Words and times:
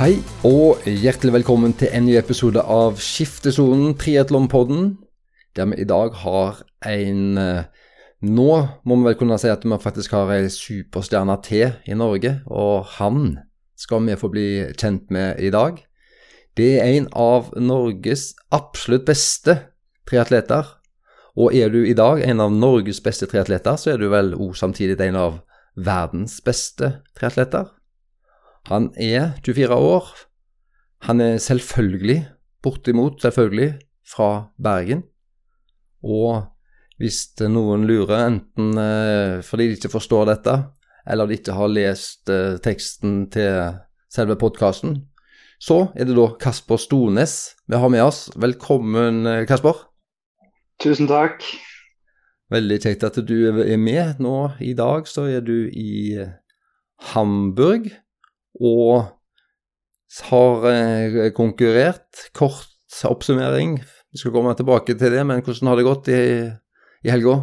Hei 0.00 0.14
og 0.48 0.86
hjertelig 0.88 1.34
velkommen 1.34 1.74
til 1.76 1.90
en 1.92 2.06
ny 2.08 2.14
episode 2.16 2.62
av 2.64 2.94
Skiftesonen 3.04 3.90
triatlonpodden, 4.00 4.94
der 5.52 5.66
vi 5.68 5.82
i 5.82 5.84
dag 5.84 6.14
har 6.22 6.62
en 6.88 7.36
eh, 7.36 7.66
Nå 8.24 8.46
må 8.88 8.96
vi 8.96 9.04
vel 9.04 9.18
kunne 9.20 9.36
si 9.36 9.50
at 9.52 9.66
vi 9.68 9.76
faktisk 9.76 10.14
har 10.16 10.32
ei 10.32 10.46
superstjerne 10.48 11.36
til 11.44 11.74
i 11.84 11.98
Norge, 12.00 12.32
og 12.48 12.88
han 12.94 13.34
skal 13.76 14.06
vi 14.06 14.16
få 14.16 14.30
bli 14.32 14.46
kjent 14.72 15.12
med 15.12 15.36
i 15.36 15.50
dag. 15.52 15.82
Det 16.56 16.70
er 16.78 16.94
en 16.94 17.10
av 17.12 17.50
Norges 17.60 18.30
absolutt 18.56 19.04
beste 19.10 19.58
triatleter. 20.08 20.78
Og 21.36 21.52
er 21.52 21.68
du 21.68 21.82
i 21.84 21.92
dag 21.92 22.24
en 22.24 22.40
av 22.40 22.56
Norges 22.56 23.02
beste 23.04 23.28
triatleter, 23.28 23.76
så 23.76 23.92
er 23.92 24.00
du 24.00 24.08
vel 24.08 24.32
òg 24.32 24.56
samtidig 24.56 24.96
en 25.10 25.20
av 25.26 25.42
verdens 25.76 26.40
beste 26.40 26.94
triatleter. 27.20 27.68
Han 28.68 28.90
er 29.00 29.32
24 29.44 29.74
år. 29.74 30.08
Han 31.08 31.20
er 31.20 31.38
selvfølgelig, 31.38 32.26
bortimot 32.62 33.22
selvfølgelig, 33.22 33.78
fra 34.04 34.50
Bergen. 34.62 35.02
Og 36.04 36.44
hvis 37.00 37.22
noen 37.48 37.86
lurer, 37.88 38.26
enten 38.26 38.76
eh, 38.76 39.40
fordi 39.44 39.70
de 39.70 39.78
ikke 39.78 39.92
forstår 39.92 40.28
dette, 40.28 40.56
eller 41.08 41.28
de 41.28 41.38
ikke 41.38 41.56
har 41.56 41.72
lest 41.72 42.28
eh, 42.28 42.58
teksten 42.60 43.30
til 43.32 43.78
selve 44.12 44.36
podkasten, 44.36 44.98
så 45.60 45.90
er 45.94 46.08
det 46.08 46.16
da 46.16 46.26
Kasper 46.40 46.80
Stones 46.80 47.54
vi 47.68 47.80
har 47.80 47.92
med 47.92 48.04
oss. 48.04 48.28
Velkommen, 48.36 49.24
eh, 49.26 49.46
Kasper. 49.48 49.86
Tusen 50.80 51.08
takk. 51.08 51.44
Veldig 52.50 52.80
kjekt 52.82 53.04
at 53.06 53.18
du 53.24 53.36
er 53.48 53.76
med. 53.78 54.20
Nå 54.20 54.50
i 54.60 54.72
dag 54.74 55.08
så 55.08 55.28
er 55.30 55.44
du 55.44 55.68
i 55.70 56.18
Hamburg 57.12 57.88
og 58.60 59.08
har 60.30 60.68
eh, 60.70 61.30
konkurrert. 61.36 62.28
Kort 62.36 62.68
oppsummering. 63.06 63.78
Vi 64.12 64.18
skal 64.18 64.34
komme 64.34 64.54
tilbake 64.58 64.96
til 64.98 65.14
det, 65.14 65.24
men 65.26 65.42
hvordan 65.42 65.70
har 65.70 65.78
det 65.78 65.86
gått 65.86 66.10
i, 66.10 66.22
i 67.06 67.12
helga? 67.12 67.40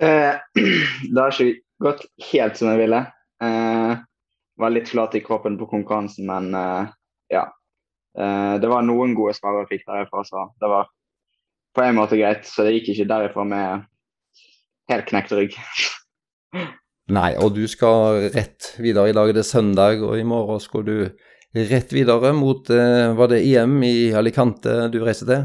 Eh, 0.00 0.34
det 1.12 1.20
har 1.20 1.32
ikke 1.32 1.62
gått 1.82 2.06
helt 2.30 2.58
som 2.58 2.70
jeg 2.72 2.84
ville. 2.84 3.02
Eh, 3.42 3.96
var 4.56 4.72
litt 4.72 4.88
flat 4.88 5.16
i 5.18 5.24
kroppen 5.24 5.58
på 5.60 5.68
konkurransen, 5.70 6.28
men 6.30 6.54
eh, 6.54 6.92
ja. 7.34 7.44
Eh, 8.18 8.54
det 8.62 8.70
var 8.72 8.86
noen 8.86 9.16
gode 9.18 9.34
svar 9.36 9.60
jeg 9.60 9.72
fikk 9.74 9.90
derifra, 9.90 10.24
så 10.24 10.48
det 10.62 10.70
var 10.72 10.88
på 11.76 11.84
en 11.84 11.98
måte 11.98 12.16
greit. 12.20 12.46
Så 12.48 12.64
det 12.64 12.78
gikk 12.78 12.94
ikke 12.94 13.10
derifra 13.10 13.44
med 13.48 13.86
helt 14.92 15.08
knekt 15.10 15.34
rygg. 15.36 15.58
Nei, 17.06 17.36
og 17.38 17.52
du 17.54 17.62
skal 17.70 18.26
rett 18.34 18.72
videre. 18.82 19.12
I 19.12 19.14
dag 19.14 19.30
er 19.30 19.36
det 19.38 19.46
søndag, 19.46 20.02
og 20.02 20.18
i 20.18 20.26
morgen 20.26 20.58
skal 20.62 20.82
du 20.86 20.96
rett 21.54 21.92
videre 21.94 22.32
mot 22.34 22.68
eh, 22.70 23.12
Var 23.16 23.30
det 23.30 23.44
EM 23.46 23.76
i 23.86 24.10
Alicante 24.18 24.88
du 24.90 24.98
reiser 25.04 25.30
til? 25.30 25.44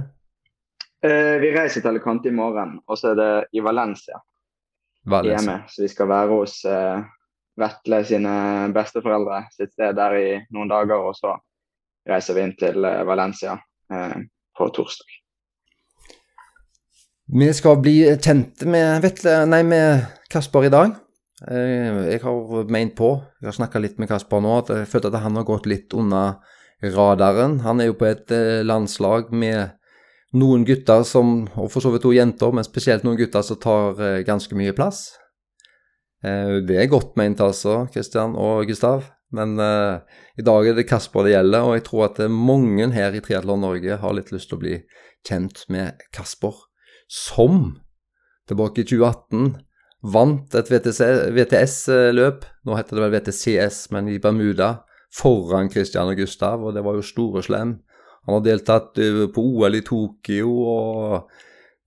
Eh, 1.06 1.38
vi 1.42 1.52
reiser 1.53 1.84
til 1.84 1.92
Alicante 1.94 2.31
i 2.31 2.36
morgen, 2.36 2.80
og 2.88 2.98
så 2.98 3.12
er 3.14 3.20
det 3.20 3.31
i 3.53 3.62
Valencia. 3.62 4.18
Valencia. 5.06 5.59
EM, 5.59 5.70
så 5.70 5.86
vi 5.86 5.92
skal 5.94 6.09
være 6.09 6.34
hos 6.34 6.58
eh, 6.66 7.06
Vetle 7.62 8.02
sine 8.08 8.34
besteforeldre 8.73 9.44
sitt 9.53 9.73
sted 9.75 9.94
der 9.98 10.18
i 10.18 10.28
noen 10.56 10.70
dager, 10.72 11.03
og 11.12 11.14
så 11.18 11.36
reiser 12.09 12.38
vi 12.38 12.46
inn 12.48 12.56
til 12.58 12.90
eh, 12.90 13.03
Valencia 13.06 13.53
eh, 13.94 14.18
på 14.58 14.70
torsdag. 14.73 15.18
Vi 17.31 17.53
skal 17.56 17.78
bli 17.86 17.96
kjent 18.18 18.66
med 18.68 19.06
Vetle, 19.06 19.44
nei, 19.46 19.62
med 19.64 20.09
Kasper 20.34 20.68
i 20.68 20.73
dag. 20.73 20.98
Eh, 21.50 22.14
Jeg 22.14 22.22
har 22.22 22.70
ment 22.70 22.95
på, 22.95 23.16
jeg 23.42 23.50
har 23.50 23.58
snakka 23.58 23.81
litt 23.81 24.00
med 24.00 24.09
Kasper 24.11 24.42
nå, 24.44 24.58
at 24.61 24.70
jeg 24.70 24.89
følte 24.89 25.09
at 25.09 25.23
han 25.23 25.39
har 25.39 25.47
gått 25.47 25.66
litt 25.66 25.94
unna 25.94 26.41
radaren. 26.81 27.62
Han 27.66 27.81
er 27.81 27.90
jo 27.90 27.97
på 27.97 28.09
et 28.09 28.29
eh, 28.35 28.62
landslag 28.66 29.31
med 29.34 29.74
noen 30.38 30.66
gutter 30.66 31.03
som, 31.03 31.47
og 31.57 31.72
for 31.74 31.81
så 31.81 31.91
vidt 31.91 32.06
to 32.06 32.13
jenter, 32.13 32.53
men 32.53 32.68
spesielt 32.68 33.03
noen 33.03 33.18
gutter 33.19 33.41
som 33.46 33.59
tar 33.59 33.97
eh, 34.00 34.22
ganske 34.28 34.56
mye 34.56 34.75
plass. 34.78 35.09
Det 36.22 36.75
er 36.78 36.85
godt 36.85 37.16
ment 37.18 37.40
altså, 37.41 37.88
Kristian 37.90 38.35
og 38.38 38.68
Gustav. 38.69 39.07
Men 39.34 39.56
uh, 39.57 40.03
i 40.38 40.44
dag 40.46 40.68
er 40.68 40.75
det 40.78 40.85
Kasper 40.85 41.25
det 41.25 41.31
gjelder, 41.34 41.66
og 41.66 41.74
jeg 41.74 41.85
tror 41.88 42.03
at 42.09 42.19
mange 42.30 42.85
her 42.94 43.16
i 43.18 43.24
Triatlon 43.25 43.63
Norge 43.63 43.97
har 43.97 44.13
litt 44.13 44.30
lyst 44.30 44.51
til 44.51 44.59
å 44.59 44.62
bli 44.62 44.75
kjent 45.25 45.63
med 45.74 46.03
Kasper, 46.13 46.59
som 47.09 47.80
tilbake 48.46 48.84
i 48.84 48.85
2018 48.91 49.56
vant 50.01 50.56
et 50.57 50.72
VTS-løp, 50.72 52.45
nå 52.66 52.78
heter 52.78 52.97
det 52.97 53.03
vel 53.06 53.13
VTCS, 53.16 53.84
men 53.94 54.09
i 54.09 54.19
Bermuda, 54.22 54.81
foran 55.13 55.69
Christian 55.72 56.09
og 56.09 56.17
Gustav, 56.17 56.63
og 56.63 56.75
det 56.75 56.84
var 56.85 56.97
jo 56.97 57.06
store 57.06 57.44
slem. 57.45 57.78
Han 58.25 58.38
har 58.38 58.45
deltatt 58.45 58.97
eh, 59.01 59.25
på 59.34 59.44
OL 59.44 59.78
i 59.78 59.84
Tokyo, 59.85 60.51
og 60.72 61.31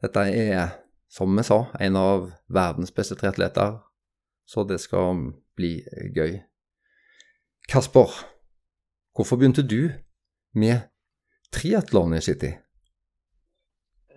dette 0.05 0.27
er, 0.31 0.75
som 1.11 1.35
vi 1.35 1.45
sa, 1.47 1.65
en 1.81 1.99
av 1.99 2.31
verdens 2.53 2.95
beste 2.95 3.19
triatleter. 3.19 3.79
Så 4.47 4.67
det 4.69 4.81
skal 4.83 5.31
bli 5.57 5.79
gøy. 6.15 6.37
Kasper, 7.71 8.11
hvorfor 9.17 9.41
begynte 9.41 9.65
du 9.65 9.95
med 10.53 10.85
triatlon 11.55 12.19
i 12.19 12.21
City? 12.21 12.53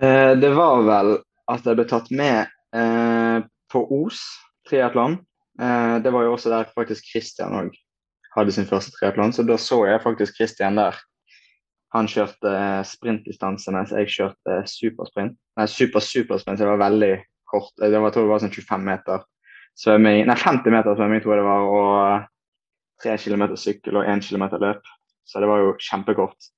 Eh, 0.01 0.33
det 0.37 0.51
var 0.53 0.83
vel 0.85 1.13
at 1.47 1.63
jeg 1.63 1.79
ble 1.79 1.87
tatt 1.87 2.09
med 2.11 2.51
eh, 3.67 3.72
på 3.72 3.83
Os 4.05 4.22
triatlon. 4.69 5.19
Eh, 5.61 5.97
det 6.03 6.13
var 6.13 6.23
jo 6.23 6.33
også 6.33 6.50
der 6.50 6.72
faktisk 6.75 7.05
Christian 7.11 7.55
òg 7.55 7.75
hadde 8.38 8.53
sin 8.53 8.67
første 8.69 8.94
triatlon, 8.94 9.33
så 9.33 9.44
da 9.44 9.57
så 9.57 9.83
jeg 9.88 10.03
faktisk 10.03 10.35
Christian 10.35 10.78
der. 10.78 10.97
Han 11.95 12.09
kjørte 12.11 12.51
eh, 12.51 12.83
sprintdistanse 12.85 13.72
mens 13.72 13.94
jeg 13.95 14.11
kjørte 14.11 14.59
supersprint. 14.67 15.38
Nei, 15.57 15.67
super-supersprint, 15.72 16.59
så 16.59 16.66
det 16.66 16.73
var 16.73 16.83
veldig 16.83 17.13
kort. 17.47 17.72
Det 17.79 17.94
var, 17.95 18.09
jeg 18.09 18.17
tror 18.17 18.27
det 18.27 18.33
var 18.33 18.44
sånn 18.44 18.53
25 18.53 18.83
meter 18.89 19.23
svømming, 19.77 20.25
nei 20.27 20.35
50 20.35 20.73
meter 20.73 20.97
svømming 20.97 21.23
tror 21.23 21.35
jeg 21.35 21.41
det 21.41 21.47
var, 21.47 21.72
og 21.72 23.06
3 23.06 23.16
km 23.23 23.45
sykkel 23.56 24.00
og 24.01 24.09
1 24.09 24.25
km 24.27 24.50
løp. 24.61 24.94
Så 25.27 25.41
det 25.44 25.50
var 25.50 25.63
jo 25.63 25.73
kjempekort. 25.79 26.51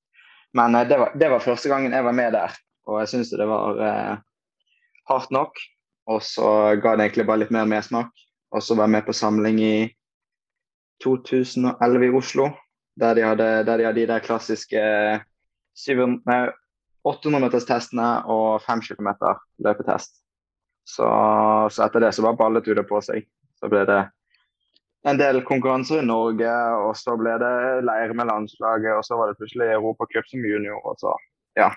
Men 0.57 0.75
eh, 0.75 0.87
det, 0.89 0.97
var, 0.99 1.13
det 1.15 1.29
var 1.31 1.45
første 1.45 1.71
gangen 1.71 1.93
jeg 1.93 2.05
var 2.05 2.17
med 2.17 2.33
der, 2.35 2.57
og 2.89 3.03
jeg 3.03 3.13
syns 3.13 3.31
det 3.35 3.47
var 3.49 3.83
eh, 3.85 4.15
hardt 5.13 5.35
nok. 5.35 5.61
Og 6.09 6.23
så 6.25 6.49
ga 6.81 6.95
det 6.97 7.05
egentlig 7.05 7.27
bare 7.29 7.43
litt 7.43 7.53
mer 7.53 7.69
mersmak. 7.69 8.09
Og 8.55 8.63
så 8.65 8.75
var 8.75 8.87
jeg 8.87 8.97
med 8.97 9.05
på 9.05 9.13
samling 9.13 9.59
i 9.61 9.73
2011 11.03 12.05
i 12.07 12.13
Oslo, 12.17 12.49
der 12.99 13.15
de 13.15 13.23
hadde, 13.23 13.49
der 13.67 13.77
de, 13.77 13.85
hadde 13.87 14.01
de 14.01 14.07
der 14.09 14.23
klassiske 14.23 14.81
700, 15.77 16.19
nei, 16.27 16.39
800-meterstestene 17.07 18.07
og 18.27 18.63
5 18.65 18.81
km 18.89 19.13
løpetest. 19.63 20.17
Så, 20.89 21.05
så, 21.69 21.85
etter 21.85 22.03
det 22.03 22.13
så 22.17 22.25
bare 22.25 22.39
ballet 22.39 22.65
det 22.65 22.87
på 22.89 22.99
seg. 23.05 23.27
Så 23.59 23.69
ble 23.71 23.85
det 23.87 24.01
en 25.07 25.19
del 25.19 25.43
konkurranser 25.47 26.01
i 26.01 26.07
Norge, 26.07 26.53
og 26.83 26.95
så 26.99 27.15
ble 27.19 27.37
det 27.39 27.53
leir 27.87 28.11
med 28.17 28.27
landslaget, 28.27 28.97
og 28.97 29.05
så 29.05 29.19
var 29.19 29.29
det 29.29 29.39
plutselig 29.39 29.69
Europacup 29.77 30.27
som 30.27 30.43
junior, 30.43 30.81
og 30.83 30.97
så 30.99 31.13
ja. 31.55 31.69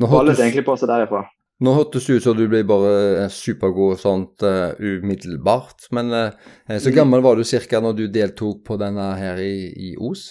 Ballet 0.00 0.40
egentlig 0.40 0.64
på 0.66 0.74
seg 0.80 0.90
derifra. 0.90 1.26
Nå 1.58 1.72
hørtes 1.74 2.06
det 2.06 2.20
ut 2.20 2.22
som 2.22 2.36
du 2.38 2.44
ble 2.46 2.60
bare 2.66 3.26
supergod 3.34 3.98
sånt 3.98 4.44
uh, 4.46 4.78
umiddelbart. 4.78 5.88
Men 5.94 6.12
uh, 6.14 6.76
så 6.78 6.92
gammel 6.94 7.24
var 7.24 7.38
du 7.38 7.42
ca. 7.42 7.80
når 7.82 7.96
du 7.98 8.04
deltok 8.14 8.62
på 8.66 8.76
denne 8.78 9.08
her 9.18 9.40
i, 9.42 9.66
i 9.74 9.94
Os? 9.98 10.28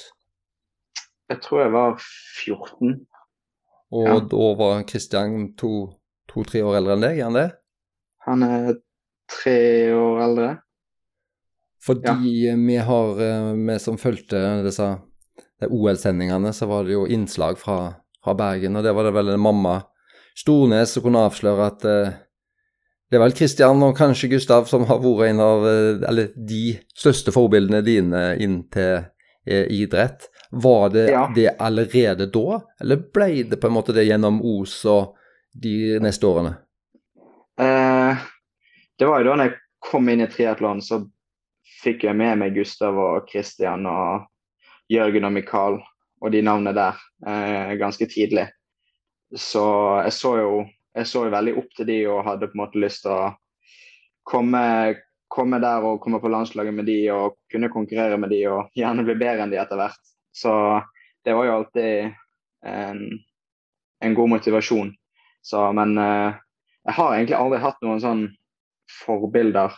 Jeg 1.27 1.41
tror 1.43 1.65
jeg 1.65 1.73
var 1.73 1.97
14. 1.99 2.93
Og 3.97 4.07
ja. 4.07 4.19
da 4.31 4.51
var 4.59 4.85
Kristian 4.87 5.49
to-tre 5.59 6.61
to, 6.61 6.69
år 6.69 6.79
eldre 6.79 6.95
enn 6.95 7.03
deg, 7.03 7.19
er 7.19 7.27
han 7.27 7.35
det? 7.35 7.49
Han 8.27 8.47
er 8.47 8.71
tre 9.31 9.59
år 9.95 10.23
eldre. 10.29 10.47
Fordi 11.83 12.07
ja. 12.47 12.55
vi 12.55 12.79
har, 12.83 13.21
vi 13.55 13.77
som 13.79 13.99
fulgte 13.99 14.39
disse 14.63 14.87
OL-sendingene, 15.67 16.51
så 16.55 16.67
var 16.71 16.87
det 16.87 16.95
jo 16.95 17.05
innslag 17.07 17.59
fra, 17.59 17.77
fra 18.23 18.35
Bergen, 18.37 18.79
og 18.79 18.87
det 18.87 18.95
var 18.95 19.07
det 19.07 19.15
vel 19.15 19.35
en 19.35 19.43
mamma 19.43 19.77
Stornes 20.37 20.93
som 20.93 21.03
kunne 21.05 21.25
avsløre 21.25 21.67
at 21.71 21.85
uh, 21.87 22.15
det 23.07 23.17
er 23.17 23.23
vel 23.23 23.35
Kristian 23.35 23.81
og 23.85 23.95
kanskje 23.97 24.29
Gustav 24.35 24.67
som 24.69 24.85
har 24.89 24.99
vært 25.01 25.31
en 25.31 25.41
av 25.41 25.65
uh, 25.65 26.07
eller 26.09 26.33
de 26.35 26.77
største 26.97 27.33
forbildene 27.33 27.81
dine 27.85 28.23
inn 28.43 28.61
til 28.73 28.99
uh, 29.01 29.65
idrett. 29.73 30.27
Var 30.51 30.89
det 30.93 31.05
ja. 31.09 31.25
det 31.35 31.49
allerede 31.59 32.29
da, 32.31 32.61
eller 32.83 33.01
ble 33.13 33.47
det 33.49 33.59
på 33.59 33.67
en 33.67 33.75
måte 33.79 33.95
det 33.95 34.05
gjennom 34.07 34.39
Os 34.45 34.79
og 34.87 35.17
de 35.57 35.97
neste 36.03 36.29
årene? 36.29 36.57
det 37.57 39.05
var 39.09 39.23
jo 39.23 39.31
da 39.31 39.47
jeg 39.47 39.55
kom 39.81 40.09
inn 40.13 40.21
i 40.21 40.27
triatlon, 40.29 40.77
så 40.77 40.99
fikk 41.81 42.03
jeg 42.05 42.13
med 42.19 42.37
meg 42.37 42.53
Gustav 42.53 42.93
og 43.01 43.25
Kristian 43.31 43.87
og 43.89 44.27
Jørgen 44.93 45.25
og 45.25 45.33
Mikael 45.33 45.79
og 46.21 46.35
de 46.35 46.43
navnene 46.45 46.75
der 46.77 47.01
ganske 47.81 48.05
tidlig. 48.13 48.45
Så 49.35 49.63
jeg 50.05 50.13
så 50.15 50.33
jo 50.39 50.51
jeg 50.97 51.09
så 51.09 51.27
jo 51.27 51.33
veldig 51.33 51.53
opp 51.59 51.75
til 51.77 51.87
de 51.89 51.97
og 52.09 52.23
hadde 52.25 52.49
på 52.49 52.57
en 52.57 52.63
måte 52.63 52.81
lyst 52.81 53.03
til 53.05 53.13
å 53.13 53.29
komme, 54.27 54.61
komme 55.29 55.59
der 55.61 55.85
og 55.85 56.01
komme 56.01 56.19
på 56.23 56.31
landslaget 56.31 56.73
med 56.73 56.87
de 56.89 56.99
og 57.13 57.37
kunne 57.51 57.69
konkurrere 57.73 58.17
med 58.17 58.33
de 58.33 58.41
og 58.49 58.71
gjerne 58.77 59.05
bli 59.05 59.17
bedre 59.19 59.45
enn 59.45 59.53
de 59.53 59.59
etter 59.61 59.79
hvert. 59.79 60.01
Så 60.33 60.51
det 61.25 61.35
var 61.37 61.47
jo 61.47 61.55
alltid 61.59 62.15
en, 62.65 63.03
en 64.03 64.17
god 64.17 64.33
motivasjon. 64.33 64.91
Så, 65.45 65.61
men 65.77 65.93
eh, 66.01 66.39
jeg 66.87 66.97
har 66.97 67.13
egentlig 67.13 67.37
aldri 67.37 67.61
hatt 67.61 67.85
noen 67.85 68.01
sånn 68.03 68.23
forbilder. 69.05 69.75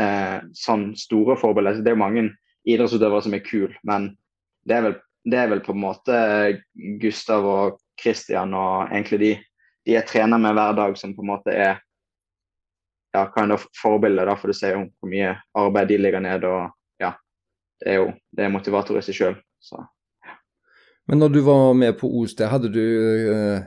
Eh, 0.00 0.38
sånn 0.56 0.92
store 0.96 1.36
forbilder. 1.40 1.82
Det 1.82 1.90
er 1.90 1.98
jo 1.98 2.04
mange 2.04 2.28
idrettsutøvere 2.62 3.26
som 3.26 3.34
er 3.34 3.44
kule, 3.44 3.74
men 3.88 4.12
det 4.68 4.78
er, 4.78 4.84
vel, 4.86 4.94
det 5.26 5.38
er 5.40 5.48
vel 5.50 5.62
på 5.64 5.74
en 5.74 5.82
måte 5.82 6.18
Gustav 7.02 7.48
og 7.48 7.80
Christian 8.02 8.54
og 8.58 8.90
egentlig 8.90 9.20
de, 9.22 9.32
de 9.86 9.96
jeg 9.96 10.08
trener 10.10 10.40
med 10.42 10.56
hver 10.58 10.76
dag, 10.78 10.98
som 10.98 11.14
på 11.16 11.24
en 11.24 11.32
måte 11.32 11.54
er 11.54 11.80
ja, 13.12 13.26
kind 13.34 13.52
of 13.52 13.66
forbilde, 13.76 14.24
da, 14.26 14.36
for 14.38 14.50
du 14.50 14.56
ser 14.56 14.76
jo 14.76 14.86
hvor 14.88 15.10
mye 15.12 15.34
arbeid 15.58 15.90
de 15.92 15.98
ligger 16.00 16.24
ned. 16.24 16.44
og 16.48 16.70
ja, 17.00 17.12
Det 17.80 17.92
er 17.92 18.00
jo 18.00 18.06
det 18.32 18.46
er 18.46 18.54
motivator 18.54 18.98
i 18.98 19.04
seg 19.04 19.18
sjøl. 19.18 19.36
Men 21.10 21.18
når 21.18 21.34
du 21.34 21.40
var 21.44 21.74
med 21.76 21.98
på 22.00 22.08
OS, 22.08 22.34
hadde 22.38 22.70
du, 22.72 22.82
uh, 23.28 23.58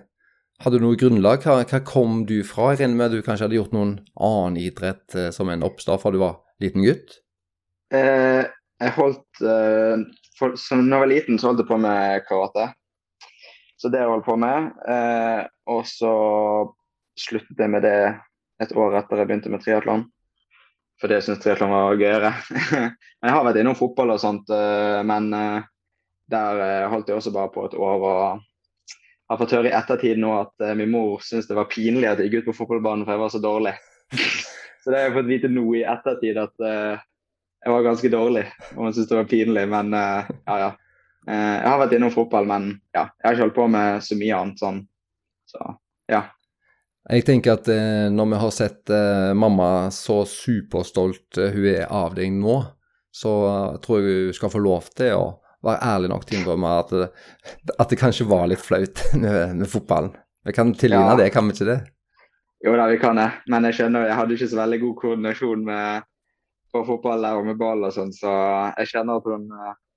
hadde 0.63 0.79
du 0.79 0.85
noe 0.87 0.97
grunnlag? 0.97 1.43
Hva, 1.43 1.59
hva, 1.67 1.81
kom 1.85 2.23
du 2.25 2.39
fra? 2.47 2.71
Jeg 2.73 2.85
regner 2.85 2.97
med 2.97 3.11
at 3.11 3.17
du 3.19 3.25
kanskje 3.25 3.49
hadde 3.49 3.59
gjort 3.59 3.75
noen 3.75 3.97
annen 4.15 4.57
idrett 4.63 5.05
uh, 5.19 5.29
som 5.35 5.51
en 5.51 5.65
oppstart 5.67 6.01
fra 6.01 6.13
du 6.15 6.21
var 6.23 6.39
liten 6.63 6.85
gutt? 6.85 7.19
Eh, 7.93 8.43
jeg 8.81 8.93
holdt 8.97 9.43
eh, 9.45 10.01
for, 10.39 10.55
så 10.59 10.77
når 10.79 10.89
jeg 10.89 11.03
var 11.03 11.11
liten, 11.11 11.39
så 11.39 11.51
holdt 11.51 11.63
jeg 11.63 11.69
på 11.69 11.79
med 11.79 12.25
karate. 12.27 12.69
Så 13.85 13.91
det 13.93 13.99
jeg 14.01 14.09
holdt 14.09 14.25
på 14.25 14.33
med. 14.41 14.71
og 15.69 15.83
så 15.85 16.13
sluttet 17.21 17.59
jeg 17.61 17.69
med 17.69 17.83
det 17.85 17.99
et 18.63 18.71
år 18.73 18.95
etter 18.97 19.21
jeg 19.21 19.29
begynte 19.29 19.51
med 19.53 19.61
triatlon. 19.61 20.07
Fordi 21.01 21.17
jeg 21.17 21.25
syntes 21.27 21.43
triatlon 21.43 21.73
var 21.73 21.99
gøyere. 21.99 22.31
jeg 23.25 23.35
har 23.35 23.45
vært 23.45 23.59
innom 23.61 23.77
fotball 23.77 24.15
og 24.15 24.21
sånt, 24.23 24.49
eh, 24.49 25.01
men 25.05 25.27
eh, 25.35 25.65
der 26.31 26.61
eh, 26.65 26.87
holdt 26.91 27.11
jeg 27.11 27.19
også 27.19 27.33
bare 27.35 27.51
på 27.53 27.65
et 27.67 27.75
år. 27.77 28.05
og 28.09 28.43
har 29.25 29.39
fått 29.41 29.55
høre 29.57 29.69
i 29.71 29.73
ettertid 29.77 30.19
nå 30.21 30.35
at 30.37 30.65
min 30.77 30.91
mor 30.93 31.21
syntes 31.25 31.47
det 31.49 31.55
var 31.57 31.69
pinlig 31.69 32.05
at 32.05 32.19
jeg 32.21 32.29
gikk 32.29 32.43
ut 32.43 32.49
på 32.51 32.59
fotballbanen 32.59 33.07
for 33.07 33.15
jeg 33.15 33.21
var 33.23 33.31
så 33.33 33.41
dårlig. 33.41 33.75
så 34.81 34.89
det 34.89 34.99
har 34.99 35.07
jeg 35.07 35.15
fått 35.15 35.29
vite 35.31 35.49
nå 35.49 35.63
i 35.79 35.81
ettertid 35.81 36.37
at 36.37 36.65
jeg 36.65 37.73
var 37.73 37.87
ganske 37.87 38.11
dårlig. 38.13 38.43
Og 38.75 38.83
hun 38.83 38.93
syntes 38.93 39.09
det 39.09 39.17
var 39.17 39.31
pinlig, 39.31 39.63
men 39.71 39.97
ja 39.97 40.57
ja. 40.61 40.69
Jeg 41.25 41.65
har 41.65 41.79
vært 41.81 41.95
innom 41.97 42.11
fotball, 42.13 42.45
men 42.49 42.67
ja, 42.93 43.07
jeg 43.17 43.25
har 43.25 43.33
ikke 43.33 43.45
holdt 43.47 43.55
på 43.55 43.67
med 43.73 44.03
så 44.05 44.17
mye 44.19 44.39
annet 44.39 44.61
sånn. 44.61 44.81
Så 45.49 45.61
ja. 46.11 46.21
Jeg 47.05 47.25
tenker 47.27 47.53
at 47.53 47.67
eh, 47.69 48.07
når 48.09 48.29
vi 48.31 48.37
har 48.41 48.53
sett 48.53 48.91
eh, 48.93 49.31
mamma 49.37 49.91
så 49.93 50.23
superstolt 50.29 51.37
eh, 51.37 51.53
hun 51.53 51.67
er 51.69 51.85
av 51.93 52.15
deg 52.17 52.31
nå, 52.33 52.55
så 53.13 53.33
tror 53.83 54.01
jeg 54.01 54.15
hun 54.29 54.37
skal 54.37 54.51
få 54.51 54.61
lov 54.65 54.89
til 54.97 55.13
å 55.13 55.25
være 55.65 55.85
ærlig 55.85 56.09
nok 56.11 56.25
til 56.25 56.39
å 56.39 56.41
innrømme 56.41 56.71
at, 56.81 56.95
at, 57.77 57.85
det 57.91 57.99
kanskje 58.01 58.27
var 58.29 58.49
litt 58.49 58.61
flaut 58.61 59.03
med, 59.21 59.53
med 59.61 59.69
fotballen. 59.69 60.15
Vi 60.45 60.53
kan 60.53 60.73
tilgi 60.73 60.97
ja. 60.97 61.13
det, 61.17 61.29
kan 61.33 61.45
vi 61.45 61.55
ikke 61.55 61.69
det? 61.69 61.79
Jo 62.65 62.73
da, 62.73 62.89
vi 62.89 62.97
kan 63.01 63.21
det. 63.21 63.29
Men 63.53 63.69
jeg 63.69 63.77
skjønner 63.79 64.09
jeg 64.09 64.17
hadde 64.17 64.37
ikke 64.37 64.49
så 64.49 64.59
veldig 64.63 64.81
god 64.81 64.99
koordinasjon 65.03 65.65
med, 65.69 66.09
på 66.73 66.83
fotball 66.89 67.29
og 67.29 67.45
med 67.51 67.61
ball 67.61 67.85
og 67.85 67.93
sånn, 67.93 68.13
så 68.13 68.33
jeg 68.81 68.95
kjenner 68.95 69.21
at 69.21 69.29
hun, 69.29 69.45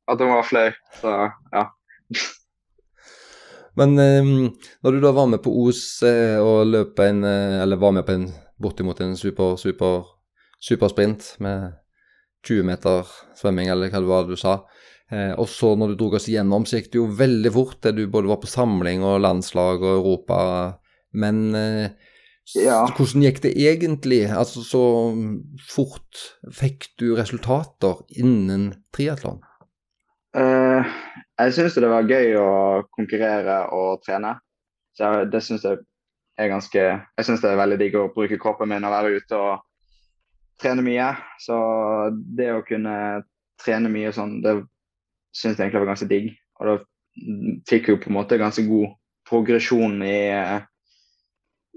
at 0.09 0.21
den 0.21 0.33
var 0.33 0.47
flau. 0.47 0.69
Så 1.01 1.15
ja. 1.53 1.65
Men 3.79 3.99
eh, 4.03 4.31
når 4.83 4.95
du 4.95 5.01
da 5.03 5.13
var 5.15 5.29
med 5.31 5.43
på 5.45 5.53
Os 5.67 6.03
eh, 6.07 6.39
og 6.43 6.67
løp 6.67 6.99
en 7.05 7.21
eh, 7.23 7.61
Eller 7.63 7.79
var 7.79 7.93
med 7.95 8.07
på 8.09 8.17
en 8.17 8.25
bortimot 8.59 8.99
en 9.05 9.15
super, 9.17 9.55
super, 9.57 10.09
supersprint 10.59 11.37
med 11.39 11.77
20 12.49 12.67
meter 12.67 13.07
svømming, 13.39 13.69
eller 13.71 13.93
hva 13.93 14.01
det 14.03 14.11
var 14.11 14.27
du 14.27 14.35
sa. 14.39 14.57
Eh, 15.13 15.33
og 15.39 15.49
så 15.51 15.73
når 15.79 15.93
du 15.93 16.01
dro 16.01 16.11
oss 16.19 16.29
igjennom, 16.29 16.67
så 16.67 16.79
gikk 16.79 16.93
det 16.93 17.01
jo 17.01 17.09
veldig 17.19 17.53
fort. 17.55 17.79
det 17.83 17.95
Du 17.97 18.07
både 18.11 18.31
var 18.31 18.41
på 18.43 18.51
samling 18.51 19.05
og 19.07 19.21
landslag 19.23 19.83
og 19.83 19.95
Europa. 19.95 20.39
Men 21.13 21.55
eh, 21.55 21.91
ja. 22.59 22.83
hvordan 22.97 23.25
gikk 23.25 23.43
det 23.47 23.55
egentlig? 23.57 24.25
Altså 24.29 24.65
så 24.67 24.83
fort 25.71 26.25
fikk 26.55 26.91
du 27.01 27.13
resultater 27.17 28.03
innen 28.11 28.73
triatlon? 28.95 29.41
Uh, 30.39 30.87
jeg 31.39 31.55
syns 31.57 31.77
det 31.79 31.91
var 31.91 32.07
gøy 32.07 32.37
å 32.39 32.51
konkurrere 32.95 33.65
og 33.75 34.03
trene. 34.05 34.37
Så 34.95 35.11
det 35.31 35.41
syns 35.47 35.65
jeg 35.67 35.81
er 36.39 36.51
ganske 36.51 36.83
Jeg 36.83 37.27
syns 37.27 37.43
det 37.43 37.51
er 37.51 37.59
veldig 37.59 37.79
digg 37.81 37.97
å 37.99 38.11
bruke 38.15 38.39
kroppen 38.39 38.71
min 38.71 38.87
og 38.87 38.95
være 38.95 39.19
ute 39.19 39.39
og 39.39 39.65
trene 40.63 40.85
mye. 40.87 41.11
Så 41.43 41.57
det 42.39 42.53
å 42.55 42.65
kunne 42.67 43.25
trene 43.59 43.91
mye 43.91 44.13
sånn, 44.15 44.39
det 44.45 44.61
syns 45.35 45.59
jeg 45.59 45.67
egentlig 45.67 45.83
var 45.83 45.93
ganske 45.93 46.11
digg. 46.11 46.31
Og 46.59 46.71
da 46.71 46.77
fikk 47.67 47.91
jeg 47.91 48.03
på 48.03 48.13
en 48.13 48.19
måte 48.19 48.39
ganske 48.39 48.63
god 48.69 48.95
progresjon 49.29 49.99
i, 50.07 50.21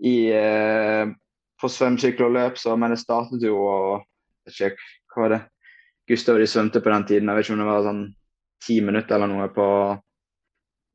i 0.06 0.16
på 0.32 1.18
på 1.62 1.70
svømmesykkel 1.70 2.26
og 2.26 2.34
løp, 2.34 2.56
så, 2.58 2.74
men 2.74 2.90
det 2.90 2.98
startet 2.98 3.44
jo 3.46 3.60
og 3.62 4.00
jeg 4.50 4.50
vet 4.50 4.72
ikke, 4.72 4.88
Hva 5.14 5.22
var 5.22 5.34
det? 5.36 5.42
Gustav 6.10 6.40
og 6.40 6.42
de 6.42 6.48
svømte 6.50 6.82
på 6.82 6.90
den 6.90 7.04
tiden. 7.06 7.30
Jeg 7.30 7.38
vet 7.38 7.46
ikke 7.46 7.54
om 7.54 7.62
det 7.62 7.68
var 7.68 7.84
sånn 7.86 8.02
ti 8.62 8.80
minutter 8.86 9.18
eller 9.18 9.32
noe 9.32 9.48
på 9.54 9.68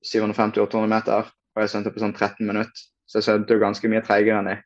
750-800 0.06 0.90
meter. 0.90 1.30
Og 1.56 1.62
jeg 1.62 1.72
svømte 1.72 1.92
på 1.94 2.02
sånn 2.02 2.14
13 2.16 2.46
minutter. 2.46 2.88
Så 3.06 3.20
jeg 3.20 3.28
svømte 3.28 3.56
jo 3.56 3.62
ganske 3.62 3.90
mye 3.90 4.04
treigere 4.06 4.40
enn 4.42 4.50
de. 4.50 4.56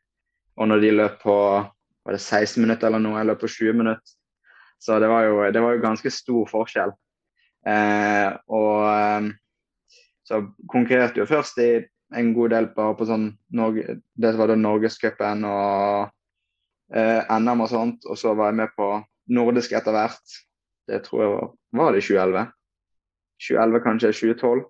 Og 0.59 0.67
når 0.69 0.83
de 0.83 0.95
løp 0.95 1.21
på 1.23 1.35
var 2.01 2.17
det 2.17 2.21
16 2.21 2.61
minutter 2.63 2.89
eller 2.89 3.01
noe, 3.01 3.19
jeg 3.19 3.29
løp 3.29 3.43
på 3.43 3.51
20 3.51 3.77
minutter. 3.77 4.15
Så 4.81 4.97
det 4.99 5.09
var 5.11 5.27
jo, 5.27 5.41
det 5.53 5.61
var 5.61 5.75
jo 5.75 5.83
ganske 5.83 6.11
stor 6.13 6.47
forskjell. 6.49 6.93
Eh, 7.69 8.29
og 8.49 8.87
eh, 8.89 9.27
så 10.25 10.39
konkurrerte 10.71 11.21
jo 11.21 11.27
først 11.29 11.61
i 11.61 11.69
en 12.17 12.31
god 12.33 12.55
del 12.55 12.69
bare 12.75 12.95
på 12.97 13.05
sånn 13.07 13.27
Norge, 13.55 13.99
Det 14.17 14.31
var 14.39 14.49
da 14.49 14.57
Norgescupen 14.57 15.45
og 15.47 16.09
eh, 16.95 17.21
NM 17.37 17.61
og 17.67 17.69
sånt. 17.71 18.09
Og 18.09 18.17
så 18.17 18.33
var 18.33 18.51
jeg 18.51 18.63
med 18.63 18.73
på 18.77 18.89
nordisk 19.31 19.77
etter 19.77 19.95
hvert. 19.95 20.37
Det 20.89 21.03
tror 21.05 21.21
jeg 21.21 21.31
var, 21.35 21.53
var 21.77 21.93
det 21.95 22.03
2011. 22.07 22.47
2011, 23.41 23.83
kanskje 23.85 24.13
2012, 24.13 24.63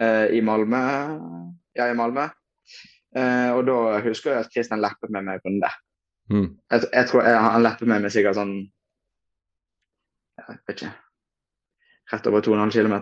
eh, 0.00 0.26
i 0.38 0.42
Malmö. 0.44 0.82
Ja, 1.74 1.88
i 1.88 1.96
Malmö. 1.96 2.28
Eh, 3.16 3.50
og 3.54 3.64
da 3.68 4.00
husker 4.04 4.34
jeg 4.34 4.44
at 4.44 4.52
Kristian 4.52 4.82
leppet 4.82 5.12
med 5.14 5.26
meg 5.26 5.42
på 5.42 5.52
den 5.52 5.62
der. 5.62 5.74
Mm. 6.32 6.48
Jeg, 6.70 6.86
jeg, 6.92 7.06
tror 7.08 7.22
jeg, 7.22 7.40
Han 7.40 7.62
leppet 7.62 7.88
med 7.88 8.00
meg 8.00 8.12
sikkert 8.14 8.38
sånn 8.38 8.52
Jeg 10.40 10.46
vet 10.48 10.70
ikke 10.72 10.88
Rett 12.14 12.28
over 12.30 12.40
2,5 12.44 12.72
km. 12.72 12.94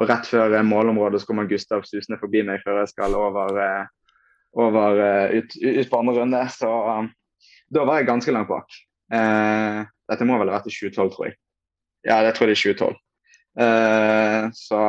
Og 0.00 0.08
rett 0.08 0.28
før 0.30 0.54
målområdet 0.64 1.20
så 1.20 1.28
kommer 1.28 1.48
Gustav 1.50 1.82
susende 1.84 2.18
forbi 2.20 2.44
meg 2.46 2.62
før 2.64 2.80
jeg 2.80 2.92
skal 2.92 3.16
over, 3.18 3.58
eh, 3.60 4.14
over 4.56 5.00
eh, 5.04 5.34
ut, 5.40 5.56
ut, 5.58 5.88
på 5.90 5.98
andre 5.98 6.14
runde. 6.20 6.42
Så 6.54 6.70
um, 6.70 7.10
da 7.74 7.84
var 7.84 8.00
jeg 8.00 8.08
ganske 8.08 8.32
langt 8.32 8.48
bak. 8.48 8.78
Eh, 9.12 9.82
dette 10.10 10.28
må 10.28 10.38
vel 10.40 10.52
ha 10.52 10.60
vært 10.60 10.70
i 10.70 10.74
2012, 10.76 11.12
tror 11.16 11.28
jeg. 11.28 11.36
Ja, 12.06 12.20
det 12.24 12.36
tror 12.36 12.48
jeg 12.48 12.56
det 12.56 12.60
er 12.60 12.78
2012. 12.78 13.00
Uh, 13.60 14.48
så 14.56 14.80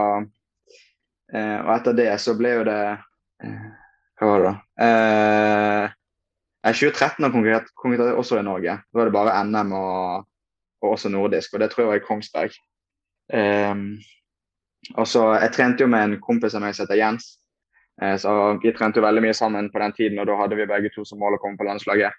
uh, 1.35 1.59
Og 1.65 1.71
etter 1.75 1.95
det 1.97 2.11
så 2.23 2.37
ble 2.39 2.53
jo 2.53 2.61
det 2.63 2.79
uh, 3.43 3.65
Hva 4.15 4.29
var 4.29 4.43
det 4.43 4.51
da? 4.51 4.53
I 6.61 6.71
2013 6.77 7.25
konkurrerte 7.33 7.73
konkurrert 7.75 8.19
også 8.21 8.37
i 8.37 8.45
Norge. 8.45 8.75
Da 8.85 8.99
var 8.99 9.09
det 9.09 9.15
bare 9.15 9.33
NM 9.47 9.71
og, 9.73 10.27
og, 10.83 10.89
også 10.91 11.09
nordisk, 11.09 11.55
og 11.55 11.63
det 11.63 11.71
tror 11.71 11.81
jeg 11.81 11.89
var 11.89 11.97
i 11.97 12.03
Kongsberg. 12.05 12.57
og 14.93 15.07
så 15.09 15.23
Jeg 15.41 15.51
trente 15.55 15.81
jo 15.81 15.89
med 15.89 16.03
en 16.03 16.19
kompis 16.21 16.53
av 16.53 16.61
meg 16.61 16.77
som 16.77 16.85
heter 16.85 17.01
Jens. 17.01 17.31
så 18.21 18.35
Vi 18.61 18.75
trente 18.77 19.01
jo 19.01 19.07
veldig 19.07 19.25
mye 19.25 19.33
sammen 19.33 19.71
på 19.73 19.81
den 19.81 19.97
tiden, 19.97 20.19
og 20.21 20.29
da 20.29 20.37
hadde 20.37 20.59
vi 20.59 20.69
begge 20.69 20.93
to 20.93 21.01
som 21.01 21.17
mål 21.17 21.39
å 21.39 21.41
komme 21.41 21.57
på 21.57 21.65
landslaget. 21.65 22.13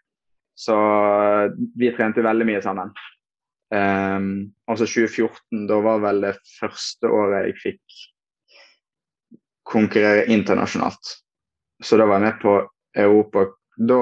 Så 0.58 0.74
vi 1.78 1.94
trente 1.94 2.26
veldig 2.26 2.48
mye 2.50 2.66
sammen. 2.66 2.90
Um, 3.72 4.52
altså 4.68 4.84
2014, 4.84 5.66
da 5.68 5.78
var 5.80 6.02
vel 6.02 6.20
det 6.26 6.34
første 6.58 7.08
året 7.08 7.46
jeg 7.48 7.60
fikk 7.62 8.00
konkurrere 9.72 10.26
internasjonalt. 10.28 11.14
Så 11.82 11.96
da 11.96 12.04
var 12.04 12.20
jeg 12.20 12.26
med 12.26 12.40
på 12.42 12.52
Europa. 13.00 13.46
Da, 13.88 14.00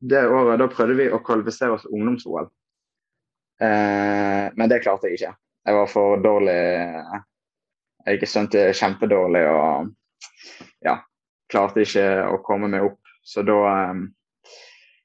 det 0.00 0.26
året 0.28 0.60
da 0.60 0.68
prøvde 0.68 0.98
vi 0.98 1.08
å 1.08 1.22
kvalifisere 1.24 1.78
oss 1.78 1.86
til 1.86 1.96
ungdoms-OL. 1.96 2.50
Uh, 3.62 4.52
men 4.54 4.68
det 4.68 4.82
klarte 4.84 5.08
jeg 5.08 5.18
ikke. 5.18 5.32
Jeg 5.68 5.80
var 5.80 5.90
for 5.90 6.20
dårlig. 6.22 6.60
Jeg 8.08 8.28
svømte 8.28 8.68
kjempedårlig 8.76 9.42
og 9.50 9.88
ja, 10.84 10.98
klarte 11.50 11.84
ikke 11.84 12.06
å 12.28 12.38
komme 12.44 12.68
meg 12.72 12.84
opp. 12.92 13.00
Så 13.24 13.40
da 13.44 13.58
um, 13.90 14.06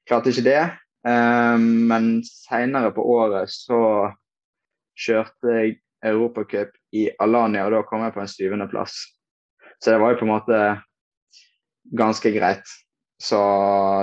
klarte 0.08 0.32
ikke 0.32 0.46
det. 0.46 0.62
Um, 1.04 1.84
men 1.90 2.22
seinere 2.24 2.92
på 2.96 3.04
året 3.04 3.52
så 3.52 3.80
kjørte 4.96 5.56
jeg 5.58 5.76
Europacup 6.04 6.72
i 6.96 7.08
Alanya, 7.20 7.66
og 7.66 7.74
da 7.74 7.82
kom 7.88 8.04
jeg 8.04 8.14
på 8.14 8.22
en 8.22 8.30
syvendeplass. 8.30 8.96
Så 9.80 9.92
det 9.92 10.00
var 10.00 10.14
jo 10.14 10.20
på 10.22 10.26
en 10.28 10.32
måte 10.32 10.60
ganske 11.96 12.32
greit. 12.32 12.64
Så 13.20 13.38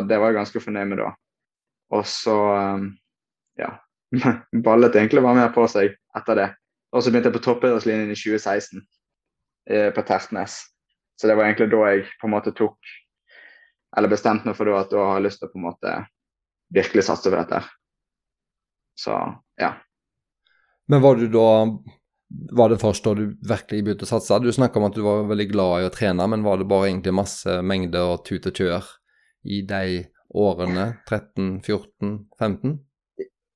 det 0.10 0.20
var 0.20 0.32
jeg 0.32 0.40
ganske 0.42 0.64
fornøyd 0.64 0.92
med 0.92 1.02
da. 1.02 1.12
Og 1.92 2.06
så 2.08 2.38
um, 2.78 2.88
ja, 3.60 3.74
ballet 4.66 4.96
egentlig 4.96 5.24
bare 5.26 5.40
mer 5.42 5.54
på 5.56 5.66
seg 5.72 5.96
etter 6.18 6.38
det. 6.38 6.50
Og 6.92 7.04
så 7.04 7.12
begynte 7.12 7.32
jeg 7.32 7.38
på 7.40 7.46
toppidrettslinjen 7.46 8.12
i 8.12 8.18
2016. 8.20 8.82
eh, 9.70 9.90
på 9.94 10.02
Tertnes. 10.02 10.58
Så 11.16 11.28
det 11.28 11.36
var 11.38 11.46
egentlig 11.46 11.70
da 11.72 11.84
jeg 11.92 12.08
på 12.22 12.28
en 12.28 12.34
måte 12.34 12.52
tok 12.58 12.78
Eller 13.98 14.10
bestemte 14.10 14.48
meg 14.48 14.56
for 14.56 14.66
da 14.66 14.80
at 14.80 14.92
da 14.92 15.04
har 15.04 15.18
jeg 15.20 15.26
lyst 15.26 15.42
til 15.42 15.50
å 15.50 15.52
på 15.52 15.60
en 15.60 15.66
måte 15.68 15.92
virkelig 16.74 17.06
satse 17.08 17.30
på 17.30 17.38
dette. 17.38 17.64
Så 19.00 19.16
ja. 19.62 19.74
Men 20.88 21.02
var 21.02 21.16
du 21.16 21.28
da 21.32 21.48
Var 22.52 22.70
det 22.70 22.80
først 22.80 23.04
da 23.04 23.14
du 23.16 23.26
virkelig 23.48 23.84
begynte 23.84 24.08
å 24.08 24.10
satse? 24.10 24.38
Du 24.40 24.52
snakka 24.56 24.80
om 24.80 24.88
at 24.88 24.96
du 24.96 25.02
var 25.04 25.26
veldig 25.28 25.50
glad 25.52 25.82
i 25.82 25.88
å 25.90 25.92
trene, 25.92 26.28
men 26.32 26.46
var 26.46 26.62
det 26.62 26.68
bare 26.72 26.88
egentlig 26.88 27.12
masse 27.18 27.58
mengder 27.60 28.14
og 28.14 28.24
tut 28.24 28.48
og 28.48 28.56
kjør 28.56 28.88
i 29.52 29.60
de 29.68 30.06
årene? 30.40 30.86
13, 31.10 31.58
14, 31.66 32.14
15? 32.40 32.78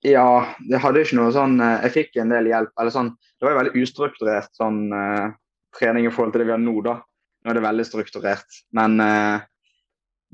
Ja, 0.06 0.28
det 0.68 0.82
hadde 0.84 1.06
ikke 1.06 1.18
noe 1.18 1.32
sånn 1.34 1.56
eh, 1.64 1.88
Jeg 1.88 1.94
fikk 1.96 2.20
en 2.22 2.36
del 2.36 2.52
hjelp. 2.52 2.74
eller 2.76 2.94
sånn, 2.94 3.14
Det 3.16 3.48
var 3.48 3.56
jo 3.56 3.62
veldig 3.62 3.84
ustrukturert 3.86 4.52
sånn 4.60 4.82
uh, 4.92 5.32
trening 5.80 6.10
i 6.10 6.14
forhold 6.14 6.36
til 6.36 6.44
det 6.44 6.50
vi 6.52 6.56
har 6.58 6.62
nå, 6.62 6.76
da. 6.86 7.00
Nå 7.00 7.52
er 7.52 7.58
det 7.58 7.64
veldig 7.66 7.86
strukturert. 7.88 8.60
Men 8.76 9.00
uh, 9.00 9.40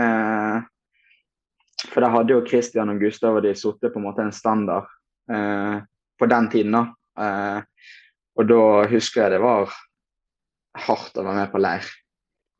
Eh, 0.00 0.64
for 1.90 2.04
da 2.04 2.10
hadde 2.12 2.36
jo 2.36 2.44
Christian 2.46 2.92
og 2.92 3.00
Gustav 3.02 3.38
og 3.38 3.46
de 3.46 3.54
sittet 3.58 3.92
på 3.92 4.00
en 4.00 4.06
måte 4.06 4.24
en 4.24 4.34
standard 4.34 4.86
eh, 5.32 5.80
på 6.18 6.28
den 6.30 6.48
tiden. 6.52 6.76
da. 6.76 6.84
Eh, 7.18 7.88
og 8.38 8.48
da 8.48 8.62
husker 8.92 9.24
jeg 9.24 9.34
det 9.34 9.42
var 9.42 9.72
hardt 10.86 11.18
å 11.18 11.26
være 11.26 11.40
med 11.42 11.52
på 11.52 11.60
leir. 11.62 11.88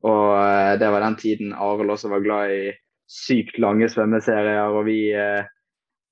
Og 0.09 0.29
eh, 0.37 0.75
det 0.81 0.91
var 0.93 1.05
den 1.07 1.19
tiden 1.21 1.55
Arild 1.55 1.95
også 1.95 2.11
var 2.13 2.25
glad 2.25 2.55
i 2.55 2.63
sykt 3.13 3.59
lange 3.61 3.89
svømmeserier, 3.93 4.73
og 4.73 4.87
vi 4.89 5.13
eh, 5.17 5.45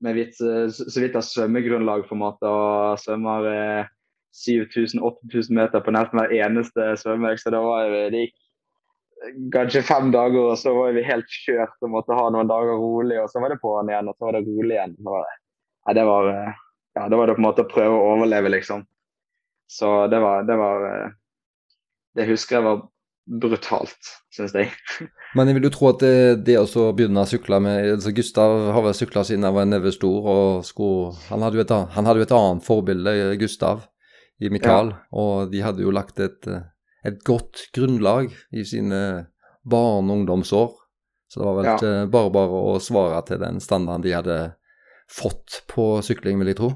med 0.04 0.16
vidt, 0.16 0.40
eh, 0.44 0.68
så 0.70 1.00
vidt 1.02 1.16
har 1.16 1.26
svømmegrunnlag 1.26 2.06
på 2.08 2.16
en 2.16 2.22
måte, 2.22 2.48
og 2.48 3.00
svømmer 3.00 3.48
eh, 3.50 3.90
7000-8000 4.36 5.56
meter 5.56 5.82
på 5.82 5.94
nesten 5.94 6.20
hver 6.20 6.34
eneste 6.44 6.92
svømmeøkt. 7.02 7.42
Så 7.42 7.52
det, 7.52 7.62
var 7.64 7.90
det 8.14 8.26
gikk 8.28 8.36
kanskje 9.52 9.82
fem 9.82 10.10
dager, 10.14 10.52
og 10.52 10.58
så 10.58 10.72
var 10.76 10.94
vi 10.96 11.04
helt 11.06 11.28
kjørt 11.44 11.76
og 11.84 11.92
måtte 11.94 12.16
ha 12.16 12.28
noen 12.32 12.50
dager 12.50 12.78
rolig. 12.80 13.18
Og 13.22 13.30
så 13.32 13.42
var 13.42 13.52
det 13.52 13.60
på'n 13.62 13.90
igjen, 13.92 14.10
og 14.10 14.16
så 14.16 14.28
var 14.28 14.38
det 14.38 14.46
rolig 14.46 14.76
igjen. 14.76 14.94
Var 15.06 15.26
det, 15.26 15.34
ja, 15.86 15.96
det 15.98 16.06
var, 16.08 16.30
eh, 16.30 16.62
ja, 16.98 17.08
det 17.08 17.20
var 17.20 17.28
det 17.28 17.36
på 17.36 17.42
en 17.42 17.48
måte 17.48 17.66
å 17.66 17.70
prøve 17.70 17.98
å 17.98 18.14
overleve, 18.14 18.54
liksom. 18.56 18.86
Så 19.70 19.90
det 20.10 20.18
var, 20.22 20.46
det 20.48 20.56
var 20.58 20.86
eh, 20.88 21.10
Det 22.18 22.26
husker 22.26 22.56
jeg 22.56 22.66
var 22.66 22.80
brutalt, 23.30 24.08
syns 24.34 24.54
jeg. 24.56 24.72
Men 25.38 25.46
jeg 25.46 25.58
vil 25.58 25.68
jo 25.68 25.74
tro 25.76 25.92
at 25.92 26.00
det, 26.02 26.14
det 26.48 26.56
å 26.58 26.88
begynne 26.96 27.22
å 27.22 27.28
sykle 27.30 27.60
med 27.62 27.92
altså 27.92 28.10
Gustav 28.16 28.72
har 28.74 28.82
vel 28.82 28.96
sykla 28.98 29.22
siden 29.28 29.46
han 29.46 29.54
var 29.54 29.68
en 29.68 29.76
nevestor, 29.76 30.26
og 30.32 30.66
skulle, 30.66 31.14
han, 31.28 31.44
hadde 31.46 31.62
et, 31.62 31.76
han 31.94 32.08
hadde 32.08 32.24
jo 32.24 32.26
et 32.26 32.34
annet 32.40 32.66
forbilde, 32.66 33.14
Gustav, 33.38 33.86
i 34.42 34.50
Mikael. 34.50 34.90
Ja. 34.96 35.06
Og 35.22 35.52
de 35.52 35.62
hadde 35.62 35.86
jo 35.86 35.94
lagt 35.94 36.18
et, 36.24 36.48
et, 37.06 37.18
godt 37.24 37.66
grunnlag 37.76 38.32
i 38.52 38.64
sine 38.64 39.00
barne- 39.62 40.12
og 40.12 40.20
ungdomsår. 40.20 40.76
Så 41.30 41.40
det 41.40 41.46
var 41.46 41.56
vel 41.56 41.68
ikke 41.74 41.92
ja. 41.94 42.06
bare 42.10 42.30
bare 42.34 42.62
å 42.72 42.78
svare 42.82 43.20
til 43.28 43.38
den 43.42 43.60
standarden 43.62 44.06
de 44.06 44.16
hadde 44.16 44.38
fått 45.10 45.62
på 45.70 46.00
sykling, 46.02 46.40
vil 46.40 46.52
jeg 46.52 46.58
tro. 46.58 46.70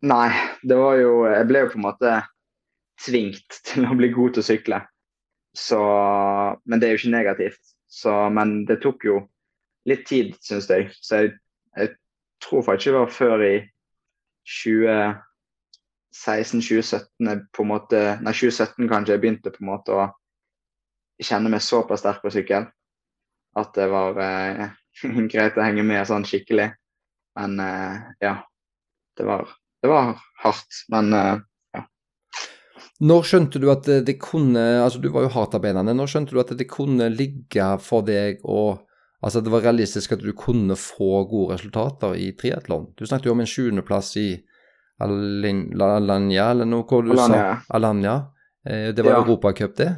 Nei, 0.00 0.30
det 0.64 0.78
var 0.80 0.96
jo 0.96 1.26
Jeg 1.28 1.48
ble 1.48 1.60
jo 1.60 1.72
på 1.74 1.76
en 1.76 1.84
måte 1.84 2.14
tvingt 3.04 3.60
til 3.68 3.84
å 3.88 3.96
bli 3.98 4.10
god 4.14 4.36
til 4.36 4.44
å 4.44 4.48
sykle. 4.48 4.80
Så, 5.56 5.80
men 6.64 6.80
det 6.80 6.88
er 6.88 6.94
jo 6.94 7.02
ikke 7.02 7.16
negativt. 7.16 7.74
Så, 7.90 8.12
men 8.30 8.64
det 8.68 8.80
tok 8.84 9.04
jo 9.04 9.18
litt 9.90 10.06
tid, 10.08 10.36
syns 10.44 10.68
jeg. 10.70 10.90
Så 11.02 11.24
jeg, 11.24 11.34
jeg, 11.76 11.96
tror 12.40 12.62
faktisk 12.64 12.94
det 12.94 12.96
var 12.96 13.10
før 13.12 13.42
i 13.44 13.54
2016-2017 16.14 17.46
på 17.54 17.64
en 17.64 17.70
måte, 17.70 18.00
Nei, 18.24 18.34
2017 18.34 18.88
kanskje 18.90 19.14
jeg 19.14 19.22
begynte 19.22 19.52
på 19.54 19.62
en 19.62 19.70
måte 19.70 19.94
å 19.96 20.08
kjenne 21.20 21.52
meg 21.52 21.62
såpass 21.62 22.02
sterk 22.02 22.22
på 22.24 22.32
sykkel 22.34 22.66
at 23.58 23.74
det 23.74 23.86
var 23.90 24.18
eh, 24.22 24.66
greit 25.32 25.58
å 25.58 25.64
henge 25.64 25.84
med 25.86 26.06
sånn 26.08 26.26
skikkelig. 26.28 26.70
Men 27.38 27.56
eh, 27.62 28.02
ja, 28.22 28.34
det 29.18 29.26
var, 29.26 29.48
det 29.82 29.90
var 29.90 30.12
hardt. 30.44 30.82
Men 30.92 31.14
eh, 31.16 31.36
når 33.00 33.24
skjønte 33.24 33.60
du 33.62 33.70
at 33.72 33.86
det 34.04 34.18
kunne 34.20 34.60
altså 34.82 35.00
Du 35.00 35.06
var 35.08 35.24
jo 35.24 35.32
hardtarbeidende. 35.32 35.94
Når 35.96 36.10
skjønte 36.12 36.36
du 36.36 36.40
at 36.42 36.52
det 36.52 36.68
kunne 36.68 37.08
ligge 37.12 37.72
for 37.84 38.06
deg 38.06 38.44
og 38.44 38.86
Altså 39.20 39.42
det 39.44 39.50
var 39.52 39.60
realistisk 39.60 40.14
at 40.14 40.22
du 40.24 40.30
kunne 40.32 40.72
få 40.80 41.26
gode 41.28 41.52
resultater 41.52 42.14
i 42.16 42.30
triatlon? 42.40 42.86
Du 42.96 43.04
snakket 43.04 43.26
jo 43.28 43.34
om 43.34 43.42
en 43.44 43.50
sjuendeplass 43.50 44.14
i 44.16 44.28
Alanya, 45.00 46.50
eller 46.50 46.68
noe 46.68 46.84
hva 46.84 47.02
du 47.02 47.12
Alanya. 47.14 47.42
sa? 47.42 47.76
Alanya. 47.76 48.14
Eh, 48.66 48.90
det 48.94 49.04
var 49.04 49.16
ja. 49.16 49.22
Europacup, 49.24 49.76
det? 49.76 49.90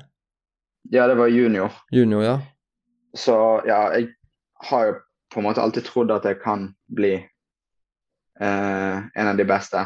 Ja, 0.91 1.07
det 1.07 1.15
var 1.19 1.29
junior. 1.29 1.73
Junior, 1.91 2.23
ja. 2.23 2.37
Så 3.15 3.35
ja, 3.67 3.93
jeg 3.95 4.15
har 4.69 4.87
jo 4.87 4.95
på 5.33 5.41
en 5.41 5.47
måte 5.49 5.63
alltid 5.63 5.85
trodd 5.87 6.13
at 6.13 6.27
jeg 6.29 6.41
kan 6.43 6.71
bli 6.93 7.15
eh, 8.41 8.97
en 9.15 9.29
av 9.29 9.37
de 9.37 9.45
beste. 9.49 9.85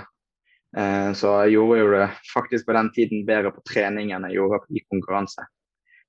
Eh, 0.77 1.13
så 1.17 1.35
jeg 1.45 1.57
gjorde 1.57 1.79
jo 1.81 1.91
det 1.95 2.07
faktisk 2.35 2.67
på 2.67 2.75
den 2.77 2.91
tiden 2.95 3.27
bedre 3.29 3.53
på 3.55 3.65
trening 3.69 4.13
enn 4.13 4.27
jeg 4.29 4.39
gjorde 4.41 4.65
i 4.75 4.83
konkurranse. 4.91 5.47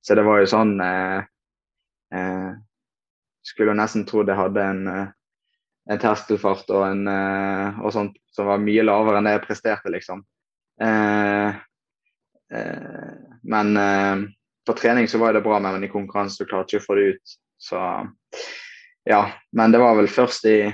Så 0.01 0.15
det 0.17 0.25
var 0.27 0.41
jo 0.41 0.49
sånn 0.49 0.77
eh, 0.81 1.19
eh, 2.15 2.51
Skulle 3.47 3.71
jo 3.71 3.79
nesten 3.79 4.03
trodd 4.07 4.27
jeg 4.27 4.39
hadde 4.39 4.63
en, 4.63 4.81
eh, 4.91 5.07
en 5.88 6.00
terskelfart 6.01 6.70
og, 6.74 6.82
en, 6.88 7.08
eh, 7.08 7.79
og 7.79 7.94
sånt 7.96 8.17
som 8.36 8.46
var 8.50 8.63
mye 8.63 8.84
lavere 8.84 9.17
enn 9.20 9.27
det 9.29 9.36
jeg 9.38 9.48
presterte, 9.48 9.89
liksom. 9.94 10.20
Eh, 10.84 11.50
men 13.48 13.67
på 14.67 14.74
trening 14.77 15.08
så 15.12 15.17
var 15.20 15.34
det 15.36 15.44
bra, 15.44 15.60
men 15.60 15.84
i 15.84 15.89
konkurranse 15.91 16.46
klarte 16.48 16.75
jeg 16.75 16.79
ikke 16.79 16.86
å 16.86 16.88
få 16.88 16.96
det 16.96 17.08
ut. 17.15 17.25
Så 17.60 17.77
ja. 19.08 19.22
Men 19.51 19.72
det 19.74 19.79
var 19.84 19.96
vel 20.00 20.10
først 20.12 20.46
i 20.48 20.74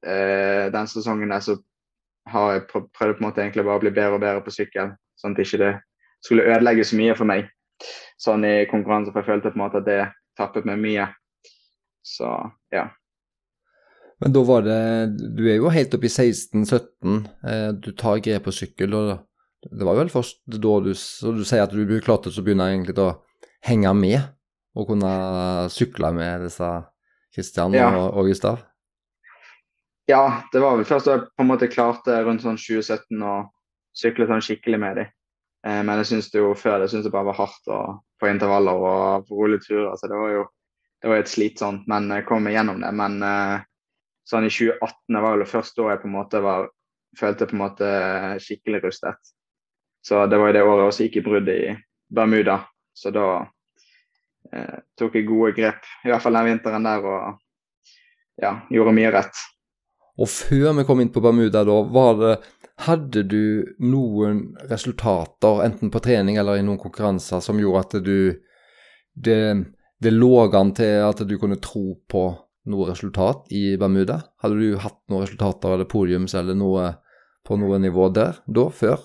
eh, 0.06 0.72
Den 0.74 0.88
sesongen 0.90 1.30
der 1.30 1.44
så 1.46 1.58
har 2.30 2.54
jeg 2.54 2.68
prøvd 2.70 3.18
på 3.18 3.22
en 3.22 3.26
måte 3.28 3.44
egentlig 3.44 3.66
bare 3.66 3.78
å 3.78 3.84
bli 3.84 3.94
bedre 3.94 4.18
og 4.18 4.24
bedre 4.24 4.42
på 4.42 4.54
sykkel, 4.54 4.96
sånn 5.14 5.36
at 5.36 5.42
ikke 5.44 5.60
det 5.62 5.74
skulle 6.26 6.48
ødelegge 6.50 6.88
så 6.90 6.98
mye 6.98 7.14
for 7.14 7.30
meg 7.30 7.52
sånn 8.22 8.46
i 8.48 8.56
konkurranse. 8.72 9.12
For 9.14 9.22
jeg 9.22 9.30
følte 9.30 9.52
på 9.54 9.60
en 9.60 9.66
måte 9.66 9.82
at 9.82 9.90
det 9.90 10.00
tappet 10.40 10.68
meg 10.68 10.82
mye. 10.82 11.08
Så 12.06 12.30
ja. 12.74 12.88
Men 14.22 14.32
da 14.32 14.42
var 14.48 14.62
det 14.64 14.82
Du 15.36 15.42
er 15.50 15.58
jo 15.58 15.72
helt 15.74 15.94
oppe 15.98 16.08
i 16.08 16.14
16-17. 16.14 17.16
Eh, 17.46 17.70
du 17.74 17.92
tar 17.98 18.22
grep 18.24 18.46
på 18.48 18.54
sykkel. 18.56 18.94
og 18.94 19.26
Det 19.66 19.88
var 19.88 19.98
vel 19.98 20.12
først 20.14 20.42
da 20.46 20.78
du, 20.86 20.92
du 20.94 21.44
sier 21.48 21.66
at 21.66 21.74
du 21.74 21.96
klarte 22.04 22.30
å 22.30 22.46
begynne 22.46 22.70
egentlig 22.72 22.98
å 23.02 23.16
henge 23.66 23.92
med 23.98 24.20
og 24.76 24.90
kunne 24.92 25.12
sykle 25.74 26.12
med 26.16 26.46
disse 26.46 26.70
Kristian 27.36 27.76
ja. 27.76 27.90
og, 27.90 28.08
og 28.20 28.30
Gustav? 28.30 28.62
Ja, 30.08 30.44
det 30.54 30.62
var 30.62 30.78
vel 30.78 30.86
først 30.86 31.08
da 31.08 31.16
jeg 31.16 31.28
på 31.34 31.44
en 31.44 31.50
måte 31.50 31.72
klarte 31.72 32.20
rundt 32.28 32.44
sånn 32.46 32.60
2017 32.62 33.24
å 33.26 33.36
sykle 33.98 34.28
sånn 34.30 34.44
skikkelig 34.46 34.80
med 34.82 35.00
dem. 35.00 35.14
Eh, 35.66 35.82
men 35.82 36.02
jeg 36.02 36.12
syns 36.12 36.30
jo 36.36 36.52
før 36.60 36.84
det 36.84 36.92
synes 36.92 37.08
det 37.08 37.14
bare 37.16 37.32
var 37.32 37.40
hardt 37.40 37.72
å, 37.74 37.80
på 38.22 38.30
intervaller 38.30 38.86
og 38.90 39.26
på 39.30 39.40
rolige 39.40 39.66
turer. 39.66 39.96
Så 39.98 40.12
det 40.12 40.20
var 40.20 40.36
jo 40.36 40.44
det 41.02 41.10
var 41.10 41.20
helt 41.20 41.30
slitsomt, 41.30 41.88
men 41.92 42.10
jeg 42.14 42.26
kom 42.26 42.48
igjennom 42.50 42.80
det. 42.82 42.92
Men 42.98 43.18
eh, 43.26 43.66
sånn 44.30 44.48
i 44.48 44.54
2018 44.54 45.22
var 45.26 45.42
det 45.42 45.50
første 45.50 45.82
da 45.82 45.92
jeg 45.94 46.04
på 46.04 46.10
en 46.10 46.16
måte 46.16 46.44
var, 46.46 46.70
følte 47.20 47.50
på 47.50 47.58
en 47.58 47.64
måte 47.64 47.90
skikkelig 48.46 48.84
rustet. 48.86 49.35
Så 50.06 50.26
det 50.30 50.38
var 50.38 50.52
jo 50.52 50.56
det 50.58 50.64
året 50.64 50.88
også 50.92 51.08
gikk 51.08 51.18
i 51.18 51.26
bruddet 51.26 51.56
i 51.58 51.74
Bermuda. 52.14 52.60
Så 52.94 53.10
da 53.14 53.30
eh, 54.54 54.78
tok 55.00 55.18
jeg 55.18 55.26
gode 55.26 55.56
grep, 55.58 55.88
i 56.06 56.12
hvert 56.12 56.22
fall 56.22 56.38
den 56.38 56.52
vinteren 56.52 56.86
der, 56.86 57.08
og 57.10 58.42
ja, 58.42 58.52
gjorde 58.70 58.94
mye 58.96 59.14
rett. 59.16 59.42
Og 60.22 60.30
før 60.32 60.76
vi 60.78 60.86
kom 60.88 61.02
inn 61.02 61.12
på 61.12 61.24
Bermuda, 61.24 61.66
da, 61.68 61.80
var 61.92 62.20
det 62.22 62.36
hadde 62.86 63.24
du 63.32 63.76
noen 63.80 64.50
resultater, 64.70 65.64
enten 65.64 65.92
på 65.92 66.02
trening 66.04 66.38
eller 66.38 66.60
i 66.60 66.66
noen 66.66 66.80
konkurranser, 66.80 67.40
som 67.44 67.60
gjorde 67.60 67.84
at 67.86 67.98
du 68.04 68.18
det, 69.16 69.40
det 70.04 70.12
lå 70.12 70.34
an 70.52 70.74
til 70.76 71.06
at 71.08 71.24
du 71.24 71.38
kunne 71.40 71.62
tro 71.64 71.96
på 72.12 72.26
noe 72.70 72.90
resultat 72.90 73.48
i 73.56 73.78
Bermuda? 73.80 74.20
Hadde 74.44 74.60
du 74.60 74.78
hatt 74.84 75.00
noen 75.10 75.24
resultater 75.24 75.76
eller 75.76 75.90
podiums 75.90 76.36
eller 76.36 76.58
noe 76.58 76.92
på 77.48 77.58
noe 77.62 77.80
nivå 77.80 78.10
der 78.14 78.42
da, 78.46 78.70
før? 78.70 79.00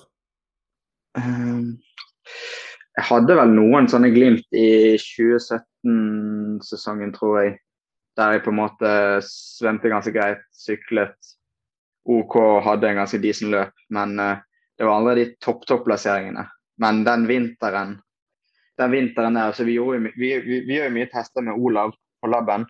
Um, 1.17 1.79
jeg 2.97 3.05
hadde 3.07 3.37
vel 3.39 3.49
noen 3.55 3.87
sånne 3.91 4.09
glimt 4.13 4.47
i 4.55 4.97
2017-sesongen, 5.01 7.11
tror 7.15 7.33
jeg. 7.41 7.51
Der 8.19 8.35
jeg 8.35 8.45
på 8.45 8.51
en 8.51 8.59
måte 8.59 8.89
svømte 9.23 9.91
ganske 9.91 10.13
greit, 10.15 10.41
syklet 10.51 11.17
OK 12.11 12.35
hadde 12.65 12.89
en 12.89 12.99
ganske 13.03 13.19
decent 13.21 13.51
løp, 13.53 13.73
men 13.93 14.09
uh, 14.19 14.41
det 14.77 14.83
var 14.87 14.95
aldri 14.99 15.13
de 15.21 15.27
topp-topp-plasseringene. 15.43 16.43
Men 16.81 16.95
den 17.05 17.21
vinteren 17.29 17.91
den 18.81 18.91
vinteren 18.91 19.33
der, 19.33 19.51
så 19.51 19.63
vi, 19.63 19.75
gjorde, 19.77 20.11
vi, 20.15 20.31
vi, 20.41 20.61
vi 20.65 20.77
gjør 20.77 20.93
mye 20.95 21.09
tester 21.11 21.45
med 21.45 21.59
Olav 21.59 21.93
på 22.21 22.29
laben. 22.31 22.65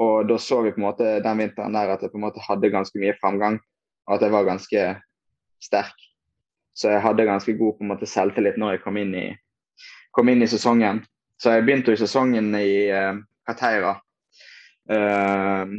Og 0.00 0.28
da 0.28 0.38
så 0.40 0.62
vi 0.64 0.72
på 0.74 0.80
en 0.80 0.88
måte 0.88 1.10
den 1.24 1.42
vinteren 1.42 1.76
der 1.76 1.94
at 1.94 2.02
jeg 2.02 2.12
på 2.12 2.18
en 2.18 2.24
måte 2.24 2.42
hadde 2.46 2.72
ganske 2.72 3.02
mye 3.02 3.16
framgang. 3.20 3.60
Og 4.08 4.16
at 4.16 4.24
jeg 4.24 4.34
var 4.34 4.48
ganske 4.48 4.86
sterk. 5.62 6.06
Så 6.80 6.88
jeg 6.94 7.02
hadde 7.04 7.28
ganske 7.28 7.52
god 7.58 7.74
på 7.76 7.84
en 7.84 7.90
måte 7.92 8.08
selvtillit 8.08 8.56
når 8.60 8.78
jeg 8.78 8.82
kom 8.86 8.96
inn 8.96 9.10
i, 9.16 9.26
kom 10.16 10.30
inn 10.32 10.40
i 10.40 10.48
sesongen. 10.48 11.02
Så 11.40 11.52
jeg 11.52 11.66
begynte 11.66 11.92
jo 11.92 12.00
sesongen 12.00 12.54
i 12.56 12.70
uh, 12.88 13.18
Kateira. 13.48 13.98
Uh, 14.90 15.74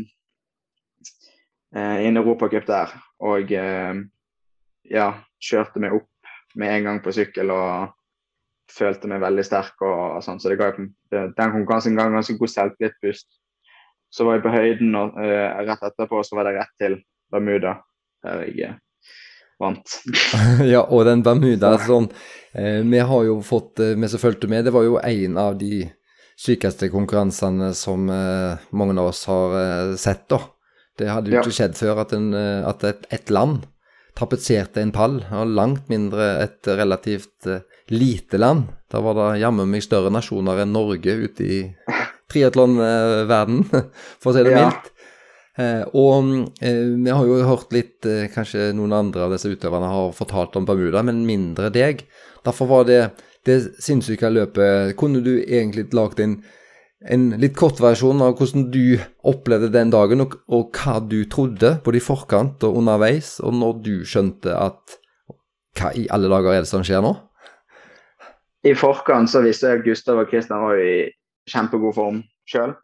uh, 1.73 1.97
i 2.03 2.05
en 2.05 2.21
europacup 2.21 2.67
der. 2.69 2.93
Og 3.25 3.49
uh, 3.49 4.03
ja, 4.93 5.07
kjørte 5.41 5.81
meg 5.81 5.97
opp 5.97 6.31
med 6.61 6.75
en 6.75 6.87
gang 6.89 7.01
på 7.01 7.13
sykkel 7.15 7.49
og 7.55 7.95
følte 8.71 9.09
meg 9.09 9.23
veldig 9.23 9.47
sterk. 9.47 9.81
og 9.81 10.21
sånn, 10.23 10.39
Så 10.39 10.53
det 10.53 10.59
ga, 10.61 10.69
den 10.77 11.33
konkurransen 11.57 11.97
ga 11.97 12.05
en 12.07 12.19
ganske 12.19 12.37
god 12.39 12.51
selvtillitpust 12.53 13.27
Så 14.11 14.25
var 14.27 14.37
jeg 14.37 14.43
på 14.45 14.53
høyden, 14.53 14.95
og 14.99 15.17
uh, 15.17 15.65
rett 15.65 15.89
etterpå 15.89 16.21
så 16.27 16.37
var 16.37 16.49
det 16.49 16.57
rett 16.59 16.73
til 16.77 17.01
Bermuda, 17.31 17.77
der 18.21 18.45
jeg 18.51 18.77
vant. 19.62 19.97
ja, 20.74 20.84
og 20.84 21.06
den 21.08 21.24
Bermuda 21.26 21.76
sånn, 21.86 22.10
uh, 22.12 22.80
Vi 22.84 23.04
har 23.12 23.28
jo 23.28 23.39
fått, 23.45 23.80
vi 23.80 24.12
som 24.12 24.21
fulgte 24.21 24.50
med, 24.52 24.65
det 24.67 24.76
var 24.76 24.88
jo 24.88 25.00
en 25.00 25.38
av 25.41 25.58
de 25.62 25.86
sykeste 26.41 26.89
konkurransene 26.89 27.69
som 27.78 28.08
mange 28.10 28.93
av 28.97 29.12
oss 29.12 29.28
har 29.30 29.93
sett, 30.02 30.24
da. 30.32 30.39
Det 31.02 31.10
hadde 31.10 31.32
jo 31.32 31.38
ja. 31.39 31.43
ikke 31.43 31.56
skjedd 31.56 31.78
før 31.80 32.04
at, 32.04 32.13
en, 32.15 32.32
eh, 32.38 32.62
at 32.67 32.84
et, 32.88 33.06
et, 33.13 33.32
land 33.34 33.65
tapetserte 34.17 34.82
en 34.84 34.91
pall, 34.93 35.21
og 35.32 35.54
langt 35.56 35.88
mindre 35.89 36.34
et 36.43 36.67
relativt 36.67 37.47
lite 37.91 38.39
land. 38.41 38.67
Da 38.91 39.00
var 39.04 39.15
det 39.17 39.41
jammen 39.41 39.69
meg 39.71 39.86
større 39.86 40.12
nasjoner 40.13 40.62
enn 40.62 40.74
Norge 40.76 41.15
ute 41.24 41.47
i 41.47 41.60
triatlonverdenen, 42.32 43.63
for 44.21 44.32
å 44.32 44.36
si 44.36 44.43
det 44.45 44.54
ja. 44.54 44.65
mildt. 44.65 44.90
Eh, 45.62 45.84
og 45.97 46.32
eh, 46.63 46.86
vi 46.95 47.12
har 47.12 47.28
jo 47.28 47.41
hørt 47.45 47.76
litt, 47.76 48.00
eh, 48.08 48.30
kanskje 48.34 48.71
noen 48.78 48.95
andre 48.95 49.28
av 49.28 49.36
disse 49.36 49.52
utøverne 49.52 49.91
har 49.91 50.15
fortalt 50.17 50.56
om 50.58 50.65
Bermuda, 50.67 51.04
men 51.06 51.26
mindre 51.28 51.69
deg. 51.74 52.06
Derfor 52.45 52.69
var 52.71 52.88
det 52.89 53.04
det 53.45 53.56
sinnssyke 53.82 54.30
løpet 54.30 54.93
Kunne 54.97 55.24
du 55.26 55.39
egentlig 55.41 55.88
lagd 55.97 56.19
en 56.21 56.43
en 57.10 57.32
litt 57.41 57.56
kort 57.58 57.80
versjon 57.82 58.21
av 58.21 58.36
hvordan 58.38 58.67
du 58.74 59.00
opplevde 59.26 59.71
den 59.74 59.89
dagen, 59.93 60.21
og, 60.21 60.36
og, 60.54 60.76
hva 60.78 61.00
du 61.02 61.24
trodde 61.30 61.74
både 61.86 61.97
i 61.97 62.04
forkant 62.04 62.62
og 62.67 62.78
underveis, 62.78 63.39
og 63.41 63.56
når 63.58 63.80
du 63.86 63.95
skjønte 64.06 64.54
at 64.58 65.00
Hva 65.80 65.93
i 65.95 66.04
alle 66.12 66.28
dager 66.28 66.52
er 66.52 66.65
det 66.65 66.67
som 66.69 66.84
skjer 66.84 67.00
nå? 67.00 67.13
I 68.67 68.74
forkant 68.76 69.32
så 69.32 69.39
visste 69.41 69.69
jeg 69.69 69.80
at 69.80 69.86
Gustav 69.86 70.19
og 70.19 70.28
Kristian 70.30 70.60
var 70.62 70.78
i 70.78 71.08
kjempegod 71.50 71.95
form 71.95 72.17
sjøl. 72.45 72.76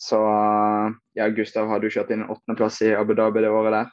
Så 0.00 0.18
ja, 1.18 1.28
Gustav 1.28 1.68
hadde 1.68 1.88
jo 1.88 1.94
kjørt 1.98 2.12
inn 2.14 2.24
en 2.24 2.32
åttendeplass 2.32 2.80
i 2.86 2.94
Abu 2.96 3.12
Dhabi 3.18 3.42
det 3.44 3.50
året 3.52 3.74
der. 3.74 3.90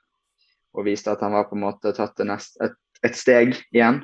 Og 0.78 0.86
viste 0.88 1.12
at 1.12 1.24
han 1.26 1.36
var 1.36 1.50
på 1.50 1.58
en 1.58 1.66
måte 1.66 1.92
tatt 1.96 2.20
nest, 2.28 2.56
et, 2.64 2.78
et, 3.04 3.18
steg 3.18 3.58
igjen. 3.76 4.02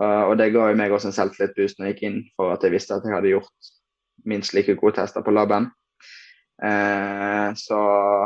Uh, 0.00 0.26
og 0.30 0.38
det 0.40 0.50
ga 0.54 0.70
jo 0.70 0.78
meg 0.78 0.90
også 0.90 1.12
en 1.12 1.14
selvtillitsboost 1.14 1.78
når 1.78 1.86
jeg 1.86 1.94
gikk 1.94 2.06
inn, 2.08 2.20
for 2.34 2.54
at 2.54 2.64
jeg 2.66 2.74
visste 2.74 2.96
at 2.96 3.06
jeg 3.06 3.14
hadde 3.14 3.30
gjort 3.30 3.70
minst 4.26 4.56
like 4.56 4.74
gode 4.80 4.96
tester 4.98 5.22
på 5.22 5.34
laben. 5.34 5.68
Uh, 6.58 7.54
så 7.58 7.78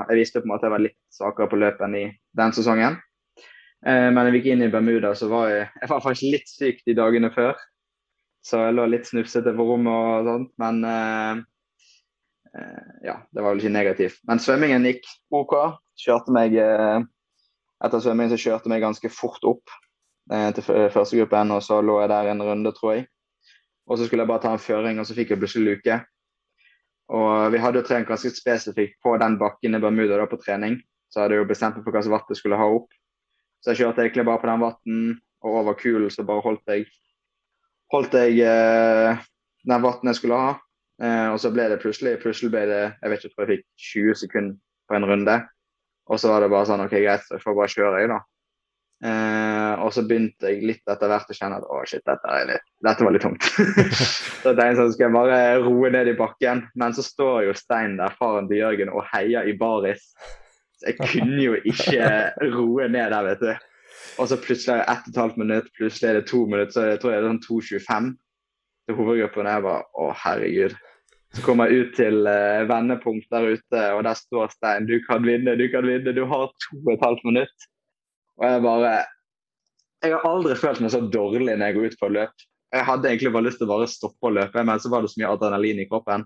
jeg 0.08 0.22
visste 0.22 0.40
på 0.40 0.48
en 0.48 0.54
måte 0.54 0.64
at 0.64 0.70
jeg 0.70 0.76
var 0.76 0.86
litt 0.86 0.98
svakere 1.12 1.50
på 1.50 1.60
løpet 1.60 1.84
enn 1.84 1.98
i 1.98 2.06
den 2.40 2.56
sesongen. 2.56 2.96
Uh, 3.84 4.08
men 4.14 4.22
jeg 4.30 4.38
gikk 4.38 4.52
inn 4.54 4.64
i 4.64 4.72
Bermuda, 4.72 5.12
så 5.18 5.28
var 5.28 5.52
jeg, 5.52 5.68
jeg 5.82 5.92
var 5.92 6.06
faktisk 6.06 6.32
litt 6.38 6.54
syk 6.54 6.80
de 6.88 6.96
dagene 6.96 7.32
før. 7.34 7.58
Så 8.44 8.60
jeg 8.62 8.76
lå 8.78 8.86
litt 8.88 9.08
snufsete 9.08 9.52
på 9.56 9.66
rommet 9.66 9.92
og 9.92 10.28
sånt. 10.28 10.50
Men 10.62 10.80
eh, 10.86 11.30
eh, 11.36 11.40
ja, 13.04 13.18
det 13.30 13.42
var 13.42 13.52
vel 13.52 13.62
ikke 13.62 13.74
negativt. 13.74 14.18
Men 14.28 14.40
svømmingen 14.42 14.86
gikk 14.88 15.06
OK. 15.34 15.54
Kjørte 15.98 16.34
meg 16.34 16.54
eh, 16.60 17.00
Etter 17.84 18.02
svømmingen 18.02 18.32
så 18.32 18.40
kjørte 18.40 18.66
jeg 18.66 18.72
meg 18.72 18.82
ganske 18.82 19.10
fort 19.12 19.44
opp 19.46 19.70
eh, 20.34 20.48
til 20.56 20.64
førstegruppen, 20.66 21.52
og 21.54 21.62
så 21.62 21.78
lå 21.84 22.00
jeg 22.02 22.10
der 22.10 22.30
en 22.32 22.42
runde, 22.42 22.72
tror 22.74 22.96
jeg. 22.96 23.06
Og 23.86 23.98
så 23.98 24.06
skulle 24.06 24.24
jeg 24.24 24.30
bare 24.30 24.42
ta 24.42 24.52
en 24.54 24.62
føring, 24.62 24.98
og 24.98 25.06
så 25.06 25.14
fikk 25.14 25.32
jeg 25.32 25.40
plutselig 25.40 25.76
luke. 25.76 25.98
Og 27.14 27.52
vi 27.54 27.60
hadde 27.62 27.80
jo 27.80 27.86
trent 27.86 28.08
ganske 28.08 28.34
spesifikt 28.34 28.98
på 29.04 29.14
den 29.22 29.38
bakken 29.40 29.78
i 29.78 29.80
Bermuda 29.80 30.18
da 30.18 30.26
på 30.28 30.40
trening. 30.42 30.76
Så 31.08 31.22
hadde 31.22 31.38
jeg 31.38 31.44
jo 31.44 31.48
bestemt 31.48 31.78
meg 31.78 31.86
for 31.86 31.94
hva 31.94 32.02
slags 32.02 32.16
vatt 32.16 32.34
jeg 32.34 32.42
skulle 32.42 32.58
ha 32.60 32.66
opp. 32.68 32.90
Så 33.62 33.72
jeg 33.72 33.84
kjørte 33.84 34.04
egentlig 34.04 34.26
bare 34.28 34.42
på 34.42 34.50
den 34.50 34.64
vatten, 34.66 34.98
og 35.46 35.60
over 35.62 35.78
kulen 35.78 36.10
så 36.12 36.26
bare 36.26 36.44
holdt 36.44 36.74
jeg 36.74 36.88
holdt 37.92 38.16
jeg 38.18 38.42
eh, 38.44 39.22
den 39.68 39.84
vatten 39.84 40.10
jeg 40.10 40.18
skulle 40.18 40.38
ha. 40.38 40.56
Eh, 41.02 41.28
og 41.30 41.38
så 41.42 41.52
ble 41.54 41.68
det 41.70 41.78
plutselig 41.82 42.16
plutselig 42.22 42.50
ble 42.50 42.64
det, 42.66 42.80
jeg 42.98 43.12
vet 43.12 43.22
ikke, 43.22 43.34
tror 43.34 43.44
jeg 43.44 43.58
fikk 43.58 43.66
20 43.92 44.18
sekunder 44.22 44.58
på 44.88 44.98
en 44.98 45.06
runde. 45.06 45.36
Og 46.08 46.20
så 46.20 46.32
var 46.32 46.42
det 46.42 46.50
bare 46.50 46.66
sånn 46.66 46.82
OK, 46.82 46.96
greit, 46.96 47.30
jeg 47.30 47.44
får 47.44 47.56
bare 47.58 47.72
kjøre, 47.74 48.02
jeg, 48.02 48.10
da. 48.14 48.18
Eh, 48.98 49.74
og 49.84 49.92
så 49.94 50.02
begynte 50.08 50.50
jeg 50.50 50.64
litt 50.66 50.90
etter 50.90 51.10
hvert 51.12 51.30
å 51.30 51.36
kjenne 51.36 51.60
at 51.60 51.68
å 51.70 51.82
shit, 51.86 52.02
dette, 52.08 52.38
litt, 52.48 52.66
dette 52.82 53.06
var 53.06 53.14
litt 53.14 53.22
tungt. 53.22 53.46
så 54.40 54.50
jeg 54.50 54.58
tenkte 54.58 54.80
sånn, 54.80 54.92
skal 54.96 55.06
jeg 55.06 55.14
bare 55.14 55.38
roe 55.62 55.92
ned 55.94 56.10
i 56.10 56.16
bakken. 56.18 56.64
Men 56.80 56.96
så 56.96 57.04
står 57.06 57.46
jo 57.46 57.56
Stein 57.58 57.98
der, 58.00 58.16
faren 58.18 58.50
til 58.50 58.64
Jørgen, 58.64 58.90
og 58.90 59.06
heier 59.12 59.46
i 59.46 59.54
baris. 59.60 60.10
Så 60.78 60.90
Jeg 60.90 60.98
kunne 61.12 61.42
jo 61.42 61.58
ikke 61.62 62.10
roe 62.56 62.88
ned 62.90 63.14
der, 63.14 63.30
vet 63.30 63.44
du. 63.44 63.52
Og 64.18 64.30
så 64.30 64.38
plutselig 64.40 64.74
er 64.74 64.82
det 64.82 64.90
ett 64.96 65.06
og 65.06 65.12
et 65.12 65.22
halvt 65.22 65.38
minutt, 65.38 65.70
plutselig 65.78 66.08
er 66.08 66.18
det 66.18 66.26
to 66.30 66.42
minutter, 66.46 66.74
så 66.74 66.84
jeg 66.88 67.00
tror 67.02 67.12
jeg 67.12 67.22
det 67.22 67.28
er 67.28 67.32
sånn 67.32 67.44
2.25 67.46 68.12
til 68.88 68.98
hovedgruppen. 68.98 69.46
Og 69.46 69.52
jeg 69.52 69.66
bare 69.68 69.86
Å, 69.94 70.10
herregud. 70.24 70.78
Så 71.36 71.44
kom 71.44 71.60
jeg 71.60 71.76
ut 71.76 71.90
til 71.98 72.24
uh, 72.24 72.64
vendepunkt 72.68 73.28
der 73.32 73.50
ute, 73.52 73.82
og 73.94 74.02
der 74.06 74.16
står 74.16 74.52
Stein. 74.54 74.88
Du 74.88 74.96
kan 75.04 75.26
vinne, 75.26 75.58
du 75.60 75.66
kan 75.72 75.84
vinne. 75.86 76.14
Du 76.16 76.24
har 76.30 76.48
to 76.64 76.78
og 76.80 76.94
et 76.94 77.04
halvt 77.04 77.26
minutt. 77.28 77.68
Og 78.38 78.46
jeg 78.48 78.62
bare 78.64 78.92
Jeg 80.02 80.14
har 80.14 80.26
aldri 80.30 80.54
følt 80.54 80.80
meg 80.80 80.92
så 80.94 81.00
dårlig 81.02 81.56
når 81.58 81.66
jeg 81.66 81.74
går 81.76 81.90
ut 81.90 82.00
på 82.00 82.10
løp. 82.14 82.44
Jeg 82.72 82.84
hadde 82.86 83.08
egentlig 83.08 83.32
bare 83.34 83.48
lyst 83.48 83.58
til 83.58 83.66
å 83.66 83.72
bare 83.72 83.88
stoppe 83.90 84.28
å 84.28 84.34
løpe, 84.36 84.62
men 84.62 84.80
så 84.80 84.90
var 84.92 85.02
det 85.02 85.10
så 85.10 85.20
mye 85.20 85.30
adrenalin 85.32 85.80
i 85.82 85.88
kroppen. 85.90 86.24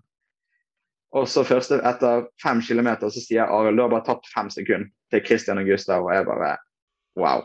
Og 1.17 1.29
så 1.29 1.45
først 1.45 1.75
etter 1.77 2.27
fem 2.43 2.61
kilometer 2.65 3.13
så 3.13 3.21
sier 3.23 3.49
Arild 3.53 3.79
du 3.79 3.85
har 3.85 3.93
bare 3.93 4.07
tatt 4.07 4.29
fem 4.33 4.49
sekunder 4.53 4.89
til 5.13 5.25
Christian 5.27 5.61
og 5.61 5.69
Gustav, 5.69 6.05
og 6.05 6.15
jeg 6.15 6.29
bare 6.29 6.55
wow. 7.21 7.45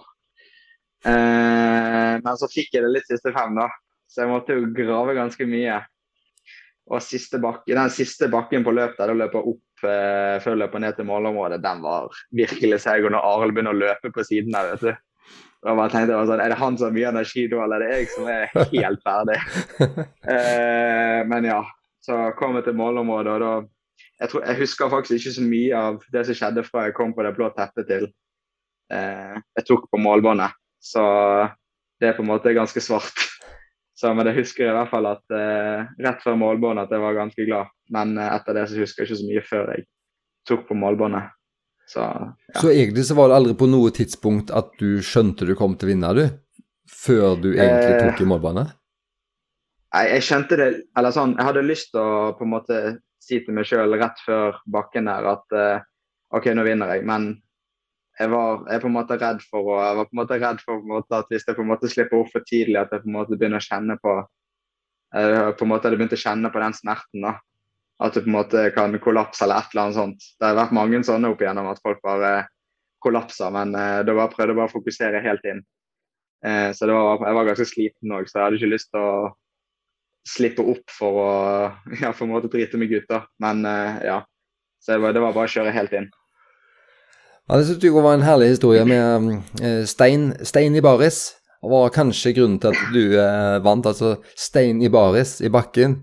Eh, 1.06 2.14
men 2.24 2.40
så 2.40 2.50
fikk 2.52 2.78
jeg 2.78 2.86
det 2.86 2.94
litt 2.94 3.10
siste 3.12 3.34
fem, 3.36 3.58
da. 3.60 3.68
Så 4.08 4.24
jeg 4.24 4.32
måtte 4.32 4.56
jo 4.56 4.70
grave 4.76 5.18
ganske 5.18 5.48
mye. 5.50 5.82
Og 6.88 7.04
siste 7.04 7.40
bakke, 7.44 7.74
den 7.76 7.92
siste 7.92 8.30
bakken 8.32 8.64
på 8.64 8.72
løp 8.72 8.96
der 8.96 9.12
du 9.12 9.20
løper 9.20 9.50
opp 9.52 9.84
eh, 9.84 10.38
før 10.44 10.56
du 10.56 10.62
løper 10.62 10.84
ned 10.84 10.96
til 10.96 11.08
målområdet, 11.10 11.60
den 11.64 11.84
var 11.84 12.08
virkelig 12.36 12.80
seig. 12.86 13.04
Og 13.04 13.12
når 13.12 13.28
Arild 13.28 13.58
begynner 13.58 13.76
å 13.76 13.82
løpe 13.82 14.12
på 14.16 14.24
siden 14.28 14.56
der, 14.56 14.72
vet 14.72 14.86
du 14.86 15.04
da 15.66 15.74
bare 15.74 15.90
tenkte 15.92 16.14
jeg 16.14 16.30
sånn, 16.30 16.42
Er 16.44 16.54
det 16.54 16.60
han 16.60 16.78
som 16.78 16.88
har 16.88 16.94
mye 16.96 17.10
energi 17.10 17.48
da, 17.52 17.64
eller 17.66 17.82
er 17.82 17.90
det 17.90 17.96
jeg 17.98 18.10
som 18.14 18.28
er 18.32 18.52
helt 18.72 19.02
ferdig? 19.04 19.40
eh, 20.34 21.22
men 21.28 21.50
ja. 21.50 21.64
Så 22.08 22.16
kom 22.40 22.56
jeg 22.56 22.64
til 22.70 22.78
målområdet, 22.80 23.34
og 23.34 23.42
da 23.44 23.52
jeg, 24.22 24.30
tror, 24.32 24.44
jeg, 24.46 24.58
husker 24.62 24.92
faktisk 24.94 25.18
ikke 25.18 25.34
så 25.36 25.44
mye 25.44 25.80
av 25.90 25.98
det 26.14 26.24
som 26.28 26.38
skjedde 26.40 26.64
fra 26.66 26.86
jeg 26.88 26.96
kom 26.98 27.12
på 27.14 27.26
det 27.26 27.34
blå 27.36 27.50
teppet 27.58 27.90
til 27.90 28.06
eh, 28.94 29.36
jeg 29.60 29.68
tok 29.68 29.90
på 29.92 30.00
målbåndet. 30.02 30.56
Så 30.80 31.04
det 32.00 32.12
er 32.12 32.16
på 32.16 32.24
en 32.24 32.32
måte 32.32 32.56
ganske 32.56 32.82
svart. 32.82 33.28
Så, 33.98 34.12
men 34.14 34.30
jeg 34.30 34.44
husker 34.44 34.68
i 34.68 34.74
hvert 34.76 34.92
fall 34.92 35.08
at 35.10 35.34
eh, 35.34 35.88
rett 36.06 36.20
før 36.22 36.36
målbåndet 36.38 36.86
at 36.86 36.92
jeg 36.94 37.02
var 37.02 37.16
ganske 37.18 37.46
glad. 37.48 37.72
Men 37.94 38.14
eh, 38.22 38.30
etter 38.36 38.54
det 38.54 38.68
så 38.70 38.84
husker 38.84 39.04
jeg 39.04 39.10
ikke 39.10 39.22
så 39.24 39.30
mye 39.32 39.44
før 39.48 39.72
jeg 39.74 39.88
tok 40.48 40.68
på 40.68 40.78
målbåndet. 40.78 41.32
Så, 41.88 42.04
ja. 42.04 42.60
så 42.60 42.70
egentlig 42.70 43.08
så 43.08 43.16
var 43.18 43.32
det 43.32 43.40
aldri 43.40 43.56
på 43.58 43.70
noe 43.72 43.94
tidspunkt 43.96 44.52
at 44.54 44.70
du 44.78 45.00
skjønte 45.06 45.48
du 45.48 45.56
kom 45.58 45.74
til 45.80 45.88
å 45.88 45.92
vinne, 45.94 46.14
du? 46.14 46.26
Før 46.92 47.40
du 47.40 47.50
egentlig 47.56 47.96
eh, 47.96 48.04
tok 48.04 48.22
i 48.22 48.28
målbåndet? 48.30 48.76
Nei, 49.96 50.06
jeg 50.12 50.26
skjønte 50.28 50.58
det 50.60 50.68
Eller 51.00 51.16
sånn, 51.16 51.34
jeg 51.40 51.48
hadde 51.48 51.64
lyst 51.66 51.94
til 51.94 52.04
å 52.04 52.32
på 52.38 52.46
en 52.46 52.54
måte 52.54 52.82
si 53.24 53.40
til 53.44 53.56
meg 53.56 53.68
sjøl 53.68 53.98
rett 54.00 54.20
før 54.24 54.60
bakken 54.72 55.10
der 55.10 55.26
at 55.34 55.56
uh, 55.58 55.82
OK, 56.38 56.52
nå 56.56 56.64
vinner 56.68 56.94
jeg. 56.94 57.04
Men 57.08 57.32
jeg 58.18 58.32
var 58.32 58.64
jeg 58.72 58.82
på 58.82 58.90
en 58.90 58.96
måte 58.96 59.18
redd 59.22 59.44
for, 59.46 59.68
å, 59.70 59.78
jeg 59.84 59.98
var 60.00 60.08
på 60.08 60.16
en 60.16 60.22
måte 60.22 60.40
redd 60.42 60.62
for 60.64 60.86
måte, 60.90 61.20
at 61.20 61.30
hvis 61.32 61.46
jeg 61.46 61.58
på 61.58 61.64
en 61.64 61.70
måte 61.70 61.92
slipper 61.92 62.18
opp 62.18 62.32
for 62.34 62.46
tidlig, 62.50 62.80
at 62.82 62.94
jeg 62.94 63.04
på 63.04 63.12
en 63.12 63.18
måte 63.20 63.38
begynner 63.38 63.62
å 63.62 63.68
kjenne 63.68 63.98
på 64.02 64.18
jeg 65.16 65.54
på 65.56 65.64
en 65.64 65.72
måte 65.72 65.88
hadde 65.88 65.98
begynt 66.00 66.16
å 66.18 66.20
kjenne 66.20 66.50
på 66.52 66.60
den 66.60 66.76
smerten. 66.76 67.24
da, 67.24 67.38
At 68.04 68.14
det 68.14 68.26
på 68.26 68.30
en 68.32 68.36
måte 68.36 68.66
kan 68.76 68.98
kollapse 69.00 69.46
eller 69.46 69.62
et 69.62 69.72
eller 69.72 69.84
annet 69.86 69.98
sånt. 69.98 70.28
Det 70.40 70.50
har 70.50 70.60
vært 70.60 70.76
mange 70.76 71.00
sånne 71.08 71.32
opp 71.32 71.42
igjennom 71.42 71.70
at 71.72 71.82
folk 71.84 72.02
bare 72.04 72.34
kollapser, 73.04 73.52
men 73.54 73.76
uh, 73.78 74.04
da 74.04 74.16
bare 74.18 74.34
prøvde 74.34 74.52
jeg 74.52 74.60
bare 74.60 74.72
å 74.72 74.74
fokusere 74.74 75.24
helt 75.24 75.48
inn. 75.48 75.64
Uh, 76.46 76.70
så 76.76 76.90
var, 76.92 77.24
jeg 77.24 77.38
var 77.40 77.50
ganske 77.50 77.68
sliten 77.70 78.14
òg, 78.14 78.28
så 78.28 78.40
jeg 78.40 78.46
hadde 78.46 78.60
ikke 78.60 78.74
lyst 78.74 78.92
til 78.92 79.02
å 79.06 79.14
slippe 80.28 80.66
opp 80.74 80.92
for 80.92 81.22
å 81.24 81.32
ja, 82.04 82.12
på 82.12 82.26
en 82.26 82.34
måte 82.34 82.52
drite 82.52 82.80
meg 82.82 82.94
ut. 82.94 83.08
da, 83.10 83.24
Men 83.44 83.64
uh, 83.66 84.02
ja. 84.06 84.24
Så 84.84 85.00
var, 85.02 85.16
det 85.16 85.24
var 85.24 85.34
bare 85.34 85.50
å 85.50 85.52
kjøre 85.52 85.74
helt 85.74 85.94
inn. 85.98 86.12
Ja, 87.48 87.58
Det 87.58 87.64
syns 87.64 87.84
jeg 87.84 87.96
var 87.96 88.18
en 88.18 88.26
herlig 88.28 88.50
historie 88.52 88.84
med 88.88 89.28
uh, 89.64 89.84
stein, 89.88 90.34
stein 90.44 90.76
i 90.76 90.84
baris. 90.84 91.38
Det 91.62 91.70
var 91.72 91.94
kanskje 91.96 92.34
grunnen 92.36 92.60
til 92.62 92.76
at 92.76 92.82
du 92.94 93.04
eh, 93.18 93.56
vant. 93.66 93.88
Altså 93.90 94.18
stein 94.38 94.78
i 94.84 94.90
baris 94.94 95.40
i 95.42 95.50
bakken. 95.52 95.96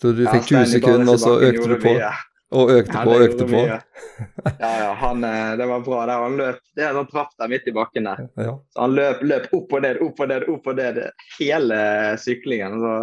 Så 0.00 0.14
du 0.16 0.22
fikk 0.24 0.46
20 0.48 0.70
sekunder, 0.72 1.12
og 1.12 1.20
så 1.20 1.34
økte 1.44 1.68
du 1.70 1.74
på. 1.82 1.92
Og 2.54 2.70
økte 2.70 3.02
på 3.04 3.12
og 3.12 3.24
økte 3.26 3.46
på. 3.50 3.60
ja, 3.66 4.70
ja, 4.80 4.88
han, 5.02 5.26
eh, 5.28 5.52
det 5.60 5.68
var 5.68 5.84
bra 5.84 6.06
der. 6.08 6.24
Han 6.24 6.38
løp 6.40 6.62
det 6.78 6.86
er 6.86 6.96
sånn 6.96 7.10
trapp 7.10 7.36
der 7.38 7.52
midt 7.52 7.68
i 7.68 7.74
bakken 7.76 8.08
der. 8.08 8.24
Ja. 8.40 8.56
Så 8.72 8.86
han 8.86 8.96
løp, 8.96 9.22
løp 9.28 9.46
opp 9.60 9.76
og 9.76 9.84
ned, 9.84 10.00
opp 10.08 10.24
og 10.24 10.32
ned, 10.32 10.48
opp 10.54 10.72
og 10.72 10.80
ned 10.80 11.02
hele 11.36 11.78
syklingen. 12.24 12.80
Så, 12.80 12.96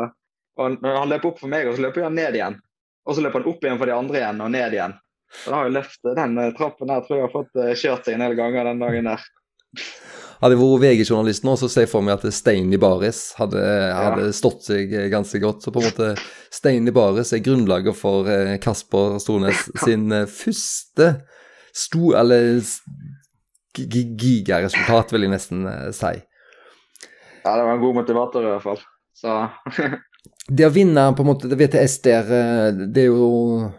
og 0.57 0.89
han 0.89 1.13
løp 1.13 1.29
opp 1.31 1.39
for 1.43 1.53
meg, 1.53 1.69
og 1.69 1.77
så 1.77 1.85
løper 1.85 2.09
han 2.09 2.17
ned 2.17 2.39
igjen. 2.39 2.59
Og 3.05 3.17
så 3.17 3.23
løper 3.23 3.43
han 3.43 3.53
opp 3.53 3.65
igjen 3.69 3.79
for 3.79 3.91
de 3.91 3.97
andre 3.99 4.23
igjen, 4.23 4.43
og 4.47 4.53
ned 4.57 4.77
igjen. 4.79 4.97
Så 5.31 5.53
har 5.53 5.67
jo 5.67 5.75
løftet 5.77 6.17
den 6.17 6.37
eh, 6.37 6.53
trappen 6.57 6.89
der 6.91 7.03
tror 7.05 7.17
jeg 7.17 7.27
har 7.27 7.33
fått 7.33 7.59
eh, 7.61 7.73
kjørt 7.77 8.07
seg 8.07 8.17
en 8.17 8.25
del 8.25 8.37
ganger 8.37 8.67
den 8.67 8.81
dagen 8.83 9.09
der. 9.11 9.23
Hadde 10.41 10.55
jeg 10.55 10.59
vært 10.59 10.83
VG-journalist 10.83 11.45
nå, 11.47 11.53
så 11.59 11.69
ser 11.71 11.85
jeg 11.85 11.91
for 11.91 12.03
meg 12.03 12.17
at 12.17 12.35
Stein 12.35 12.73
i 12.73 12.79
baris 12.81 13.21
hadde, 13.37 13.61
hadde 13.95 14.27
ja. 14.27 14.35
stått 14.35 14.65
seg 14.67 14.91
eh, 14.91 15.07
ganske 15.13 15.39
godt. 15.41 15.63
Så 15.63 15.73
på 15.73 15.81
en 15.81 15.87
måte 15.87 16.11
Stein 16.53 16.89
i 16.89 16.95
baris 16.95 17.31
er 17.35 17.43
grunnlaget 17.45 17.97
for 17.97 18.27
Kasper 18.63 19.19
Stornes 19.23 19.67
sin 19.85 20.11
første 20.27 21.13
sto, 21.71 22.11
eller 22.19 22.59
gigaresultat, 23.71 25.13
vil 25.13 25.23
jeg 25.23 25.31
nesten 25.31 25.63
si. 25.95 26.17
Ja, 27.45 27.53
det 27.55 27.63
var 27.63 27.77
en 27.77 27.85
god 27.85 28.01
motivator 28.01 28.43
i 28.43 28.49
hvert 28.51 28.65
fall. 28.65 28.81
Så 29.15 29.37
Det 30.51 30.65
å 30.67 30.73
vinne 30.73 31.05
på 31.15 31.23
en 31.23 31.29
måte 31.29 31.47
det 31.47 31.55
VTS 31.57 31.95
der, 32.03 32.27
det 32.91 33.05
er 33.05 33.13
jo 33.13 33.69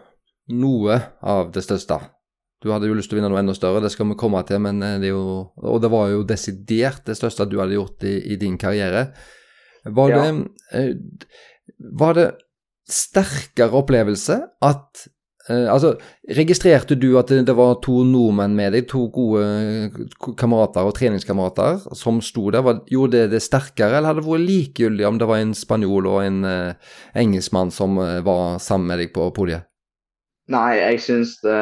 noe 0.51 0.99
av 1.21 1.53
det 1.55 1.63
største. 1.63 1.99
Du 2.63 2.71
hadde 2.71 2.87
jo 2.87 2.95
lyst 2.95 3.11
til 3.11 3.17
å 3.17 3.21
vinne 3.21 3.31
noe 3.31 3.41
enda 3.41 3.55
større, 3.55 3.81
det 3.83 3.91
skal 3.91 4.07
vi 4.11 4.19
komme 4.19 4.39
til, 4.47 4.61
men 4.63 4.79
eh, 4.83 4.99
det 5.01 5.11
er 5.11 5.15
jo 5.17 5.51
Og 5.59 5.81
det 5.83 5.91
var 5.91 6.09
jo 6.11 6.23
desidert 6.27 7.03
det 7.05 7.17
største 7.19 7.47
du 7.51 7.59
hadde 7.59 7.75
gjort 7.75 8.03
i, 8.07 8.15
i 8.33 8.39
din 8.39 8.57
karriere. 8.57 9.09
Var 9.83 10.13
det, 10.15 10.27
eh, 10.71 10.93
var 11.99 12.15
det 12.15 12.29
sterkere 12.89 13.75
opplevelse 13.79 14.39
at 14.63 15.03
eh, 15.49 15.67
Altså, 15.67 15.97
registrerte 16.37 16.95
du 16.95 17.17
at 17.19 17.27
det, 17.31 17.41
det, 17.49 17.55
var 17.55 17.81
to 17.83 18.03
nordmenn 18.07 18.55
med 18.55 18.75
deg, 18.75 18.87
to 18.87 19.09
gode 19.11 20.07
kamerater 20.39 20.87
og 20.87 20.95
treningskamerater 20.95 21.83
som 21.99 22.21
sto 22.23 22.47
der? 22.51 22.63
Var, 22.63 22.79
gjorde 22.91 23.25
det 23.25 23.35
det 23.35 23.43
sterkere, 23.43 23.97
eller 23.97 24.13
hadde 24.13 24.23
det 24.23 24.29
vært 24.31 24.47
likegyldig 24.47 25.09
om 25.09 25.19
det 25.19 25.29
var 25.29 25.43
en 25.43 25.53
spanjol 25.57 26.07
og 26.13 26.23
en 26.23 26.41
eh, 26.47 26.95
engelskmann 27.25 27.75
som 27.75 27.99
eh, 27.99 28.21
var 28.23 28.59
sammen 28.63 28.93
med 28.93 29.03
deg 29.03 29.15
på 29.15 29.27
podiet? 29.35 29.67
Nei, 30.51 30.73
jeg 30.81 30.99
syns 30.99 31.37
det, 31.43 31.55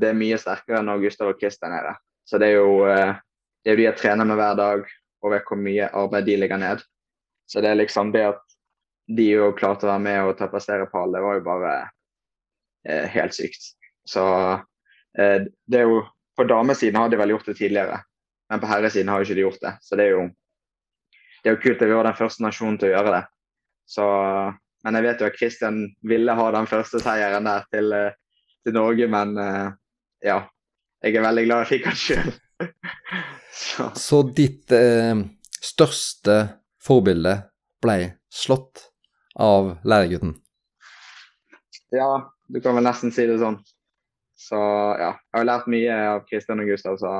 det, 0.00 0.08
er 0.08 0.16
mye 0.16 0.38
sterkere 0.40 0.80
når 0.84 1.02
Gustav 1.02 1.34
og 1.34 1.40
Kristian 1.40 1.74
er 1.76 1.90
der. 1.90 1.98
Så 2.24 2.40
det 2.40 2.48
er 2.52 2.62
jo 2.62 2.86
eh, 2.88 3.18
det 3.62 3.72
er 3.72 3.78
de 3.78 3.86
jeg 3.86 3.98
trener 4.00 4.26
med 4.26 4.38
hver 4.40 4.56
dag, 4.58 4.86
og 5.22 5.34
vet 5.34 5.46
hvor 5.46 5.60
mye 5.60 5.90
arbeid 5.92 6.26
de 6.26 6.38
legger 6.40 6.60
ned. 6.62 6.82
Så 7.50 7.60
det 7.62 7.70
er 7.70 7.78
liksom 7.78 8.12
det 8.14 8.24
at 8.32 8.56
de 9.12 9.28
jo 9.34 9.50
klarte 9.58 9.86
å 9.86 9.92
være 9.92 10.04
med 10.06 10.20
og 10.24 10.36
ta 10.38 10.48
passerepall, 10.50 11.12
det 11.12 11.22
var 11.22 11.38
jo 11.38 11.44
bare 11.46 11.72
eh, 12.88 13.06
helt 13.12 13.36
sykt. 13.36 13.74
Så 14.08 14.24
eh, 15.18 15.44
det 15.44 15.84
er 15.84 15.88
jo 15.90 16.02
På 16.32 16.46
damesiden 16.48 16.96
har 16.96 17.10
de 17.12 17.16
vel 17.20 17.28
gjort 17.34 17.44
det 17.50 17.58
tidligere, 17.58 17.98
men 18.48 18.60
på 18.60 18.68
herresiden 18.70 19.10
har 19.12 19.20
jo 19.20 19.26
ikke 19.26 19.34
de 19.36 19.42
gjort 19.42 19.60
det. 19.60 19.72
Så 19.84 19.98
det 20.00 20.06
er 20.06 20.14
jo 20.14 20.22
det 21.42 21.50
er 21.50 21.56
jo 21.56 21.60
kult 21.60 21.82
at 21.82 21.90
vi 21.90 21.96
var 21.98 22.06
den 22.06 22.16
første 22.16 22.40
nasjonen 22.40 22.78
til 22.80 22.88
å 22.88 22.92
gjøre 22.94 23.12
det. 23.12 23.20
Så, 23.92 24.06
men 24.86 24.96
jeg 24.96 25.04
vet 25.04 25.20
jo 25.20 25.28
at 25.28 25.36
Kristian 25.36 25.82
ville 26.08 26.36
ha 26.38 26.46
den 26.54 26.68
første 26.70 27.02
seieren 27.02 27.50
der 27.50 27.66
til, 27.74 27.92
eh, 27.92 28.16
til 28.64 28.76
Norge, 28.76 29.08
men 29.10 29.36
uh, 29.38 29.68
ja. 30.24 30.42
Jeg 31.02 31.18
er 31.18 31.24
veldig 31.24 31.42
glad 31.48 31.64
jeg 31.64 31.70
fikk 31.72 31.86
han 31.90 31.98
sjøl. 31.98 32.28
Så. 33.52 33.88
Så. 33.98 34.18
ditt 34.36 34.70
eh, 34.72 35.18
største 35.58 36.36
forbilde 36.82 37.34
ble 37.82 37.96
slått 38.32 38.84
av 39.34 39.74
læregutten? 39.82 40.36
Ja, 41.92 42.30
du 42.48 42.60
kan 42.62 42.78
vel 42.78 42.86
nesten 42.86 43.12
si 43.12 43.26
det 43.28 43.40
sånn. 43.42 43.58
Så 44.38 44.58
ja, 44.58 45.10
jeg 45.10 45.38
har 45.40 45.48
lært 45.48 45.68
mye 45.70 45.98
av 46.14 46.24
Kristian 46.30 46.62
og 46.62 46.70
Gustav, 46.70 46.96
så 47.02 47.12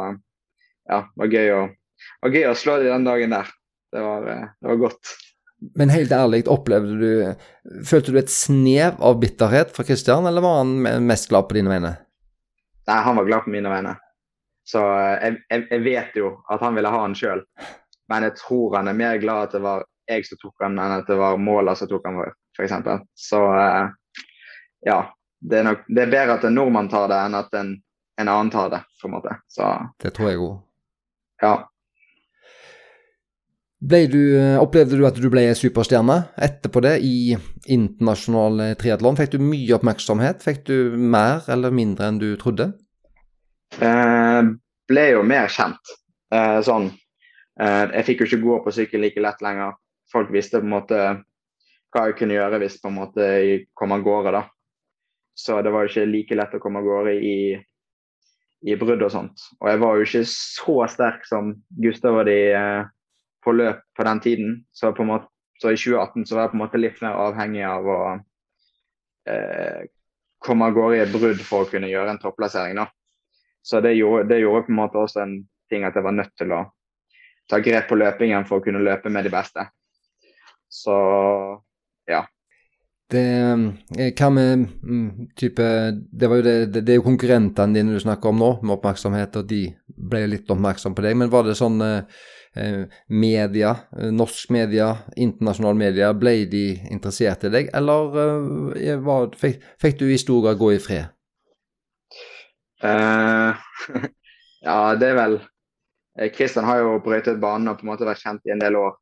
ja, 0.88 1.02
det 1.02 1.20
var 1.22 1.34
gøy 1.34 1.52
å, 1.54 1.60
var 2.24 2.34
gøy 2.38 2.48
å 2.48 2.56
slå 2.58 2.78
dem 2.80 2.94
den 2.94 3.10
dagen 3.10 3.34
der. 3.36 3.52
Det 3.92 4.02
var, 4.06 4.30
eh, 4.32 4.48
det 4.58 4.72
var 4.72 4.80
godt. 4.86 5.12
Men 5.78 5.92
helt 5.94 6.12
ærlig, 6.12 6.42
opplevde 6.50 6.96
du 6.98 7.82
Følte 7.86 8.10
du 8.10 8.18
et 8.18 8.32
snev 8.32 8.98
av 8.98 9.20
bitterhet 9.22 9.70
fra 9.76 9.84
Kristian, 9.86 10.26
eller 10.26 10.42
var 10.42 10.62
han 10.62 11.04
mest 11.06 11.28
glad 11.30 11.46
på 11.48 11.54
dine 11.54 11.70
vegne? 11.70 11.92
Nei, 12.90 12.98
han 13.06 13.16
var 13.16 13.28
glad 13.28 13.44
på 13.44 13.52
mine 13.54 13.70
vegne. 13.70 13.92
Så 14.66 14.82
eh, 14.82 15.14
jeg, 15.22 15.38
jeg, 15.50 15.64
jeg 15.70 15.84
vet 15.86 16.18
jo 16.18 16.32
at 16.50 16.62
han 16.64 16.74
ville 16.74 16.90
ha 16.90 17.02
han 17.04 17.14
sjøl. 17.18 17.44
Men 18.10 18.26
jeg 18.26 18.36
tror 18.42 18.76
han 18.80 18.90
er 18.90 18.98
mer 18.98 19.20
glad 19.22 19.48
at 19.48 19.56
det 19.56 19.62
var 19.64 19.86
jeg 20.10 20.26
som 20.26 20.40
tok 20.42 20.64
han, 20.64 20.78
enn 20.82 20.96
at 20.98 21.08
det 21.08 21.16
var 21.18 21.38
måler 21.40 21.78
som 21.78 21.88
tok 21.90 22.06
han, 22.08 22.20
f.eks. 22.58 22.74
Så 23.30 23.42
eh, 23.56 23.84
ja. 24.88 25.00
Det 25.42 25.58
er, 25.58 25.64
nok, 25.66 25.80
det 25.90 26.04
er 26.04 26.10
bedre 26.12 26.34
at 26.38 26.44
en 26.46 26.54
nordmann 26.54 26.88
tar 26.90 27.08
det, 27.10 27.16
enn 27.18 27.34
at 27.34 27.54
en, 27.58 27.72
en 28.22 28.28
annen 28.30 28.50
tar 28.54 28.68
det, 28.70 28.78
på 29.00 29.08
en 29.08 29.14
måte. 29.16 29.32
Så, 29.50 29.70
det 29.98 30.12
tror 30.14 30.28
jeg 30.30 30.38
òg. 30.38 30.52
Ja. 31.42 31.54
Du, 33.82 34.38
eh, 34.38 34.60
opplevde 34.62 34.94
du 34.94 35.02
at 35.08 35.16
du 35.18 35.26
ble 35.26 35.42
superstjerne 35.58 36.20
etterpå 36.38 36.84
det 36.84 37.00
i 37.02 37.34
internasjonal 37.66 38.76
triatlon? 38.78 39.18
Fikk 39.18 39.34
du 39.34 39.42
mye 39.42 39.74
oppmerksomhet? 39.74 40.44
Fikk 40.44 40.62
du 40.68 40.94
mer 40.94 41.42
eller 41.50 41.74
mindre 41.74 42.06
enn 42.06 42.20
du 42.22 42.28
trodde? 42.38 42.68
Eh, 43.82 44.42
ble 44.86 45.06
jo 45.10 45.24
mer 45.26 45.50
kjent. 45.50 45.96
Eh, 46.32 46.60
sånn. 46.62 46.92
Eh, 47.58 47.84
jeg 47.98 48.06
fikk 48.06 48.22
jo 48.22 48.30
ikke 48.30 48.44
gå 48.44 48.60
på 48.64 48.76
sykkel 48.78 49.02
like 49.02 49.20
lett 49.20 49.42
lenger. 49.42 49.74
Folk 50.12 50.30
visste 50.30 50.60
på 50.60 50.68
en 50.68 50.74
måte 50.76 51.02
hva 51.92 52.06
jeg 52.08 52.18
kunne 52.20 52.38
gjøre 52.38 52.62
hvis 52.62 52.78
på 52.80 52.88
en 52.88 52.98
måte 53.00 53.28
jeg 53.34 53.66
kom 53.74 53.92
av 53.92 54.06
gårde. 54.06 54.32
da. 54.38 54.46
Så 55.34 55.58
det 55.64 55.72
var 55.72 55.84
jo 55.84 55.92
ikke 55.92 56.08
like 56.08 56.38
lett 56.38 56.54
å 56.56 56.62
komme 56.62 56.80
av 56.80 56.88
gårde 56.88 57.18
i, 57.18 57.36
i 58.62 58.78
brudd 58.78 59.02
og 59.02 59.12
sånt. 59.12 59.46
Og 59.60 59.70
jeg 59.72 59.82
var 59.82 59.96
jo 59.96 60.08
ikke 60.08 60.26
så 60.28 60.76
sterk 60.92 61.26
som 61.28 61.54
Gustav 61.82 62.22
og 62.22 62.28
de 62.28 62.40
eh, 62.54 62.90
på 63.44 63.52
løp 63.52 63.82
på 63.96 64.06
den 64.06 64.20
tiden. 64.20 64.64
Så, 64.72 64.92
på 64.92 65.04
måte, 65.04 65.28
så 65.60 65.72
i 65.72 65.78
2018 65.78 66.26
så 66.26 66.36
var 66.36 66.46
jeg 66.46 66.52
på 66.52 66.58
en 66.58 66.64
måte 66.64 66.80
litt 66.80 67.02
mer 67.04 67.18
avhengig 67.26 67.64
av 67.66 67.88
å 67.88 67.98
eh, 69.30 69.82
komme 70.42 70.68
av 70.68 70.76
gårde 70.76 70.98
i 70.98 71.02
et 71.04 71.14
brudd 71.14 71.42
for 71.46 71.64
å 71.64 71.70
kunne 71.70 71.90
gjøre 71.90 72.14
en 72.14 72.22
topplassering. 72.22 72.78
da. 72.80 72.88
Så 73.62 73.80
det 73.80 73.94
gjorde, 73.94 74.26
det 74.30 74.42
gjorde, 74.42 74.66
på 74.66 74.74
en 74.74 74.80
måte 74.80 74.98
også 74.98 75.22
en 75.22 75.36
ting 75.70 75.86
at 75.86 75.94
jeg 75.94 76.04
var 76.04 76.16
nødt 76.16 76.34
til 76.38 76.54
å 76.54 76.64
ta 77.50 77.60
grep 77.62 77.88
på 77.90 77.98
løpingen 77.98 78.46
for 78.48 78.58
å 78.58 78.64
kunne 78.64 78.82
løpe 78.82 79.10
med 79.12 79.26
de 79.26 79.32
beste. 79.32 79.66
Så 80.72 80.96
ja. 82.10 82.24
Det, 83.12 83.22
eh, 83.22 84.12
hva 84.16 84.28
med 84.32 84.62
mm, 84.80 85.08
type 85.36 85.64
Det, 86.08 86.28
var 86.30 86.38
jo 86.40 86.44
det, 86.46 86.54
det, 86.72 86.80
det 86.80 86.94
er 86.94 86.96
jo 86.96 87.04
konkurrentene 87.04 87.76
dine 87.76 87.92
du 87.92 88.00
snakker 88.00 88.32
om 88.32 88.38
nå, 88.40 88.52
med 88.62 88.78
oppmerksomhet, 88.78 89.36
og 89.36 89.50
de 89.50 89.66
ble 89.86 90.24
litt 90.32 90.50
oppmerksom 90.50 90.96
på 90.96 91.04
deg. 91.04 91.18
Men 91.20 91.30
var 91.30 91.46
det 91.46 91.58
sånn 91.60 91.82
eh 91.86 92.22
media, 93.08 93.70
norsk 94.12 94.50
media, 94.52 94.90
internasjonal 95.16 95.78
media, 95.78 96.10
ble 96.12 96.34
de 96.52 96.66
interessert 96.92 97.46
i 97.48 97.52
deg, 97.52 97.70
eller 97.72 98.18
eh, 98.76 98.98
var, 99.00 99.30
fikk, 99.40 99.62
fikk, 99.80 99.98
du 100.02 100.10
i 100.12 100.18
stor 100.20 100.42
grad 100.44 100.60
gå 100.60 100.72
i 100.74 100.80
fred? 100.82 101.08
Uh, 102.82 103.56
ja, 104.68 104.78
det 105.00 105.12
er 105.12 105.16
vel 105.16 105.38
Kristian 106.34 106.66
har 106.68 106.82
jo 106.82 106.98
brøytet 107.00 107.40
banen 107.40 107.70
og 107.70 107.78
på 107.78 107.86
en 107.86 107.92
måte 107.94 108.04
vært 108.04 108.20
kjent 108.20 108.42
i 108.44 108.52
en 108.52 108.60
del 108.60 108.76
år. 108.76 108.98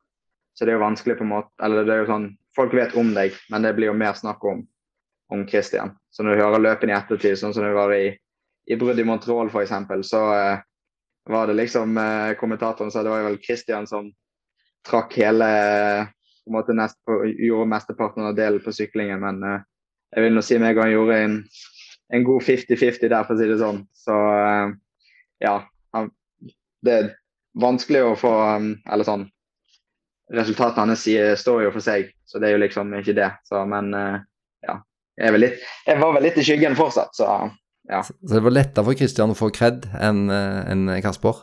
Så 0.54 0.66
det 0.66 0.74
er 0.74 0.78
jo 0.78 0.84
vanskelig 0.84 1.16
på 1.18 1.24
en 1.24 1.30
måte 1.30 1.50
Eller 1.64 1.86
det 1.86 1.94
er 1.94 2.00
jo 2.02 2.10
sånn 2.10 2.24
Folk 2.58 2.74
vet 2.74 2.96
om 2.98 3.12
deg, 3.14 3.36
men 3.50 3.62
det 3.64 3.70
blir 3.76 3.88
jo 3.88 3.96
mer 3.96 4.16
snakk 4.18 4.42
om 4.46 4.64
om 5.30 5.46
Christian. 5.46 5.92
Så 6.10 6.22
når 6.22 6.34
du 6.34 6.42
hører 6.42 6.62
løpene 6.64 6.92
i 6.92 6.96
ettertid, 6.96 7.38
sånn 7.38 7.54
som 7.54 7.62
det 7.62 7.74
var 7.76 7.92
i, 7.94 8.10
i 8.66 8.78
brudd 8.78 8.98
i 8.98 9.06
Montreal 9.06 9.46
f.eks., 9.46 9.74
så 10.08 10.22
eh, 10.34 10.62
var 11.28 11.50
det 11.50 11.58
liksom 11.58 11.98
eh, 11.98 12.32
kommentatoren 12.40 12.90
sa 12.90 13.02
det 13.02 13.12
var 13.12 13.26
vel 13.26 13.40
Christian 13.42 13.86
som 13.86 14.12
trakk 14.86 15.16
hele 15.20 15.48
på 16.44 16.50
en 16.50 16.56
måte 16.56 16.76
nest, 16.76 16.96
på, 17.04 17.20
Gjorde 17.26 17.68
mesteparten 17.68 18.24
av 18.26 18.34
delen 18.34 18.62
på 18.64 18.72
syklingen, 18.72 19.20
men 19.20 19.42
eh, 19.44 19.66
jeg 20.16 20.26
vil 20.26 20.34
nå 20.34 20.42
si 20.42 20.58
meg 20.58 20.78
han 20.80 20.92
gjorde 20.92 21.18
en, 21.24 21.36
en 22.14 22.24
god 22.26 22.42
50-50 22.42 23.10
der, 23.12 23.26
for 23.26 23.36
å 23.36 23.40
si 23.40 23.50
det 23.50 23.58
sånn. 23.60 23.84
Så 23.94 24.16
eh, 24.16 24.72
ja. 25.44 25.58
Han, 25.94 26.10
det 26.86 26.96
er 26.96 27.12
vanskelig 27.60 28.02
å 28.06 28.16
få 28.18 28.30
um, 28.30 28.72
Eller 28.86 29.06
sånn 29.06 29.24
resultatene 30.30 30.94
hans 30.94 31.06
står 31.40 31.64
jo 31.64 31.70
for 31.74 31.82
seg, 31.82 32.12
så 32.22 32.38
det 32.38 32.48
er 32.48 32.54
jo 32.54 32.62
liksom 32.62 32.92
ikke 33.00 33.16
det. 33.18 33.30
Så, 33.48 33.62
men 33.66 33.94
eh, 33.96 34.20
ja. 34.66 34.76
Jeg, 35.20 35.36
litt, 35.42 35.64
jeg, 35.84 35.98
var 36.00 36.14
vel 36.14 36.24
litt 36.24 36.38
i 36.40 36.44
skyggen 36.46 36.78
fortsatt, 36.78 37.12
så 37.18 37.26
ja. 37.90 38.02
Så 38.06 38.34
det 38.34 38.42
var 38.46 38.54
lettere 38.54 38.86
for 38.86 38.98
Christian 38.98 39.32
å 39.34 39.38
få 39.38 39.50
kred 39.54 39.88
enn 39.98 40.28
en 40.30 40.88
eh, 40.88 41.00
Kasper? 41.04 41.42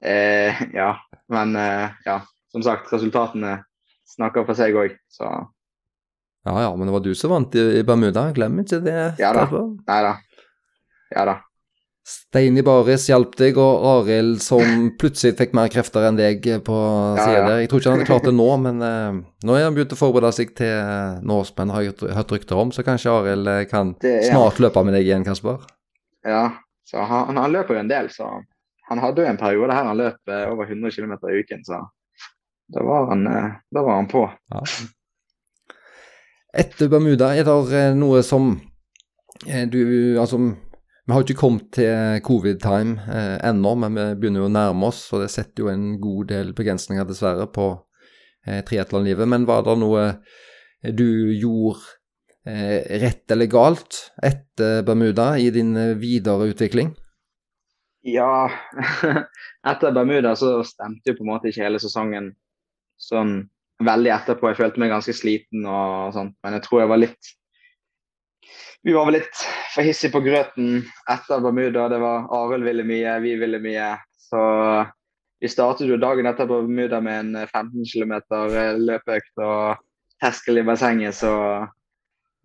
Eh, 0.00 0.62
ja, 0.74 0.94
men 1.32 1.56
eh, 1.60 1.96
ja. 2.06 2.20
Som 2.50 2.64
sagt, 2.66 2.88
resultatene 2.90 3.60
snakker 4.16 4.42
for 4.48 4.58
seg 4.58 4.74
òg, 4.74 4.96
så 5.12 5.28
Ja 6.48 6.54
ja, 6.64 6.70
men 6.74 6.88
det 6.88 6.94
var 6.96 7.04
du 7.04 7.12
som 7.14 7.30
vant 7.34 7.54
i 7.54 7.84
Bermuda, 7.86 8.30
glem 8.34 8.62
ikke 8.62 8.80
det. 8.82 8.96
Ja 9.20 9.30
da. 9.36 9.44
Nei 9.52 10.00
da. 10.06 10.16
Ja 11.12 11.26
da. 11.28 11.36
Steini 12.06 12.62
Baris 12.64 13.04
hjalp 13.10 13.34
deg, 13.38 13.58
og 13.60 13.84
Arild 13.90 14.40
som 14.42 14.62
plutselig 15.00 15.36
fikk 15.38 15.52
mer 15.56 15.70
krefter 15.72 16.06
enn 16.08 16.18
deg 16.18 16.46
på 16.66 16.76
ja, 17.18 17.24
sida 17.24 17.42
der. 17.44 17.58
Jeg 17.62 17.70
tror 17.70 17.82
ikke 17.82 17.90
han 17.90 18.00
hadde 18.00 18.08
klart 18.08 18.28
det 18.28 18.34
nå, 18.36 18.48
men 18.64 18.80
uh, 18.84 19.18
nå 19.46 19.56
er 19.56 19.66
han 19.66 19.76
begynt 19.76 19.94
å 19.94 20.00
forberede 20.00 20.32
seg 20.38 20.54
til 20.58 20.72
uh, 20.72 21.20
Norsemen, 21.26 21.74
har 21.74 21.84
jeg 21.84 22.14
hørt 22.16 22.32
rykter 22.34 22.62
om, 22.62 22.72
så 22.74 22.84
kanskje 22.86 23.12
Arild 23.12 23.50
uh, 23.50 23.60
kan 23.70 23.92
det, 24.02 24.14
ja. 24.24 24.30
snart 24.32 24.62
løpe 24.64 24.84
med 24.86 24.96
deg 24.96 25.10
igjen, 25.10 25.26
Kasper? 25.26 25.66
Ja, 26.26 26.46
så 26.88 27.04
han, 27.06 27.36
han 27.38 27.52
løper 27.52 27.76
jo 27.76 27.82
en 27.84 27.92
del, 27.92 28.08
så 28.12 28.30
han 28.90 29.02
hadde 29.04 29.22
jo 29.22 29.30
en 29.30 29.38
periode 29.38 29.76
her 29.76 29.86
han 29.86 30.00
løp 30.00 30.32
over 30.50 30.66
100 30.66 30.90
km 30.96 31.12
i 31.30 31.36
uken, 31.44 31.60
så 31.68 31.84
da 32.74 32.82
var 32.86 33.06
han, 33.12 33.22
da 33.70 33.84
var 33.86 34.00
han 34.00 34.08
på. 34.10 34.24
Ja. 34.50 34.64
Etter 36.64 36.90
Bermuda, 36.90 37.30
er 37.38 37.46
det 37.46 37.84
noe 37.94 38.24
som 38.26 38.56
du 39.70 39.80
Altså 40.20 40.40
vi 41.10 41.14
har 41.16 41.24
ikke 41.26 41.40
kommet 41.40 41.72
til 41.74 42.20
covid-time 42.22 43.00
eh, 43.10 43.36
ennå, 43.48 43.72
men 43.82 43.96
vi 43.98 44.04
begynner 44.22 44.44
jo 44.44 44.46
å 44.46 44.52
nærme 44.54 44.90
oss. 44.92 45.00
Og 45.10 45.24
det 45.24 45.32
setter 45.34 45.64
jo 45.64 45.70
en 45.72 45.96
god 45.98 46.28
del 46.30 46.52
begrensninger, 46.54 47.02
dessverre, 47.08 47.48
på 47.50 47.66
eh, 48.46 48.60
triatlonlivet. 48.68 49.26
Men 49.26 49.48
var 49.48 49.64
det 49.66 49.74
noe 49.82 50.04
du 50.94 51.34
gjorde 51.34 51.82
eh, 52.46 52.86
rett 53.02 53.34
eller 53.34 53.50
galt 53.50 53.98
etter 54.22 54.84
Bermuda 54.86 55.32
i 55.42 55.50
din 55.50 55.74
eh, 55.76 55.96
videre 55.98 56.46
utvikling? 56.52 56.94
Ja, 58.06 58.46
etter 59.72 59.96
Bermuda 59.96 60.36
så 60.38 60.60
stemte 60.62 61.10
jo 61.10 61.18
på 61.18 61.26
en 61.26 61.32
måte 61.34 61.50
ikke 61.50 61.66
hele 61.66 61.82
sesongen 61.82 62.36
sånn 63.02 63.42
veldig 63.82 64.14
etterpå. 64.14 64.52
Jeg 64.52 64.62
følte 64.62 64.84
meg 64.84 64.94
ganske 64.94 65.18
sliten 65.18 65.66
og 65.66 66.14
sånt, 66.14 66.38
men 66.46 66.60
jeg 66.60 66.68
tror 66.68 66.84
jeg 66.84 66.94
var 66.94 67.02
litt 67.02 67.34
vi 68.82 68.94
var 68.96 69.04
vel 69.10 69.18
litt 69.18 69.42
for 69.74 69.86
hissig 69.86 70.10
på 70.12 70.22
grøten 70.24 70.80
etter 71.10 71.42
Bermuda. 71.42 71.88
Det 71.92 72.00
var 72.02 72.28
Arild 72.34 72.66
ville 72.66 72.86
mye, 72.86 73.18
vi 73.24 73.34
ville 73.40 73.60
mye. 73.62 73.92
Så 74.20 74.40
vi 75.40 75.50
startet 75.50 75.90
jo 75.90 75.98
dagen 76.00 76.28
etter 76.30 76.48
Bermuda 76.50 77.00
med 77.04 77.20
en 77.20 77.46
15 77.46 77.86
km 77.92 78.16
løpeøkt 78.80 79.44
og 79.44 79.84
terskel 80.20 80.60
i 80.60 80.66
bassenget, 80.66 81.16
så 81.16 81.32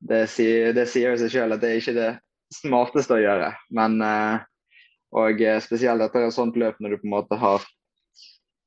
det 0.05 0.25
sier, 0.31 0.71
det 0.75 0.85
sier 0.87 1.11
jo 1.11 1.19
seg 1.19 1.33
sjøl 1.33 1.55
at 1.55 1.63
det 1.63 1.71
er 1.71 1.81
ikke 1.81 1.95
det 1.97 2.11
smarteste 2.55 3.17
å 3.17 3.23
gjøre. 3.23 3.49
Men 3.75 3.97
eh, 4.05 4.45
og 5.15 5.41
spesielt 5.63 6.03
etter 6.03 6.27
et 6.27 6.35
sånt 6.35 6.55
løp 6.59 6.79
når 6.79 6.95
du 6.95 7.01
på 7.01 7.07
en 7.09 7.15
måte 7.17 7.39
har 7.39 7.65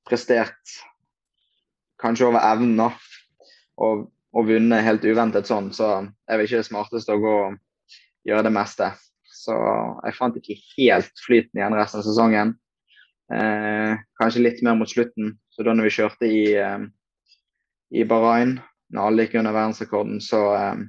prestert 0.08 0.76
kanskje 2.00 2.28
over 2.28 2.44
evnen, 2.44 2.88
og 3.78 4.08
og 4.36 4.48
vunnet 4.48 4.84
helt 4.84 5.06
uventet 5.08 5.48
sånn, 5.48 5.70
så 5.74 5.88
er 6.28 6.38
det 6.38 6.48
ikke 6.48 6.60
det 6.60 6.68
smarteste 6.68 7.14
å 7.14 7.22
gå 7.22 7.36
gjøre 8.28 8.46
det 8.48 8.54
meste. 8.54 8.92
Så 9.38 9.54
jeg 10.04 10.16
fant 10.16 10.36
ikke 10.38 10.56
helt 10.76 11.22
flyten 11.24 11.60
igjen 11.60 11.76
resten 11.76 12.02
av 12.02 12.06
sesongen. 12.06 12.54
Eh, 13.32 13.98
kanskje 14.20 14.42
litt 14.42 14.62
mer 14.62 14.78
mot 14.78 14.90
slutten. 14.90 15.36
Så 15.52 15.64
da 15.64 15.74
når 15.76 15.88
vi 15.88 15.94
kjørte 15.98 16.28
i, 16.28 16.42
eh, 16.56 16.86
i 18.00 18.04
Bahrain, 18.08 18.58
når 18.92 19.04
alle 19.04 19.26
gikk 19.26 19.38
under 19.40 19.56
verdensrekorden, 19.56 20.20
så, 20.24 20.42
eh, 20.56 20.82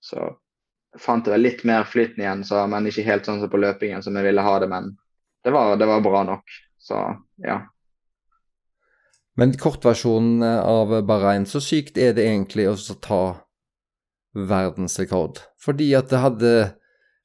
så 0.00 0.30
fant 0.98 1.26
jeg 1.26 1.34
vel 1.34 1.46
litt 1.48 1.64
mer 1.64 1.84
flyten 1.90 2.22
igjen, 2.22 2.44
så, 2.46 2.66
men 2.70 2.86
ikke 2.86 3.06
helt 3.06 3.26
sånn 3.26 3.40
som 3.42 3.50
på 3.50 3.58
løpingen 3.58 4.02
som 4.02 4.14
jeg 4.14 4.28
ville 4.28 4.46
ha 4.46 4.58
det. 4.62 4.70
Men 4.70 4.96
det 5.44 5.54
var, 5.54 5.76
det 5.76 5.90
var 5.90 6.04
bra 6.04 6.22
nok. 6.24 6.58
Så 6.78 7.00
ja. 7.42 7.60
Men 9.34 9.56
kortversjonen 9.58 10.42
av 10.44 11.00
Bahrain, 11.06 11.46
så 11.46 11.58
sykt 11.58 11.98
er 11.98 12.14
det 12.14 12.28
egentlig 12.28 12.68
å 12.70 12.76
ta 13.02 13.43
verdensrekord. 14.34 15.40
Fordi 15.62 15.92
at 15.98 16.10
det 16.10 16.20
hadde, 16.22 16.52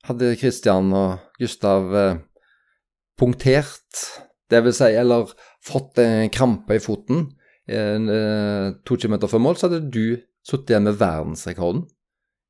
hadde 0.08 0.34
Christian 0.40 0.94
og 0.96 1.20
Gustav 1.40 1.94
eh, 1.96 2.20
punktert, 3.20 4.04
det 4.50 4.64
vil 4.66 4.74
si, 4.74 4.90
eller 4.98 5.30
fått 5.66 6.00
en 6.02 6.32
krampe 6.34 6.78
i 6.78 6.84
foten 6.84 7.28
eh, 7.70 8.76
to 8.86 8.98
kilometer 8.98 9.32
før 9.32 9.44
mål, 9.46 9.58
så 9.60 9.70
hadde 9.70 9.90
du 9.94 10.20
sittet 10.46 10.74
igjen 10.74 10.88
med 10.88 11.00
verdensrekorden 11.02 11.84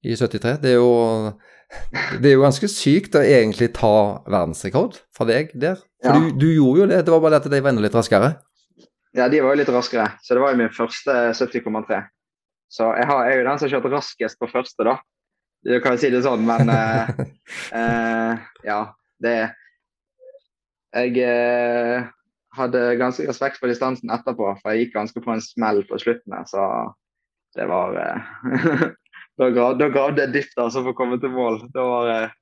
i 0.05 0.15
73. 0.15 0.59
Det 0.63 0.75
er 0.75 0.79
jo 0.79 0.91
det 2.21 2.31
er 2.31 2.37
jo 2.37 2.45
ganske 2.45 2.69
sykt 2.71 3.17
å 3.17 3.21
egentlig 3.21 3.71
ta 3.77 4.21
verdensrekord 4.25 5.01
fra 5.15 5.27
deg 5.29 5.51
der. 5.53 5.81
For 6.01 6.15
ja. 6.15 6.21
du, 6.21 6.37
du, 6.39 6.47
gjorde 6.55 6.81
jo 6.81 6.87
det, 6.89 7.01
det 7.05 7.13
var 7.13 7.21
bare 7.23 7.35
det 7.35 7.41
at 7.43 7.51
de 7.53 7.59
var 7.61 7.73
enda 7.73 7.83
litt 7.83 7.97
raskere. 7.97 8.31
Ja, 9.17 9.27
de 9.29 9.41
var 9.41 9.53
jo 9.53 9.59
litt 9.61 9.71
raskere, 9.73 10.07
så 10.23 10.37
det 10.37 10.43
var 10.43 10.53
jo 10.53 10.61
min 10.61 10.73
første 10.73 11.17
70,3. 11.37 11.99
Så 12.69 12.91
jeg, 12.93 13.07
har, 13.09 13.23
jeg, 13.25 13.33
er 13.33 13.41
jo 13.41 13.47
den 13.47 13.59
som 13.59 13.65
har 13.65 13.73
kjørt 13.75 13.93
raskest 13.95 14.39
på 14.39 14.49
første, 14.51 14.85
da. 14.85 14.99
Du 15.65 15.73
kan 15.83 15.97
jo 15.97 16.01
si 16.01 16.11
det 16.13 16.21
sånn, 16.23 16.45
men 16.47 16.69
eh, 16.75 17.09
eh, 17.75 18.45
Ja, 18.67 18.79
det 19.19 19.35
Jeg 20.95 21.17
eh, 21.25 22.05
hadde 22.55 22.85
ganske 23.01 23.27
respekt 23.27 23.59
for 23.59 23.71
distansen 23.71 24.13
etterpå, 24.13 24.53
for 24.61 24.71
jeg 24.73 24.85
gikk 24.85 24.95
ganske 24.95 25.23
på 25.23 25.33
en 25.33 25.43
smell 25.43 25.83
på 25.89 25.99
slutten 26.01 26.37
her, 26.37 26.47
så 26.49 26.63
det 27.57 27.67
var 27.69 27.97
eh, 27.99 28.87
Da 29.39 29.49
gravde 29.53 30.25
jeg 30.25 30.33
dypt 30.33 30.57
altså 30.59 30.83
for 30.83 30.91
å 30.91 30.97
komme 30.97 31.15
til 31.21 31.31
mål. 31.31 31.61
Da, 31.71 31.83
var, 31.87 32.09
eh, 32.11 32.33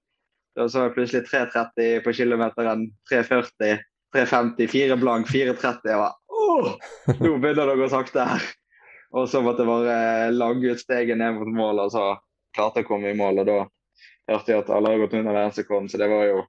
da 0.57 0.65
så 0.65 0.87
jeg 0.87 0.95
plutselig 0.95 1.27
3.30 1.29 1.99
på 2.01 2.13
kilometeren, 2.17 2.87
3.40, 3.11 3.83
3.50, 4.15 4.71
4 4.71 4.97
blank, 4.97 5.29
4.30. 5.29 5.91
Jeg 5.91 6.01
var 6.01 6.15
nå 7.21 7.35
begynner 7.37 7.67
det 7.67 7.75
å 7.75 7.79
gå 7.79 7.89
sakte 7.91 8.25
her. 8.25 8.47
Og 9.15 9.29
så 9.31 9.41
måtte 9.41 9.63
jeg 9.63 9.71
bare 9.71 10.31
lage 10.35 10.73
ut 10.73 10.81
steget 10.81 11.17
ned 11.19 11.37
mot 11.37 11.53
mål, 11.55 11.85
og 11.85 11.93
så 11.93 12.05
klarte 12.55 12.81
jeg 12.81 12.87
å 12.87 12.91
komme 12.91 13.13
i 13.13 13.17
mål. 13.17 13.43
Og 13.43 13.47
da 13.47 13.57
hørte 14.33 14.51
jeg 14.51 14.63
at 14.63 14.71
alle 14.73 14.91
hadde 14.91 15.05
gått 15.05 15.17
under 15.19 15.37
verdensrekorden, 15.37 15.89
så 15.91 16.01
det 16.01 16.09
var 16.11 16.25
jo 16.27 16.41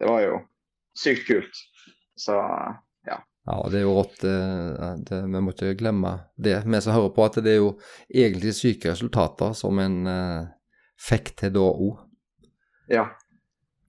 det 0.00 0.08
var 0.08 0.22
jo 0.24 0.40
sykt 0.96 1.26
kult. 1.28 1.62
Så 2.16 2.36
ja. 3.06 3.20
Ja, 3.46 3.68
det 3.70 3.80
er 3.80 3.84
jo 3.84 3.94
rått. 3.96 4.24
eh, 4.24 5.20
vi 5.24 5.40
må 5.40 5.52
ikke 5.52 5.76
glemme 5.78 6.16
det. 6.36 6.62
Vi 6.66 6.80
som 6.80 6.96
hører 6.96 7.14
på, 7.14 7.24
at 7.24 7.38
det 7.44 7.52
er 7.54 7.60
jo 7.60 7.76
egentlig 8.08 8.56
syke 8.56 8.90
resultater 8.92 9.54
som 9.56 9.78
en 9.78 10.00
eh, 10.10 10.48
fikk 11.00 11.36
til 11.36 11.54
da 11.56 11.68
òg. 11.70 12.02
ja. 12.88 13.06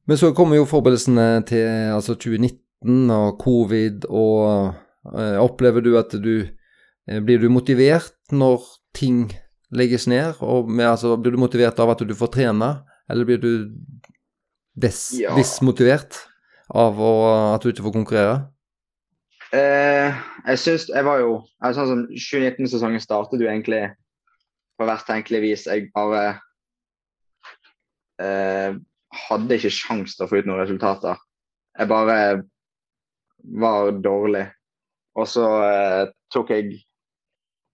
Men 0.07 0.17
så 0.17 0.29
kommer 0.31 0.55
jo 0.55 0.63
forberedelsene 0.63 1.43
til 1.43 1.65
altså 1.91 2.13
2019 2.15 3.09
og 3.11 3.41
covid, 3.41 4.05
og 4.07 4.69
eh, 5.19 5.35
opplever 5.35 5.83
du 5.83 5.97
at 5.99 6.15
du 6.23 6.45
eh, 6.45 6.53
Blir 7.07 7.39
du 7.39 7.47
motivert 7.49 8.11
når 8.35 8.63
ting 8.97 9.29
legges 9.71 10.07
ned? 10.11 10.35
Og 10.43 10.67
med, 10.69 10.85
altså, 10.89 11.15
blir 11.15 11.31
du 11.35 11.39
motivert 11.39 11.79
av 11.79 11.93
at 11.93 12.03
du 12.03 12.13
får 12.17 12.33
trene, 12.35 12.71
eller 13.09 13.25
blir 13.29 13.39
du 13.39 13.51
Ja. 15.15 15.31
dismotivert 15.35 16.19
av 16.69 16.99
å, 16.99 17.11
at 17.55 17.63
du 17.63 17.71
ikke 17.71 17.85
får 17.87 17.95
konkurrere? 17.95 18.35
Eh, 19.55 20.11
jeg 20.51 20.59
syns 20.59 20.89
Jeg 20.91 21.05
var 21.07 21.21
jo 21.21 21.29
altså, 21.63 21.85
Sånn 21.87 21.87
som 21.87 22.01
2019-sesongen 22.11 22.99
startet 22.99 23.39
jo 23.39 23.47
egentlig 23.47 23.85
på 24.77 24.85
hvert 24.85 25.07
tenkelig 25.07 25.39
vis. 25.41 25.63
Jeg 25.71 25.87
bare 25.95 26.25
eh, 28.21 28.75
hadde 29.29 29.57
ikke 29.57 29.71
sjans 29.73 30.17
til 30.17 30.25
å 30.25 30.29
få 30.29 30.41
ut 30.41 30.49
noen 30.49 30.61
resultater. 30.61 31.17
Jeg 31.79 31.89
bare 31.89 32.17
var 33.57 33.91
dårlig. 34.03 34.43
Og 35.17 35.25
så 35.31 35.45
eh, 35.65 36.03
tok 36.33 36.51
jeg 36.53 36.75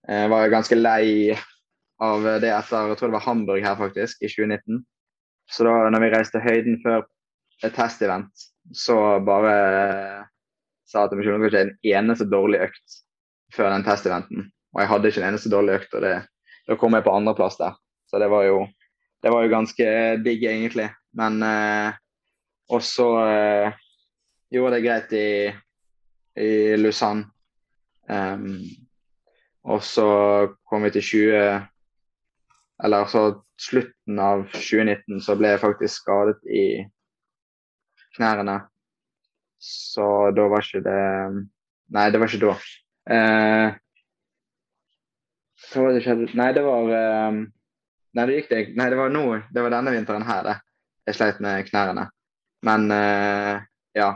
eh, 0.09 0.25
Var 0.31 0.53
ganske 0.53 0.77
lei 0.77 1.35
av 2.03 2.25
det 2.41 2.51
etter 2.51 2.89
jeg 2.91 2.99
tror 2.99 3.11
det 3.11 3.17
var 3.17 3.27
Hamburg 3.27 3.63
her, 3.63 3.77
faktisk, 3.79 4.21
i 4.21 4.31
2019. 4.31 4.83
Så 5.51 5.67
da 5.67 5.89
når 5.91 6.03
vi 6.03 6.11
reiste 6.13 6.41
høyden 6.43 6.79
før 6.83 7.05
et 7.63 7.75
testevent, 7.75 8.47
så 8.75 9.19
bare 9.23 9.53
sa 10.89 11.07
til 11.07 11.19
meg 11.19 11.27
at 11.27 11.33
det 11.33 11.41
var 11.41 11.49
ikke 11.49 11.63
en 11.63 11.75
eneste 11.93 12.27
dårlig 12.29 12.61
økt 12.67 12.99
før 13.53 13.71
den 13.73 13.85
testeventen. 13.85 14.47
Og 14.73 14.81
jeg 14.81 14.89
hadde 14.89 15.09
ikke 15.09 15.21
en 15.21 15.29
eneste 15.29 15.51
dårlig 15.53 15.77
økt, 15.79 15.95
og 15.97 16.05
det, 16.05 16.13
da 16.69 16.77
kom 16.79 16.95
jeg 16.97 17.05
på 17.05 17.13
andreplass 17.13 17.59
der. 17.59 17.75
Så 18.09 18.19
det 18.21 18.29
var 18.31 18.45
jo, 18.47 18.63
det 19.23 19.33
var 19.33 19.45
jo 19.45 19.53
ganske 19.53 19.89
digg, 20.25 20.45
egentlig. 20.49 20.89
Men 21.17 21.43
eh, 21.45 21.99
også 22.73 23.07
eh, 23.27 23.77
gjorde 24.53 24.77
det 24.77 24.85
greit 24.85 25.13
i, 25.17 25.27
i 26.41 26.51
Lausanne. 26.79 27.29
Um, 28.03 28.57
og 29.63 29.83
så 29.85 30.07
kom 30.67 30.83
vi 30.83 30.91
til 30.97 31.05
20 31.07 31.67
Eller 32.83 33.05
så 33.07 33.21
slutten 33.61 34.19
av 34.19 34.43
2019 34.51 35.21
så 35.23 35.35
ble 35.39 35.53
jeg 35.53 35.61
faktisk 35.61 36.01
skadet 36.01 36.39
i 36.51 36.65
knærne. 38.17 38.57
Så 39.63 40.05
da 40.35 40.47
var 40.51 40.65
ikke 40.65 40.83
det 40.83 41.03
Nei, 41.93 42.09
det 42.09 42.19
var 42.19 42.31
ikke 42.31 42.41
da. 42.41 42.53
Eh, 43.13 43.75
hva 45.69 45.83
var 45.85 45.93
det 45.93 46.01
skjedde? 46.03 46.31
Nei, 46.39 46.49
det 46.55 46.63
var 46.65 46.91
eh, 46.97 47.39
Nei, 48.17 48.25
det 48.27 48.37
gikk 48.39 48.49
det 48.49 48.61
Nei, 48.79 48.89
det 48.91 48.99
var 48.99 49.13
nå. 49.13 49.23
Det 49.53 49.63
var 49.63 49.75
denne 49.75 49.93
vinteren 49.93 50.25
her, 50.27 50.43
det. 50.47 50.57
Jeg 51.07 51.19
sleit 51.19 51.41
med 51.43 51.67
knærne. 51.69 52.07
Men 52.65 52.91
eh, 52.95 53.63
ja. 53.99 54.11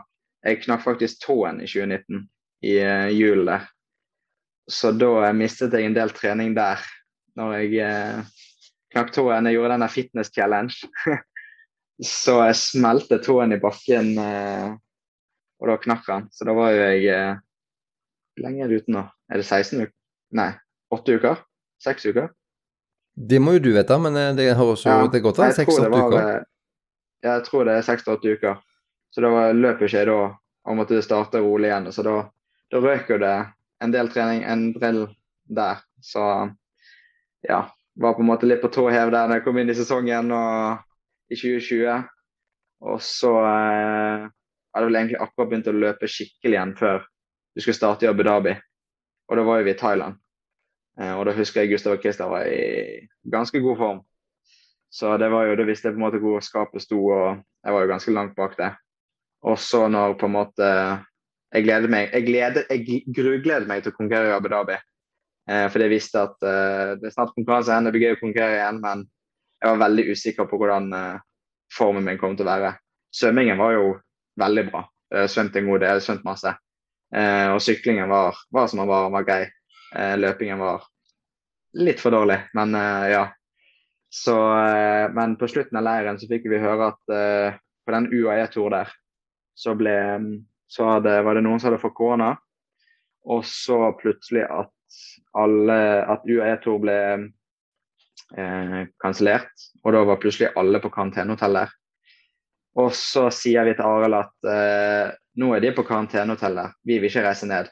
Jeg 0.48 0.62
knakk 0.64 0.84
faktisk 0.86 1.20
tåen 1.26 1.58
i 1.60 1.68
2019, 1.68 2.22
i 2.64 2.78
uh, 2.80 3.10
julen 3.12 3.50
der. 3.50 3.66
Så 4.68 4.92
da 4.92 5.32
mistet 5.36 5.74
jeg 5.74 5.88
en 5.88 5.96
del 5.96 6.12
trening 6.16 6.56
der. 6.58 6.82
Når 7.38 7.54
jeg 7.62 7.80
eh, 7.86 8.38
knakk 8.94 9.14
tåen. 9.16 9.48
Jeg 9.48 9.58
gjorde 9.58 9.76
denne 9.76 9.90
fitness 9.92 10.32
challenge. 10.34 10.90
så 12.18 12.40
jeg 12.48 12.60
smelte 12.60 13.20
tåen 13.24 13.56
i 13.56 13.62
bakken, 13.62 14.14
eh, 14.22 14.72
og 15.62 15.72
da 15.72 15.78
knakk 15.84 16.10
han. 16.12 16.28
Så 16.34 16.48
da 16.48 16.56
var 16.58 16.74
jo 16.74 16.82
jeg 16.84 17.06
eh, 17.14 17.40
lenge 18.44 18.66
er 18.66 18.72
det 18.72 18.84
ute 18.84 18.96
nå? 18.96 19.06
Er 19.32 19.42
det 19.42 19.48
16 19.48 19.86
uker? 19.86 19.94
Nei, 20.38 20.52
8 20.94 21.18
uker? 21.18 21.42
6 21.84 22.10
uker? 22.12 22.30
Det 23.18 23.40
må 23.42 23.56
jo 23.56 23.64
du 23.66 23.72
vite, 23.74 23.98
men 24.02 24.18
eh, 24.20 24.34
det 24.38 24.52
høres 24.60 24.86
jo 24.86 24.94
Ja, 24.94 25.10
det 25.10 25.24
godt 25.26 25.42
det 25.42 25.92
var, 25.94 26.08
uker. 26.14 26.32
eh, 26.38 26.48
jeg 27.26 27.46
tror 27.48 27.66
det 27.66 27.78
er 27.78 27.86
6-8 27.88 28.34
uker. 28.38 28.60
Så 29.14 29.24
da 29.24 29.52
løp 29.56 29.82
ikke 29.82 29.98
jeg 29.98 30.10
da, 30.10 30.18
og 30.68 30.78
måtte 30.78 31.00
starte 31.02 31.42
rolig 31.42 31.72
igjen. 31.72 31.88
Så 31.96 32.04
da, 32.06 32.18
da 32.70 32.82
røk 32.84 33.10
jo 33.10 33.18
det 33.24 33.36
en 33.84 33.94
del 33.94 34.10
trening, 34.12 34.44
en 34.44 34.72
drill 34.74 35.06
der. 35.44 35.82
Så 36.02 36.22
ja, 37.48 37.62
var 37.94 38.14
på 38.14 38.24
en 38.24 38.30
måte 38.30 38.50
litt 38.50 38.62
på 38.62 38.72
tå 38.74 38.88
hev 38.94 39.12
der 39.14 39.30
da 39.30 39.38
jeg 39.38 39.46
kom 39.46 39.58
inn 39.58 39.72
i 39.72 39.78
sesongen 39.78 40.32
og, 40.36 40.84
i 41.32 41.38
2020. 41.38 42.06
Og 42.88 43.02
så 43.02 43.34
eh, 43.42 44.28
hadde 44.76 44.90
vel 44.90 45.00
egentlig 45.00 45.22
akkurat 45.22 45.50
begynt 45.50 45.70
å 45.72 45.76
løpe 45.78 46.10
skikkelig 46.12 46.58
igjen 46.58 46.76
før 46.78 47.06
du 47.58 47.64
skulle 47.64 47.78
starte 47.78 48.06
i 48.06 48.12
Abu 48.12 48.22
Dhabi. 48.26 48.54
Og 49.28 49.40
da 49.40 49.46
var 49.48 49.60
jo 49.60 49.68
vi 49.68 49.74
i 49.74 49.80
Thailand. 49.80 50.20
Eh, 51.02 51.14
og 51.14 51.26
da 51.28 51.34
husker 51.38 51.64
jeg 51.64 51.74
Gustav 51.74 51.98
og 51.98 52.06
Christer 52.06 52.30
var 52.30 52.46
i 52.50 53.02
ganske 53.34 53.62
god 53.64 53.82
form. 53.82 54.04
Så 54.94 55.18
det 55.20 55.30
var 55.34 55.50
jo, 55.50 55.58
da 55.60 55.66
visste 55.68 55.90
jeg 55.90 55.98
på 55.98 56.00
en 56.00 56.06
måte 56.06 56.22
hvor 56.22 56.44
skapet 56.46 56.86
sto, 56.86 57.00
og 57.12 57.42
jeg 57.66 57.76
var 57.76 57.84
jo 57.84 57.90
ganske 57.92 58.14
langt 58.14 58.38
bak 58.38 58.56
det. 58.60 58.72
Og 59.46 59.60
så 59.60 59.84
når 59.92 60.16
på 60.18 60.30
en 60.30 60.36
måte 60.38 60.70
Jeg 61.56 61.64
gleder 61.64 61.92
meg, 61.92 62.10
jeg, 62.12 62.26
gleder, 62.28 62.66
jeg 62.70 63.04
grugleder 63.16 63.68
meg 63.70 63.84
til 63.84 63.94
å 63.94 63.98
konkurrere 63.98 64.34
i 64.34 64.36
Abu 64.36 64.50
Dhabi. 64.52 64.76
Eh, 65.48 65.68
fordi 65.72 65.88
jeg 65.88 65.94
visste 65.96 66.26
at 66.28 66.44
eh, 66.44 66.98
det 67.00 67.08
er 67.08 67.16
snart 67.16 67.32
konkurranse 67.38 67.72
igjen, 67.72 67.88
det 67.88 67.94
blir 67.96 68.04
gøy 68.04 68.18
å 68.18 68.20
konkurrere 68.20 68.60
igjen, 68.60 68.82
men 68.84 69.06
jeg 69.58 69.72
var 69.72 69.82
veldig 69.86 70.06
usikker 70.12 70.50
på 70.50 70.60
hvordan 70.60 70.92
eh, 70.98 71.24
formen 71.74 72.06
min 72.08 72.20
kom 72.20 72.36
til 72.36 72.48
å 72.48 72.52
være. 72.52 72.74
Svømmingen 73.16 73.60
var 73.60 73.78
jo 73.78 73.86
veldig 74.40 74.66
bra. 74.70 74.84
Jeg 75.08 75.32
en 75.40 75.70
god 75.72 75.84
del, 75.86 76.02
svømt 76.04 76.26
masse. 76.28 76.52
Eh, 77.16 77.48
og 77.54 77.62
syklingen 77.64 78.10
var, 78.12 78.36
var 78.52 78.68
som 78.68 78.82
den 78.82 78.90
var, 78.90 79.10
var 79.14 79.26
grei. 79.28 79.46
Eh, 79.96 80.16
løpingen 80.20 80.60
var 80.60 80.84
litt 81.80 82.02
for 82.04 82.12
dårlig, 82.12 82.42
men 82.58 82.76
eh, 82.76 83.08
ja. 83.16 83.26
Så, 84.10 84.34
men 85.12 85.34
på 85.36 85.50
slutten 85.52 85.78
av 85.78 85.84
leiren 85.84 86.16
så 86.18 86.30
fikk 86.30 86.46
vi 86.48 86.62
høre 86.64 86.94
at 86.94 87.10
på 87.84 87.92
den 87.92 88.06
UAE-tour 88.08 88.72
der, 88.72 88.94
så, 89.52 89.74
ble, 89.76 89.92
så 90.68 90.88
hadde, 90.94 91.16
var 91.24 91.38
det 91.38 91.46
noen 91.46 91.62
som 91.62 91.72
hadde 91.72 91.82
fått 91.82 91.96
korona. 91.98 92.34
Og 93.28 93.44
så 93.48 93.80
plutselig 94.00 94.46
at 94.46 94.74
alle, 95.38 95.80
at 96.08 96.28
UAE-tour 96.28 96.80
ble 96.84 97.00
eh, 98.38 98.80
kansellert. 99.04 99.52
Og 99.84 99.96
da 99.96 100.04
var 100.08 100.22
plutselig 100.22 100.54
alle 100.60 100.82
på 100.84 100.92
karantenehotell 100.94 101.60
der. 101.62 101.74
Og 102.78 102.94
så 102.94 103.28
sier 103.34 103.66
vi 103.66 103.74
til 103.78 103.88
Arild 103.90 104.20
at 104.20 104.50
eh, 104.52 105.16
nå 105.42 105.52
er 105.56 105.64
de 105.64 105.74
på 105.76 105.86
karantenehotell 105.88 106.60
der, 106.60 106.76
vi 106.86 107.00
vil 107.00 107.10
ikke 107.10 107.26
reise 107.26 107.50
ned. 107.50 107.72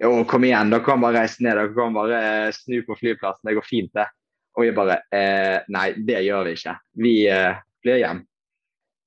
Jo, 0.00 0.14
kom 0.28 0.44
igjen, 0.48 0.70
dere 0.72 0.84
kan 0.84 1.00
bare 1.02 1.22
reise 1.22 1.44
ned, 1.44 1.56
dere 1.56 1.72
kan 1.76 1.96
bare 1.96 2.20
eh, 2.24 2.50
snu 2.56 2.80
på 2.86 2.96
flyplassen, 3.00 3.48
det 3.48 3.56
går 3.58 3.68
fint 3.68 3.92
det. 3.96 4.06
Og 4.56 4.66
vi 4.66 4.74
bare 4.76 5.00
eh, 5.14 5.60
Nei, 5.72 5.90
det 6.08 6.22
gjør 6.26 6.48
vi 6.48 6.54
ikke. 6.56 6.76
Vi 7.04 7.14
eh, 7.30 7.60
flyr 7.84 8.00
hjem. 8.02 8.22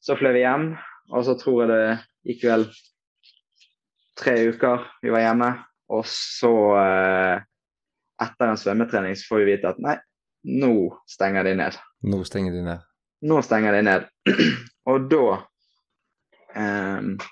Så 0.04 0.18
fløy 0.20 0.34
vi 0.36 0.44
hjem, 0.44 0.68
og 1.14 1.26
så 1.26 1.36
tror 1.40 1.64
jeg 1.64 1.72
det 1.72 2.34
gikk 2.34 2.46
vel 2.50 2.66
tre 4.20 4.36
uker 4.50 4.88
vi 5.02 5.14
var 5.14 5.26
hjemme. 5.26 5.52
Og 5.94 6.06
så, 6.10 6.54
eh, 6.80 7.44
etter 8.24 8.50
en 8.50 8.60
svømmetrening, 8.60 9.16
så 9.16 9.28
får 9.30 9.44
vi 9.44 9.52
vite 9.52 9.70
at 9.74 9.82
nei, 9.84 9.98
nå 10.44 10.74
stenger 11.10 11.48
de 11.48 11.56
ned. 11.60 11.78
Nå 12.04 12.24
stenger 12.28 12.56
de 12.56 12.64
ned. 12.66 12.84
Nå 13.24 13.40
stenger 13.46 13.78
de 13.78 13.82
ned. 13.88 14.08
og 14.92 15.08
da 15.12 15.26
eh, 16.56 17.30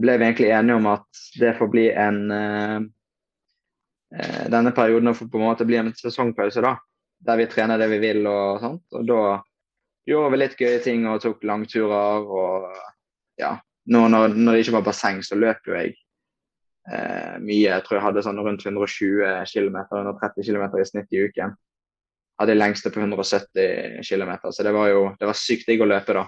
ble 0.00 0.16
vi 0.16 0.28
egentlig 0.28 0.52
enige 0.54 0.78
om 0.80 0.88
at 0.92 1.24
det 1.40 1.56
får 1.58 1.70
bli 1.72 1.86
en 1.92 2.20
eh, 2.32 2.78
eh, 4.16 4.44
Denne 4.52 4.72
perioden 4.76 5.14
får 5.14 5.28
på 5.28 5.40
en 5.40 5.48
måte 5.48 5.66
bli 5.68 5.80
en 5.80 5.92
sesongpause, 5.96 6.62
da. 6.64 6.76
Der 7.20 7.36
vi 7.36 7.50
trener 7.52 7.80
det 7.80 7.90
vi 7.92 7.98
vil 8.00 8.24
og 8.26 8.62
sånt. 8.62 8.86
Og 8.96 9.04
da 9.08 9.24
gjorde 10.08 10.30
vi 10.32 10.40
litt 10.40 10.60
gøye 10.60 10.78
ting 10.84 11.04
og 11.08 11.20
tok 11.24 11.44
langturer 11.44 12.24
og 12.24 12.70
ja. 13.40 13.58
Nå 13.90 14.04
når, 14.12 14.36
når 14.36 14.54
det 14.54 14.62
ikke 14.64 14.76
var 14.78 14.86
basseng, 14.86 15.18
så 15.26 15.38
løp 15.38 15.66
jo 15.66 15.74
jeg 15.74 15.94
eh, 16.90 17.36
mye. 17.42 17.66
Jeg 17.66 17.84
tror 17.86 17.98
jeg 17.98 18.04
hadde 18.06 18.24
sånn 18.26 18.38
rundt 18.38 18.66
120 18.66 19.24
km, 19.50 19.80
130 19.90 20.46
km 20.46 20.66
i 20.78 20.86
snitt 20.86 21.16
i 21.16 21.24
uken. 21.26 21.56
Hadde 22.40 22.54
jeg 22.54 22.60
lengste 22.60 22.92
på 22.94 23.02
170 23.02 24.04
km, 24.06 24.32
så 24.48 24.64
det 24.64 24.72
var 24.72 24.92
jo 24.92 25.08
det 25.20 25.28
var 25.28 25.36
sykt 25.36 25.66
digg 25.68 25.82
å 25.82 25.90
løpe 25.90 26.16
da. 26.16 26.24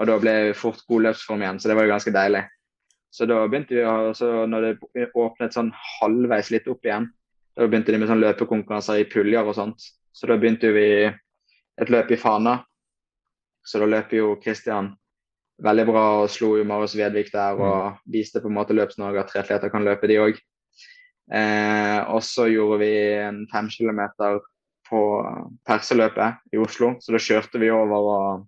Og 0.00 0.08
da 0.10 0.16
ble 0.18 0.32
jeg 0.34 0.56
fort 0.58 0.80
god 0.90 1.04
løpsform 1.10 1.44
igjen, 1.44 1.60
så 1.62 1.70
det 1.70 1.76
var 1.78 1.86
jo 1.86 1.92
ganske 1.92 2.14
deilig. 2.14 2.42
Så 3.14 3.28
da 3.30 3.44
begynte 3.46 3.76
vi 3.76 3.84
å, 3.86 4.10
så 4.18 4.30
når 4.50 4.64
det 4.66 5.04
åpnet 5.14 5.54
sånn 5.54 5.70
halvveis 6.00 6.50
litt 6.50 6.66
opp 6.72 6.88
igjen, 6.88 7.06
da 7.54 7.68
begynte 7.68 7.94
de 7.94 8.00
med 8.02 8.10
sånn 8.10 8.24
løpekonkurranser 8.24 9.04
i 9.04 9.06
puljer 9.12 9.46
og 9.46 9.54
sånt. 9.54 9.84
Så 10.10 10.26
da 10.26 10.34
begynte 10.40 10.72
vi 10.74 10.88
et 11.06 11.92
løp 11.92 12.10
i 12.10 12.18
Fana. 12.18 12.56
Så 13.62 13.78
da 13.78 13.86
løp 13.86 14.10
jo 14.16 14.34
Kristian 14.42 14.90
veldig 15.62 15.84
bra 15.86 16.04
og 16.22 16.32
slo 16.32 16.54
jo 16.58 16.64
Marius 16.66 16.96
Vedvik 16.98 17.30
der 17.32 17.60
og 17.60 18.00
viste 18.10 18.42
på 18.42 18.50
en 18.50 18.56
måte 18.56 18.74
Løps-Norge 18.76 19.22
at 19.22 19.30
triatleter 19.30 19.70
kan 19.72 19.84
løpe, 19.86 20.10
de 20.10 20.18
òg. 20.22 20.40
Eh, 21.32 22.00
og 22.12 22.20
så 22.26 22.48
gjorde 22.50 22.80
vi 22.82 22.90
en 23.22 23.44
fem 23.52 23.70
kilometer 23.72 24.40
på 24.88 25.00
Perseløpet 25.64 26.42
i 26.52 26.60
Oslo, 26.60 26.94
så 27.00 27.14
da 27.14 27.22
kjørte 27.22 27.60
vi 27.62 27.70
over 27.72 28.10
og 28.10 28.44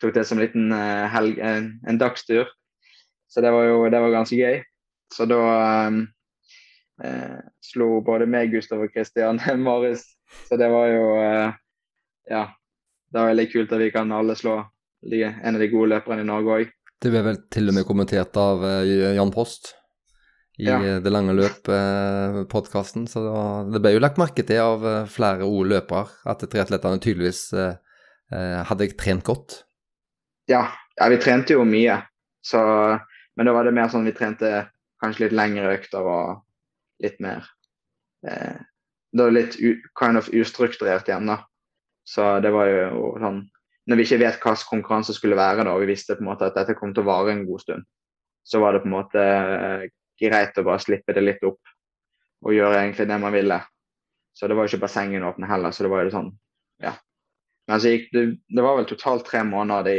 tok 0.00 0.14
det 0.14 0.24
som 0.28 0.38
en 0.38 0.44
liten 0.46 0.72
eh, 0.72 1.06
helg, 1.12 1.40
en, 1.42 1.72
en 1.88 2.00
dagstur. 2.00 2.48
Så 3.30 3.42
det 3.44 3.52
var 3.54 3.66
jo 3.68 3.84
det 3.90 4.00
var 4.02 4.14
ganske 4.14 4.38
gøy. 4.38 4.62
Så 5.14 5.26
da 5.26 5.40
um, 5.88 6.00
eh, 7.04 7.38
slo 7.64 8.00
både 8.06 8.28
meg, 8.30 8.52
Gustav 8.54 8.82
og 8.84 8.92
Kristian 8.94 9.40
Marius. 9.66 10.04
Så 10.46 10.58
det 10.60 10.70
var 10.72 10.90
jo 10.92 11.04
eh, 11.18 11.58
Ja. 12.30 12.48
Det 13.10 13.18
var 13.18 13.32
veldig 13.32 13.48
kult 13.50 13.72
at 13.74 13.80
vi 13.82 13.90
kan 13.90 14.12
alle 14.14 14.36
slå 14.38 14.52
en 15.02 15.56
av 15.56 15.60
de 15.62 15.70
gode 15.72 15.94
løperne 15.94 16.24
i 16.24 16.28
Norge 16.28 16.56
òg. 16.56 16.72
Det 17.00 17.12
ble 17.12 17.22
vel 17.24 17.38
til 17.52 17.72
og 17.72 17.76
med 17.78 17.86
kommentert 17.88 18.36
av 18.36 18.64
uh, 18.64 19.14
Jan 19.16 19.32
Post 19.32 19.74
i 20.60 20.66
ja. 20.66 20.76
Det 21.00 21.08
lange 21.08 21.32
løp-podkasten. 21.38 23.06
Uh, 23.06 23.08
så 23.08 23.22
det, 23.72 23.80
ble 23.80 23.94
jo 23.94 24.02
lagt 24.02 24.20
merke 24.20 24.44
til 24.44 24.60
av 24.60 24.84
flere 25.08 25.48
O-løpere 25.48 26.20
at 26.28 26.44
triatletene 26.44 27.00
tydeligvis 27.00 27.46
hadde 28.30 28.90
trent 29.00 29.24
godt. 29.26 29.62
Ja. 30.50 30.68
ja, 31.00 31.08
vi 31.08 31.16
trente 31.16 31.56
jo 31.56 31.64
mye. 31.64 31.96
Så, 32.44 32.60
men 33.36 33.48
da 33.48 33.54
var 33.56 33.64
det 33.64 33.74
mer 33.76 33.88
sånn 33.92 34.04
vi 34.04 34.14
trente 34.16 34.68
kanskje 35.00 35.26
litt 35.26 35.36
lengre 35.36 35.74
økter 35.76 36.06
og 36.06 36.42
litt 37.04 37.20
mer 37.24 37.46
eh, 38.26 38.58
Det 39.10 39.24
var 39.24 39.34
litt 39.34 39.56
u, 39.58 39.74
kind 39.98 40.20
of 40.20 40.28
ustrukturert 40.30 41.08
igjen, 41.08 41.30
da. 41.30 41.40
Så 42.06 42.26
det 42.44 42.52
var 42.54 42.68
jo 42.70 43.14
sånn 43.18 43.40
Når 43.90 43.98
vi 43.98 44.06
ikke 44.06 44.20
vet 44.22 44.44
hva 44.44 44.54
konkurranse 44.70 45.14
skulle 45.16 45.38
være, 45.38 45.64
da, 45.66 45.74
og 45.74 45.82
vi 45.82 45.90
visste 45.90 46.14
på 46.14 46.22
en 46.22 46.30
måte 46.30 46.46
at 46.46 46.54
dette 46.54 46.76
kom 46.78 46.92
til 46.94 47.02
å 47.02 47.10
vare 47.10 47.34
en 47.34 47.42
god 47.48 47.64
stund, 47.64 47.86
så 48.46 48.60
var 48.62 48.74
det 48.74 48.84
på 48.84 48.88
en 48.90 48.94
måte 48.94 49.24
eh, 49.24 49.88
greit 50.20 50.58
å 50.60 50.66
bare 50.66 50.82
slippe 50.82 51.14
det 51.16 51.24
litt 51.24 51.42
opp 51.46 51.60
og 52.46 52.54
gjøre 52.54 52.78
egentlig 52.84 53.08
det 53.10 53.18
man 53.20 53.34
ville. 53.34 53.58
Så 54.36 54.48
det 54.48 54.56
var 54.56 54.64
jo 54.64 54.72
ikke 54.72 54.84
bassengene 54.86 55.26
åpne 55.28 55.48
heller, 55.50 55.74
så 55.74 55.84
det 55.84 55.92
var 55.92 56.06
jo 56.06 56.14
sånn, 56.14 56.30
ja. 56.80 56.94
Men 57.68 57.82
så 57.82 57.92
gikk 57.92 58.08
det, 58.14 58.24
det 58.48 58.64
var 58.64 58.78
vel 58.78 58.88
totalt 58.88 59.26
tre 59.28 59.42
måneder 59.46 59.86
det, 59.86 59.98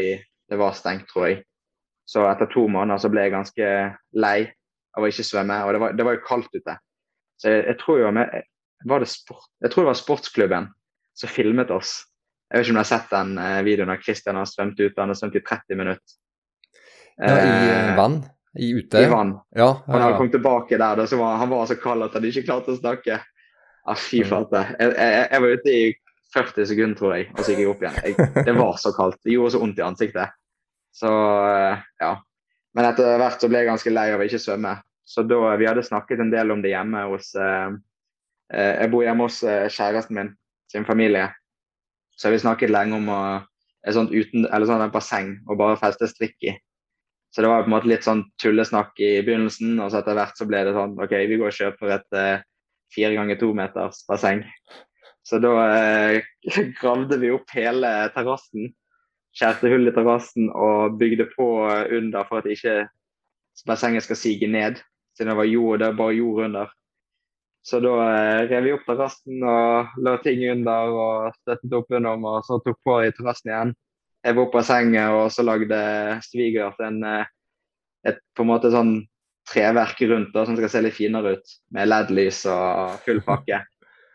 det 0.50 0.60
var 0.60 0.76
stengt, 0.76 1.06
tror 1.12 1.28
jeg. 1.30 1.42
Så 2.10 2.26
etter 2.28 2.50
to 2.52 2.66
måneder 2.72 3.00
så 3.00 3.12
ble 3.12 3.28
jeg 3.28 3.36
ganske 3.36 3.68
lei 4.24 4.38
av 4.98 5.06
å 5.06 5.12
ikke 5.12 5.28
svømme, 5.28 5.60
og 5.64 5.76
det 5.76 5.84
var, 5.84 5.94
det 5.96 6.08
var 6.08 6.18
jo 6.18 6.24
kaldt 6.26 6.56
ute. 6.58 6.76
Så 7.40 7.54
jeg, 7.54 7.68
jeg 7.70 7.80
tror 7.84 8.02
jo 8.02 8.14
med, 8.18 8.42
var 8.90 9.04
det 9.04 9.12
sport, 9.12 9.48
jeg 9.62 9.72
tror 9.72 9.86
det 9.86 9.92
var 9.92 10.00
sportsklubben 10.00 10.68
som 11.22 11.32
filmet 11.32 11.72
oss. 11.74 12.00
Jeg 12.52 12.60
vet 12.60 12.66
ikke 12.66 12.74
om 12.74 12.78
du 12.78 12.82
har 12.82 12.90
sett 12.90 13.12
den 13.14 13.38
eh, 13.40 13.58
videoen 13.64 13.94
av 13.94 14.02
Christian 14.04 14.36
har 14.36 14.48
svømt 14.50 14.80
ut. 14.82 14.98
Han 15.00 15.14
har 15.14 15.18
svømt 15.18 15.38
i 15.40 15.42
30 15.46 15.78
minutter. 15.80 16.16
Ja, 17.16 17.32
I 17.32 17.48
eh, 17.48 17.70
eh, 17.72 17.92
vann? 17.96 18.18
I 18.60 18.72
ute? 18.76 19.04
I 19.06 19.08
vann. 19.08 19.38
Ja, 19.56 19.70
Og 19.86 19.94
når 19.94 20.04
han 20.04 20.18
kom 20.20 20.32
tilbake 20.34 20.76
der, 20.76 21.00
da, 21.00 21.06
så 21.08 21.20
var 21.22 21.38
han 21.40 21.50
var 21.54 21.70
så 21.70 21.78
kald 21.80 22.04
at 22.04 22.18
han 22.18 22.28
ikke 22.28 22.44
klarte 22.50 22.74
å 22.74 22.80
snakke. 22.80 23.22
Ah, 23.88 23.96
fy 23.96 24.20
mm. 24.20 24.28
flate. 24.28 24.66
Jeg, 24.74 24.92
jeg, 24.98 25.22
jeg, 25.32 25.44
var 25.46 25.56
ute 25.56 25.78
i 25.78 25.86
40 26.36 26.70
sekunder, 26.74 27.00
tror 27.00 27.16
jeg, 27.16 27.30
og 27.32 27.40
så 27.40 27.54
gikk 27.54 27.64
jeg 27.64 27.72
opp 27.72 27.86
igjen. 27.86 28.02
Jeg, 28.04 28.46
det 28.50 28.58
var 28.60 28.76
så 28.84 28.92
kaldt. 29.00 29.22
Det 29.24 29.38
gjorde 29.38 29.56
så 29.56 29.64
vondt 29.64 29.80
i 29.80 29.88
ansiktet. 29.88 30.36
Så 30.92 31.12
ja. 32.04 32.14
Men 32.76 32.88
etter 32.88 33.16
hvert 33.20 33.40
så 33.40 33.48
ble 33.52 33.64
jeg 33.64 33.72
ganske 33.72 33.96
lei 33.96 34.10
av 34.12 34.20
å 34.20 34.28
ikke 34.28 34.44
svømme. 34.44 34.76
Så 35.08 35.24
da, 35.28 35.40
vi 35.60 35.72
hadde 35.72 35.88
snakket 35.88 36.20
en 36.24 36.36
del 36.36 36.52
om 36.52 36.60
det 36.64 36.74
hjemme 36.74 37.08
hos 37.10 37.32
eh, 37.36 37.72
Jeg 38.52 38.92
bor 38.92 39.04
hjemme 39.04 39.28
hos 39.28 39.40
kjæresten 39.72 40.20
min 40.20 40.36
sin 40.72 40.88
familie. 40.88 41.30
Så 42.22 42.28
har 42.28 42.36
vi 42.36 42.44
snakket 42.44 42.70
lenge 42.70 43.00
om 43.00 43.08
å, 43.10 43.22
et 43.82 43.96
sånt 43.98 44.14
uten, 44.14 44.46
eller 44.46 44.70
sånn 44.70 44.84
et 44.86 44.94
basseng 44.94 45.32
og 45.48 45.58
bare 45.58 45.80
feste 45.82 46.06
strikk 46.12 46.38
i. 46.46 46.54
Så 47.34 47.42
det 47.42 47.50
var 47.50 47.64
på 47.64 47.72
en 47.72 47.74
måte 47.74 47.90
litt 47.90 48.06
sånn 48.06 48.22
tullesnakk 48.44 49.00
i 49.02 49.10
begynnelsen, 49.26 49.80
og 49.82 49.90
så 49.90 50.02
etter 50.02 50.20
hvert 50.20 50.38
så 50.38 50.46
ble 50.46 50.62
det 50.68 50.76
sånn 50.76 50.94
OK, 51.02 51.16
vi 51.32 51.40
går 51.40 51.50
og 51.50 51.58
kjøper 51.58 51.96
et 51.96 52.18
eh, 52.20 52.44
fire 52.94 53.16
ganger 53.16 53.40
to 53.42 53.50
meters 53.58 54.04
basseng. 54.06 54.44
Så 55.26 55.40
da 55.42 55.56
eh, 55.66 56.22
gravde 56.82 57.18
vi 57.24 57.34
opp 57.34 57.56
hele 57.56 57.90
terrassen. 58.14 58.70
Skjærte 59.34 59.72
hull 59.72 59.88
i 59.88 59.96
terrassen 59.96 60.52
og 60.52 61.00
bygde 61.00 61.30
på 61.34 61.48
under 61.98 62.28
for 62.28 62.44
at 62.44 62.52
ikke 62.52 62.84
bassenget 63.68 64.04
skal 64.06 64.20
sige 64.20 64.48
ned 64.52 64.82
siden 65.16 65.32
det 65.32 65.38
var 65.38 65.48
jord, 65.48 65.80
det 65.80 65.88
var 65.88 65.98
bare 66.00 66.16
jord 66.16 66.44
under. 66.46 66.72
Så 67.62 67.80
da 67.80 67.94
eh, 68.10 68.48
rev 68.50 68.66
vi 68.66 68.74
opp 68.74 68.88
terrassen 68.88 69.44
og 69.46 70.02
la 70.02 70.16
ting 70.24 70.42
under 70.50 70.96
og 70.98 71.36
støttet 71.42 71.76
opp 71.78 71.94
under, 71.94 72.18
og 72.18 72.46
så 72.48 72.58
tok 72.66 72.80
på 72.86 72.98
i 73.06 73.12
terrassen 73.14 73.52
igjen. 73.52 73.74
Jeg 74.26 74.38
var 74.38 74.48
opp 74.48 74.58
av 74.58 74.66
senget, 74.66 75.14
og 75.18 75.30
så 75.34 75.46
lagde 75.46 75.82
svigers 76.26 76.82
en, 76.82 77.02
eh, 77.06 77.30
et 78.10 78.18
på 78.38 78.46
en 78.46 78.50
måte 78.50 78.74
sånn 78.74 78.96
treverk 79.52 80.02
rundt 80.10 80.34
da, 80.34 80.46
som 80.46 80.58
skal 80.58 80.74
se 80.74 80.82
litt 80.86 80.98
finere 80.98 81.36
ut, 81.38 81.54
med 81.74 81.90
LED-lys 81.90 82.44
og 82.50 82.98
full 83.06 83.22
pakke. 83.26 83.62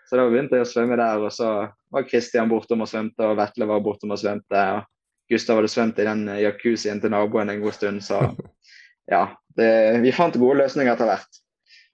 Så 0.06 0.18
da 0.18 0.26
begynte 0.30 0.58
jeg 0.58 0.66
å 0.66 0.70
svømme 0.70 0.98
der, 0.98 1.22
og 1.22 1.32
så 1.34 1.50
var 1.92 2.06
Kristian 2.06 2.50
bortom 2.50 2.84
og 2.84 2.90
svømte, 2.90 3.26
og 3.26 3.38
Vetle 3.38 3.66
var 3.66 3.82
bortom 3.82 4.14
og 4.14 4.22
svømte. 4.22 4.66
og 4.76 4.86
Gustav 5.30 5.58
hadde 5.58 5.70
svømt 5.70 5.98
i 5.98 6.06
den 6.06 6.28
jacuzzien 6.38 7.00
til 7.02 7.10
naboen 7.10 7.50
en 7.50 7.62
god 7.62 7.74
stund, 7.74 8.02
så 8.06 8.20
ja, 9.14 9.24
det, 9.58 9.70
vi 10.02 10.14
fant 10.14 10.38
gode 10.38 10.62
løsninger 10.62 10.94
etter 10.94 11.10
hvert. 11.10 11.42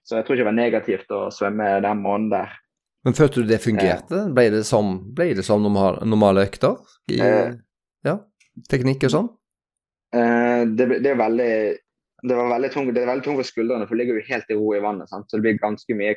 Så 0.03 0.17
jeg 0.17 0.25
tror 0.25 0.35
ikke 0.35 0.43
det 0.43 0.49
var 0.49 0.57
negativt 0.57 1.13
å 1.15 1.21
svømme 1.31 1.69
den 1.83 2.01
måneden 2.03 2.31
der. 2.33 2.57
Men 3.03 3.15
følte 3.17 3.43
du 3.43 3.49
det 3.49 3.59
fungerte? 3.63 4.25
Ble 4.35 4.49
det 4.53 4.63
som, 4.67 4.95
ble 5.15 5.33
det 5.35 5.43
som 5.47 5.63
normal, 5.63 5.99
normale 6.07 6.45
økter? 6.47 6.77
I, 7.11 7.19
eh, 7.23 7.55
ja, 8.07 8.17
teknikk 8.71 9.07
og 9.09 9.13
sånn? 9.15 9.29
Eh, 10.15 10.63
det, 10.71 10.87
det, 10.93 11.09
er 11.11 11.19
veldig 11.19 11.53
det, 12.23 12.35
var 12.37 12.51
veldig 12.53 12.71
tungt, 12.71 12.93
det 12.95 13.03
er 13.03 13.11
veldig 13.11 13.25
tungt 13.25 13.41
for 13.41 13.49
skuldrene, 13.49 13.87
for 13.89 13.95
det 13.95 14.03
ligger 14.03 14.21
jo 14.21 14.27
helt 14.29 14.53
i 14.53 14.59
ro 14.59 14.69
i 14.75 14.83
vannet. 14.83 15.11
Sant? 15.11 15.27
Så 15.27 15.39
det 15.39 15.47
blir 15.47 15.59
ganske 15.59 15.99
mye 15.99 16.15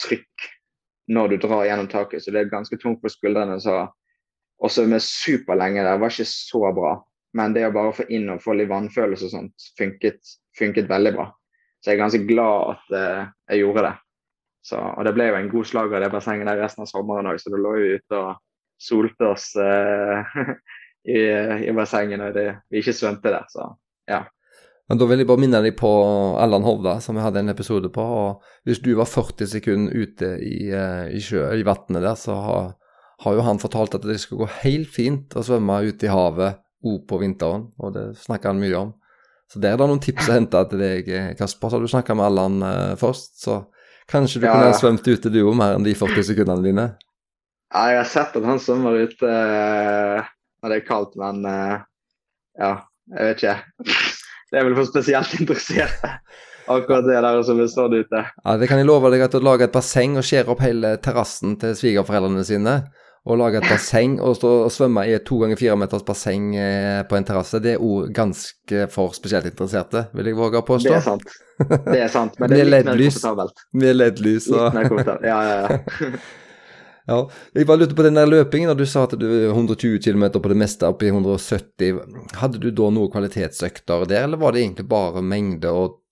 trykk 0.00 0.48
når 1.12 1.34
du 1.34 1.36
drar 1.44 1.66
gjennom 1.68 1.90
taket. 1.92 2.24
Så 2.24 2.32
det 2.32 2.44
er 2.44 2.52
ganske 2.52 2.80
tungt 2.80 3.04
for 3.04 3.12
skuldrene. 3.12 3.58
Så 3.60 3.82
også 4.64 4.86
med 4.88 5.04
superlenge 5.04 5.84
der 5.84 6.00
var 6.00 6.12
ikke 6.12 6.28
så 6.30 6.72
bra. 6.76 6.96
Men 7.36 7.52
det 7.52 7.66
å 7.66 7.74
bare 7.74 7.92
få 7.96 8.06
inn 8.14 8.30
og 8.32 8.40
få 8.44 8.54
litt 8.56 8.70
vannfølelse 8.70 9.28
og 9.28 9.32
sånt 9.32 9.72
funket, 9.78 10.20
funket 10.56 10.88
veldig 10.88 11.16
bra. 11.16 11.28
Så 11.84 11.90
jeg 11.92 11.98
er 11.98 12.00
ganske 12.00 12.24
glad 12.24 12.70
at 12.72 12.94
uh, 12.96 13.26
jeg 13.52 13.60
gjorde 13.60 13.84
det. 13.84 13.94
Så, 14.64 14.80
og 14.80 15.04
det 15.04 15.12
ble 15.12 15.28
jo 15.28 15.36
en 15.36 15.50
god 15.52 15.68
slag 15.68 15.92
av 15.92 16.00
det 16.00 16.12
bassenget 16.14 16.48
der 16.48 16.62
resten 16.64 16.86
av 16.86 16.88
sommeren 16.88 17.28
òg, 17.28 17.36
så 17.36 17.52
da 17.52 17.60
lå 17.60 17.74
vi 17.76 17.90
ute 17.98 18.20
og 18.22 18.38
solte 18.80 19.28
oss 19.28 19.50
uh, 19.60 20.32
i, 21.16 21.20
i 21.68 21.74
bassenget 21.76 22.22
når 22.22 22.38
vi 22.40 22.80
ikke 22.80 22.96
svømte 22.96 23.34
der. 23.34 23.44
Så 23.52 23.68
ja. 24.08 24.24
Men 24.88 25.00
Da 25.00 25.06
vil 25.08 25.22
jeg 25.22 25.28
bare 25.28 25.40
minne 25.40 25.60
deg 25.64 25.76
på 25.78 25.90
Allan 26.40 26.64
Hovda, 26.66 26.98
som 27.00 27.16
vi 27.16 27.24
hadde 27.24 27.40
en 27.40 27.52
episode 27.52 27.88
på. 27.92 28.02
og 28.04 28.42
Hvis 28.68 28.82
du 28.84 28.92
var 28.98 29.08
40 29.08 29.48
sekunder 29.48 29.94
ute 29.96 30.34
i, 30.44 30.68
eh, 30.72 31.06
i, 31.16 31.20
sjø, 31.24 31.46
i 31.56 31.64
vannet 31.64 32.04
der, 32.04 32.18
så 32.20 32.36
har, 32.36 32.74
har, 33.24 33.38
jo 33.38 33.46
han 33.46 33.62
fortalt 33.62 33.96
at 33.96 34.04
det 34.04 34.18
skal 34.20 34.42
gå 34.42 34.50
helt 34.60 34.92
fint 34.92 35.36
å 35.36 35.44
svømme 35.44 35.80
ute 35.88 36.08
i 36.08 36.12
havet 36.12 36.60
òg 36.84 37.06
på 37.08 37.20
vinteren, 37.22 37.70
og 37.80 37.94
det 37.96 38.10
snakker 38.20 38.52
han 38.52 38.60
mye 38.60 38.76
om. 38.76 38.92
Så 39.54 39.60
der 39.62 39.76
er 39.76 39.78
det 39.78 39.86
noen 39.86 40.02
tips 40.02 40.26
å 40.26 40.34
hente 40.34 40.60
til 40.66 40.80
deg, 40.82 41.08
Kasper. 41.38 41.70
Så 41.70 41.78
har 41.78 41.84
du 41.84 41.90
snakka 41.92 42.16
med 42.18 42.26
Allan 42.26 42.56
uh, 42.66 42.94
først, 42.98 43.36
så 43.44 43.60
kanskje 44.10 44.40
du 44.42 44.48
ja. 44.48 44.54
kunne 44.56 44.72
ha 44.72 44.74
svømt 44.74 45.06
ute 45.06 45.30
du 45.30 45.44
òg 45.44 45.54
mer 45.60 45.76
enn 45.76 45.86
de 45.86 45.92
40 45.94 46.26
sekundene 46.26 46.64
dine? 46.64 46.86
Ja, 47.70 47.84
jeg 47.92 48.00
har 48.00 48.08
sett 48.10 48.34
at 48.34 48.48
han 48.48 48.58
svømmer 48.58 48.98
ute 49.06 49.30
uh, 49.30 50.26
når 50.58 50.74
det 50.74 50.80
er 50.80 50.88
kaldt, 50.88 51.14
men 51.22 51.46
uh, 51.46 51.76
ja, 52.58 52.72
jeg 53.14 53.30
vet 53.30 53.44
ikke. 53.44 53.94
Det 54.50 54.60
er 54.60 54.66
vel 54.68 54.76
for 54.76 54.86
spesielt 54.86 55.32
interesserte. 55.38 56.10
Akkurat 56.70 57.06
det 57.06 57.16
der 57.22 57.40
som 57.46 57.58
er 57.62 57.70
stått 57.70 57.94
ute. 57.94 58.20
Ja, 58.22 58.56
Det 58.58 58.68
kan 58.70 58.78
jeg 58.78 58.86
love 58.86 59.10
deg 59.10 59.24
at 59.24 59.34
å 59.34 59.40
lage 59.42 59.66
et 59.66 59.74
basseng 59.74 60.18
og 60.18 60.26
skjære 60.26 60.52
opp 60.52 60.62
hele 60.62 60.92
terrassen 61.02 61.56
til 61.62 61.74
svigerforeldrene 61.78 62.44
sine 62.46 62.76
å 63.24 63.36
lage 63.40 63.60
et 63.60 63.68
basseng 63.70 64.18
og 64.20 64.36
stå 64.36 64.50
og 64.66 64.72
svømme 64.72 65.06
i 65.08 65.14
et 65.16 65.24
to 65.24 65.38
ganger 65.40 65.56
fire 65.56 65.76
meters 65.80 66.04
basseng 66.04 66.50
eh, 66.60 67.00
på 67.08 67.16
en 67.16 67.24
terrasse, 67.24 67.60
det 67.64 67.76
er 67.76 67.84
òg 67.84 68.12
ganske 68.14 68.84
for 68.92 69.16
spesielt 69.16 69.48
interesserte, 69.48 70.06
vil 70.12 70.28
jeg 70.28 70.36
våge 70.36 70.60
å 70.60 70.66
påstå. 70.68 70.92
Det 70.92 70.98
er 70.98 71.06
sant. 71.06 71.36
Det 71.86 72.00
er 72.02 72.12
sant, 72.12 72.36
men 72.40 72.52
det 72.52 72.60
er 72.60 72.68
litt 72.68 72.88
mer 72.90 73.00
komfortabelt. 73.00 73.64
Med 73.80 73.96
LED-lys 73.96 74.50
og 74.52 74.76
ja, 74.76 75.38
ja, 75.48 75.56
ja. 75.56 76.12
ja. 77.14 77.18
Jeg 77.56 77.70
bare 77.70 77.84
lurte 77.84 77.96
på 77.96 78.04
den 78.04 78.20
der 78.20 78.28
løpingen, 78.28 78.74
og 78.74 78.82
du 78.82 78.84
sa 78.90 79.06
at 79.08 79.16
du 79.16 79.26
er 79.30 79.48
120 79.54 80.04
km 80.04 80.28
på 80.36 80.52
det 80.52 80.60
meste, 80.60 80.92
opp 80.92 81.04
i 81.06 81.12
170. 81.14 82.04
Hadde 82.42 82.60
du 82.60 82.68
da 82.76 82.92
noen 82.92 83.12
kvalitetsøkter 83.14 84.04
der, 84.10 84.28
eller 84.28 84.42
var 84.42 84.52
det 84.52 84.66
egentlig 84.66 84.88
bare 84.92 85.24
mengde 85.24 85.72
og 85.72 86.02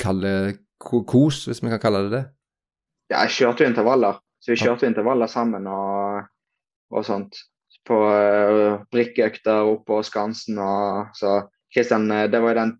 kalle 0.00 0.54
kos, 0.80 1.44
hvis 1.50 1.60
vi 1.60 1.68
kan 1.76 1.84
kalle 1.84 2.06
det 2.06 2.16
det? 2.16 2.26
Ja, 3.12 3.26
jeg 3.26 3.42
kjørte 3.42 3.66
jo 3.66 3.74
intervaller. 3.74 4.22
Så 4.40 4.54
vi 4.54 4.62
kjørte 4.64 4.88
intervaller 4.88 5.28
sammen. 5.30 5.68
og 5.68 6.31
og 6.92 7.06
sånt. 7.06 7.40
På 7.88 7.98
uh, 8.06 8.82
brikkeøkter 8.94 9.66
oppe 9.66 9.88
på 9.88 10.02
Skansen 10.06 10.60
og 10.62 11.16
så 11.18 11.40
Kristian, 11.72 12.10
eh, 12.14 12.28
det 12.30 12.38
var 12.38 12.52
jo 12.52 12.60
den 12.60 12.76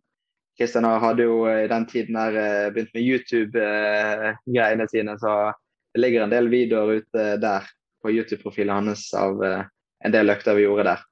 Kristian 0.59 0.85
hadde 0.85 1.25
jo 1.25 1.47
i 1.49 1.67
den 1.67 1.87
tiden 1.89 2.19
her 2.21 2.37
uh, 2.37 2.73
begynt 2.75 2.93
med 2.95 3.07
YouTube-greiene 3.09 4.87
sine, 4.93 5.17
så 5.19 5.55
det 5.95 6.03
ligger 6.05 6.27
en 6.27 6.35
del 6.35 6.51
videoer 6.53 7.01
ute 7.01 7.25
der 7.41 7.67
på 8.05 8.13
YouTube-profilen 8.13 8.83
hans 8.83 9.09
av 9.17 9.43
en 9.43 10.15
del 10.15 10.33
økter 10.33 10.57
vi 10.57 10.65
gjorde 10.65 10.87
der. 10.89 11.03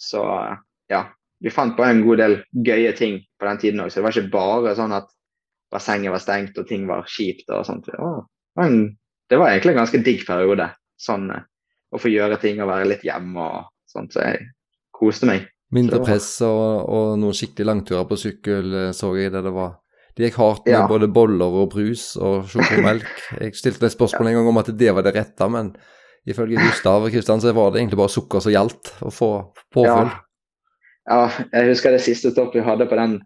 Så 0.00 0.22
ja, 0.90 1.02
vi 1.44 1.52
fant 1.52 1.76
på 1.76 1.84
en 1.86 2.02
god 2.06 2.20
del 2.22 2.36
gøye 2.66 2.92
ting 2.96 3.18
på 3.38 3.48
den 3.48 3.60
tiden 3.60 3.82
òg. 3.84 3.92
Så 3.92 4.00
det 4.00 4.06
var 4.06 4.16
ikke 4.16 4.32
bare 4.32 4.74
sånn 4.78 4.94
at 4.96 5.10
bassenget 5.72 6.14
var 6.14 6.22
stengt 6.24 6.58
og 6.58 6.66
ting 6.70 6.88
var 6.88 7.06
kjipt 7.10 7.50
og 7.52 7.66
sånt. 7.68 7.86
Det 7.86 9.38
var 9.38 9.50
egentlig 9.50 9.74
en 9.74 9.82
ganske 9.82 10.02
digg 10.06 10.24
periode. 10.26 10.70
Sånn 11.00 11.28
å 11.94 12.00
få 12.02 12.10
gjøre 12.12 12.40
ting 12.42 12.60
og 12.62 12.70
være 12.72 12.90
litt 12.90 13.04
hjemme 13.06 13.38
og 13.40 13.70
sånt. 13.90 14.14
Så 14.14 14.24
jeg 14.26 14.48
koste 14.94 15.28
meg. 15.30 15.46
Mindre 15.74 16.00
press 16.04 16.28
og, 16.46 16.84
og 16.90 17.14
noen 17.18 17.34
skikkelig 17.34 17.66
langturer 17.66 18.04
på 18.10 18.18
sykkel, 18.20 18.68
eh, 18.82 18.92
så 18.94 19.10
jeg 19.18 19.32
det 19.34 19.42
det 19.46 19.54
var. 19.54 19.78
Det 20.14 20.28
gikk 20.28 20.36
hardt 20.38 20.68
med 20.68 20.76
Ja. 20.76 20.84
både 20.86 21.08
boller 21.10 21.56
og 21.62 21.72
brus 21.72 22.12
og 22.22 22.44
sjokomelk. 22.52 23.08
Jeg 23.40 23.56
stilte 23.58 23.88
et 23.88 23.94
spørsmål 23.96 24.28
en 24.30 24.36
gang 24.38 24.50
om 24.52 24.60
at 24.60 24.70
det 24.78 24.92
var 24.94 25.02
det 25.02 25.14
rette, 25.16 25.48
men 25.50 25.72
ifølge 26.30 26.60
Gustav 26.62 27.02
og 27.02 27.10
Kristian 27.10 27.42
så 27.42 27.50
var 27.56 27.72
det 27.74 27.80
egentlig 27.82 27.98
bare 27.98 28.12
sukker 28.14 28.40
som 28.44 28.54
gjaldt 28.54 28.92
å 29.02 29.10
få 29.10 29.30
påfyll. 29.74 30.12
Ja. 30.14 30.20
Ja, 31.10 31.24
jeg 31.52 31.72
husker 31.74 31.92
det 31.92 32.00
siste 32.00 32.30
stoppet 32.32 32.62
vi 32.62 32.68
hadde 32.68 32.86
på 32.88 32.96
den, 32.96 33.18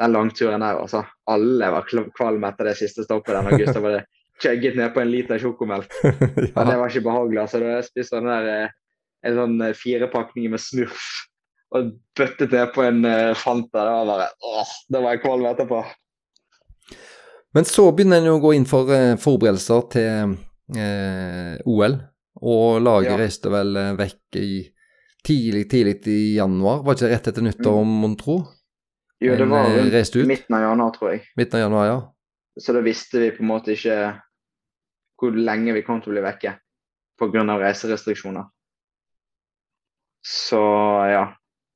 den 0.00 0.14
langturen 0.16 0.64
der. 0.64 0.80
Altså. 0.80 1.04
Alle 1.30 1.68
var 1.70 1.84
kvalme 1.86 2.48
etter 2.48 2.72
det 2.72 2.78
siste 2.80 3.04
stoppet 3.04 3.36
der 3.36 3.44
når 3.46 3.60
Gustav 3.60 3.84
hadde 3.90 4.00
chugget 4.42 4.76
ned 4.78 4.92
på 4.94 5.00
en 5.02 5.10
liter 5.12 5.38
sjokomelk. 5.42 5.92
Ja, 6.54 6.64
det 6.68 6.76
var 6.78 6.88
ikke 6.90 7.04
behagelig. 7.06 7.40
altså. 7.44 7.60
Da 7.62 7.76
jeg 7.78 7.86
spiste 7.88 8.18
den 8.20 8.28
der, 8.30 8.48
eh, 8.52 8.78
en 9.28 9.36
sånn 9.38 9.56
eh, 9.68 9.74
firepakning 9.78 10.50
med 10.52 10.60
smurf 10.62 11.04
og 11.72 11.92
bøttet 12.18 12.52
ned 12.52 12.72
på 12.74 12.82
en 12.84 13.04
eh, 13.08 13.32
Fanta. 13.38 13.80
Det 13.86 13.92
var 13.96 14.08
bare, 14.10 14.30
åh, 14.44 14.72
Da 14.92 15.00
var 15.04 15.14
jeg 15.16 15.22
kvalm 15.24 15.46
etterpå. 15.48 15.82
Men 17.54 17.64
så 17.68 17.86
begynner 17.92 18.20
en 18.22 18.32
å 18.34 18.40
gå 18.42 18.54
inn 18.56 18.64
for 18.68 18.88
forberedelser 19.20 19.82
til 19.92 20.34
eh, 20.76 21.54
OL, 21.68 21.98
og 22.42 22.78
laget 22.84 23.10
Ja. 23.12 23.18
reiste 23.20 23.50
vel 23.52 23.76
vekk 23.98 24.38
i 24.40 24.50
tidlig, 25.24 25.66
tidlig 25.70 25.98
i 26.08 26.34
januar. 26.38 26.80
Var 26.82 26.96
ikke 26.96 27.06
det 27.06 27.12
rett 27.12 27.28
etter 27.32 27.44
nyttår, 27.46 27.82
mon 27.86 28.16
tro? 28.18 28.38
Jo, 29.22 29.36
det 29.38 29.46
var 29.46 29.68
rundt 29.70 30.16
midten 30.26 30.56
av 30.56 30.62
januar, 30.64 30.94
tror 30.96 31.12
jeg. 31.12 31.20
Midten 31.38 31.60
av 31.60 31.66
januar, 31.68 31.86
ja. 31.86 31.98
Så 32.58 32.72
da 32.74 32.80
visste 32.84 33.20
vi 33.22 33.28
på 33.36 33.44
en 33.44 33.48
måte 33.52 33.72
ikke 33.76 33.98
hvor 35.22 35.36
lenge 35.38 35.74
vi 35.76 35.84
kom 35.86 36.00
til 36.02 36.10
å 36.12 36.16
bli 36.16 36.24
vekke 36.24 36.56
pga. 37.22 37.44
reiserestriksjoner. 37.62 38.48
Så 40.22 40.60
ja. 41.10 41.24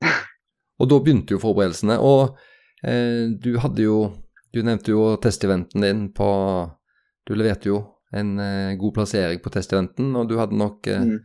Og 0.81 0.89
da 0.91 0.99
begynte 1.03 1.35
jo 1.35 1.41
forberedelsene, 1.43 1.97
og 2.03 2.37
eh, 2.85 3.33
du 3.33 3.57
hadde 3.63 3.87
jo 3.87 3.99
Du 4.55 4.63
nevnte 4.65 4.93
jo 4.93 5.17
testeventen 5.21 5.83
din 5.85 6.03
på 6.17 6.27
Du 7.29 7.35
leverte 7.35 7.69
jo 7.69 7.81
en 8.17 8.39
eh, 8.41 8.77
god 8.79 8.95
plassering 8.95 9.41
på 9.43 9.51
testeventen, 9.53 10.15
og 10.17 10.29
du 10.31 10.37
hadde 10.39 10.57
nok 10.57 10.87
eh, 10.87 11.03
Mm. 11.03 11.19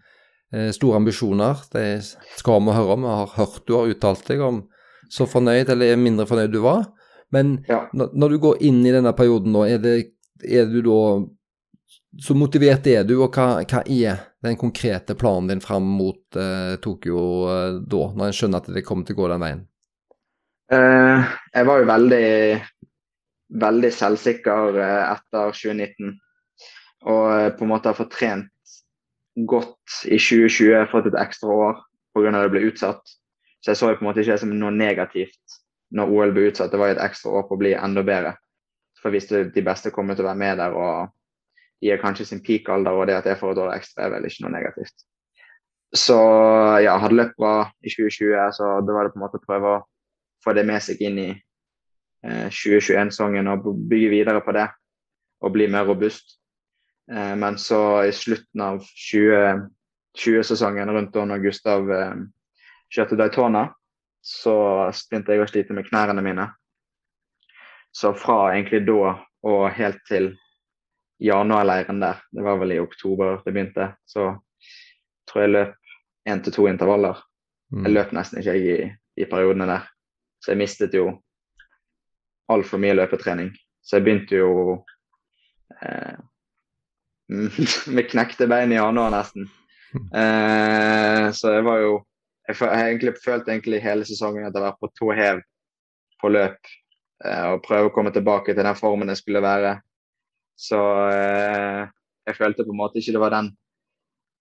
eh, 0.54 0.72
store 0.74 0.98
ambisjoner. 0.98 1.62
Det 1.72 2.04
skal 2.38 2.60
vi 2.66 2.74
høre 2.76 2.96
om. 2.98 3.04
Jeg 3.06 3.20
har 3.20 3.36
hørt 3.38 3.68
du 3.68 3.76
har 3.78 3.88
uttalt 3.88 4.26
deg 4.28 4.42
om 4.42 4.64
så 5.10 5.28
fornøyd 5.30 5.70
eller 5.70 5.96
mindre 5.96 6.26
fornøyd 6.28 6.52
du 6.52 6.60
var. 6.66 6.88
Men 7.32 7.64
ja. 7.70 7.86
når, 7.94 8.10
når 8.18 8.30
du 8.30 8.38
går 8.44 8.58
inn 8.68 8.82
i 8.86 8.92
denne 8.92 9.14
perioden 9.16 9.54
nå, 9.54 9.64
er, 9.70 9.78
det, 9.80 9.94
er 10.44 10.66
du 10.68 10.82
da 10.82 10.98
Så 12.20 12.36
motivert 12.36 12.88
er 12.92 13.06
du, 13.08 13.16
og 13.24 13.32
hva, 13.32 13.62
hva 13.64 13.82
er 13.88 14.18
den 14.44 14.58
konkrete 14.60 15.16
planen 15.16 15.48
din 15.48 15.62
fram 15.64 15.86
mot 15.96 16.36
eh, 16.36 16.76
Tokyo 16.84 17.22
eh, 17.48 17.78
da, 17.88 18.02
når 18.18 18.26
en 18.26 18.36
skjønner 18.36 18.60
at 18.60 18.74
det 18.76 18.84
kommer 18.84 19.08
til 19.08 19.16
å 19.16 19.22
gå 19.22 19.30
den 19.32 19.44
veien? 19.46 19.62
Eh, 20.76 21.30
jeg 21.56 21.68
var 21.68 21.80
jo 21.80 21.88
veldig, 21.88 22.28
veldig 23.64 23.94
selvsikker 23.96 24.82
eh, 24.84 25.14
etter 25.14 25.56
2019. 25.56 26.18
Og 27.12 27.24
eh, 27.38 27.48
på 27.56 27.66
en 27.66 27.72
måte 27.72 27.92
har 27.92 27.98
fått 27.98 28.14
trent 28.18 28.76
godt 29.48 30.04
i 30.12 30.20
2020, 30.20 30.92
fått 30.92 31.08
et 31.14 31.20
ekstra 31.22 31.56
år 31.56 31.80
pga. 32.12 32.36
det 32.36 32.52
ble 32.52 32.68
utsatt. 32.74 33.16
Så 33.64 33.72
jeg 33.72 33.80
så 33.80 33.92
jo 33.92 34.00
på 34.02 34.04
en 34.04 34.10
måte 34.10 34.24
ikke 34.24 34.36
det 34.36 34.44
som 34.44 34.52
noe 34.52 34.76
negativt 34.76 35.60
når 35.96 36.12
OL 36.12 36.36
ble 36.36 36.50
utsatt. 36.52 36.72
Det 36.74 36.80
var 36.82 36.92
jo 36.92 36.98
et 36.98 37.06
ekstra 37.08 37.40
år 37.40 37.48
på 37.48 37.56
å 37.56 37.62
bli 37.62 37.74
enda 37.78 38.04
bedre. 38.04 38.36
For 39.00 39.10
jeg 39.10 39.20
visste 39.22 39.44
de 39.56 39.64
beste 39.66 39.92
kommer 39.96 40.18
til 40.18 40.26
å 40.26 40.32
være 40.32 40.44
med 40.44 40.60
der, 40.60 40.76
og 40.76 41.12
er 41.90 42.02
kanskje 42.02 42.28
sin 42.30 42.44
peak-alder, 42.46 42.94
og 42.94 43.08
det 43.10 43.16
at 43.18 43.26
jeg 43.26 43.40
får 43.40 43.56
et 43.56 43.62
år 43.64 43.72
ekstra, 43.74 44.06
er 44.06 44.14
vel 44.14 44.28
ikke 44.28 44.44
noe 44.46 44.54
negativt. 44.54 45.06
Så 45.92 46.18
ja, 46.84 46.94
hadde 47.02 47.18
løpt 47.18 47.40
bra 47.40 47.56
i 47.84 47.90
2020, 47.90 48.52
så 48.56 48.66
da 48.86 48.96
var 48.96 49.08
det 49.08 49.14
på 49.16 49.20
en 49.20 49.26
måte 49.26 49.40
å 49.42 49.48
prøve 49.48 49.68
å 49.76 49.84
få 50.44 50.50
det 50.58 50.66
med 50.68 50.82
seg 50.84 51.02
inn 51.04 51.18
i 51.20 51.30
eh, 51.32 52.48
2021-sesongen 52.48 53.52
og 53.52 53.58
bygge 53.90 54.10
videre 54.14 54.42
på 54.46 54.52
det 54.56 54.68
og 55.42 55.54
bli 55.56 55.66
mer 55.72 55.86
robust. 55.90 56.26
Eh, 57.12 57.36
men 57.36 57.58
så 57.60 58.04
i 58.08 58.12
slutten 58.16 58.62
av 58.64 58.80
2020-sesongen, 58.86 60.90
rundt 60.96 61.14
da 61.16 61.22
når 61.28 61.44
Gustav 61.48 61.92
eh, 61.92 62.16
kjørte 62.94 63.20
Daytona, 63.20 63.64
så 64.22 64.56
begynte 65.10 65.32
jeg 65.34 65.42
å 65.44 65.50
slite 65.50 65.74
med 65.76 65.88
knærne 65.90 66.22
mine. 66.24 66.46
Så 67.92 68.14
fra 68.16 68.54
egentlig 68.54 68.88
da 68.88 69.18
og 69.42 69.74
helt 69.76 69.98
til 70.08 70.38
januarleiren 71.22 72.00
der, 72.02 72.22
det 72.34 72.46
var 72.46 72.58
vel 72.62 72.74
i 72.76 72.80
oktober 72.82 73.42
det 73.46 73.54
begynte, 73.54 73.92
så 74.10 74.32
tror 75.30 75.44
jeg 75.46 75.54
løp 75.54 75.78
én 76.30 76.42
til 76.44 76.54
to 76.54 76.66
intervaller. 76.70 77.22
Mm. 77.72 77.86
Jeg 77.86 77.94
løp 77.94 78.16
nesten 78.16 78.42
ikke 78.42 78.56
jeg 78.58 78.82
i 78.82 78.90
i 79.22 79.26
periodene 79.26 79.68
der. 79.68 79.88
Så 80.42 80.54
jeg 80.54 80.62
mistet 80.62 80.96
jo 80.96 81.12
altfor 82.52 82.82
mye 82.82 82.96
løpetrening. 82.98 83.52
Så 83.84 83.98
jeg 83.98 84.06
begynte 84.06 84.40
jo 84.40 84.52
eh, 85.82 86.18
med 87.96 88.10
knekte 88.12 88.48
bein 88.52 88.74
i 88.74 88.80
januar 88.80 89.14
nesten. 89.14 89.50
Eh, 89.92 91.28
så 91.36 91.58
jeg 91.58 91.68
var 91.68 91.84
jo 91.84 92.00
Jeg, 92.48 92.56
jeg 92.58 92.78
har 92.80 92.88
egentlig 92.88 93.12
følt 93.24 93.48
egentlig 93.48 93.80
hele 93.84 94.06
sesongen 94.06 94.48
at 94.48 94.56
jeg 94.56 94.64
har 94.64 94.72
vært 94.72 94.80
på 94.82 94.88
to 94.98 95.12
hev 95.14 95.42
på 96.20 96.32
løp. 96.34 96.72
Eh, 97.24 97.44
og 97.54 97.62
prøve 97.64 97.92
å 97.92 97.94
komme 97.94 98.12
tilbake 98.12 98.56
til 98.56 98.66
den 98.66 98.76
formen 98.76 99.12
jeg 99.14 99.20
skulle 99.22 99.44
være. 99.46 99.76
Så 100.56 100.80
eh, 101.10 101.88
jeg 102.28 102.38
følte 102.38 102.66
på 102.66 102.74
en 102.74 102.82
måte 102.82 103.02
ikke 103.02 103.16
det 103.16 103.24
var 103.24 103.34
den 103.34 103.50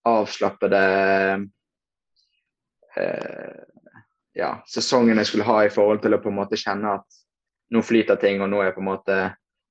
avslappede 0.08 0.82
eh, 2.96 3.58
ja, 4.36 4.50
sesongen 4.68 5.20
jeg 5.20 5.30
skulle 5.30 5.48
ha 5.48 5.58
i 5.64 5.72
forhold 5.72 6.02
til 6.04 6.16
å 6.16 6.20
på 6.22 6.30
en 6.32 6.38
måte 6.40 6.61
kjenne 6.61 6.96
at 7.00 7.20
nå 7.70 7.82
flyter 7.86 8.18
ting, 8.20 8.40
og 8.42 8.50
nå 8.50 8.62
er, 8.64 8.72
på 8.74 8.82
en 8.82 8.90
måte, 8.90 9.18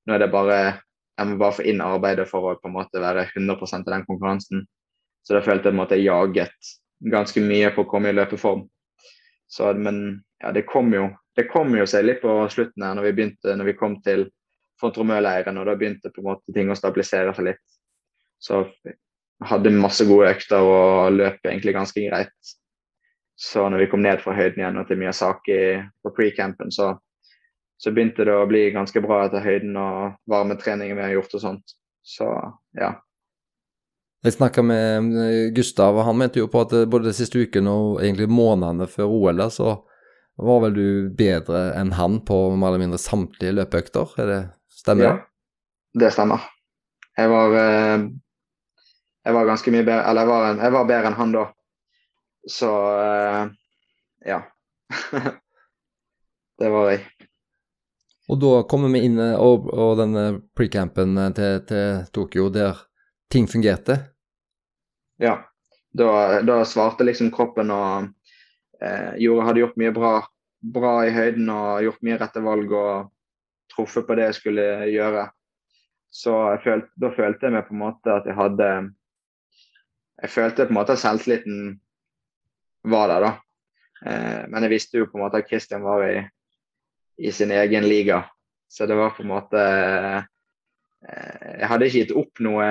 nå 0.08 0.16
er 0.16 0.24
det 0.24 0.32
bare 0.32 0.60
Jeg 1.20 1.28
må 1.28 1.34
bare 1.36 1.52
få 1.52 1.64
inn 1.68 1.82
arbeidet 1.84 2.24
for 2.30 2.48
å 2.48 2.54
på 2.56 2.70
en 2.70 2.78
måte 2.78 3.00
være 3.02 3.26
100% 3.36 3.84
i 3.84 3.92
den 3.92 4.04
konkurransen. 4.06 4.62
Så 5.20 5.34
da 5.36 5.42
følte 5.44 5.68
jeg 5.68 5.74
på 5.74 5.76
en 5.76 5.80
måte 5.82 5.98
jeg 5.98 6.06
jaget 6.06 6.70
ganske 7.12 7.42
mye 7.44 7.68
på 7.74 7.84
å 7.84 7.88
komme 7.90 8.08
i 8.08 8.16
løpeform. 8.16 8.62
Så, 9.44 9.68
men 9.76 10.22
ja, 10.40 10.54
det 10.56 10.62
kom 10.70 10.88
jo 10.94 11.10
det 11.36 11.48
kom 11.50 11.74
jo 11.76 11.86
seg 11.88 12.06
litt 12.06 12.22
på 12.22 12.32
slutten 12.52 12.84
her 12.84 12.96
når 12.96 13.10
vi 13.10 13.12
begynte, 13.18 13.54
når 13.56 13.68
vi 13.68 13.76
kom 13.78 13.98
til 14.04 14.26
Font-Romeu-leiren, 14.80 15.58
og 15.60 15.68
da 15.68 15.76
begynte 15.78 16.12
på 16.12 16.22
en 16.22 16.30
måte 16.32 16.54
ting 16.56 16.70
å 16.72 16.78
stabilisere 16.78 17.34
seg 17.36 17.52
litt. 17.52 17.62
Så 18.40 18.64
hadde 19.50 19.72
masse 19.72 20.04
gode 20.08 20.30
økter 20.34 20.64
og 20.64 21.12
løp 21.16 21.44
egentlig 21.46 21.76
ganske 21.76 22.04
greit. 22.06 22.54
Så 23.40 23.64
når 23.72 23.84
vi 23.84 23.90
kom 23.92 24.02
ned 24.04 24.20
fra 24.20 24.34
høyden 24.36 24.60
igjen 24.60 24.80
og 24.80 24.88
til 24.88 24.98
Miyazaki 25.00 25.60
på 26.04 26.12
pre-campen, 26.16 26.72
så, 26.74 26.92
så 27.80 27.92
begynte 27.92 28.26
det 28.28 28.34
å 28.36 28.48
bli 28.48 28.66
ganske 28.74 29.00
bra 29.04 29.22
etter 29.26 29.44
høyden 29.44 29.78
og 29.80 30.18
varmetreningen 30.28 30.98
vi 30.98 31.06
har 31.06 31.14
gjort 31.14 31.38
og 31.38 31.44
sånt. 31.46 31.76
Så 32.04 32.28
ja. 32.76 32.98
Jeg 34.20 34.36
snakka 34.36 34.64
med 34.64 35.16
eh, 35.16 35.46
Gustav, 35.56 35.96
og 35.96 36.04
han 36.04 36.18
mente 36.20 36.42
jo 36.42 36.50
på 36.52 36.66
at 36.66 36.74
både 36.92 37.08
de 37.08 37.16
siste 37.16 37.40
ukene 37.40 37.72
og 37.72 38.02
egentlig 38.02 38.28
månedene 38.28 38.88
før 38.92 39.08
OL, 39.08 39.46
så 39.48 39.78
var 40.40 40.60
vel 40.66 40.76
du 40.76 40.88
bedre 41.16 41.70
enn 41.76 41.94
han 41.96 42.20
på 42.28 42.36
mer 42.56 42.74
eller 42.74 42.84
mindre 42.84 43.00
samtlige 43.00 43.56
løpeøkter, 43.56 44.12
er 44.20 44.28
det 44.28 44.40
stemmer? 44.80 45.04
det? 45.04 45.10
ja. 45.10 46.00
Det 46.00 46.10
stemmer. 46.14 46.44
Jeg 47.18 47.30
var, 47.30 47.54
eh, 47.60 48.04
jeg 49.24 49.36
var 49.36 49.48
ganske 49.48 49.72
mye 49.74 49.84
bedre 49.84 50.04
Eller 50.06 50.22
jeg 50.22 50.30
var, 50.30 50.60
jeg 50.62 50.74
var 50.76 50.86
bedre 50.88 51.10
enn 51.10 51.18
han 51.18 51.34
da. 51.34 51.46
Så 52.48 52.70
eh, 53.00 53.42
ja. 54.30 54.38
det 56.60 56.70
var 56.72 56.92
jeg. 56.92 57.02
Og 58.30 58.38
da 58.38 58.52
kommer 58.70 58.92
vi 58.94 59.02
inn 59.08 59.18
eh, 59.18 59.34
og, 59.34 59.68
og 59.74 59.98
denne 59.98 60.24
pre-campen 60.56 61.18
til, 61.36 61.60
til 61.68 62.06
Tokyo 62.14 62.48
der 62.54 62.86
ting 63.30 63.50
fungerte. 63.50 63.98
Ja. 65.20 65.40
Da, 65.90 66.38
da 66.46 66.60
svarte 66.64 67.02
liksom 67.02 67.32
kroppen 67.34 67.72
og 67.74 68.12
eh, 68.78 69.16
gjorde, 69.18 69.46
hadde 69.48 69.62
gjort 69.64 69.80
mye 69.82 69.94
bra, 69.94 70.12
bra 70.62 70.92
i 71.08 71.14
høyden 71.14 71.50
og 71.50 71.82
gjort 71.82 72.04
mye 72.06 72.18
rette 72.20 72.42
valg 72.44 72.70
og 72.78 73.10
truffet 73.72 74.06
på 74.06 74.16
det 74.18 74.28
jeg 74.28 74.38
skulle 74.40 74.64
gjøre. 74.90 75.28
Så 76.10 76.34
følte, 76.64 76.90
da 76.98 77.12
følte 77.14 77.46
jeg 77.46 77.54
meg 77.54 77.68
på 77.68 77.76
en 77.76 77.84
måte 77.84 78.16
at 78.16 78.26
jeg 78.26 78.34
hadde 78.34 78.70
Jeg 80.20 80.30
følte 80.34 80.66
på 80.66 80.74
en 80.74 80.80
måte 80.80 80.92
at 80.96 81.00
selvtilliten 81.00 81.60
var 82.82 83.08
der, 83.08 83.24
da. 83.24 83.30
Eh, 84.06 84.42
men 84.48 84.64
jeg 84.64 84.72
visste 84.74 85.00
jo 85.00 85.08
på 85.08 85.18
en 85.18 85.24
måte 85.24 85.40
at 85.40 85.48
Christian 85.48 85.84
var 85.84 86.04
i, 86.04 86.20
i 87.20 87.32
sin 87.32 87.52
egen 87.52 87.86
liga. 87.88 88.24
Så 88.68 88.86
det 88.86 88.96
var 88.98 89.14
på 89.16 89.24
en 89.24 89.32
måte 89.32 89.60
eh, 89.60 90.20
Jeg 91.58 91.68
hadde 91.70 91.88
ikke 91.88 92.02
gitt 92.04 92.16
opp 92.16 92.42
noe 92.44 92.66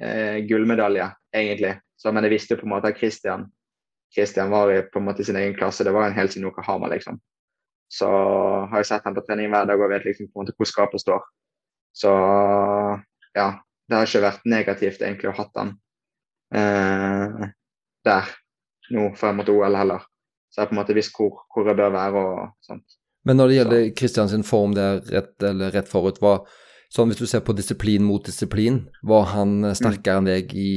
eh, 0.00 0.36
gullmedalje, 0.48 1.10
egentlig. 1.34 1.74
Så, 1.98 2.12
men 2.12 2.24
jeg 2.26 2.36
visste 2.36 2.54
jo 2.54 2.62
på 2.62 2.68
en 2.68 2.74
måte 2.76 2.92
at 2.92 3.00
Christian, 3.00 3.50
var 4.50 4.72
i 4.72 4.80
på 4.86 4.98
en 4.98 5.08
måte 5.10 5.26
sin 5.26 5.38
egen 5.38 5.54
klasse. 5.58 5.84
Det 5.84 5.94
var 5.94 6.08
en 6.08 6.16
helt 6.16 6.32
siden 6.32 6.48
Yokohama, 6.48 6.88
liksom. 6.94 7.20
Så 7.90 8.08
har 8.70 8.78
jeg 8.78 8.86
sett 8.86 9.06
ham 9.06 9.16
på 9.16 9.24
trening 9.26 9.50
hver 9.50 9.66
dag 9.66 9.80
og 9.82 9.90
vet 9.90 10.06
liksom 10.06 10.30
på 10.30 10.38
en 10.38 10.44
måte 10.44 10.54
hvor 10.56 10.68
skapet 10.68 11.02
står. 11.02 11.24
Så 11.96 12.10
ja, 13.34 13.48
det 13.90 13.96
har 13.96 14.06
ikke 14.06 14.22
vært 14.22 14.46
negativt 14.46 15.02
egentlig 15.02 15.30
å 15.30 15.34
ha 15.34 15.42
hatt 15.42 15.58
han 15.58 15.72
eh, 16.54 17.50
der 18.06 18.30
nå 18.94 19.10
frem 19.18 19.40
mot 19.40 19.50
OL 19.50 19.76
heller. 19.78 20.06
Så 20.50 20.60
jeg 20.60 20.64
har 20.64 20.70
på 20.70 20.74
en 20.74 20.80
måte 20.80 20.96
visst 20.96 21.14
hvor, 21.14 21.44
hvor 21.50 21.68
jeg 21.70 21.78
bør 21.78 21.92
være 21.94 22.24
og 22.24 22.40
sånt. 22.66 22.96
Men 23.26 23.36
når 23.36 23.50
det 23.50 23.56
gjelder 23.58 23.90
Kristian 23.98 24.30
sin 24.30 24.46
form 24.46 24.74
der 24.74 25.02
rett, 25.12 25.34
eller 25.44 25.74
rett 25.74 25.90
forut, 25.90 26.18
var 26.22 26.46
sånn 26.90 27.10
hvis 27.12 27.20
du 27.20 27.28
ser 27.30 27.44
på 27.46 27.54
disiplin 27.54 28.02
mot 28.06 28.24
disiplin, 28.26 28.82
var 29.06 29.28
han 29.34 29.60
sterkere 29.76 30.22
enn 30.22 30.30
deg 30.30 30.54
i 30.56 30.70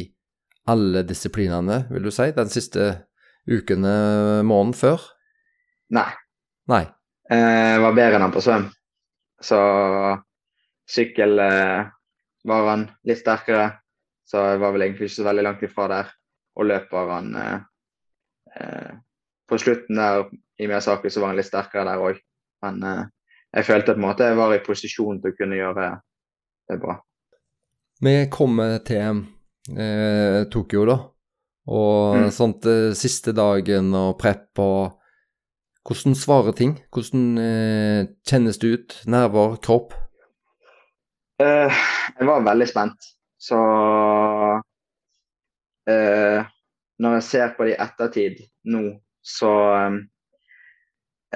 alle 0.69 1.01
disiplinene, 1.07 1.85
vil 1.91 2.05
du 2.05 2.11
si, 2.13 2.29
den 2.35 2.51
siste 2.51 2.89
ukene, 3.49 3.95
måneden 4.47 4.75
før? 4.77 5.07
Nei. 5.95 6.11
Nei. 6.71 6.85
Eh, 7.31 7.79
var 7.79 7.95
bedre 7.95 8.17
enn 8.19 8.25
han 8.27 8.33
på 8.35 8.41
svøm. 8.43 8.65
Så 9.43 9.59
sykkel 10.89 11.39
eh, 11.39 11.85
var 12.47 12.67
han 12.69 12.87
litt 13.07 13.21
sterkere, 13.21 13.69
så 14.27 14.43
jeg 14.53 14.61
var 14.63 14.73
vel 14.75 14.85
egentlig 14.87 15.09
ikke 15.09 15.19
så 15.21 15.27
veldig 15.29 15.45
langt 15.47 15.63
ifra 15.63 15.87
der. 15.91 16.11
Og 16.59 16.67
løp 16.69 16.91
var 16.93 17.09
han 17.15 17.31
eh, 17.39 17.59
eh, 18.59 18.91
På 19.49 19.57
slutten 19.59 19.97
der 19.99 20.27
i 20.61 20.67
Miyazaki 20.69 21.09
så 21.11 21.21
var 21.23 21.31
han 21.33 21.39
litt 21.39 21.49
sterkere 21.49 21.85
der 21.87 22.03
òg. 22.03 22.19
Men 22.63 22.83
eh, 22.87 23.03
jeg 23.57 23.67
følte 23.67 23.93
på 23.95 24.01
en 24.01 24.05
måte 24.07 24.27
jeg 24.29 24.37
var 24.39 24.53
i 24.55 24.61
posisjon 24.65 25.21
til 25.21 25.33
å 25.33 25.37
kunne 25.37 25.57
gjøre 25.59 25.87
det 26.69 26.77
bra. 26.81 26.97
Vi 28.03 28.13
kommer 28.33 28.77
til 28.85 29.23
eh, 29.77 30.43
Tokyo, 30.51 30.85
da. 30.89 30.99
Og 31.71 32.15
Mm. 32.17 32.31
sånt 32.35 32.65
siste 32.99 33.31
dagen 33.31 33.93
og 33.95 34.17
prep 34.19 34.59
og 34.59 34.97
Hvordan 35.83 36.15
svarer 36.15 36.55
ting? 36.55 36.77
Hvordan 36.95 37.37
eh, 37.37 38.05
kjennes 38.27 38.57
det 38.57 38.67
ut? 38.71 38.95
Nerver, 39.07 39.57
kropp? 39.59 39.93
Eh, 41.43 41.81
jeg 42.19 42.27
var 42.29 42.45
veldig 42.45 42.67
spent, 42.69 43.07
så 43.41 43.59
eh, 45.89 46.45
Når 47.03 47.17
jeg 47.17 47.23
ser 47.27 47.55
på 47.57 47.67
det 47.67 47.73
i 47.73 47.81
ettertid 47.83 48.39
nå, 48.71 48.83
så 49.25 49.51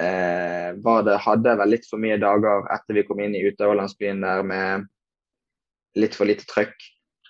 eh, 0.00 0.70
var 0.84 1.04
det, 1.04 1.18
hadde 1.26 1.50
jeg 1.50 1.60
vel 1.60 1.72
litt 1.74 1.88
for 1.90 2.00
mye 2.00 2.16
dager 2.22 2.64
etter 2.72 2.96
vi 2.96 3.04
kom 3.04 3.20
inn 3.20 3.36
i 3.36 3.44
utøverlandsbyen 3.50 4.24
der 4.24 4.44
med 4.46 4.88
litt 5.98 6.16
for 6.16 6.30
lite 6.30 6.48
trøkk. 6.48 6.76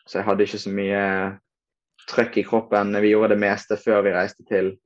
Så 0.06 0.20
jeg 0.20 0.28
hadde 0.28 0.46
ikke 0.46 0.62
så 0.62 0.70
mye 0.70 1.04
trøkk 2.08 2.38
i 2.38 2.46
kroppen. 2.46 2.94
Vi 3.02 3.10
gjorde 3.10 3.34
det 3.34 3.42
meste 3.42 3.78
før 3.80 4.04
vi 4.06 4.14
reiste 4.14 4.44
til, 4.48 4.76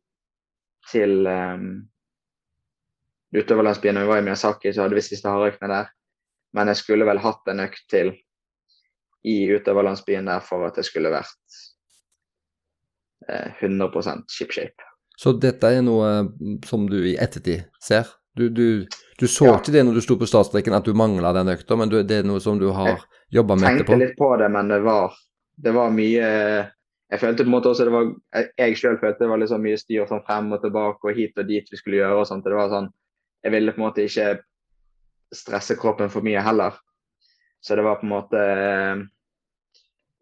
til 0.90 1.26
um, 1.26 1.91
utøverlandsbyen. 3.32 4.00
Vi 4.02 4.10
var 4.10 4.20
i 4.20 4.26
Miyazaki, 4.26 4.72
så 4.72 4.84
hadde 4.84 4.98
vi 4.98 5.04
siste 5.04 5.30
hardøktene 5.30 5.72
der. 5.72 5.90
Men 6.52 6.68
jeg 6.68 6.82
skulle 6.82 7.06
vel 7.08 7.20
hatt 7.24 7.48
en 7.48 7.62
økt 7.64 7.84
til 7.90 8.12
i 9.24 9.36
utøverlandsbyen 9.54 10.26
der 10.28 10.42
for 10.44 10.66
at 10.66 10.76
det 10.76 10.84
skulle 10.88 11.12
vært 11.12 11.60
eh, 13.28 13.52
100% 13.62 14.26
shipshape. 14.32 14.88
Så 15.16 15.34
dette 15.38 15.68
er 15.68 15.84
noe 15.84 16.08
mm, 16.26 16.58
som 16.66 16.88
du 16.90 16.98
i 17.06 17.16
ettertid 17.20 17.68
ser? 17.82 18.10
Du, 18.36 18.48
du, 18.48 18.86
du 19.20 19.26
så 19.28 19.46
Ja. 19.46 19.56
ikke 19.58 19.74
det 19.74 19.84
når 19.84 19.98
du 19.98 20.02
sto 20.04 20.16
på 20.16 20.26
startstreken 20.28 20.74
at 20.74 20.86
du 20.88 20.94
mangla 20.96 21.34
den 21.36 21.52
økta, 21.52 21.76
men 21.76 21.90
det 21.92 22.10
er 22.10 22.24
noe 22.26 22.40
som 22.40 22.58
du 22.58 22.70
har 22.72 23.04
jobba 23.30 23.58
med 23.60 23.68
etterpå? 23.68 23.76
Jeg 23.76 23.86
Tenkte 23.86 23.98
litt 24.00 24.16
på 24.18 24.30
det, 24.40 24.48
men 24.52 24.72
det 24.72 24.80
var, 24.84 25.12
det 25.56 25.74
var 25.76 25.92
mye 25.92 26.30
Jeg 27.12 27.20
følte 27.20 27.44
på 27.44 27.50
en 27.50 27.52
måte 27.52 27.68
også 27.68 27.84
det 27.84 27.92
var 27.92 28.06
Jeg, 28.56 28.76
sjøl 28.80 28.96
følte 28.96 29.20
det 29.20 29.28
var 29.28 29.40
liksom 29.42 29.60
mye 29.60 29.76
styr 29.76 30.06
sånn 30.08 30.24
frem 30.24 30.48
og 30.56 30.62
tilbake 30.62 31.10
og 31.10 31.18
hit 31.18 31.36
og 31.36 31.44
dit 31.50 31.68
vi 31.68 31.76
skulle 31.76 32.00
gjøre 32.00 32.22
og 32.22 32.26
sånt. 32.26 32.44
Det 32.48 32.56
var 32.56 32.72
sånn 32.72 32.88
Jeg 33.42 33.54
ville 33.54 33.74
på 33.74 33.80
en 33.80 33.86
måte 33.88 34.04
ikke 34.06 34.28
stresse 35.34 35.76
kroppen 35.80 36.12
for 36.12 36.24
mye 36.24 36.42
heller. 36.44 36.76
Så 37.62 37.76
det 37.76 37.84
var 37.86 38.00
på 38.00 38.06
en 38.06 38.12
måte 38.12 38.38
eh, 38.42 39.02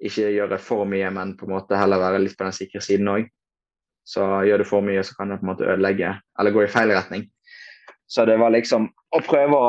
Ikke 0.09 0.31
gjøre 0.33 0.57
for 0.61 0.89
mye, 0.89 1.11
men 1.13 1.35
på 1.37 1.45
en 1.45 1.55
måte 1.59 1.77
heller 1.77 2.01
være 2.01 2.23
litt 2.23 2.39
på 2.39 2.47
den 2.47 2.57
sikre 2.57 2.81
siden 2.85 3.11
òg. 3.13 3.27
Så 4.09 4.25
gjør 4.49 4.63
du 4.63 4.65
for 4.65 4.85
mye, 4.85 5.03
så 5.05 5.15
kan 5.17 5.29
det 5.29 5.41
på 5.41 5.45
en 5.45 5.51
måte 5.53 5.69
ødelegge 5.69 6.15
eller 6.41 6.55
gå 6.55 6.65
i 6.65 6.71
feil 6.73 6.93
retning. 6.97 7.27
Så 8.09 8.25
det 8.27 8.39
var 8.41 8.55
liksom 8.55 8.89
å 8.89 9.21
prøve 9.23 9.59
å 9.59 9.69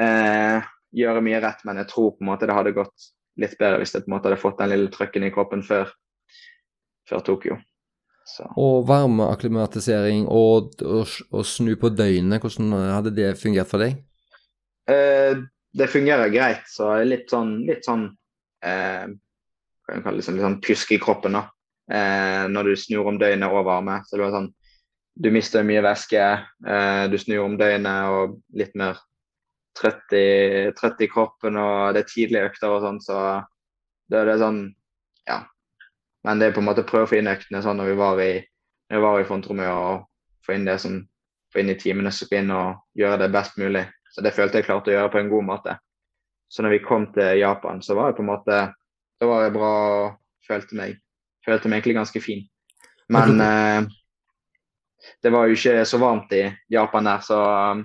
eh, 0.00 0.64
gjøre 0.96 1.22
mye 1.22 1.40
rett, 1.44 1.60
men 1.68 1.82
jeg 1.82 1.90
tror 1.92 2.14
på 2.14 2.24
en 2.24 2.30
måte 2.32 2.48
det 2.48 2.56
hadde 2.56 2.74
gått 2.74 3.10
litt 3.40 3.58
bedre 3.60 3.82
hvis 3.82 3.94
jeg 3.94 4.06
på 4.06 4.10
en 4.10 4.16
måte 4.16 4.30
hadde 4.30 4.40
fått 4.40 4.58
den 4.62 4.72
lille 4.72 4.90
trøkken 4.92 5.26
i 5.28 5.32
kroppen 5.34 5.62
før, 5.66 5.92
før 7.08 7.22
Tokyo. 7.28 7.60
Så. 8.30 8.46
Og 8.60 8.84
varmeakklimatisering 8.88 10.28
og, 10.30 10.76
og, 10.86 11.16
og 11.34 11.46
snu 11.48 11.72
på 11.80 11.90
døgnet, 11.90 12.42
hvordan 12.42 12.74
hadde 12.94 13.14
det 13.16 13.32
fungert 13.40 13.70
for 13.70 13.82
deg? 13.82 13.98
Eh, 14.90 15.40
det 15.72 15.90
fungerer 15.90 16.32
greit, 16.32 16.66
så 16.70 16.94
er 16.96 17.08
litt 17.08 17.30
sånn, 17.30 17.60
litt 17.68 17.86
sånn 17.86 18.08
eh, 18.66 19.06
Hva 19.10 19.92
kan 19.92 20.00
jeg 20.00 20.06
kalle 20.06 20.22
det, 20.22 20.26
sånn, 20.26 20.38
litt 20.38 20.46
sånn 20.46 20.62
pjusk 20.64 20.94
i 20.96 21.00
kroppen 21.02 21.38
da. 21.38 21.44
Eh, 21.90 22.46
når 22.50 22.70
du 22.70 22.78
snur 22.78 23.10
om 23.10 23.18
døgnet 23.18 23.50
og 23.50 23.66
varme. 23.66 24.00
Så 24.06 24.16
det 24.16 24.26
var 24.26 24.36
sånn 24.38 24.50
Du 25.20 25.26
mister 25.34 25.66
mye 25.66 25.82
væske, 25.84 26.22
eh, 26.70 27.04
du 27.10 27.16
snur 27.18 27.42
om 27.44 27.56
døgnet 27.60 28.12
og 28.14 28.38
litt 28.56 28.76
mer 28.78 29.00
trøtt 29.76 30.14
i, 30.16 30.70
trøtt 30.78 31.02
i 31.02 31.08
kroppen, 31.10 31.58
og 31.60 31.94
det 31.94 32.04
er 32.04 32.08
tidlige 32.08 32.46
økter 32.48 32.72
og 32.72 32.84
sånn, 32.86 33.00
så 33.04 33.18
det 34.10 34.22
er 34.22 34.30
det 34.30 34.38
sånn 34.40 34.62
Ja. 35.28 35.42
Men 36.26 36.40
det 36.40 36.50
er 36.50 36.56
på 36.56 36.62
en 36.62 36.68
måte 36.68 36.84
å 36.84 36.88
prøve 36.88 37.08
å 37.08 37.10
få 37.10 37.20
inn 37.20 37.30
øktene 37.30 37.62
sånn 37.64 37.78
når 37.80 37.92
vi 37.92 37.98
var 38.00 38.22
i, 38.24 38.32
når 38.90 38.98
vi 38.98 39.04
var 39.06 39.20
i 39.20 39.28
frontrommet 39.28 39.70
og 39.72 40.04
få 40.46 40.56
inn 40.56 40.66
det 40.68 40.76
som 40.82 40.98
få 41.50 41.62
inn 41.62 41.72
i 41.72 41.78
timene 41.78 42.12
som 42.14 42.28
skal 42.28 42.44
inn 42.44 42.52
og 42.54 42.98
gjøre 42.98 43.22
det 43.24 43.30
best 43.34 43.56
mulig. 43.58 43.84
Så 44.10 44.22
det 44.22 44.34
følte 44.36 44.60
jeg 44.60 44.68
klarte 44.68 44.92
å 44.92 44.94
gjøre 44.94 45.12
på 45.12 45.20
en 45.20 45.30
god 45.32 45.46
måte. 45.46 45.76
Så 46.50 46.62
når 46.62 46.76
vi 46.76 46.84
kom 46.84 47.06
til 47.14 47.40
Japan, 47.40 47.82
så 47.82 47.96
var 47.98 48.10
jeg 48.10 48.18
på 48.18 48.26
en 48.26 48.32
måte 48.32 48.58
Da 49.20 49.26
var 49.28 49.42
jeg 49.44 49.52
bra 49.52 49.70
og 49.86 50.04
følte 50.46 50.76
meg 50.78 50.98
følte 51.44 51.68
meg 51.68 51.80
egentlig 51.80 51.98
ganske 51.98 52.22
fin. 52.24 52.44
Men 53.12 53.40
eh, 53.46 53.88
det 55.22 55.32
var 55.32 55.48
jo 55.48 55.56
ikke 55.56 55.84
så 55.88 56.00
varmt 56.00 56.32
i 56.36 56.44
Japan 56.72 57.08
der, 57.08 57.24
så 57.24 57.40
um, 57.72 57.84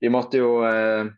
vi 0.00 0.10
måtte 0.12 0.40
jo 0.40 0.50
eh, 0.66 1.08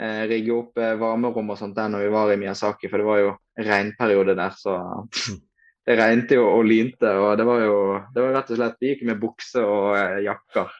eh, 0.00 0.22
rigge 0.30 0.54
opp 0.56 0.80
eh, 0.80 0.96
varmerom 1.00 1.54
og 1.54 1.60
sånt 1.60 1.76
der 1.76 1.90
når 1.92 2.06
vi 2.06 2.12
var 2.14 2.32
i 2.32 2.38
Miyazaki, 2.40 2.90
for 2.90 3.00
det 3.00 3.08
var 3.08 3.22
jo 3.22 3.34
regnperiode 3.56 4.36
der, 4.38 4.56
så 4.58 4.78
det 5.86 5.98
regnet 5.98 6.32
jo 6.34 6.46
og 6.48 6.64
lynte. 6.66 7.12
Og 7.20 7.36
det 7.38 7.46
var 7.46 7.62
jo 7.62 7.76
det 8.14 8.24
var 8.24 8.34
rett 8.38 8.50
og 8.50 8.58
slett 8.60 8.80
Vi 8.82 8.90
gikk 8.92 9.04
med 9.08 9.20
bukse 9.22 9.62
og 9.62 9.94
eh, 9.98 10.24
jakker 10.26 10.72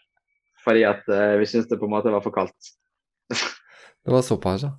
fordi 0.67 0.83
at 0.83 1.07
eh, 1.15 1.37
vi 1.39 1.47
syntes 1.47 1.69
det 1.71 1.79
på 1.79 1.87
en 1.87 1.93
måte 1.93 2.11
var 2.11 2.25
for 2.25 2.35
kaldt. 2.35 2.75
Det 4.07 4.15
var 4.15 4.23
såpass, 4.23 4.63
ja. 4.63 4.73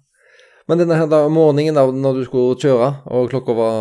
Men 0.68 0.80
denne 0.80 0.96
her 0.96 1.08
da, 1.12 1.18
morgenen 1.32 1.76
da, 1.76 1.86
når 1.92 2.20
du 2.20 2.22
skulle 2.28 2.56
kjøre, 2.60 2.90
og 3.12 3.30
klokka 3.32 3.56
var 3.56 3.78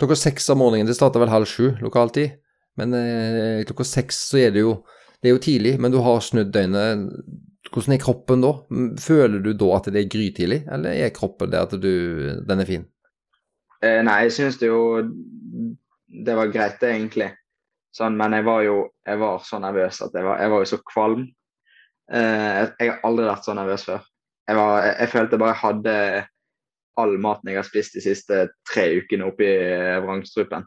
klokka 0.00 0.16
seks 0.16 0.48
av 0.52 0.56
morgenen, 0.60 0.88
det 0.88 0.96
starta 0.96 1.20
vel 1.20 1.32
halv 1.32 1.48
sju 1.48 1.74
lokaltid, 1.80 2.38
men 2.80 2.96
eh, 2.96 3.60
klokka 3.68 3.84
seks 3.84 4.22
så 4.30 4.40
er 4.40 4.54
det 4.56 4.64
jo 4.64 4.78
det 5.20 5.28
er 5.28 5.34
jo 5.34 5.42
tidlig, 5.44 5.74
men 5.80 5.92
du 5.92 5.98
har 6.00 6.22
snudd 6.24 6.52
døgnet. 6.54 7.08
Hvordan 7.68 7.94
er 7.94 8.00
kroppen 8.00 8.40
da? 8.40 8.54
Føler 9.00 9.42
du 9.44 9.50
da 9.52 9.74
at 9.76 9.90
det 9.92 10.00
er 10.00 10.12
grytidlig, 10.12 10.62
eller 10.72 10.96
er 10.96 11.12
kroppen 11.16 11.52
det 11.52 11.60
at 11.60 11.74
du, 11.76 11.92
den 12.48 12.64
er 12.64 12.68
fin? 12.68 12.86
Eh, 13.82 14.00
nei, 14.04 14.16
jeg 14.26 14.32
syns 14.36 14.58
det 14.60 14.68
jo 14.68 14.80
det 16.10 16.34
var 16.36 16.50
greit, 16.52 16.80
det, 16.82 16.90
egentlig. 16.96 17.30
Sånn, 17.94 18.16
men 18.18 18.34
jeg 18.36 18.44
var 18.46 18.62
jo 18.62 18.74
jeg 19.06 19.18
var 19.18 19.38
så 19.46 19.58
nervøs 19.62 20.00
at 20.04 20.14
jeg 20.14 20.26
var, 20.26 20.40
jeg 20.42 20.52
var 20.52 20.62
jo 20.62 20.70
så 20.70 20.78
kvalm. 20.86 21.22
Eh, 22.10 22.58
jeg, 22.78 22.90
har 22.90 23.00
aldri 23.06 23.28
vært 23.28 23.46
så 23.46 23.54
nervøs 23.56 23.86
før. 23.86 24.02
Jeg, 24.50 24.58
var, 24.58 24.74
jeg, 24.84 24.96
jeg 25.00 25.12
følte 25.14 25.40
bare 25.40 25.54
jeg 25.54 25.62
hadde 25.64 25.96
all 27.00 27.14
maten 27.22 27.48
jeg 27.48 27.56
har 27.60 27.64
spist 27.68 27.94
de 27.96 28.02
siste 28.04 28.40
tre 28.68 28.84
ukene 28.98 29.28
oppi 29.30 29.48
vrangstrupen. 30.04 30.66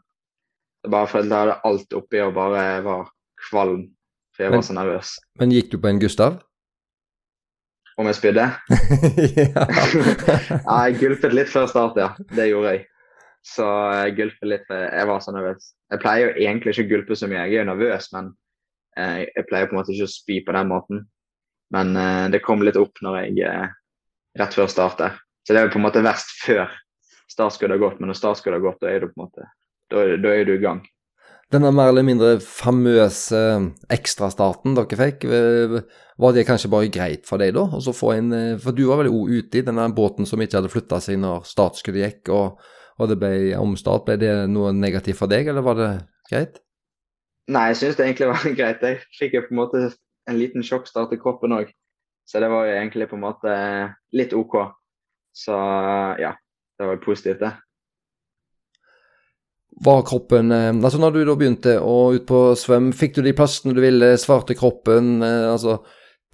Jeg 0.84 0.92
bare 0.92 1.08
følte 1.08 1.30
jeg 1.36 1.44
hadde 1.46 1.60
alt 1.70 1.94
oppi 1.96 2.20
og 2.24 2.34
bare 2.36 2.64
var 2.84 3.06
kvalm, 3.48 3.86
for 4.34 4.44
jeg 4.44 4.50
Men- 4.50 4.58
var 4.58 4.66
så 4.66 4.76
nervøs. 4.80 5.14
Men 5.40 5.54
gikk 5.54 5.70
du 5.72 5.78
på 5.78 5.92
en 5.92 6.00
Gustav? 6.02 6.40
Om 7.94 8.08
jeg 8.10 8.16
spydde? 8.18 8.48
ja. 9.54 9.64
Ja, 10.66 10.78
jeg 10.88 10.98
gulpet 10.98 11.36
litt 11.36 11.52
før 11.52 11.68
start, 11.70 12.00
ja. 12.00 12.08
Det 12.34 12.48
gjorde 12.50 12.72
jeg. 12.74 12.86
Så 13.44 13.64
jeg 13.92 14.14
gulpet 14.16 14.48
litt, 14.48 14.62
for 14.68 14.86
jeg 14.88 15.08
var 15.10 15.20
så 15.20 15.34
nervøs. 15.34 15.74
Jeg 15.92 16.00
pleier 16.00 16.30
jo 16.30 16.46
egentlig 16.46 16.72
ikke 16.72 16.86
å 16.86 16.92
gulpe 16.94 17.18
så 17.18 17.28
mye, 17.28 17.42
jeg 17.44 17.58
er 17.58 17.66
jo 17.66 17.70
nervøs, 17.70 18.06
men 18.14 18.30
eh, 18.96 19.18
jeg 19.26 19.46
pleier 19.50 19.68
på 19.68 19.76
en 19.76 19.80
måte 19.82 19.92
ikke 19.92 20.08
å 20.08 20.14
spy 20.14 20.38
på 20.46 20.54
den 20.56 20.70
måten. 20.70 21.02
Men 21.74 21.92
eh, 22.00 22.24
det 22.32 22.40
kom 22.44 22.64
litt 22.64 22.78
opp 22.80 23.02
når 23.04 23.18
jeg 23.20 23.44
eh, 23.50 23.66
rett 24.40 24.56
før 24.56 24.72
start 24.72 25.02
der. 25.02 25.20
Så 25.44 25.52
det 25.52 25.60
er 25.60 25.68
jo 25.68 25.74
på 25.74 25.80
en 25.82 25.84
måte 25.84 26.04
verst 26.04 26.32
før 26.40 26.72
startskuddet 27.28 27.76
har 27.76 27.82
gått, 27.82 28.00
men 28.00 28.08
når 28.08 28.16
startskuddet 28.16 28.62
har 28.62 28.64
gått, 28.64 28.80
da 28.80 28.92
er 28.92 29.04
du 29.04 29.10
på 29.10 29.18
en 29.18 29.26
måte 29.26 29.48
da, 29.92 30.04
da 30.24 30.32
er 30.32 30.48
du 30.48 30.54
i 30.54 30.62
gang. 30.62 30.80
Denne 31.52 31.68
mer 31.76 31.90
eller 31.90 32.06
mindre 32.06 32.30
famøse 32.40 33.38
ekstrastarten 33.92 34.72
dere 34.78 34.98
fikk, 34.98 35.26
var 36.18 36.32
det 36.32 36.46
kanskje 36.48 36.70
bare 36.72 36.88
greit 36.92 37.28
for 37.28 37.42
deg 37.42 37.52
da? 37.54 37.66
Og 37.68 37.84
så 37.84 37.92
få 37.94 38.14
en, 38.14 38.32
for 38.62 38.74
du 38.74 38.86
var 38.88 39.02
vel 39.02 39.12
òg 39.12 39.34
ute 39.34 39.60
i 39.60 39.66
denne 39.66 39.84
båten 39.94 40.26
som 40.26 40.40
ikke 40.40 40.62
hadde 40.62 40.72
flytta 40.72 41.02
seg 41.04 41.20
når 41.20 41.44
startskuddet 41.50 42.06
gikk, 42.06 42.32
og, 42.32 42.64
og 42.98 43.10
det 43.10 43.18
ble 43.20 43.32
omstart. 43.58 44.06
Ble 44.06 44.18
det 44.20 44.34
noe 44.52 44.72
negativt 44.76 45.18
for 45.18 45.30
deg, 45.30 45.48
eller 45.50 45.66
var 45.66 45.80
det 45.80 45.90
greit? 46.30 46.60
Nei, 47.52 47.66
jeg 47.72 47.80
syns 47.80 47.98
det 47.98 48.06
egentlig 48.06 48.30
var 48.30 48.46
greit. 48.60 48.84
Jeg 48.86 49.02
fikk 49.18 49.38
jo 49.38 49.44
på 49.48 49.54
en 49.54 49.62
måte 49.62 49.82
en 50.30 50.38
liten 50.40 50.64
sjokkstart 50.64 51.12
i 51.12 51.20
kroppen 51.20 51.56
òg. 51.56 51.74
Så 52.24 52.40
det 52.40 52.48
var 52.48 52.64
jo 52.68 52.78
egentlig 52.78 53.10
på 53.10 53.18
en 53.18 53.26
måte 53.26 53.52
litt 54.16 54.32
OK. 54.36 54.56
Så 55.36 55.58
ja, 56.22 56.32
det 56.78 56.88
var 56.88 57.02
positivt, 57.04 57.42
det. 57.42 57.52
var 59.84 60.04
kroppen 60.06 60.52
eh, 60.54 60.68
Altså 60.70 61.00
når 61.02 61.10
du 61.10 61.20
da 61.26 61.34
begynte 61.38 61.72
å 61.82 62.12
ut 62.14 62.26
på 62.28 62.40
svøm, 62.58 62.92
fikk 62.94 63.16
du 63.16 63.24
de 63.26 63.34
plassene 63.36 63.74
du 63.74 63.82
ville, 63.82 64.14
svarte 64.20 64.56
kroppen? 64.58 65.16
Eh, 65.22 65.50
altså 65.50 65.80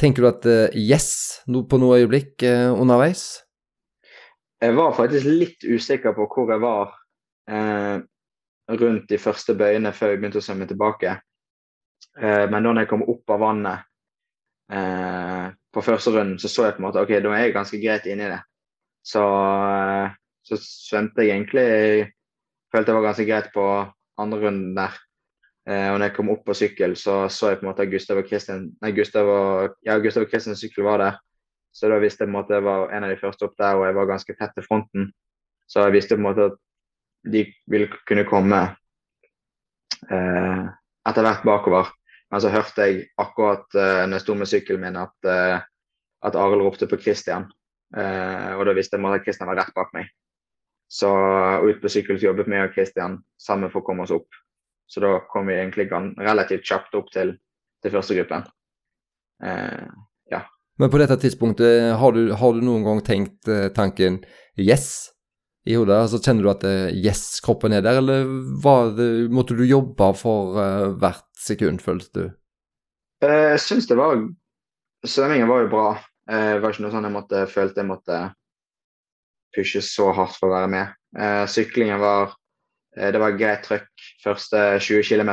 Tenker 0.01 0.25
du 0.25 0.29
at 0.31 0.47
eh, 0.49 0.77
yes 0.77 1.41
på 1.47 1.81
noe 1.81 1.99
øyeblikk 2.01 2.45
underveis? 2.45 3.43
Jeg 4.61 4.77
var 4.77 4.93
faktisk 4.93 5.27
litt 5.27 5.65
usikker 5.65 6.13
på 6.17 6.27
hvor 6.29 6.51
jeg 6.53 6.61
var 6.61 6.91
eh, 7.49 8.03
rundt 8.81 9.09
de 9.09 9.19
første 9.19 9.55
bøyene 9.57 9.93
før 9.97 10.13
jeg 10.13 10.21
begynte 10.21 10.41
å 10.43 10.45
svømme 10.45 10.69
tilbake. 10.69 11.15
Eh, 12.21 12.45
men 12.53 12.67
da 12.67 12.75
jeg 12.83 12.91
kom 12.91 13.07
opp 13.09 13.33
av 13.33 13.41
vannet 13.41 13.87
eh, 14.73 15.47
på 15.73 15.85
første 15.85 16.13
runden, 16.13 16.39
så 16.43 16.51
så 16.53 16.69
jeg 16.69 16.77
på 16.77 16.83
en 16.83 16.89
måte 16.91 17.03
ok, 17.03 17.15
da 17.25 17.35
er 17.35 17.47
jeg 17.47 17.57
ganske 17.57 17.81
greit 17.81 18.09
inni 18.11 18.29
det. 18.29 18.41
Så, 19.07 19.23
eh, 19.25 20.17
så 20.45 20.61
svømte 20.61 21.25
jeg 21.25 21.39
egentlig 21.39 21.69
jeg 21.69 22.09
Følte 22.71 22.93
jeg 22.93 23.01
var 23.01 23.03
ganske 23.09 23.25
greit 23.27 23.49
på 23.51 23.63
andre 24.23 24.37
runden 24.45 24.77
der. 24.77 24.93
Eh, 25.67 25.89
og 25.91 25.97
når 25.99 26.05
jeg 26.05 26.15
kom 26.15 26.29
opp 26.31 26.45
på 26.47 26.55
sykkel, 26.55 26.95
så 26.97 27.25
så 27.29 27.49
jeg 27.51 27.59
på 27.59 27.65
en 27.65 27.71
måte 27.73 27.83
at 27.83 27.91
Gustav 27.91 28.21
og 28.21 28.29
Kristin 28.29 28.69
nei, 28.83 28.93
Gustav 28.95 29.27
og, 29.27 29.75
ja, 29.83 29.97
Gustav 29.99 30.23
og 30.23 30.31
Kristins 30.31 30.63
sykkel 30.63 30.87
var 30.87 31.03
der. 31.03 31.19
Så 31.73 31.89
da 31.91 32.01
visste 32.03 32.25
jeg 32.25 32.31
på 32.31 32.35
en 32.35 32.39
måte 32.39 32.57
jeg 32.57 32.67
var 32.67 32.91
en 32.91 33.07
av 33.07 33.13
de 33.13 33.21
første 33.21 33.47
opp 33.47 33.55
der, 33.59 33.79
og 33.79 33.87
jeg 33.87 33.97
var 33.97 34.11
ganske 34.11 34.37
tett 34.37 34.53
til 34.57 34.67
fronten. 34.67 35.09
Så 35.71 35.87
jeg 35.87 35.95
visste 35.95 36.17
på 36.17 36.23
en 36.23 36.27
måte 36.27 36.49
at 36.51 36.59
de 37.31 37.45
ville 37.71 37.89
kunne 38.09 38.27
komme 38.29 38.61
eh, 40.09 40.63
etter 41.09 41.27
hvert 41.27 41.47
bakover. 41.47 41.93
Men 42.31 42.43
så 42.43 42.51
hørte 42.53 42.87
jeg 42.87 43.07
akkurat 43.21 43.67
eh, 43.75 44.05
når 44.07 44.19
jeg 44.19 44.25
sto 44.25 44.37
med 44.39 44.51
sykkelen 44.51 44.85
min 44.85 44.99
at, 45.01 45.17
eh, 45.27 45.63
at 46.27 46.39
Arild 46.39 46.67
ropte 46.67 46.89
på 46.91 46.99
Christian. 47.03 47.49
Eh, 47.97 48.51
og 48.57 48.67
da 48.67 48.75
visste 48.77 48.99
jeg 48.99 49.15
at 49.15 49.27
Christian 49.27 49.51
var 49.51 49.59
rett 49.63 49.75
bak 49.77 49.95
meg. 49.97 50.11
Så 50.91 51.11
ut 51.63 51.83
på 51.83 51.91
sykkel 51.91 52.19
jobbet 52.19 52.49
vi 52.51 52.59
og 52.59 52.75
Christian 52.75 53.21
sammen 53.39 53.71
for 53.71 53.83
å 53.83 53.87
komme 53.87 54.07
oss 54.07 54.15
opp. 54.15 54.31
Så 54.91 55.03
da 55.03 55.21
kom 55.31 55.47
vi 55.47 55.55
egentlig 55.55 55.87
relativt 55.91 56.67
kjapt 56.67 56.97
opp 56.99 57.13
til, 57.15 57.37
til 57.83 57.95
første 57.95 58.17
gruppen. 58.19 58.47
Eh. 59.47 59.87
Men 60.81 60.89
på 60.89 60.97
dette 60.97 61.19
tidspunktet, 61.21 61.93
har 62.01 62.13
du, 62.17 62.31
har 62.33 62.57
du 62.57 62.63
noen 62.65 62.85
gang 62.87 63.01
tenkt 63.05 63.49
eh, 63.53 63.69
tanken 63.77 64.23
yes 64.57 65.11
i 65.69 65.75
hodet? 65.77 65.99
Altså 66.07 66.21
Kjenner 66.25 66.47
du 66.47 66.51
at 66.55 66.65
eh, 66.65 66.95
yes, 66.97 67.25
kroppen 67.45 67.75
er 67.77 67.85
der, 67.85 67.99
eller 68.01 68.31
det, 68.97 69.09
måtte 69.29 69.59
du 69.59 69.67
jobbe 69.69 70.09
for 70.17 70.57
uh, 70.57 70.87
hvert 71.03 71.27
sekund, 71.37 71.83
følte 71.85 72.11
du? 72.15 72.31
Jeg 73.21 73.61
syns 73.61 73.91
det 73.91 73.99
var 74.01 74.23
Svømmingen 75.05 75.49
var 75.49 75.65
jo 75.65 75.69
bra. 75.73 75.85
Det 76.29 76.61
var 76.61 76.73
ikke 76.73 76.85
noe 76.85 76.93
sånn 76.93 77.07
jeg 77.09 77.15
måtte, 77.15 77.39
følte 77.49 77.81
jeg 77.81 77.89
måtte 77.89 78.17
pushe 79.57 79.81
så 79.85 80.11
hardt 80.13 80.37
for 80.37 80.51
å 80.51 80.53
være 80.53 80.69
med. 80.69 80.91
Syklingen 81.49 81.97
var 82.03 82.35
det 82.93 83.23
var 83.23 83.39
greit 83.41 83.65
trøkk 83.65 84.05
første 84.21 84.61
20 84.77 85.09
km. 85.09 85.33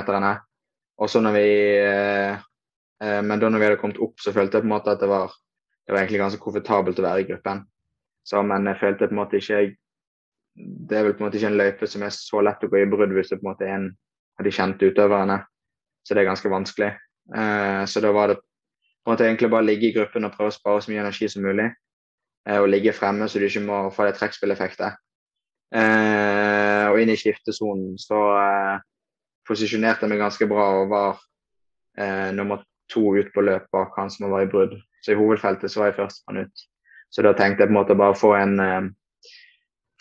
Og 1.04 1.12
så 1.12 1.20
når 1.20 1.36
vi 1.36 1.50
Men 2.98 3.38
da 3.38 3.50
når 3.50 3.62
vi 3.62 3.66
hadde 3.68 3.78
kommet 3.78 4.00
opp, 4.02 4.16
så 4.18 4.32
følte 4.34 4.58
jeg 4.58 4.64
på 4.64 4.68
en 4.68 4.72
måte 4.72 4.90
at 4.90 5.02
det 5.04 5.10
var, 5.12 5.34
det 5.86 5.94
var 5.94 6.00
egentlig 6.02 6.22
ganske 6.24 6.42
komfortabelt 6.42 6.98
å 6.98 7.04
være 7.06 7.22
i 7.22 7.28
gruppen. 7.28 7.60
Så, 8.26 8.42
men 8.42 8.66
jeg 8.72 8.80
følte 8.80 9.06
på 9.06 9.14
en 9.14 9.20
måte 9.20 9.38
ikke 9.38 9.60
Det 10.58 10.98
er 10.98 11.06
vel 11.06 11.14
på 11.14 11.22
en 11.22 11.28
måte 11.28 11.38
ikke 11.38 11.52
en 11.52 11.60
løype 11.60 11.88
som 11.88 12.04
er 12.04 12.16
så 12.16 12.42
lett 12.42 12.64
å 12.66 12.70
gå 12.72 12.80
i 12.82 12.90
brudd 12.90 13.14
hvis 13.14 13.30
det 13.30 13.38
på 13.38 13.46
en 13.46 13.52
måte 13.52 13.68
er 13.68 13.76
en 13.76 13.86
av 14.40 14.48
de 14.48 14.54
kjente 14.58 14.90
utøverne. 14.90 15.38
Så 16.02 16.18
det 16.18 16.24
er 16.24 16.32
ganske 16.32 16.50
vanskelig. 16.50 16.92
så 17.86 18.02
da 18.02 18.12
var 18.16 18.34
det 18.34 18.40
på 18.42 19.12
en 19.12 19.14
måte 19.14 19.28
egentlig 19.28 19.52
bare 19.54 19.68
ligge 19.68 19.92
i 19.92 19.94
gruppen 19.94 20.26
og 20.26 20.34
prøve 20.34 20.50
å 20.50 20.58
spare 20.58 20.82
så 20.82 20.92
mye 20.92 21.04
energi 21.06 21.30
som 21.30 21.46
mulig. 21.46 21.70
og 22.50 22.70
ligge 22.70 22.94
fremme 22.98 23.28
så 23.28 23.40
du 23.40 23.46
ikke 23.46 23.68
må 23.68 23.90
få 23.92 24.08
det 24.08 24.16
trekkspilleffektet. 24.18 24.98
Eh, 25.76 26.86
og 26.88 27.00
inn 27.02 27.12
i 27.12 27.18
skiftesonen 27.20 27.98
så 28.00 28.20
eh, 28.40 28.78
posisjonerte 29.48 30.06
jeg 30.06 30.14
meg 30.14 30.22
ganske 30.22 30.48
bra 30.48 30.68
og 30.80 30.94
var 30.94 31.18
eh, 32.00 32.30
nummer 32.36 32.64
to 32.94 33.04
ut 33.18 33.34
på 33.34 33.44
løp 33.44 33.68
bak 33.76 33.98
han 34.00 34.12
som 34.14 34.30
var 34.32 34.46
i 34.46 34.52
brudd. 34.52 34.78
Så 35.04 35.14
i 35.14 35.20
hovedfeltet 35.20 35.72
så 35.72 35.84
var 35.84 35.92
jeg 35.92 36.00
førstemann 36.00 36.48
ut. 36.48 36.66
Så 37.14 37.24
da 37.24 37.34
tenkte 37.36 37.64
jeg 37.64 37.72
på 37.72 37.76
en 37.76 37.80
måte 37.80 37.98
bare 38.00 38.18
få 38.18 38.34
en 38.36 38.60
eh, 38.64 38.90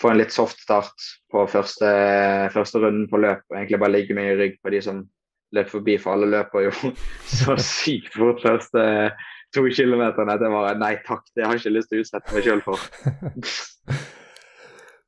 få 0.01 0.11
en 0.13 0.21
litt 0.21 0.35
soft 0.35 0.61
start 0.61 1.07
på 1.33 1.47
første, 1.49 1.91
første 2.53 2.83
runden 2.83 3.07
på 3.11 3.21
løp 3.23 3.45
og 3.49 3.57
egentlig 3.59 3.81
bare 3.81 3.95
ligge 3.95 4.17
meg 4.17 4.33
i 4.33 4.37
rygg 4.41 4.59
på 4.63 4.73
de 4.75 4.83
som 4.85 5.05
løp 5.57 5.71
forbi, 5.71 5.95
for 6.03 6.17
alle 6.17 6.29
løper 6.29 6.67
jo 6.67 6.75
så 7.39 7.57
sykt 7.63 8.19
fort 8.19 8.43
første 8.45 8.85
to 9.55 9.65
kilometerne 9.73 10.37
jeg 10.37 10.53
bare 10.53 10.77
nei 10.81 10.93
takk, 11.07 11.25
det 11.37 11.47
har 11.47 11.57
jeg 11.57 11.65
ikke 11.65 11.77
lyst 11.79 11.93
til 11.93 12.03
å 12.03 12.05
utsette 12.05 12.35
meg 12.37 12.47
sjøl 12.47 12.63
for. 12.67 12.79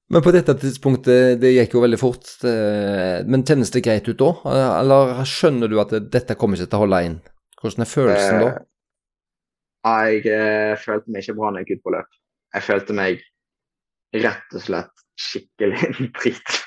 Men 0.09 0.25
på 0.25 0.33
dette 0.33 0.55
tidspunktet, 0.57 1.37
det 1.43 1.51
gikk 1.53 1.75
jo 1.77 1.83
veldig 1.83 1.99
fort. 2.01 2.31
Men 3.29 3.43
kjennes 3.45 3.69
det 3.75 3.83
greit 3.85 4.07
ut 4.09 4.17
da? 4.17 4.31
Eller 4.79 5.19
skjønner 5.29 5.69
du 5.69 5.77
at 5.83 5.93
dette 6.09 6.37
kommer 6.41 6.57
ikke 6.57 6.71
til 6.71 6.79
å 6.79 6.81
holde 6.87 7.01
inn? 7.05 7.19
Hvordan 7.61 7.85
er 7.85 7.91
følelsen 7.91 8.41
da? 8.43 8.53
Eh, 9.89 10.15
jeg 10.15 10.31
eh, 10.35 10.79
følte 10.81 11.11
meg 11.11 11.25
ikke 11.25 11.37
bra 11.39 11.51
når 11.51 11.63
jeg 11.63 11.69
gikk 11.69 11.81
ut 11.81 11.85
på 11.87 11.95
løp. 11.97 12.17
Jeg 12.55 12.67
følte 12.67 12.97
meg 12.97 13.23
rett 14.17 14.57
og 14.57 14.65
slett 14.65 15.05
skikkelig 15.19 15.93
drit. 16.21 16.59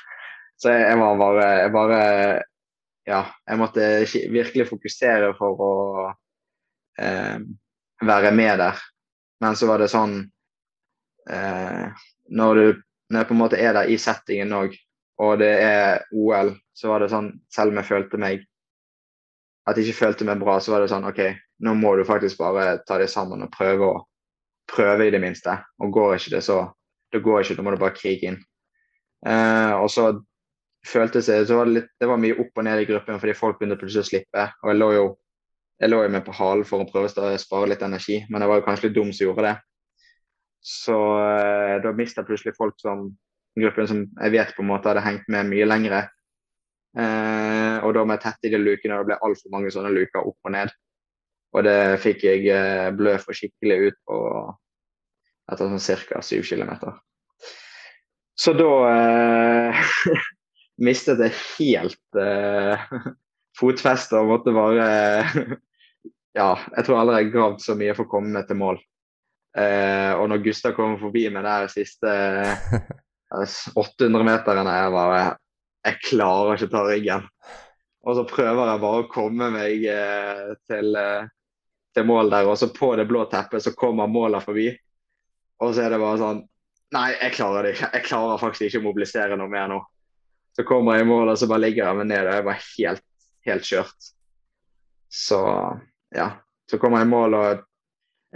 Så 0.60 0.74
jeg 0.74 0.98
var 1.00 1.20
bare, 1.20 1.50
jeg 1.64 1.74
bare 1.74 2.00
Ja, 3.02 3.24
jeg 3.50 3.58
måtte 3.58 3.86
virkelig 4.30 4.68
fokusere 4.68 5.32
for 5.34 5.58
å 5.58 5.72
eh, 7.02 7.40
være 8.06 8.30
med 8.36 8.60
der. 8.62 8.78
Men 9.42 9.58
så 9.58 9.66
var 9.66 9.82
det 9.82 9.90
sånn 9.90 10.20
eh, 11.30 12.04
Når 12.30 12.60
du 12.60 12.66
når 13.12 13.20
jeg 13.20 13.28
på 13.28 13.34
en 13.34 13.42
måte 13.42 13.58
er 13.60 13.74
der 13.76 13.90
i 13.92 13.98
settingen 14.00 14.54
òg, 14.56 14.76
og 15.20 15.34
det 15.42 15.50
er 15.60 16.06
OL, 16.16 16.54
så 16.72 16.88
var 16.88 17.02
det 17.02 17.10
sånn 17.12 17.26
Selv 17.52 17.74
om 17.74 17.80
jeg 17.82 17.88
følte 17.90 18.20
meg 18.20 18.46
At 19.68 19.78
jeg 19.78 19.88
ikke 19.88 20.06
følte 20.06 20.26
meg 20.26 20.40
bra, 20.42 20.56
så 20.60 20.74
var 20.74 20.82
det 20.82 20.90
sånn 20.90 21.06
OK, 21.06 21.20
nå 21.62 21.74
må 21.78 21.94
du 21.96 22.02
faktisk 22.06 22.40
bare 22.40 22.80
ta 22.86 22.98
det 22.98 23.10
sammen 23.12 23.44
og 23.44 23.52
prøve 23.54 23.88
å 23.92 24.00
prøve 24.72 25.06
i 25.06 25.12
det 25.14 25.20
minste. 25.22 25.54
Og 25.82 25.92
går 25.94 26.16
ikke 26.16 26.36
det, 26.36 26.42
så 26.46 26.64
det 27.12 27.22
går 27.22 27.42
ikke, 27.42 27.58
da 27.58 27.64
må 27.66 27.74
du 27.74 27.80
bare 27.80 27.96
krige 27.96 28.32
inn. 28.32 28.38
Eh, 29.26 29.74
og 29.78 29.88
så 29.92 30.08
føltes 30.86 31.28
det 31.30 31.44
så 31.46 31.60
var 31.60 31.68
det, 31.68 31.76
litt, 31.76 31.90
det 32.00 32.08
var 32.10 32.18
mye 32.18 32.38
opp 32.42 32.58
og 32.58 32.64
ned 32.66 32.82
i 32.82 32.86
gruppen 32.88 33.20
fordi 33.22 33.36
folk 33.38 33.60
begynte 33.60 33.78
plutselig 33.78 34.06
å 34.06 34.10
slippe. 34.10 34.46
Og 34.64 34.72
jeg 34.72 34.80
lå 34.80 34.88
jo 34.96 35.04
jeg 35.82 35.90
lå 35.90 35.98
jo 36.04 36.10
med 36.14 36.22
på 36.22 36.34
halen 36.36 36.66
for 36.66 36.82
å 36.82 36.86
prøve 36.86 37.10
å 37.10 37.38
spare 37.42 37.68
litt 37.72 37.80
energi, 37.82 38.20
men 38.30 38.42
jeg 38.42 38.50
var 38.50 38.60
jo 38.60 38.64
kanskje 38.68 38.86
litt 38.86 38.96
dum 39.00 39.08
som 39.10 39.24
gjorde 39.26 39.48
det. 39.48 39.54
Så 40.62 40.96
eh, 41.18 41.76
da 41.82 41.90
mista 41.96 42.22
plutselig 42.22 42.54
folk 42.54 42.76
som 42.78 43.08
gruppen 43.58 43.88
som 43.90 44.04
jeg 44.06 44.34
vet 44.36 44.52
på 44.54 44.62
en 44.62 44.70
måte 44.70 44.92
hadde 44.92 45.02
hengt 45.02 45.26
med 45.32 45.50
mye 45.50 45.66
lengre. 45.66 46.04
Eh, 46.94 47.71
og 47.82 47.94
da 47.96 48.04
med 48.08 48.22
tette 48.22 48.48
i 48.48 48.52
de 48.52 48.60
lukene, 48.60 48.98
det 48.98 49.10
ble 49.10 49.20
altfor 49.26 49.52
mange 49.54 49.70
sånne 49.74 49.92
luker 49.94 50.24
opp 50.24 50.48
og 50.48 50.54
ned. 50.54 50.72
Og 51.52 51.66
det 51.66 51.78
fikk 52.00 52.24
jeg 52.24 52.46
eh, 52.48 52.90
blø 52.96 53.16
for 53.20 53.36
skikkelig 53.36 53.90
ut 53.90 53.98
på 54.08 54.18
etter 55.52 55.68
sånn 55.68 56.06
ca. 56.08 56.22
7 56.24 56.40
km. 56.48 56.72
Så 58.38 58.54
da 58.56 58.70
eh, 58.92 59.82
mistet 60.86 61.20
jeg 61.20 61.36
helt 61.58 62.20
eh, 62.20 62.86
fotfestet 63.60 64.16
og 64.20 64.32
måtte 64.32 64.54
bare 64.56 64.86
Ja, 66.32 66.54
jeg 66.78 66.86
tror 66.86 67.02
aldri 67.02 67.18
jeg 67.18 67.26
har 67.26 67.34
gravd 67.34 67.60
så 67.60 67.74
mye 67.76 67.92
for 67.92 68.06
å 68.06 68.08
komme 68.14 68.30
meg 68.32 68.46
til 68.48 68.56
mål. 68.56 68.78
Eh, 69.52 70.12
og 70.16 70.30
når 70.32 70.40
Gustav 70.46 70.72
kommer 70.72 70.96
forbi 70.96 71.26
med 71.28 71.44
de 71.44 71.68
siste 71.68 72.12
800 73.76 74.24
meterne, 74.24 74.76
jeg 74.78 74.94
bare 74.94 75.20
Jeg 75.84 75.98
klarer 76.06 76.56
ikke 76.56 76.70
å 76.70 76.72
ta 76.72 76.82
ryggen. 76.86 77.28
Og 78.02 78.16
så 78.18 78.24
prøver 78.26 78.66
jeg 78.66 78.82
bare 78.82 79.02
å 79.02 79.10
komme 79.10 79.48
meg 79.54 79.84
eh, 79.86 80.54
til, 80.66 80.96
eh, 80.98 81.28
til, 81.94 82.06
mål 82.08 82.32
der, 82.32 82.48
og 82.50 82.58
så 82.58 82.72
på 82.74 82.94
det 82.98 83.06
blå 83.10 83.24
teppet 83.30 83.62
så 83.62 83.74
kommer 83.78 84.10
måla 84.10 84.40
forbi. 84.42 84.68
Og 85.62 85.74
så 85.74 85.84
er 85.84 85.94
det 85.94 86.02
bare 86.02 86.22
sånn 86.22 86.42
Nei, 86.92 87.06
jeg 87.14 87.32
klarer 87.38 87.64
det 87.64 87.70
ikke. 87.72 87.88
Jeg 87.94 88.04
klarer 88.04 88.40
faktisk 88.42 88.66
ikke 88.66 88.82
å 88.82 88.84
mobilisere 88.84 89.36
noe 89.40 89.48
mer 89.48 89.70
nå. 89.70 89.78
Så 90.52 90.64
kommer 90.68 90.98
jeg 90.98 91.06
i 91.06 91.08
mål, 91.08 91.30
og 91.32 91.38
så 91.40 91.46
bare 91.48 91.62
ligger 91.62 91.86
jeg 91.86 91.98
meg 92.02 92.08
ned, 92.10 92.26
og 92.26 92.34
jeg 92.36 92.44
var 92.44 92.58
helt, 92.66 93.04
helt 93.48 93.68
kjørt. 93.70 94.08
Så 95.08 95.38
ja. 96.12 96.26
Så 96.68 96.76
kommer 96.82 97.00
jeg 97.00 97.08
i 97.08 97.12
mål, 97.14 97.38
og 97.38 97.62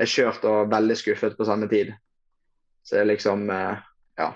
er 0.01 0.09
kjørt 0.09 0.49
og 0.49 0.71
veldig 0.73 0.97
skuffet 0.97 1.37
på 1.37 1.45
samme 1.49 1.69
tid. 1.69 1.93
Så 2.87 3.03
er 3.03 3.11
liksom 3.13 3.51
eh, 3.53 3.85
Ja. 4.23 4.31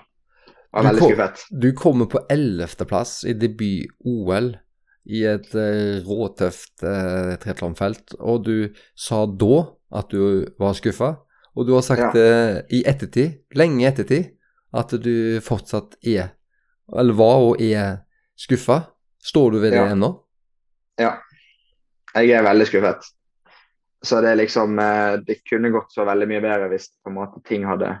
Var 0.71 0.85
veldig 0.85 1.07
skuffet. 1.09 1.47
Du 1.49 1.71
kommer 1.73 2.05
på 2.05 2.21
ellevteplass 2.29 3.23
i 3.25 3.33
debut-OL 3.33 4.53
i 5.09 5.23
et 5.25 5.49
uh, 5.57 6.01
råtøft 6.05 6.83
uh, 6.85 7.33
triatlonfelt, 7.41 8.15
og 8.19 8.45
du 8.45 8.55
sa 8.97 9.23
da 9.25 9.63
at 10.01 10.13
du 10.13 10.45
var 10.61 10.77
skuffa. 10.77 11.15
Og 11.57 11.67
du 11.67 11.73
har 11.75 11.83
sagt 11.83 12.15
ja. 12.15 12.27
uh, 12.59 12.59
i 12.71 12.83
ettertid, 12.87 13.41
lenge 13.57 13.87
ettertid, 13.89 14.35
at 14.71 14.93
du 15.03 15.41
fortsatt 15.43 15.97
er, 16.07 16.31
eller 16.95 17.17
var 17.17 17.47
og 17.49 17.63
er 17.63 18.03
skuffa. 18.39 18.83
Står 19.21 19.51
du 19.53 19.59
ved 19.61 19.75
det 19.75 19.81
ja. 19.81 19.89
ennå? 19.93 20.13
Ja. 21.01 21.15
Jeg 22.15 22.31
er 22.35 22.45
veldig 22.45 22.67
skuffet. 22.67 23.09
Så 24.03 24.17
det 24.23 24.31
er 24.31 24.39
liksom 24.39 24.79
Det 25.27 25.35
kunne 25.45 25.69
gått 25.71 25.93
så 25.93 26.03
veldig 26.07 26.25
mye 26.27 26.41
bedre 26.41 26.71
hvis 26.71 26.87
på 27.03 27.11
en 27.11 27.19
måte 27.19 27.43
ting 27.45 27.67
hadde 27.69 27.91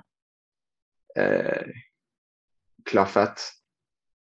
klaffet. 2.89 3.45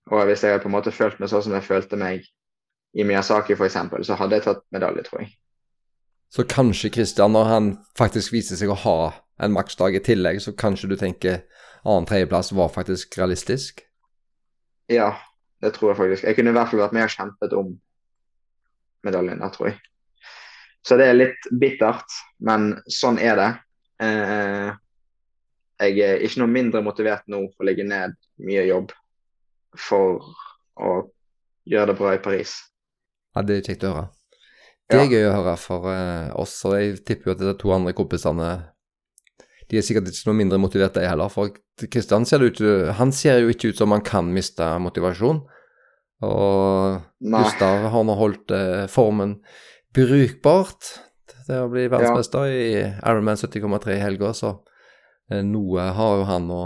Og 0.09 0.25
hvis 0.31 0.43
jeg 0.43 0.55
hadde 0.55 0.65
på 0.65 0.71
en 0.73 0.77
måte 0.79 0.95
følt 0.97 1.21
meg 1.21 1.31
sånn 1.31 1.45
som 1.45 1.55
jeg 1.59 1.67
følte 1.69 2.01
meg 2.01 2.25
i 2.99 3.07
Miyazaki 3.07 3.55
f.eks., 3.55 3.79
så 4.07 4.19
hadde 4.19 4.39
jeg 4.39 4.47
tatt 4.49 4.65
medalje, 4.75 5.05
tror 5.07 5.23
jeg. 5.23 5.33
Så 6.35 6.45
kanskje 6.45 6.91
Christian, 6.93 7.33
når 7.33 7.45
han 7.49 7.69
faktisk 7.97 8.35
viser 8.35 8.59
seg 8.59 8.73
å 8.73 8.79
ha 8.83 8.99
en 9.41 9.55
maksdag 9.55 9.97
i 9.97 10.03
tillegg, 10.05 10.41
så 10.45 10.53
kanskje 10.59 10.91
du 10.91 10.97
tenker 11.01 11.45
annen-tredjeplass 11.87 12.53
var 12.59 12.73
faktisk 12.75 13.17
realistisk? 13.21 13.85
Ja, 14.93 15.13
det 15.63 15.73
tror 15.77 15.93
jeg 15.93 16.01
faktisk. 16.01 16.27
Jeg 16.27 16.37
kunne 16.37 16.53
i 16.53 16.57
hvert 16.59 16.73
fall 16.73 16.83
vært 16.83 16.97
med 16.97 17.07
og 17.07 17.15
kjempet 17.15 17.55
om 17.57 17.71
medaljen 19.07 19.41
der, 19.41 19.55
tror 19.55 19.71
jeg. 19.71 19.79
Så 20.87 20.99
det 20.99 21.09
er 21.09 21.19
litt 21.19 21.49
bittert, 21.61 22.19
men 22.45 22.73
sånn 22.91 23.19
er 23.23 23.39
det. 23.39 23.49
Eh, 24.05 24.71
jeg 25.79 26.01
er 26.03 26.25
ikke 26.27 26.43
noe 26.43 26.51
mindre 26.51 26.83
motivert 26.83 27.27
nå 27.31 27.45
for 27.53 27.63
å 27.63 27.69
legge 27.69 27.87
ned 27.87 28.17
mye 28.43 28.65
jobb 28.67 28.95
for 29.79 30.25
å 30.79 30.93
gjøre 31.69 31.93
det 31.93 31.99
bra 31.99 32.15
i 32.17 32.23
Paris. 32.23 32.57
Ja, 33.37 33.43
Det 33.43 33.59
er 33.59 33.67
kjekt 33.67 33.85
å 33.87 33.93
høre. 33.93 34.09
Det 34.89 34.97
er 34.97 35.05
ja. 35.05 35.09
gøy 35.13 35.27
å 35.29 35.37
høre 35.37 35.55
for 35.61 35.87
uh, 35.93 36.31
oss, 36.41 36.55
og 36.65 36.79
jeg 36.79 37.01
tipper 37.05 37.31
jo 37.31 37.35
at 37.37 37.43
de 37.43 37.55
to 37.61 37.73
andre 37.75 37.93
kompisene 37.97 38.49
de 39.69 39.77
er 39.77 39.85
sikkert 39.85 40.09
ikke 40.09 40.31
noe 40.31 40.39
mindre 40.39 40.59
motivert, 40.63 40.95
de 40.97 41.05
heller. 41.05 41.29
For 41.29 41.53
Kristian 41.93 42.25
ser, 42.25 42.41
ser 43.13 43.43
jo 43.43 43.51
ikke 43.53 43.69
ut 43.69 43.83
som 43.83 43.93
han 43.93 44.01
kan 44.01 44.31
miste 44.33 44.65
motivasjon. 44.81 45.43
Og 46.25 47.03
Nei. 47.21 47.43
Gustav 47.45 47.85
har 47.93 48.07
nå 48.09 48.17
holdt 48.17 48.55
uh, 48.57 48.87
formen 48.89 49.37
brukbart 49.95 50.89
til 51.45 51.61
å 51.61 51.69
bli 51.69 51.85
verdensmester 51.85 52.49
ja. 52.49 52.57
i 52.57 52.81
Ironman 52.97 53.37
70,3 53.37 53.99
i 53.99 54.01
helga, 54.01 54.33
så 54.33 54.55
uh, 54.57 55.43
noe 55.45 55.91
har 56.01 56.23
jo 56.23 56.29
han 56.33 56.49
nå 56.49 56.63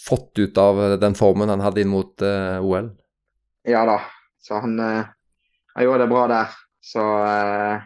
fått 0.00 0.38
ut 0.38 0.58
av 0.62 0.78
den 1.02 1.12
formen 1.18 1.50
han 1.52 1.60
hadde 1.60 1.82
inn 1.82 1.90
mot 1.92 2.22
OL. 2.24 2.86
Ja 3.68 3.82
da, 3.84 3.98
så 4.46 4.62
han 4.62 4.78
han 5.76 5.84
gjorde 5.84 5.98
det 5.98 6.08
bra 6.08 6.26
der. 6.26 6.52
Så 6.80 7.02
eh, 7.26 7.82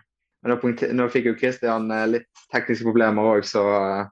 nå, 0.47 0.57
nå, 0.95 1.09
fikk 1.11 1.27
jo 1.27 1.37
Christian 1.41 1.91
eh, 1.91 2.07
litt 2.07 2.45
tekniske 2.55 2.87
problemer 2.87 3.27
òg, 3.33 3.47
så 3.49 3.65
eh, 3.75 4.03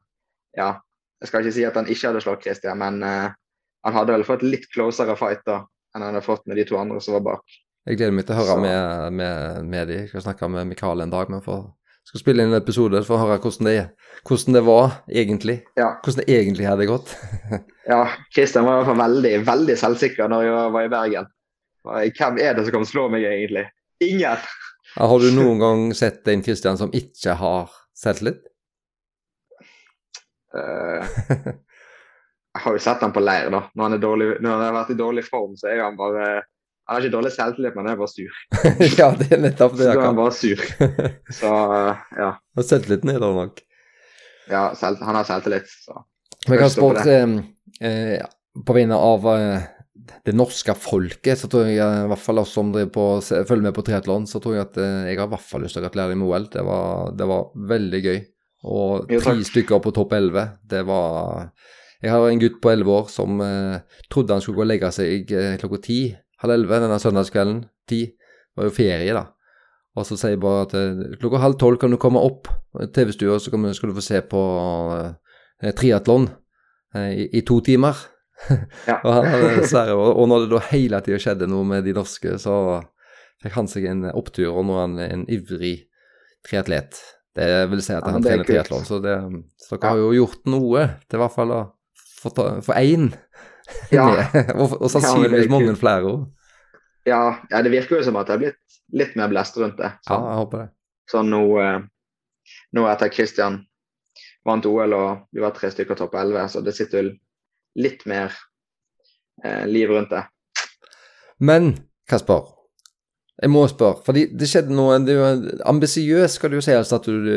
ja. 0.58 0.72
Jeg 1.18 1.30
skal 1.30 1.42
ikke 1.42 1.54
si 1.54 1.64
at 1.66 1.78
han 1.78 1.88
ikke 1.90 2.10
hadde 2.10 2.22
slått 2.22 2.44
Christian, 2.46 2.78
men 2.78 3.00
han 3.02 3.94
hadde 3.96 4.14
vel 4.14 4.22
fått 4.22 4.44
litt 4.46 4.68
closere 4.70 5.16
fight 5.18 5.40
da 5.48 5.56
enn 5.90 6.04
han 6.04 6.12
hadde 6.12 6.22
fått 6.22 6.44
med 6.46 6.60
de 6.60 6.64
to 6.68 6.76
andre 6.78 7.00
som 7.02 7.16
var 7.16 7.24
bak. 7.26 7.56
Jeg 7.90 7.98
gleder 7.98 8.14
meg 8.14 8.28
til 8.28 8.36
å 8.36 8.44
høre 8.44 8.54
med, 8.62 9.16
med, 9.18 9.64
med 9.66 9.90
de. 9.90 9.96
Jeg 10.04 10.12
skal 10.12 10.22
snakke 10.28 10.50
med 10.54 10.68
Mikael 10.70 11.02
en 11.02 11.10
dag. 11.10 11.32
men 11.32 11.42
for 11.42 11.72
skal 12.06 12.22
spille 12.22 12.46
inn 12.46 12.54
en 12.54 12.60
episode 12.60 13.02
for 13.02 13.16
å 13.16 13.24
høre 13.24 13.40
hvordan 13.42 13.66
det, 13.66 13.74
hvordan 14.30 14.60
det 14.60 14.62
var 14.68 14.94
egentlig. 15.10 15.56
Ja. 15.80 15.88
Hvordan 16.04 16.22
det 16.22 16.38
egentlig 16.38 16.70
hadde 16.70 16.86
gått. 16.86 17.16
ja, 17.90 18.04
Kristian 18.30 18.68
var 18.68 18.76
i 18.76 18.80
hvert 18.84 18.92
fall 18.92 19.02
veldig, 19.02 19.34
veldig 19.50 19.78
selvsikker 19.82 20.30
når 20.30 20.46
jeg 20.46 20.70
var 20.78 20.86
i 20.86 20.94
Bergen. 20.94 21.32
Hvem 21.88 22.40
er 22.42 22.56
det 22.56 22.66
som 22.66 22.78
kan 22.78 22.88
slå 22.88 23.08
meg, 23.12 23.26
egentlig? 23.28 23.68
Ingen! 24.04 24.48
har 24.98 25.20
du 25.20 25.30
noen 25.34 25.60
gang 25.60 25.82
sett 25.94 26.26
en 26.28 26.42
Kristian 26.42 26.78
som 26.78 26.90
ikke 26.96 27.36
har 27.38 27.72
selvtillit? 27.98 28.40
Uh, 30.54 31.04
jeg 32.56 32.62
har 32.64 32.76
jo 32.78 32.82
sett 32.82 33.02
han 33.04 33.12
på 33.14 33.22
leir, 33.22 33.50
da. 33.52 33.62
Når 33.74 33.84
han, 33.84 34.00
dårlig, 34.02 34.28
når 34.40 34.54
han, 34.54 34.64
har 34.64 34.76
vært 34.78 34.94
i 34.94 34.98
dårlig 34.98 35.24
form, 35.28 35.58
så 35.60 35.68
er 35.70 35.84
han 35.84 35.98
bare 35.98 36.28
Han 36.88 36.96
har 36.96 37.04
ikke 37.04 37.16
dårlig 37.18 37.32
selvtillit, 37.34 37.74
men 37.76 37.84
han 37.84 37.92
er 37.92 38.00
bare 38.00 38.12
sur. 38.14 38.36
ja, 39.00 39.10
det 39.20 39.28
er 39.36 39.42
nettopp 39.44 39.74
det. 39.76 39.84
Så 39.84 39.92
da 39.92 39.96
er 39.98 40.06
han 40.06 40.16
bare 40.16 40.36
sur. 40.38 40.62
Så, 41.40 41.50
uh, 41.52 42.06
ja. 42.16 42.30
Og 42.56 42.64
selvtilliten 42.64 43.12
er 43.12 43.20
der 43.20 43.34
nok. 43.36 43.60
Ja, 44.48 44.70
selv, 44.74 45.02
han 45.04 45.18
har 45.18 45.28
selvtillit, 45.28 45.68
så 45.68 45.98
Men 46.46 46.54
jeg 46.54 46.62
kan 46.62 46.70
spørre 46.72 47.16
eh, 47.84 48.22
på 48.64 48.76
vegne 48.76 48.96
av 48.96 49.26
eh, 49.34 49.66
det 50.24 50.34
norske 50.36 50.74
folket, 50.78 51.38
så 51.40 51.48
tror 51.50 51.68
jeg 51.68 51.78
i 51.78 52.08
hvert 52.10 52.22
fall 52.22 52.40
oss 52.42 52.54
som 52.56 52.70
på, 52.72 53.06
følger 53.22 53.64
med 53.64 53.74
på 53.76 53.84
triatlon, 53.86 54.26
så 54.30 54.40
tror 54.42 54.56
jeg 54.56 54.66
at 54.66 54.78
eh, 54.82 55.10
jeg 55.10 55.20
har 55.20 55.28
i 55.28 55.32
hvert 55.34 55.48
fall 55.50 55.64
lyst 55.64 55.76
til 55.76 55.82
å 55.82 55.86
gratulere 55.86 56.14
deg 56.14 56.20
med 56.20 56.28
OL. 56.28 56.46
Det 56.52 56.64
var, 56.66 57.10
det 57.18 57.28
var 57.30 57.48
veldig 57.72 58.02
gøy. 58.04 58.20
Og 58.68 59.12
tre 59.22 59.34
stykker 59.46 59.82
på 59.82 59.92
topp 59.94 60.16
elleve, 60.16 60.48
det 60.66 60.80
var 60.88 61.52
Jeg 62.02 62.10
har 62.10 62.24
en 62.26 62.40
gutt 62.42 62.56
på 62.62 62.70
elleve 62.70 62.94
år 62.94 63.08
som 63.10 63.40
eh, 63.42 64.02
trodde 64.10 64.34
han 64.34 64.42
skulle 64.42 64.60
gå 64.60 64.66
og 64.66 64.70
legge 64.70 64.90
seg 64.94 65.32
eh, 65.34 65.56
klokka 65.58 65.80
ti, 65.82 65.98
halv 66.42 66.54
elleve 66.54 66.78
denne 66.84 66.98
søndagskvelden. 67.02 67.64
Ti. 67.90 68.04
Det 68.06 68.60
var 68.60 68.68
jo 68.68 68.74
ferie, 68.76 69.16
da. 69.16 69.24
Og 69.98 70.06
så 70.06 70.18
sier 70.18 70.36
jeg 70.36 70.42
bare 70.42 70.66
at 70.66 70.76
eh, 70.78 71.16
klokka 71.18 71.42
halv 71.42 71.58
tolv 71.58 71.80
kan 71.82 71.90
du 71.90 71.98
komme 72.00 72.22
opp 72.22 72.50
TV-stua, 72.94 73.40
så 73.40 73.50
skal 73.50 73.90
du 73.90 73.96
få 73.96 74.04
se 74.04 74.20
på 74.30 74.42
eh, 74.94 75.74
triatlon 75.74 76.28
eh, 76.94 77.10
i, 77.24 77.28
i 77.40 77.42
to 77.46 77.58
timer. 77.66 77.98
Ja. 78.86 79.00
og, 79.04 79.12
han, 79.12 79.26
og, 79.98 80.24
når 80.30 80.44
det 80.44 80.52
da 80.52 80.62
hele 80.70 81.02
tida 81.04 81.20
skjedde 81.22 81.50
noe 81.50 81.66
med 81.66 81.86
de 81.88 81.94
norske, 81.96 82.36
så 82.42 82.54
fikk 83.42 83.58
han 83.58 83.70
seg 83.70 83.88
en 83.90 84.08
opptur, 84.12 84.50
og 84.52 84.66
nå 84.68 84.76
er 84.76 84.84
han 84.84 84.98
en 85.04 85.24
ivrig 85.30 85.76
triatlet. 86.46 87.00
Det 87.38 87.48
vil 87.70 87.82
si 87.84 87.94
at 87.94 88.06
han 88.08 88.24
trener 88.24 88.46
triatlon, 88.46 88.86
så, 88.86 88.98
det, 89.02 89.18
så 89.62 89.76
dere 89.76 89.84
ja. 89.84 89.90
har 89.92 90.00
jo 90.02 90.08
gjort 90.16 90.48
noe 90.50 90.86
til 91.06 91.18
i 91.18 91.22
hvert 91.22 91.36
fall 91.36 91.54
å 91.54 91.60
få 92.18 92.74
én 92.80 93.12
ja. 93.94 94.08
og, 94.56 94.74
og 94.80 94.88
sannsynligvis 94.90 95.50
mange 95.52 95.76
flere 95.78 96.08
òg. 96.08 96.26
Ja, 97.06 97.38
ja, 97.48 97.60
det 97.64 97.70
virker 97.72 97.98
jo 97.98 98.04
som 98.04 98.18
at 98.20 98.28
det 98.28 98.34
har 98.34 98.42
blitt 98.42 98.80
litt 98.98 99.14
mer 99.16 99.30
blest 99.30 99.56
rundt 99.60 99.78
det. 99.80 99.92
Så, 100.02 100.12
ja, 100.12 100.18
jeg 100.18 100.40
håper 100.42 100.64
det. 100.64 100.68
Så 101.08 101.22
nå, 101.24 101.42
eh, 101.62 101.78
nå 102.76 102.84
etter 102.90 103.12
Christian 103.12 103.62
vant 104.48 104.66
OL 104.68 104.96
og 104.96 105.28
vi 105.34 105.44
var 105.44 105.54
tre 105.56 105.70
stykker 105.72 105.96
topp 105.98 106.16
11, 106.18 106.48
så 106.52 106.62
det 106.64 106.74
sitter 106.76 107.02
vel 107.02 107.10
litt 107.76 108.04
mer 108.06 108.32
eh, 109.44 109.66
liv 109.66 109.90
rundt 109.90 110.10
det. 110.10 110.24
Men 111.38 111.74
Kasper, 112.08 112.46
jeg 113.38 113.52
må 113.52 113.62
spørre, 113.70 114.00
fordi 114.06 114.26
det 114.34 114.48
skjedde 114.50 114.74
noe 114.74 114.96
det 115.04 115.14
Ambisiøs 115.68 116.38
skal 116.38 116.50
du 116.50 116.58
jo 116.58 116.64
si 116.64 116.74
altså 116.74 116.98
at 116.98 117.06
du, 117.06 117.28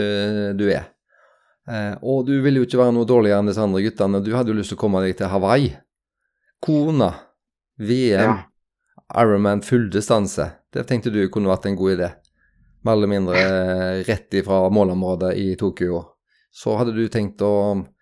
du 0.58 0.66
er. 0.72 0.88
Eh, 1.70 1.94
og 2.02 2.26
du 2.30 2.34
ville 2.42 2.62
jo 2.62 2.70
ikke 2.70 2.80
være 2.82 2.96
noe 2.96 3.10
dårligere 3.10 3.44
enn 3.44 3.52
disse 3.52 3.62
andre 3.62 3.84
guttene. 3.86 4.24
Du 4.26 4.32
hadde 4.34 4.54
jo 4.54 4.58
lyst 4.58 4.74
til 4.74 4.80
å 4.80 4.82
komme 4.82 5.04
deg 5.04 5.20
til 5.20 5.30
Hawaii. 5.30 5.76
Kona, 6.62 7.12
VM, 7.82 8.26
ja. 8.26 8.40
Ironman 9.22 9.62
fulldistanse. 9.66 10.48
Det 10.72 10.86
tenkte 10.88 11.12
du 11.14 11.22
kunne 11.30 11.52
vært 11.52 11.68
en 11.68 11.78
god 11.78 11.98
idé. 11.98 12.12
Mer 12.88 12.98
eller 12.98 13.12
mindre 13.12 13.42
rett 14.08 14.34
ifra 14.40 14.64
målområdet 14.74 15.36
i 15.38 15.52
Tokyo. 15.60 16.00
Så 16.50 16.74
hadde 16.80 16.96
du 16.96 17.04
tenkt 17.12 17.44
å 17.46 17.52
Eh, 17.76 18.00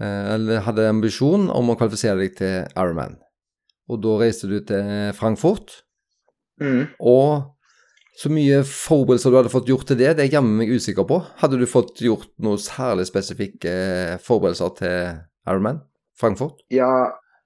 eller 0.00 0.64
hadde 0.64 0.88
ambisjon 0.88 1.48
om 1.52 1.72
å 1.72 1.76
kvalifisere 1.78 2.18
deg 2.22 2.36
til 2.38 2.54
Ironman. 2.74 3.18
Og 3.90 4.00
da 4.04 4.16
reiste 4.20 4.48
du 4.50 4.58
til 4.64 5.10
Frankfurt. 5.18 5.80
Mm. 6.62 6.92
Og 7.00 7.50
så 8.20 8.28
mye 8.32 8.60
forberedelser 8.68 9.32
du 9.32 9.38
hadde 9.38 9.52
fått 9.52 9.70
gjort 9.70 9.86
til 9.88 9.96
det, 10.00 10.10
det 10.12 10.24
er 10.24 10.28
jeg 10.28 10.36
jammen 10.36 10.58
meg 10.60 10.72
usikker 10.74 11.06
på. 11.08 11.22
Hadde 11.40 11.60
du 11.60 11.66
fått 11.70 12.02
gjort 12.04 12.28
noe 12.44 12.60
særlig 12.60 13.06
spesifikke 13.08 13.72
forberedelser 14.24 14.74
til 14.80 14.98
Ironman 15.48 15.80
Frankfurt? 16.20 16.60
Ja, 16.74 16.90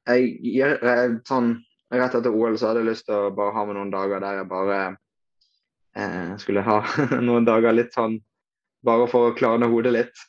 jeg, 0.08 0.34
jeg, 0.42 1.20
sånn 1.28 1.54
rett 1.94 2.16
etter 2.18 2.34
OL 2.34 2.58
så 2.58 2.70
hadde 2.70 2.82
jeg 2.82 2.90
lyst 2.90 3.06
til 3.08 3.28
å 3.28 3.32
bare 3.36 3.54
ha 3.54 3.64
med 3.68 3.78
noen 3.78 3.92
dager 3.92 4.22
der 4.24 4.40
jeg 4.40 4.50
bare 4.50 4.78
eh, 5.94 6.34
skulle 6.42 6.64
ha 6.66 6.80
noen 7.28 7.46
dager 7.46 7.76
litt 7.76 7.94
sånn 7.94 8.18
bare 8.84 9.06
for 9.08 9.30
å 9.30 9.36
klarne 9.36 9.70
hodet 9.70 9.94
litt. 9.94 10.24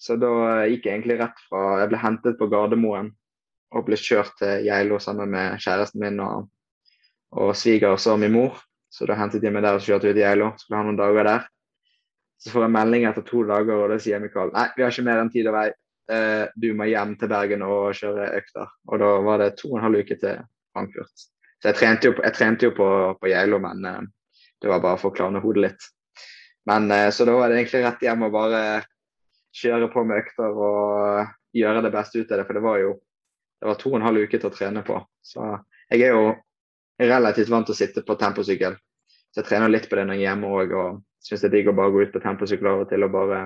Så 0.00 0.16
da 0.16 0.64
gikk 0.70 0.86
jeg 0.86 0.96
egentlig 0.96 1.18
rett 1.20 1.42
fra 1.48 1.82
Jeg 1.82 1.90
ble 1.90 2.00
hentet 2.00 2.38
på 2.40 2.48
Gardermoen 2.48 3.10
og 3.76 3.86
ble 3.86 3.98
kjørt 4.00 4.32
til 4.40 4.64
Geilo 4.66 4.98
sammen 5.02 5.30
med 5.30 5.60
kjæresten 5.62 6.00
min 6.02 6.18
og, 6.24 6.48
og 7.36 7.52
svigers 7.54 8.08
og 8.10 8.18
min 8.22 8.34
mor. 8.34 8.58
Så 8.90 9.06
da 9.06 9.14
hentet 9.18 9.44
de 9.44 9.52
meg 9.54 9.62
der 9.62 9.78
og 9.78 9.84
kjørte 9.84 10.10
ut 10.10 10.18
i 10.18 10.24
Geilo. 10.24 10.50
Skulle 10.58 10.80
ha 10.80 10.86
noen 10.88 10.98
dager 10.98 11.28
der. 11.28 11.44
Så 12.40 12.50
får 12.50 12.64
jeg 12.64 12.74
melding 12.74 13.04
etter 13.06 13.26
to 13.26 13.44
dager, 13.46 13.76
og 13.76 13.92
da 13.92 13.98
sier 14.00 14.22
Mikael 14.22 14.50
nei, 14.54 14.66
vi 14.74 14.82
har 14.82 14.94
ikke 14.94 15.04
mer 15.06 15.20
enn 15.20 15.30
tid 15.32 15.50
og 15.50 15.56
vei. 15.58 15.66
Eh, 16.10 16.44
du 16.56 16.70
må 16.74 16.88
hjem 16.90 17.12
til 17.20 17.30
Bergen 17.30 17.62
og 17.66 17.92
kjøre 18.00 18.30
økter. 18.40 18.72
Og 18.88 19.02
da 19.02 19.10
var 19.26 19.44
det 19.44 19.52
to 19.60 19.70
og 19.74 19.78
en 19.78 19.86
halv 19.86 20.00
uke 20.00 20.16
til 20.18 20.40
Frankfurt. 20.72 21.26
Så 21.60 21.70
jeg 21.70 21.76
trente 21.76 22.08
jo, 22.08 22.14
jeg 22.16 22.34
trente 22.38 22.66
jo 22.66 22.74
på, 22.74 22.88
på 23.20 23.30
Geilo, 23.30 23.60
men 23.62 23.84
eh, 23.86 24.00
det 24.64 24.72
var 24.72 24.82
bare 24.82 24.98
for 25.00 25.12
å 25.12 25.18
klarne 25.18 25.44
hodet 25.44 25.66
litt. 25.68 25.90
Men 26.70 26.88
eh, 26.96 27.10
Så 27.14 27.28
da 27.28 27.36
var 27.36 27.52
det 27.52 27.60
egentlig 27.60 27.84
rett 27.84 28.08
hjem 28.08 28.26
og 28.26 28.34
bare 28.34 28.62
kjøre 29.56 29.88
på 29.92 30.04
med 30.06 30.22
økter 30.22 30.54
og 30.54 31.30
gjøre 31.56 31.82
det 31.84 31.94
beste 31.94 32.20
ut 32.20 32.30
av 32.32 32.40
det. 32.40 32.46
For 32.48 32.58
det 32.58 32.64
var 32.64 32.82
jo 32.82 32.92
det 33.60 33.68
var 33.68 33.76
to 33.76 33.90
og 33.92 33.98
en 33.98 34.06
halv 34.06 34.24
uke 34.24 34.38
til 34.38 34.48
å 34.48 34.54
trene 34.54 34.82
på. 34.86 34.96
Så 35.20 35.44
jeg 35.90 36.06
er 36.06 36.14
jo 36.16 36.30
relativt 37.00 37.50
vant 37.52 37.66
til 37.68 37.76
å 37.76 37.80
sitte 37.80 38.04
på 38.06 38.16
temposykkel. 38.20 38.76
Så 39.30 39.42
jeg 39.42 39.48
trener 39.50 39.72
litt 39.72 39.88
på 39.90 39.98
det 39.98 40.06
når 40.08 40.16
jeg 40.16 40.24
er 40.24 40.30
hjemme 40.30 40.52
òg, 40.56 40.72
og 40.72 41.02
syns 41.24 41.44
det 41.44 41.50
er 41.50 41.56
digg 41.58 41.68
å 41.70 41.76
bare 41.76 41.92
gå 41.92 42.06
ut 42.06 42.14
på 42.14 42.22
temposykkel 42.24 42.70
av 42.70 42.84
og 42.84 42.88
til 42.90 43.04
og 43.04 43.12
bare 43.14 43.40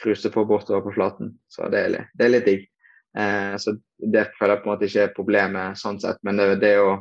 cruise 0.00 0.32
på 0.32 0.44
bortover 0.48 0.86
på 0.86 0.94
flaten. 0.96 1.34
Så 1.52 1.68
det 1.72 1.82
er, 1.84 2.08
det 2.16 2.24
er 2.24 2.32
litt 2.32 2.48
digg. 2.48 2.64
Eh, 3.18 3.54
så 3.60 3.76
det 3.98 4.30
føler 4.38 4.56
jeg 4.56 4.62
på 4.62 4.68
en 4.68 4.72
måte 4.72 4.88
ikke 4.88 5.04
er 5.04 5.14
problemet 5.16 5.80
sånn 5.80 6.00
sett, 6.00 6.20
men 6.26 6.40
det, 6.40 6.48
det 6.62 6.74
å 6.80 6.98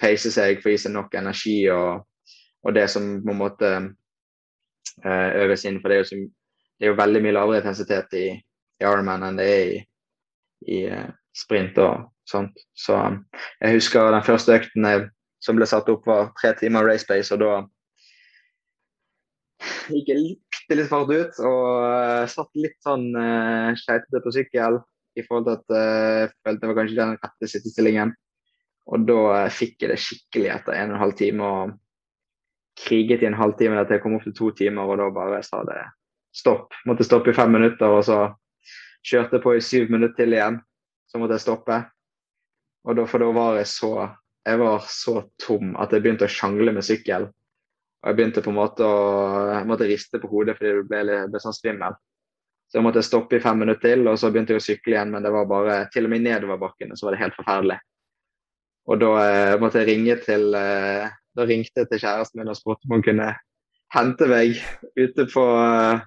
peise 0.00 0.32
seg, 0.32 0.62
få 0.62 0.74
i 0.74 0.78
seg 0.80 0.94
nok 0.94 1.14
energi 1.20 1.62
og, 1.72 2.04
og 2.64 2.76
det 2.76 2.86
som 2.92 3.08
på 3.24 3.32
en 3.34 3.40
måte 3.40 3.72
eh, 5.04 5.28
øves 5.44 5.64
inn. 5.68 5.80
For 5.80 5.92
det 5.92 5.98
er 5.98 6.04
jo 6.04 6.10
så 6.12 6.20
det 6.80 6.86
er 6.86 6.94
jo 6.94 7.00
veldig 7.00 7.20
mye 7.20 7.36
lavere 7.36 7.60
intensitet 7.60 8.14
i, 8.16 8.26
i 8.80 8.84
Ironman 8.86 9.26
enn 9.26 9.36
det 9.36 9.48
er 9.52 9.66
i, 9.68 9.80
i 10.72 10.78
uh, 10.88 11.10
sprint 11.36 11.76
og 11.84 12.06
sånt. 12.28 12.56
Så 12.72 12.96
jeg 13.60 13.76
husker 13.76 14.08
den 14.14 14.24
første 14.24 14.56
økten 14.56 14.88
jeg, 14.88 15.02
som 15.44 15.58
ble 15.60 15.68
satt 15.68 15.90
opp, 15.92 16.08
var 16.08 16.32
tre 16.40 16.54
timer 16.56 16.88
race 16.88 17.04
pace, 17.04 17.28
og 17.36 17.44
da 17.44 17.52
gikk 19.92 20.08
jeg 20.08 20.22
litt, 20.22 20.58
litt 20.72 20.88
fart 20.88 21.12
ut 21.12 21.42
og 21.44 21.68
uh, 21.84 22.24
satt 22.32 22.48
litt 22.56 22.78
sånn 22.86 23.10
uh, 23.12 23.76
skeitete 23.76 24.24
på 24.24 24.32
sykkel 24.38 24.80
i 25.20 25.26
forhold 25.26 25.50
til 25.50 25.58
at 25.58 25.76
jeg 25.76 26.32
følte 26.46 26.62
det 26.62 26.68
var 26.70 26.80
kanskje 26.80 27.00
den 27.02 27.16
rette 27.18 27.52
sittestillingen. 27.52 28.16
Og 28.88 29.04
da 29.04 29.20
uh, 29.44 29.52
fikk 29.52 29.84
jeg 29.84 29.92
det 29.92 30.00
skikkelig 30.00 30.52
etter 30.56 30.80
en 30.80 30.94
og 30.94 30.96
en 30.96 31.04
halv 31.04 31.16
time 31.20 31.44
og 31.44 31.78
kriget 32.80 33.20
i 33.20 33.28
en 33.28 33.36
halvtime 33.36 33.82
til 33.84 33.98
jeg 33.98 34.06
kom 34.06 34.16
opp 34.16 34.24
til 34.24 34.38
to 34.38 34.54
timer, 34.56 34.88
og 34.88 35.02
da 35.02 35.12
bare 35.12 35.44
sa 35.44 35.60
det 35.68 35.82
stopp. 36.36 36.74
Måtte 36.86 37.06
stoppe 37.06 37.32
i 37.32 37.36
fem 37.36 37.52
minutter, 37.52 37.90
og 37.90 38.04
så 38.06 38.20
kjørte 39.06 39.38
jeg 39.38 39.44
på 39.44 39.54
i 39.56 39.64
syv 39.64 39.92
minutter 39.92 40.22
til 40.22 40.36
igjen. 40.36 40.60
Så 41.10 41.18
måtte 41.18 41.38
jeg 41.38 41.46
stoppe. 41.46 41.82
Og 42.88 42.96
da, 42.96 43.04
for 43.08 43.22
da 43.22 43.30
var 43.34 43.58
jeg 43.60 43.68
så 43.68 43.94
jeg 44.44 44.58
var 44.58 44.84
så 44.88 45.20
tom 45.40 45.74
at 45.80 45.92
jeg 45.92 46.04
begynte 46.04 46.26
å 46.26 46.32
sjangle 46.32 46.72
med 46.72 46.86
sykkel. 46.86 47.28
Og 48.00 48.08
jeg 48.08 48.16
begynte 48.16 48.42
på 48.44 48.52
en 48.52 48.56
måte 48.56 48.86
å 48.86 49.60
måtte 49.68 49.88
riste 49.88 50.20
på 50.22 50.30
hodet 50.30 50.56
fordi 50.56 50.78
det 50.78 50.86
ble, 50.88 51.18
ble 51.28 51.42
sånn 51.42 51.56
svimmel. 51.56 51.96
Så 52.70 52.78
jeg 52.78 52.86
måtte 52.86 53.02
stoppe 53.04 53.36
i 53.36 53.42
fem 53.42 53.58
minutter 53.60 53.90
til, 53.90 54.06
og 54.08 54.16
så 54.18 54.30
begynte 54.30 54.54
jeg 54.54 54.62
å 54.62 54.64
sykle 54.64 54.94
igjen. 54.94 55.12
Men 55.12 55.26
det 55.26 55.32
var 55.34 55.48
bare, 55.50 55.76
til 55.92 56.06
og 56.06 56.12
med 56.12 56.24
nedoverbakkene 56.24 56.96
så 56.96 57.08
var 57.08 57.16
det 57.16 57.22
helt 57.24 57.36
forferdelig. 57.36 57.76
Og 58.88 59.00
da 59.02 59.10
eh, 59.26 59.56
måtte 59.60 59.82
jeg 59.82 59.90
ringe 59.90 60.14
til 60.24 60.54
eh, 60.56 61.10
Da 61.36 61.44
ringte 61.46 61.82
jeg 61.82 61.90
til 61.90 62.00
kjæresten 62.02 62.40
min 62.40 62.48
og 62.50 62.56
spurte 62.58 62.88
om 62.88 62.96
hun 62.96 63.04
kunne 63.06 63.26
hente 63.94 64.26
meg 64.30 64.56
ute 64.96 65.26
på, 65.30 65.44
eh, 65.60 66.00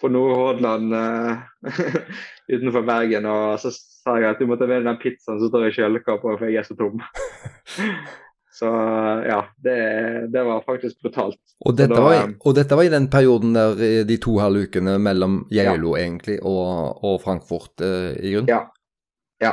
på 0.00 0.10
Nordhordland 0.12 0.94
uh, 0.94 1.70
utenfor 2.52 2.84
Bergen. 2.86 3.26
Og 3.30 3.58
så 3.62 3.72
sa 3.72 4.18
jeg 4.20 4.34
at 4.34 4.42
du 4.42 4.46
måtte 4.50 4.68
med 4.68 4.86
den 4.86 5.00
pizzaen 5.02 5.40
som 5.40 5.50
står 5.50 5.70
i 5.70 5.74
kjøleskapet, 5.78 6.38
for 6.38 6.46
jeg 6.46 6.62
er 6.62 6.68
så 6.68 6.78
tom. 6.78 7.02
Så 8.56 8.66
ja, 9.28 9.42
det, 9.60 9.76
det 10.32 10.42
var 10.42 10.62
faktisk 10.64 11.02
brutalt. 11.02 11.36
Og 11.60 11.74
dette, 11.76 11.92
da, 11.92 12.00
var, 12.00 12.30
og 12.40 12.54
dette, 12.56 12.76
var, 12.78 12.86
i 12.88 12.92
den 12.92 13.10
perioden 13.12 13.52
der 13.52 13.82
eh, 13.84 13.98
de 14.08 14.16
to 14.16 14.38
halve 14.40 14.62
ukene 14.64 14.94
mellom 14.96 15.42
Geilo 15.52 15.92
Ja. 15.92 16.06
egentlig 16.06 16.38
og, 16.40 17.02
og 17.04 17.18
Frankfurt 17.20 17.84
uh, 17.84 18.14
i 18.16 18.32
grunn? 18.32 18.48
Ja. 18.48 18.62
Ja. 19.44 19.52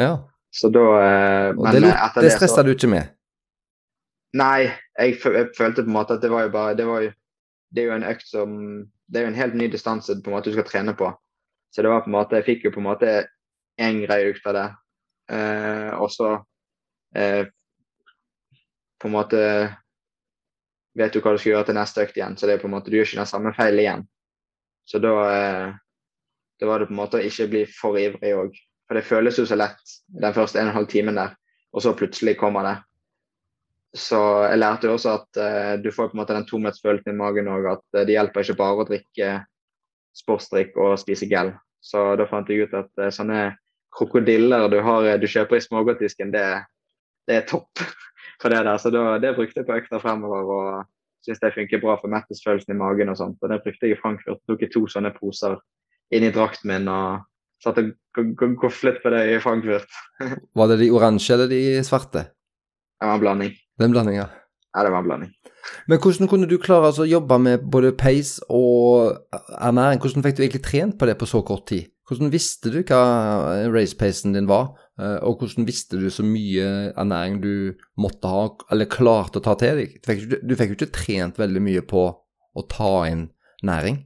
ja. 0.00 0.14
Så 0.48 0.70
da 0.72 0.86
uh, 0.88 1.50
Og 1.52 1.66
Men 1.66 1.82
det, 1.82 1.92
eh, 1.92 2.16
det 2.24 2.32
stressa 2.32 2.64
du 2.64 2.72
ikke 2.72 2.88
med? 2.88 3.12
Nei, 4.40 4.70
jeg, 4.96 5.18
jeg 5.20 5.52
følte 5.58 5.84
på 5.84 5.90
en 5.90 5.98
måte 5.98 6.16
at 6.16 6.24
det 6.24 6.32
var 6.32 6.46
jo 6.46 6.54
bare 6.54 6.78
Det, 6.78 6.86
var 6.88 7.04
jo, 7.04 7.12
det 7.70 7.82
er 7.82 7.90
jo 7.90 7.96
en 7.98 8.08
økt 8.10 8.26
som 8.26 8.56
Det 9.10 9.18
er 9.18 9.26
jo 9.26 9.32
en 9.32 9.40
helt 9.40 9.56
ny 9.58 9.66
distanse 9.70 10.14
på 10.22 10.30
en 10.30 10.36
måte 10.36 10.50
du 10.50 10.54
skal 10.54 10.68
trene 10.68 10.94
på. 10.94 11.10
Så 11.74 11.82
det 11.82 11.90
var 11.90 12.04
på 12.04 12.10
en 12.10 12.14
måte 12.18 12.38
Jeg 12.38 12.46
fikk 12.46 12.64
jo 12.66 12.74
på 12.74 12.82
en 12.82 12.88
måte 12.90 13.10
én 13.80 14.02
greie 14.04 14.30
økt 14.30 14.46
av 14.46 14.54
det. 14.54 14.68
Eh, 15.34 15.90
og 15.98 16.10
så 16.12 16.32
eh, 17.16 17.46
på 19.00 19.08
en 19.08 19.14
måte 19.14 19.40
vet 20.98 21.14
du 21.14 21.20
hva 21.22 21.32
du 21.32 21.38
skal 21.40 21.54
gjøre 21.54 21.68
til 21.70 21.78
neste 21.78 22.04
økt 22.04 22.18
igjen. 22.18 22.36
Så 22.36 22.46
det 22.46 22.56
er 22.56 22.62
på 22.62 22.68
en 22.68 22.74
måte 22.74 22.90
du 22.90 22.98
gjør 22.98 23.08
ikke 23.08 23.22
den 23.22 23.30
samme 23.30 23.54
feil 23.56 23.82
igjen. 23.82 24.04
Så 24.84 25.00
da 25.02 25.14
eh, 25.30 25.78
var 26.66 26.82
det 26.82 26.90
på 26.90 26.94
en 26.94 27.00
måte 27.00 27.20
å 27.20 27.24
ikke 27.24 27.48
bli 27.50 27.64
for 27.72 27.98
ivrig 27.98 28.34
òg. 28.36 28.58
For 28.88 28.98
det 28.98 29.06
føles 29.06 29.38
jo 29.38 29.46
så 29.46 29.56
lett 29.56 29.96
den 30.20 30.34
første 30.34 30.58
en 30.58 30.68
og 30.68 30.72
en 30.74 30.78
halv 30.80 30.90
timen 30.90 31.18
der, 31.18 31.36
og 31.70 31.84
så 31.84 31.94
plutselig 31.96 32.34
kommer 32.40 32.66
det. 32.66 32.76
Så 33.96 34.18
jeg 34.46 34.60
lærte 34.60 34.86
jo 34.86 34.94
også 34.94 35.16
at 35.18 35.40
uh, 35.40 35.72
du 35.82 35.90
får 35.90 36.10
på 36.10 36.14
en 36.14 36.20
måte 36.22 36.34
den 36.36 36.46
tomhetsfølelsen 36.46 37.10
i 37.10 37.18
magen 37.18 37.50
òg, 37.50 37.66
at 37.72 37.98
eh, 37.98 38.06
det 38.06 38.14
hjelper 38.14 38.44
ikke 38.44 38.60
bare 38.60 38.84
å 38.84 38.86
drikke 38.86 39.30
sportsdrikk 40.20 40.78
og 40.78 40.98
spise 41.00 41.26
gel. 41.30 41.50
Så 41.82 42.12
da 42.20 42.26
fant 42.30 42.50
jeg 42.50 42.68
ut 42.68 42.76
at 42.78 42.90
uh, 43.02 43.10
sånne 43.14 43.56
krokodiller 43.96 44.68
du, 44.70 44.78
har, 44.86 45.08
du 45.18 45.26
kjøper 45.26 45.58
i 45.58 45.64
smågodtdisken, 45.64 46.30
det, 46.30 46.44
det 47.26 47.40
er 47.40 47.48
topp 47.50 47.82
for 48.42 48.54
det 48.54 48.62
der. 48.62 48.78
Så 48.78 48.94
da, 48.94 49.18
det 49.22 49.34
brukte 49.38 49.62
jeg 49.62 49.68
på 49.68 49.80
økta 49.80 49.98
fremover 50.02 50.54
og 50.54 50.70
syns 51.26 51.42
det 51.42 51.52
funker 51.56 51.82
bra 51.82 51.96
for 52.00 52.12
mettelsesfølelsen 52.12 52.76
i 52.76 52.78
magen 52.78 53.10
og 53.10 53.18
sånt. 53.18 53.40
Og 53.42 53.50
det 53.50 53.58
brukte 53.64 53.88
jeg 53.88 53.98
i 53.98 54.00
Frankfurt. 54.00 54.40
Tok 54.48 54.62
jeg 54.62 54.72
to 54.72 54.84
sånne 54.88 55.10
poser 55.16 55.58
inn 56.14 56.26
i 56.26 56.32
drakten 56.34 56.70
min 56.70 56.88
og 56.90 57.26
satt 57.60 57.80
og 57.82 58.46
goflet 58.60 59.02
på 59.02 59.12
det 59.12 59.24
i 59.34 59.40
Frankfurt. 59.42 59.98
Var 60.58 60.70
det 60.70 60.78
de 60.84 60.92
oransje 60.94 61.34
eller 61.36 61.50
de 61.50 61.60
svarte? 61.86 62.30
Det 63.00 63.08
var 63.08 63.18
en 63.18 63.24
blanding. 63.24 63.59
Den 63.80 63.94
blandinga. 63.94 64.28
Ja, 64.74 64.84
det 64.86 64.92
var 64.92 65.02
en 65.02 65.08
blanding. 65.08 65.30
Men 65.90 65.98
hvordan 65.98 66.28
kunne 66.30 66.48
du 66.48 66.58
klare 66.62 66.90
altså, 66.90 67.04
å 67.04 67.10
jobbe 67.10 67.38
med 67.42 67.64
både 67.72 67.92
pace 67.98 68.44
og 68.48 69.16
ernæring? 69.58 70.00
Hvordan 70.02 70.24
fikk 70.24 70.36
du 70.38 70.44
egentlig 70.44 70.62
trent 70.66 70.98
på 71.00 71.08
det 71.08 71.16
på 71.18 71.28
så 71.28 71.42
kort 71.46 71.66
tid? 71.70 71.88
Hvordan 72.10 72.32
visste 72.32 72.72
du 72.74 72.80
hva 72.82 73.00
race-pacen 73.70 74.34
din 74.34 74.48
var, 74.50 74.72
eh, 74.98 75.18
og 75.22 75.42
hvordan 75.42 75.66
visste 75.68 75.98
du 76.00 76.08
så 76.10 76.24
mye 76.26 76.90
ernæring 76.98 77.38
du 77.42 77.52
måtte 78.02 78.30
ha, 78.30 78.48
eller 78.74 78.90
klarte 78.90 79.38
å 79.38 79.44
ta 79.44 79.54
til 79.58 79.78
deg? 79.78 79.92
Du 80.00 80.10
fikk, 80.10 80.24
du 80.42 80.56
fikk 80.58 80.72
jo 80.72 80.78
ikke 80.80 80.96
trent 80.96 81.38
veldig 81.38 81.62
mye 81.62 81.84
på 81.86 82.02
å 82.10 82.66
ta 82.70 82.94
inn 83.10 83.28
næring. 83.62 84.02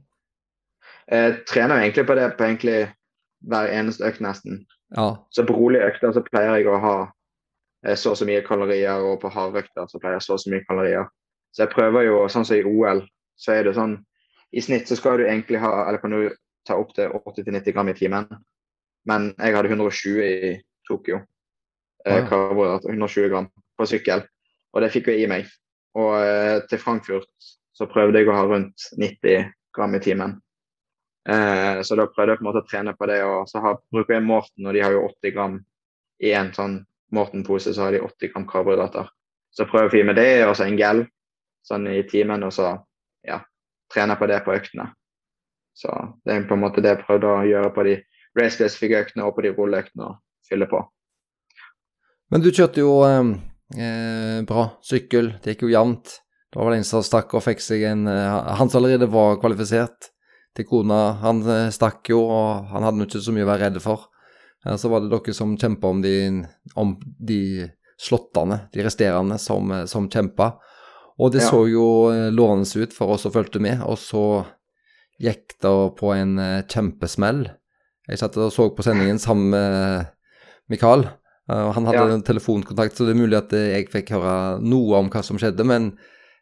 Jeg 1.09 1.41
trener 1.49 1.79
jo 1.79 1.87
egentlig 1.87 2.05
på 2.05 2.17
det 2.17 2.29
på 2.37 2.45
egentlig 2.45 2.77
hver 3.45 3.73
eneste 3.73 4.05
økt 4.05 4.21
nesten. 4.25 4.63
Ja, 4.95 5.15
Så 5.33 5.45
på 5.45 5.57
rolige 5.57 5.89
økter 5.89 6.13
så 6.13 6.21
pleier 6.25 6.59
jeg 6.59 6.69
å 6.69 6.77
ha 6.81 6.95
eh, 7.01 7.14
så 7.93 8.15
og 8.15 8.17
så 8.17 8.25
mye 8.25 8.41
kalorier, 8.45 9.03
og 9.05 9.19
på 9.21 9.29
hardøkter 9.29 9.85
så 9.91 9.99
pleier 10.01 10.17
jeg 10.17 10.25
så 10.25 10.33
og 10.37 10.41
så 10.41 10.51
mye 10.53 10.65
kalorier. 10.65 11.05
Så 11.53 11.63
jeg 11.63 11.73
prøver 11.75 12.07
jo, 12.07 12.17
sånn 12.31 12.47
som 12.47 12.57
i 12.57 12.65
OL, 12.65 13.03
så 13.37 13.53
er 13.55 13.67
det 13.67 13.75
sånn 13.77 13.99
I 14.55 14.61
snitt 14.63 14.89
så 14.89 14.95
skal 14.97 15.19
du 15.19 15.25
egentlig 15.25 15.59
ha, 15.59 15.71
eller 15.85 15.99
kan 15.99 16.13
du 16.15 16.29
ta 16.65 16.77
opp 16.79 16.93
til 16.95 17.11
80-90 17.11 17.75
gram 17.75 17.89
i 17.91 17.95
timen. 17.97 18.27
Men 19.09 19.33
jeg 19.37 19.55
hadde 19.55 19.71
120 19.73 20.21
i 20.23 20.53
Tokyo. 20.87 21.19
Eh, 22.05 22.21
ja. 22.21 22.25
karbohydrater, 22.29 22.89
120 22.89 23.29
gram 23.33 23.49
på 23.77 23.87
sykkel. 23.89 24.23
Og 24.73 24.83
det 24.83 24.91
fikk 24.93 25.11
jeg 25.11 25.25
i 25.25 25.29
meg. 25.29 25.51
Og 25.99 26.15
eh, 26.19 26.57
til 26.69 26.81
Frankfurt 26.81 27.51
så 27.75 27.87
prøvde 27.91 28.21
jeg 28.21 28.29
å 28.31 28.37
ha 28.37 28.45
rundt 28.47 28.87
90 28.95 29.51
gram 29.75 29.95
i 29.97 30.01
timen. 30.03 30.35
Eh, 31.27 31.81
så 31.83 31.97
da 31.97 32.07
prøvde 32.07 32.35
jeg 32.35 32.41
på 32.41 32.45
en 32.45 32.49
måte 32.49 32.63
å 32.63 32.69
trene 32.69 32.95
på 32.97 33.09
det. 33.11 33.21
Og 33.27 33.49
så 33.51 33.61
har, 33.63 33.79
bruker 33.93 34.17
jeg 34.17 34.27
Morten, 34.27 34.67
og 34.67 34.77
de 34.77 34.83
har 34.85 34.95
jo 34.95 35.05
80 35.09 35.35
gram 35.35 35.59
i 36.23 36.33
en 36.37 36.53
sånn 36.55 36.79
Morten-pose, 37.15 37.73
så 37.73 37.87
har 37.87 37.95
de 37.95 38.03
80 38.03 38.33
gram 38.33 38.47
karbohydrater. 38.49 39.09
Så 39.55 39.67
prøver 39.69 39.93
vi 39.93 40.03
i 40.03 40.15
det, 40.17 40.29
og 40.47 40.55
så 40.57 40.67
en 40.67 40.79
gel 40.79 41.05
sånn 41.65 41.87
i 41.89 42.01
timen, 42.09 42.43
og 42.45 42.53
så 42.53 42.75
ja, 43.25 43.39
trener 43.93 44.19
på 44.19 44.27
det 44.29 44.41
på 44.45 44.53
øktene. 44.53 44.91
Så 45.75 45.91
det 46.23 46.35
er 46.35 46.47
på 46.47 46.55
en 46.55 46.63
måte 46.63 46.83
det 46.83 46.93
jeg 46.93 47.05
prøvde 47.07 47.31
å 47.31 47.47
gjøre 47.47 47.71
på 47.75 47.87
de 47.87 47.95
race-spesifikke 48.37 49.01
øktene 49.05 49.25
og 49.27 49.35
på 49.35 49.45
de 49.45 49.53
rulleøktene, 49.55 50.11
og 50.11 50.49
fylle 50.49 50.67
på. 50.71 50.83
Men 52.33 52.43
du 52.43 52.51
kjørte 52.51 52.81
jo 52.81 52.99
eh, 53.07 53.33
eh, 53.77 54.39
bra 54.47 54.69
sykkel, 54.85 55.35
det 55.43 55.55
gikk 55.55 55.67
jo 55.67 55.73
jevnt. 55.73 56.19
Det 56.51 56.59
var 56.59 56.69
vel 56.69 56.79
en 56.79 56.87
som 56.87 57.03
stakk 57.03 57.33
og 57.35 57.43
fikk 57.43 57.63
seg 57.63 57.83
en 57.89 58.05
eh, 58.07 58.35
Han 58.59 58.71
som 58.71 58.79
allerede 58.79 59.11
var 59.11 59.39
kvalifisert 59.41 60.11
til 60.55 60.67
kona, 60.69 61.17
han 61.19 61.41
eh, 61.43 61.71
stakk 61.75 62.07
jo, 62.13 62.21
og 62.31 62.69
han 62.71 62.85
hadde 62.87 63.07
ikke 63.07 63.23
så 63.23 63.33
mye 63.35 63.45
å 63.45 63.51
være 63.51 63.67
redd 63.67 63.81
for. 63.83 64.07
Eh, 64.65 64.75
så 64.75 64.89
var 64.91 65.01
det 65.05 65.11
dere 65.13 65.33
som 65.33 65.57
kjempa 65.57 65.87
om 65.91 66.01
de, 66.01 66.15
om 66.75 66.95
de 67.19 67.69
slottene, 68.01 68.61
de 68.73 68.83
resterende, 68.85 69.37
som, 69.39 69.71
eh, 69.71 69.85
som 69.85 70.09
kjempa. 70.09 70.53
Og 71.19 71.31
det 71.31 71.41
Ja. 71.43 71.49
så 71.51 71.63
jo 71.71 71.85
eh, 72.11 72.29
lovende 72.31 72.67
ut 72.83 72.93
for 72.93 73.13
oss 73.15 73.21
som 73.23 73.31
fulgte 73.31 73.61
med, 73.61 73.81
og 73.83 73.97
så 73.97 74.45
gikk 75.21 75.55
det 75.61 75.75
på 75.95 76.11
en 76.13 76.35
kjempesmell. 76.67 77.45
Jeg 78.09 78.19
satt 78.19 78.35
og 78.37 78.51
så 78.51 78.69
på 78.75 78.83
sendingen 78.83 79.17
sammen 79.17 79.49
med 79.49 80.07
Mikael. 80.69 81.07
Og 81.47 81.73
han 81.73 81.85
hadde 81.85 82.09
Ja. 82.09 82.13
en 82.13 82.23
telefonkontakt, 82.25 82.95
så 82.97 83.05
det 83.05 83.15
er 83.15 83.21
mulig 83.21 83.37
at 83.37 83.49
jeg 83.51 83.87
fikk 83.89 84.09
høre 84.09 84.59
noe 84.61 84.97
om 84.97 85.09
hva 85.09 85.23
som 85.23 85.37
skjedde. 85.37 85.63
Men 85.63 85.97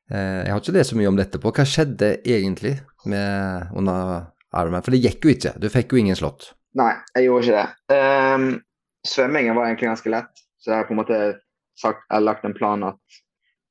eh, 0.09 0.43
jeg 0.45 0.51
har 0.51 0.59
ikke 0.59 0.73
lest 0.73 0.89
så 0.91 0.97
mye 0.97 1.07
om 1.07 1.15
dette 1.15 1.39
på. 1.39 1.51
Hva 1.51 1.65
skjedde 1.67 2.23
egentlig 2.25 2.79
med, 3.05 3.69
under 3.75 4.31
Ironman? 4.55 4.81
For 4.83 4.91
det 4.91 5.03
gikk 5.03 5.21
jo 5.27 5.29
ikke. 5.35 5.59
Du 5.59 5.69
fikk 5.69 5.91
jo 5.91 5.97
ingen 5.99 6.15
slått. 6.15 6.53
Nei, 6.79 6.93
jeg 7.13 7.27
gjorde 7.27 7.43
ikke 7.45 7.57
det. 7.59 7.97
Um, 7.97 8.45
svømmingen 9.05 9.57
var 9.57 9.67
egentlig 9.67 9.91
ganske 9.91 10.13
lett, 10.13 10.45
så 10.57 10.71
jeg 10.71 10.79
har 10.79 10.87
på 10.87 10.95
en 10.95 11.01
måte 11.01 11.19
sagt, 11.79 12.05
lagt 12.23 12.45
en 12.47 12.55
plan 12.57 12.85
at 12.87 13.19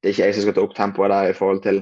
det 0.02 0.10
er 0.10 0.14
ikke 0.14 0.28
jeg 0.28 0.36
som 0.36 0.46
skal 0.46 0.54
ta 0.56 0.62
opp 0.66 0.76
tempoet 0.76 1.10
der 1.12 1.30
i 1.30 1.34
forhold 1.36 1.62
til 1.64 1.80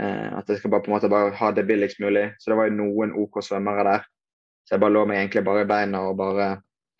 uh, 0.00 0.38
at 0.38 0.48
jeg 0.48 0.60
skal 0.60 0.72
bare 0.72 0.84
på 0.84 0.90
en 0.90 0.96
måte 0.96 1.12
bare 1.12 1.34
ha 1.36 1.50
det 1.52 1.66
billigst 1.68 2.00
mulig. 2.04 2.30
Så 2.38 2.50
det 2.50 2.58
var 2.60 2.68
jo 2.68 2.78
noen 2.78 3.14
OK 3.16 3.40
svømmere 3.44 3.84
der. 3.88 4.08
Så 4.64 4.76
jeg 4.76 4.84
bare 4.84 4.96
lå 4.96 5.04
meg 5.08 5.20
egentlig 5.22 5.44
bare 5.44 5.64
i 5.64 5.68
beina 5.68 6.02
og 6.10 6.18
bare 6.20 6.48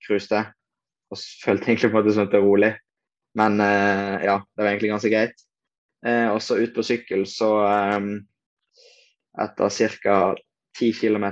cruiste. 0.07 0.45
Og 1.13 1.21
følte 1.45 1.71
egentlig 1.71 1.91
på 1.93 1.97
en 1.97 2.01
måte 2.01 2.17
sånn 2.17 2.29
at 2.29 2.33
det 2.33 2.41
var 2.41 2.49
rolig. 2.49 2.73
Men 3.39 3.61
uh, 3.61 4.17
ja, 4.25 4.39
det 4.41 4.65
var 4.65 4.73
egentlig 4.73 4.93
ganske 4.93 5.13
greit. 5.13 5.45
Uh, 6.05 6.35
og 6.35 6.43
så 6.45 6.61
ut 6.61 6.77
på 6.77 6.85
sykkel, 6.87 7.25
så 7.29 7.51
um, 7.97 8.13
etter 9.41 9.97
ca. 10.03 10.19
10 10.79 10.93
km 10.95 11.25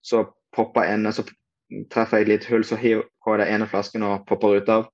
så 0.00 0.22
popper 0.56 0.88
ene, 0.90 1.12
så 1.12 1.24
treffer 1.92 2.20
jeg 2.20 2.26
et 2.26 2.32
lite 2.32 2.50
hull, 2.52 2.64
så 2.64 2.78
hiver 2.80 3.04
jeg 3.04 3.40
den 3.42 3.54
ene 3.54 3.68
flasken 3.70 4.06
og 4.06 4.26
popper 4.28 4.60
ut 4.60 4.70
av. 4.72 4.86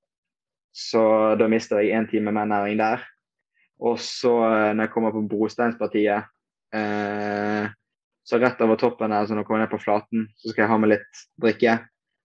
Så 0.72 1.02
da 1.36 1.48
mister 1.52 1.82
jeg 1.82 1.98
én 1.98 2.08
time 2.10 2.32
med 2.32 2.48
næring 2.48 2.78
der. 2.80 3.04
Og 3.82 3.98
så 4.00 4.32
eh, 4.46 4.72
når 4.74 4.86
jeg 4.86 4.92
kommer 4.94 5.12
på 5.12 5.24
brosteinspartiet, 5.28 6.28
eh, 6.74 7.66
så 8.22 8.38
rett 8.38 8.60
over 8.62 8.78
toppen 8.80 9.10
der, 9.10 9.26
så 9.26 9.34
når 9.34 9.42
jeg 9.42 9.48
kommer 9.50 9.64
ned 9.64 9.72
på 9.72 9.82
flaten, 9.82 10.28
så 10.38 10.52
skal 10.52 10.64
jeg 10.64 10.70
ha 10.70 10.78
med 10.78 10.92
litt 10.94 11.22
drikke. 11.42 11.76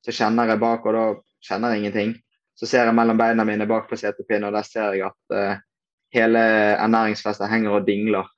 Så 0.06 0.14
kjenner 0.14 0.54
jeg 0.54 0.62
bak, 0.62 0.86
og 0.86 0.96
da 0.96 1.06
kjenner 1.44 1.74
jeg 1.74 1.84
ingenting. 1.84 2.14
Så 2.58 2.70
ser 2.70 2.88
jeg 2.88 2.96
mellom 2.98 3.18
beina 3.20 3.46
mine 3.46 3.68
bak 3.70 3.90
på 3.90 3.98
setepinnen, 4.00 4.48
og 4.48 4.56
der 4.56 4.66
ser 4.70 4.96
jeg 4.96 5.10
at 5.10 5.36
eh, 5.36 5.64
hele 6.16 6.44
ernæringsfestet 6.78 7.52
henger 7.52 7.80
og 7.80 7.90
dingler. 7.90 8.30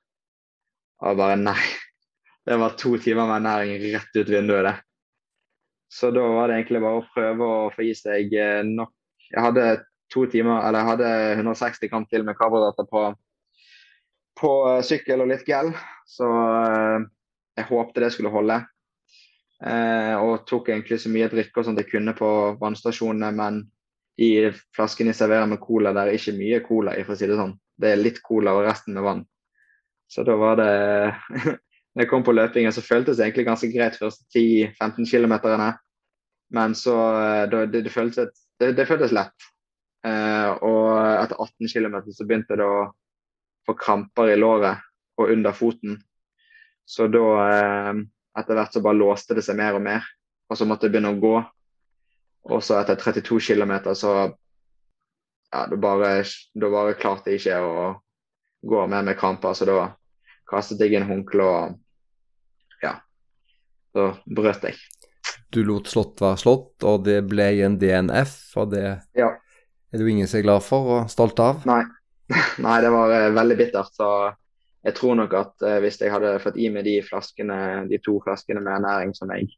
Og 1.04 1.16
bare 1.20 1.38
nei. 1.40 1.60
Det 2.48 2.56
var 2.58 2.74
to 2.80 2.96
timer 2.98 3.28
med 3.28 3.42
ernæring 3.42 3.84
rett 3.94 4.16
ut 4.16 4.32
vinduet, 4.32 4.64
det. 4.66 4.76
Så 5.90 6.12
da 6.14 6.22
var 6.22 6.48
det 6.48 6.60
egentlig 6.60 6.82
bare 6.84 7.00
å 7.00 7.06
prøve 7.14 7.46
å 7.46 7.70
få 7.74 7.86
i 7.88 7.94
seg 7.98 8.30
uh, 8.38 8.60
nok 8.66 8.92
Jeg 9.30 9.42
hadde 9.42 9.64
to 10.10 10.24
timer, 10.30 10.62
eller 10.66 10.80
jeg 10.80 10.90
hadde 10.90 11.10
160 11.38 11.90
gram 11.90 12.06
til 12.10 12.24
med 12.26 12.38
karbohydrater 12.38 12.86
på, 12.90 13.02
på 14.40 14.52
uh, 14.66 14.80
sykkel 14.86 15.22
og 15.22 15.30
litt 15.30 15.46
gel. 15.46 15.70
Så 16.06 16.26
jeg 17.58 17.68
håpte 17.68 18.02
det 18.02 18.10
skulle 18.14 18.32
holde. 18.34 18.58
Eh, 19.60 20.14
og 20.16 20.46
tok 20.48 20.70
egentlig 20.70 21.00
så 21.02 21.10
mye 21.12 21.28
drikker 21.28 21.66
som 21.66 21.76
jeg 21.76 21.90
kunne 21.90 22.14
på 22.16 22.28
vannstasjonene, 22.60 23.30
men 23.36 23.60
i 24.20 24.48
flaskene 24.76 25.12
jeg 25.12 25.20
serverer 25.20 25.48
med 25.50 25.60
cola, 25.60 25.92
der 25.96 26.08
er 26.08 26.16
ikke 26.16 26.36
mye 26.36 26.62
cola 26.64 26.94
for 27.04 27.14
å 27.14 27.18
si 27.20 27.28
det 27.28 27.36
sånn. 27.38 27.56
Det 27.80 27.92
er 27.92 28.00
litt 28.00 28.22
cola 28.24 28.56
og 28.56 28.64
resten 28.66 28.96
med 28.96 29.04
vann. 29.04 29.22
Så 30.10 30.24
da 30.26 30.36
var 30.40 30.58
det 30.60 30.72
Når 31.94 32.04
jeg 32.04 32.10
kom 32.10 32.24
på 32.26 32.34
løpingen, 32.34 32.72
så 32.72 32.84
føltes 32.84 33.18
det 33.18 33.26
egentlig 33.26 33.48
ganske 33.48 33.70
greit 33.72 33.98
første 33.98 34.26
10-15 34.38 35.08
km. 35.10 35.34
Men 36.54 36.74
så 36.74 36.94
eh, 37.18 37.48
det, 37.50 37.82
det, 37.82 37.90
føltes, 37.90 38.44
det, 38.60 38.72
det, 38.78 38.86
føltes, 38.86 39.14
lett. 39.14 39.48
Eh, 40.06 40.50
og 40.66 40.86
etter 40.98 41.36
18 41.36 41.68
km 41.72 41.98
så 42.10 42.26
begynte 42.26 42.58
det 42.58 42.66
å 42.66 42.90
få 43.66 43.76
kramper 43.78 44.32
i 44.32 44.38
låret 44.38 44.82
og 45.20 45.34
under 45.34 45.54
foten. 45.54 45.98
Så 46.86 47.06
da 47.10 47.26
eh, 47.46 48.02
etter 48.38 48.58
hvert 48.58 48.74
så 48.74 48.82
bare 48.84 48.98
låste 48.98 49.36
det 49.38 49.44
seg 49.46 49.58
mer 49.58 49.78
og 49.78 49.84
mer. 49.84 50.06
Og 50.50 50.58
så 50.58 50.66
måtte 50.66 50.86
jeg 50.86 50.94
begynne 50.94 51.14
å 51.14 51.22
gå. 51.22 51.36
Og 52.50 52.62
så 52.64 52.80
etter 52.80 52.98
32 52.98 53.38
km 53.50 53.74
så 53.94 54.14
ja, 55.50 55.66
da 55.66 55.76
bare, 55.76 56.22
bare 56.54 56.98
klarte 56.98 57.32
jeg 57.32 57.42
ikke 57.42 57.58
å 57.62 57.86
gå 58.70 58.86
mer 58.90 59.06
med 59.06 59.18
kramper. 59.18 59.54
Så 59.54 59.66
da 59.68 59.90
kastet 60.50 60.82
jeg 60.84 60.98
inn 60.98 61.06
håndkle 61.08 61.46
og 61.46 62.82
ja, 62.84 62.96
så 63.94 64.10
brøt 64.26 64.66
jeg. 64.68 64.78
Du 65.50 65.62
lot 65.66 65.88
slått 65.90 66.20
være 66.22 66.40
slått, 66.40 66.74
og 66.86 67.06
det 67.06 67.20
ble 67.30 67.48
en 67.66 67.78
DNF, 67.78 68.36
og 68.60 68.70
det 68.74 68.84
ja. 69.18 69.30
er 69.90 70.02
jo 70.02 70.10
ingen 70.10 70.28
som 70.30 70.40
er 70.40 70.46
glad 70.46 70.62
for 70.66 70.92
og 70.96 71.10
stolt 71.10 71.40
av? 71.42 71.64
Nei, 71.68 71.82
Nei 72.66 72.76
det 72.84 72.92
var 72.94 73.14
uh, 73.14 73.32
veldig 73.34 73.56
bittert. 73.58 73.90
Så 73.94 74.10
jeg 74.86 74.96
tror 74.96 75.18
nok 75.18 75.34
at 75.38 75.66
uh, 75.66 75.78
hvis 75.82 75.98
jeg 76.02 76.12
hadde 76.14 76.38
fått 76.42 76.58
i 76.60 76.70
meg 76.72 76.86
de 76.86 77.00
flaskene, 77.06 77.58
de 77.90 77.98
to 78.04 78.20
flaskene 78.24 78.62
med 78.62 78.78
ernæring 78.78 79.14
som 79.18 79.32
jeg 79.34 79.50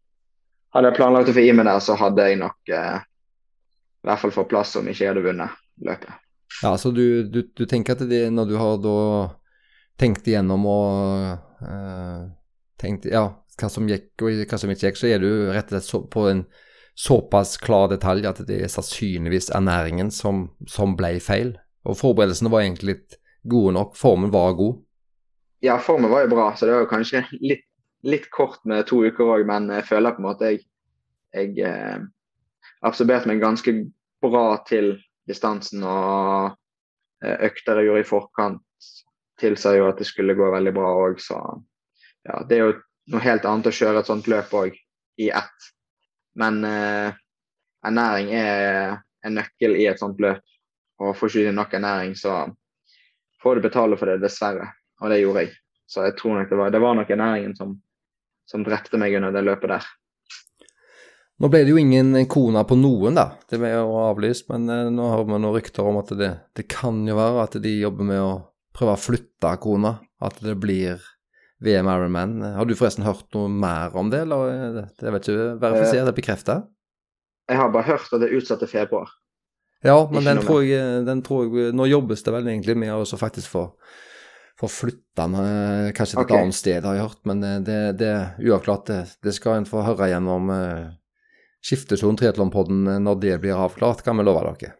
hadde 0.72 0.94
planlagt 0.96 1.30
å 1.30 1.36
få 1.36 1.44
i 1.44 1.52
meg 1.52 1.68
der, 1.68 1.80
så 1.84 1.96
hadde 2.00 2.26
jeg 2.26 2.40
nok 2.40 2.72
eh, 2.72 3.00
i 3.02 4.08
hvert 4.08 4.22
fall 4.22 4.34
fått 4.34 4.50
plass 4.52 4.74
om 4.80 4.88
ikke 4.88 5.04
jeg 5.04 5.12
hadde 5.12 5.24
vunnet 5.26 5.58
løpet. 5.84 6.14
Ja, 6.62 6.74
så 6.80 6.92
du, 6.94 7.04
du, 7.28 7.42
du 7.44 7.64
tenker 7.68 7.96
at 7.96 8.04
det, 8.08 8.24
når 8.32 8.48
du 8.50 8.56
har 8.60 8.78
da 8.80 8.96
tenkt 10.00 10.26
gjennom 10.26 10.66
og 10.68 11.62
uh, 11.62 12.28
tenkte, 12.80 13.12
ja, 13.12 13.26
hva 13.60 13.70
som 13.70 13.88
gikk 13.90 14.24
og 14.24 14.44
hva 14.48 14.58
som 14.60 14.72
ikke 14.72 14.90
gikk, 14.90 15.00
så 15.00 15.10
er 15.12 15.22
du 15.22 15.30
rett 15.52 15.72
og 15.72 15.84
slett 15.84 16.08
på 16.12 16.28
en 16.30 16.44
såpass 16.98 17.56
klar 17.62 17.88
detalj 17.92 18.26
at 18.28 18.42
det 18.48 18.60
er 18.64 18.72
sannsynligvis 18.72 19.50
ernæringen 19.56 20.10
som, 20.12 20.46
som 20.68 20.96
ble 20.98 21.16
feil. 21.24 21.54
Og 21.88 21.98
forberedelsene 21.98 22.52
var 22.52 22.64
egentlig 22.64 22.94
litt 22.94 23.18
gode 23.48 23.74
nok, 23.78 23.96
formen 23.98 24.32
var 24.34 24.54
god. 24.58 24.80
Ja, 25.62 25.78
formen 25.78 26.10
var 26.10 26.24
jo 26.24 26.32
bra, 26.34 26.50
så 26.56 26.66
det 26.66 26.74
var 26.76 26.90
kanskje 26.90 27.24
litt, 27.40 27.64
litt 28.06 28.28
kort 28.34 28.62
med 28.68 28.86
to 28.90 29.02
uker 29.06 29.36
òg, 29.36 29.46
men 29.46 29.70
jeg 29.70 29.86
føler 29.88 30.14
på 30.14 30.22
en 30.22 30.26
måte 30.26 30.50
jeg, 30.50 30.64
jeg 31.34 31.54
eh, 31.66 32.02
absorberte 32.86 33.30
meg 33.30 33.42
ganske 33.42 33.74
bra 34.22 34.46
til 34.68 34.96
distansen. 35.30 35.84
Og 35.86 36.52
eh, 37.24 37.38
økter 37.48 37.80
jeg 37.80 37.90
gjorde 37.90 38.04
i 38.04 38.10
forkant 38.10 38.90
tilsa 39.42 39.74
jo 39.76 39.90
at 39.90 40.00
det 40.00 40.06
skulle 40.08 40.36
gå 40.38 40.48
veldig 40.54 40.72
bra 40.76 40.94
òg, 41.02 41.20
så 41.22 41.38
ja, 42.22 42.40
det 42.48 42.56
er 42.56 42.64
jo 42.64 42.74
noe 43.12 43.24
helt 43.24 43.46
annet 43.48 43.68
å 43.68 43.74
kjøre 43.74 44.02
et 44.02 44.10
sånt 44.10 44.28
løp 44.30 44.54
òg, 44.54 44.76
i 45.20 45.28
ett. 45.28 45.68
Men 46.38 46.62
eh, 46.64 47.14
ernæring 47.84 48.30
er 48.38 49.00
en 49.26 49.36
nøkkel 49.36 49.76
i 49.76 49.88
et 49.90 50.00
sånt 50.00 50.20
løp. 50.22 50.42
Og 51.02 51.16
får 51.18 51.32
ikke 51.32 51.50
du 51.50 51.56
nok 51.56 51.74
ernæring, 51.74 52.14
så 52.16 52.44
får 53.42 53.58
du 53.58 53.66
betale 53.66 53.98
for 53.98 54.08
det, 54.08 54.20
dessverre. 54.22 54.70
Og 55.02 55.10
det 55.10 55.22
gjorde 55.22 55.44
jeg. 55.44 55.56
Så 55.90 56.06
jeg 56.06 56.14
tror 56.18 56.38
nok 56.38 56.52
det 56.52 56.60
var, 56.60 56.70
det 56.72 56.80
var 56.80 56.94
nok 56.96 57.10
ernæringen 57.10 57.56
som, 57.58 57.74
som 58.48 58.62
drepte 58.64 59.00
meg 59.00 59.18
under 59.18 59.34
det 59.34 59.42
løpet 59.44 59.74
der. 59.74 59.90
Nå 61.42 61.48
ble 61.50 61.64
det 61.64 61.72
jo 61.72 61.80
ingen 61.80 62.14
kona 62.30 62.62
på 62.68 62.76
noen, 62.78 63.16
da. 63.18 63.32
Det 63.50 63.58
ble 63.58 63.72
jo 63.72 63.96
avlyst. 63.98 64.46
Men 64.52 64.68
eh, 64.70 64.88
nå 64.94 65.10
har 65.10 65.24
vi 65.24 65.34
noen 65.34 65.50
rykter 65.56 65.88
om 65.88 65.98
at 65.98 66.14
det, 66.18 66.30
det, 66.54 66.68
kan 66.70 67.02
jo 67.08 67.18
være 67.18 67.46
at 67.48 67.58
de 67.64 67.72
jobber 67.80 68.08
med 68.08 68.22
å 68.22 68.32
prøve 68.76 68.96
å 68.96 69.00
flytte 69.00 69.56
kona. 69.62 69.96
At 70.22 70.38
det 70.44 70.54
blir 70.62 71.02
VM 71.62 71.88
Ironman. 71.90 72.36
Har 72.56 72.66
du 72.66 72.76
forresten 72.78 73.06
hørt 73.06 73.26
noe 73.34 73.50
mer 73.50 73.94
om 73.98 74.10
det, 74.12 74.22
eller 74.26 74.86
det 75.00 75.14
vet 75.14 75.28
ikke 75.28 75.48
verifisert, 75.62 76.06
det 76.06 76.14
bekrefta? 76.16 76.62
Jeg 77.50 77.58
har 77.58 77.72
bare 77.74 77.90
hørt 77.90 78.12
at 78.14 78.22
det 78.22 78.30
er 78.30 78.38
utsatt 78.38 78.62
til 78.62 78.70
februar. 78.70 79.10
Ja, 79.82 79.96
men 80.14 80.22
den 80.22 80.38
tror, 80.44 80.62
jeg, 80.62 81.02
den 81.08 81.24
tror, 81.26 81.48
jeg, 81.50 81.72
Nå 81.74 81.88
jobbes 81.90 82.22
det 82.22 82.30
vel 82.30 82.52
egentlig 82.52 82.76
med 82.78 82.94
å 82.94 83.18
faktisk 83.18 83.50
få 83.50 83.64
få 84.60 84.68
flytta 84.68 85.24
den 85.26 85.34
eh, 85.34 85.92
kanskje 85.96 86.16
til 86.16 86.22
okay. 86.22 86.36
et 86.36 86.42
annet 86.44 86.56
sted, 86.56 86.84
har 86.86 86.94
jeg 86.94 87.06
hørt. 87.08 87.22
Men 87.26 87.42
eh, 87.46 87.58
det, 87.66 87.78
det 87.98 88.10
er 88.12 88.50
uavklart. 88.50 88.84
Det, 88.86 88.98
det 89.26 89.34
skal 89.34 89.58
en 89.58 89.66
få 89.66 89.82
høre 89.86 90.10
gjennom 90.12 90.52
uh, 90.52 90.92
Skiftesonen 91.64 92.18
Triatlonpodden 92.20 92.86
når 93.02 93.18
det 93.22 93.40
blir 93.42 93.58
avklart, 93.58 94.04
kan 94.06 94.20
vi 94.20 94.26
love 94.26 94.44
dere. 94.46 94.76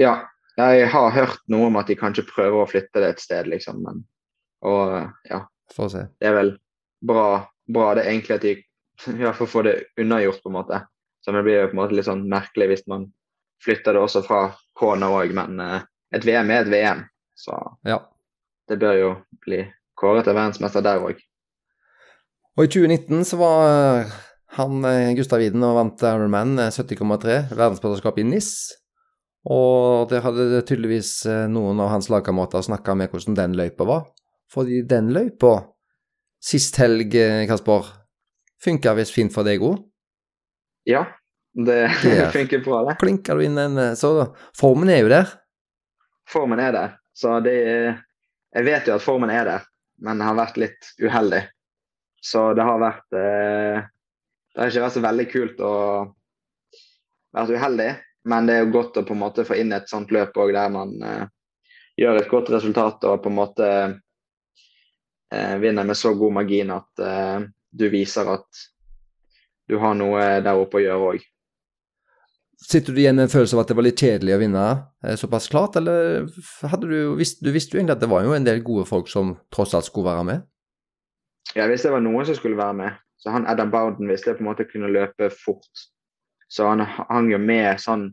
Ja, 0.00 0.14
jeg 0.58 0.88
har 0.92 1.14
hørt 1.14 1.40
noe 1.52 1.70
om 1.70 1.78
at 1.80 1.88
de 1.88 1.96
kanskje 1.98 2.26
prøver 2.28 2.60
å 2.60 2.68
flytte 2.68 3.00
det 3.00 3.14
et 3.14 3.22
sted, 3.22 3.48
liksom. 3.48 3.80
Men, 3.86 4.02
og 4.68 4.98
ja. 5.30 5.44
Få 5.72 5.88
se. 5.88 6.04
Det 6.20 6.28
er 6.28 6.36
vel 6.36 6.54
bra, 7.08 7.26
bra 7.72 7.92
det 7.96 8.06
egentlig 8.10 8.36
at 8.36 8.46
de 8.46 8.54
i 9.14 9.22
hvert 9.22 9.38
fall 9.38 9.50
får 9.50 9.68
det 9.68 9.76
unnagjort, 10.02 10.42
på 10.44 10.52
en 10.52 10.58
måte. 10.58 10.82
Så 11.24 11.32
det 11.32 11.44
blir 11.46 11.60
jo 11.60 11.70
på 11.70 11.76
en 11.76 11.82
måte 11.84 11.96
litt 11.96 12.08
sånn 12.08 12.26
merkelig 12.28 12.72
hvis 12.72 12.88
man 12.90 13.08
flytter 13.62 13.94
det 13.94 14.02
også 14.02 14.24
fra 14.26 14.44
Kona 14.76 15.08
òg, 15.14 15.32
men 15.38 15.60
uh, 15.62 15.78
et 16.12 16.24
VM 16.26 16.50
er 16.50 16.64
et 16.64 16.72
VM. 16.72 17.04
Så 17.38 17.56
ja 17.88 18.02
det 18.72 18.80
bør 18.80 18.98
jo 18.98 19.12
bli 19.44 19.62
kåret 19.98 20.26
til 20.26 20.36
verdensmester 20.36 20.84
der 20.84 21.02
òg. 21.02 21.20
Og 22.58 22.66
i 22.66 22.70
2019 22.72 23.24
så 23.28 23.38
var 23.40 23.64
eh, 23.68 24.14
han 24.58 24.84
eh, 24.88 25.14
Gustav 25.16 25.40
Widen 25.40 25.64
og 25.64 25.78
vant 25.78 26.04
Ironman 26.04 26.58
70,3, 26.60 27.00
eh, 27.32 27.52
verdensmesterskapet 27.52 28.24
i 28.24 28.28
NIS. 28.28 28.50
Og 29.50 30.08
det 30.10 30.20
hadde 30.22 30.60
tydeligvis 30.68 31.24
noen 31.50 31.80
av 31.82 31.90
hans 31.90 32.06
lagkamerater 32.12 32.62
snakka 32.62 32.94
med 32.98 33.10
hvordan 33.10 33.34
den 33.38 33.56
løypa 33.58 33.86
var. 33.88 34.04
Fordi 34.52 34.82
den 34.86 35.10
løypa 35.14 35.56
sist 36.42 36.78
helg, 36.78 37.16
Kasper, 37.50 37.88
funka 38.62 38.94
visst 38.98 39.16
fint 39.16 39.34
for 39.34 39.46
deg 39.46 39.64
òg? 39.66 39.80
Ja, 40.86 41.02
det 41.58 41.80
funker 42.36 42.62
bra, 42.62 42.84
det. 42.86 42.96
Klinka 43.02 43.34
du 43.34 43.42
inn 43.46 43.58
en 43.58 43.96
Så 43.98 44.12
da. 44.20 44.28
formen 44.58 44.90
er 44.94 45.02
jo 45.02 45.10
der? 45.10 45.34
Formen 46.30 46.62
er 46.62 46.74
der. 46.76 46.96
Så 47.18 47.40
det 47.44 47.58
jeg 48.52 48.68
vet 48.68 48.88
jo 48.88 48.96
at 48.98 49.04
formen 49.04 49.30
er 49.32 49.46
der, 49.48 49.66
men 50.04 50.20
har 50.20 50.36
vært 50.36 50.58
litt 50.60 50.88
uheldig. 51.00 51.40
Så 52.22 52.50
det 52.56 52.64
har 52.66 52.80
vært 52.82 53.16
eh, 53.16 53.86
Det 54.52 54.60
har 54.60 54.68
ikke 54.70 54.84
vært 54.84 54.96
så 54.98 55.04
veldig 55.06 55.26
kult 55.32 55.62
å 55.64 55.74
være 57.32 57.56
uheldig, 57.56 57.88
men 58.28 58.46
det 58.46 58.54
er 58.54 58.64
jo 58.64 58.74
godt 58.76 59.00
å 59.00 59.06
på 59.06 59.16
en 59.16 59.22
måte 59.22 59.46
få 59.46 59.58
inn 59.58 59.74
et 59.74 59.90
sånt 59.90 60.12
løp 60.14 60.36
òg 60.38 60.52
der 60.54 60.70
man 60.72 60.94
eh, 61.02 61.24
gjør 61.98 62.20
et 62.20 62.30
godt 62.30 62.52
resultat 62.54 63.04
og 63.08 63.22
på 63.24 63.32
en 63.32 63.38
måte 63.38 63.68
eh, 65.32 65.56
vinner 65.62 65.86
med 65.88 65.98
så 65.98 66.14
god 66.18 66.38
margin 66.38 66.72
at 66.74 67.02
eh, 67.02 67.48
du 67.72 67.88
viser 67.92 68.30
at 68.30 68.64
du 69.70 69.78
har 69.80 69.94
noe 69.96 70.24
der 70.44 70.58
oppe 70.58 70.80
å 70.80 70.84
gjøre 70.84 71.12
òg. 71.14 71.28
Sitter 72.62 72.94
du 72.94 73.00
igjen 73.02 73.16
med 73.18 73.26
en 73.26 73.32
følelse 73.32 73.56
av 73.56 73.64
at 73.64 73.70
det 73.72 73.76
var 73.78 73.86
litt 73.88 74.02
kjedelig 74.02 74.34
å 74.36 74.40
vinne 74.42 74.64
eh, 75.02 75.16
såpass 75.18 75.48
klart, 75.50 75.78
eller 75.80 76.28
hadde 76.70 76.90
du, 76.90 76.98
visst, 77.18 77.42
du 77.42 77.50
visste 77.54 77.74
jo 77.74 77.80
egentlig 77.80 77.96
at 77.96 78.04
det 78.04 78.10
var 78.12 78.26
jo 78.26 78.36
en 78.36 78.46
del 78.46 78.62
gode 78.62 78.86
folk 78.86 79.10
som 79.10 79.34
tross 79.54 79.74
alt 79.74 79.88
skulle 79.88 80.12
være 80.12 80.26
med? 80.28 80.44
Ja, 81.56 81.66
hvis 81.68 81.82
det 81.84 81.90
var 81.92 82.04
noen 82.04 82.28
som 82.28 82.38
skulle 82.38 82.60
være 82.60 82.76
med. 82.78 83.00
Så 83.22 83.30
han 83.34 83.46
Adam 83.50 83.70
Bowden 83.70 84.10
visste 84.10 84.30
jeg 84.30 84.38
på 84.38 84.44
en 84.44 84.50
måte 84.50 84.66
kunne 84.66 84.90
løpe 84.90 85.28
fort. 85.34 85.86
Så 86.52 86.68
han 86.68 86.84
hang 86.84 87.30
jo 87.32 87.38
med 87.40 87.80
sånn 87.80 88.10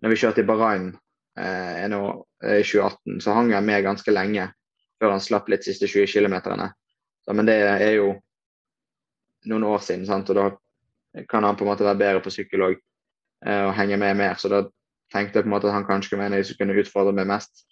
Når 0.00 0.12
vi 0.12 0.18
kjørte 0.22 0.40
i 0.40 0.48
Bahrain 0.48 0.92
eh, 1.36 1.82
i 1.84 2.62
2018, 2.64 3.18
så 3.20 3.34
hang 3.36 3.50
han 3.52 3.66
med 3.66 3.82
ganske 3.84 4.12
lenge 4.14 4.46
før 4.96 5.12
han 5.12 5.20
slapp 5.20 5.50
litt 5.52 5.66
siste 5.66 5.88
20 5.88 6.08
km. 6.08 6.38
Men 7.28 7.48
det 7.48 7.56
er 7.60 7.92
jo 7.98 8.14
noen 9.50 9.66
år 9.68 9.82
siden, 9.84 10.06
sant? 10.08 10.32
og 10.32 10.38
da 10.38 11.24
kan 11.28 11.44
han 11.44 11.58
på 11.58 11.66
en 11.66 11.70
måte 11.72 11.84
være 11.84 12.00
bedre 12.00 12.22
på 12.24 12.32
sykkel 12.32 12.64
òg. 12.64 12.78
Eh, 13.44 13.62
og 13.66 13.74
henge 13.76 13.98
med 14.00 14.16
mer. 14.20 14.40
Så 14.40 14.48
da 14.52 14.62
tenkte 15.12 15.40
jeg 15.40 15.46
på 15.46 15.50
en 15.50 15.54
måte 15.54 15.68
at 15.68 15.76
han 15.76 15.88
kanskje 15.88 16.14
kunne 16.14 16.26
være 16.28 16.40
en 16.40 16.48
som 16.48 16.60
kunne 16.60 16.76
utfordre 16.80 17.16
meg 17.16 17.28
mest. 17.30 17.64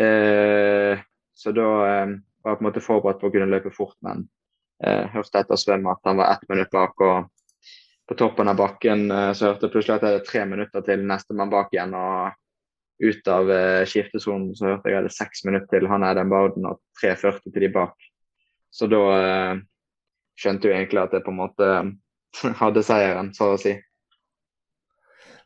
Eh, 0.00 1.04
så 1.36 1.52
da 1.56 1.68
eh, 1.88 2.16
var 2.44 2.52
jeg 2.52 2.60
på 2.60 2.64
en 2.64 2.68
måte 2.68 2.84
forberedt 2.84 3.20
på 3.22 3.30
å 3.30 3.34
kunne 3.34 3.50
løpe 3.52 3.72
fort, 3.74 3.96
men 4.06 4.26
eh, 4.84 5.04
hørte 5.12 5.40
etter 5.40 5.60
svømmet 5.60 5.96
at 5.96 6.10
han 6.10 6.20
var 6.20 6.32
ett 6.34 6.48
minutt 6.52 6.72
bak. 6.72 7.00
og 7.00 7.32
på 8.08 8.14
toppen 8.14 8.48
av 8.48 8.58
bakken 8.58 9.10
eh, 9.10 9.30
så 9.34 9.50
hørte 9.50 9.66
jeg 9.66 9.74
plutselig 9.74 9.96
at 9.98 10.04
det 10.04 10.12
er 10.14 10.26
tre 10.26 10.44
minutter 10.48 10.84
til 10.86 11.06
nestemann 11.06 11.52
bak 11.52 11.72
igjen. 11.74 11.94
Og 11.98 12.34
ut 12.96 13.28
av 13.28 13.50
uh, 13.50 13.82
skiftesonen 13.84 14.54
så 14.56 14.70
hørte 14.70 14.88
jeg 14.88 14.96
at 14.96 15.04
det 15.04 15.10
er 15.10 15.18
seks 15.18 15.42
minutter 15.44 15.68
til 15.68 15.88
han 15.90 16.04
er 16.06 16.14
den 16.16 16.30
Bauden 16.32 16.64
og 16.64 16.78
3.40 17.02 17.50
til 17.50 17.66
de 17.66 17.68
bak. 17.74 18.06
Så 18.72 18.88
da 18.88 19.00
uh, 19.02 19.58
skjønte 20.40 20.70
jo 20.70 20.72
egentlig 20.72 21.02
at 21.02 21.12
jeg 21.12 21.26
på 21.26 21.34
en 21.34 21.42
måte 21.42 21.68
hadde 22.62 22.84
seieren, 22.86 23.34
så 23.36 23.50
å 23.52 23.60
si. 23.60 23.74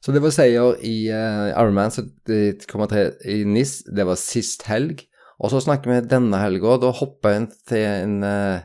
Så 0.01 0.15
det 0.15 0.23
var 0.23 0.33
seier 0.37 0.79
i 0.87 0.95
uh, 1.11 1.51
Ironman 1.51 1.91
70,3 1.91 3.03
i 3.35 3.43
NIS. 3.49 3.81
Det 3.91 4.07
var 4.07 4.21
sist 4.21 4.69
helg. 4.71 5.03
Og 5.41 5.51
så 5.51 5.61
snakker 5.65 5.91
vi 5.91 6.01
denne 6.07 6.39
helga. 6.39 6.79
Da 6.81 6.95
hopper 6.95 7.35
en 7.35 7.51
til 7.69 7.83
en 7.83 8.17
uh, 8.23 8.63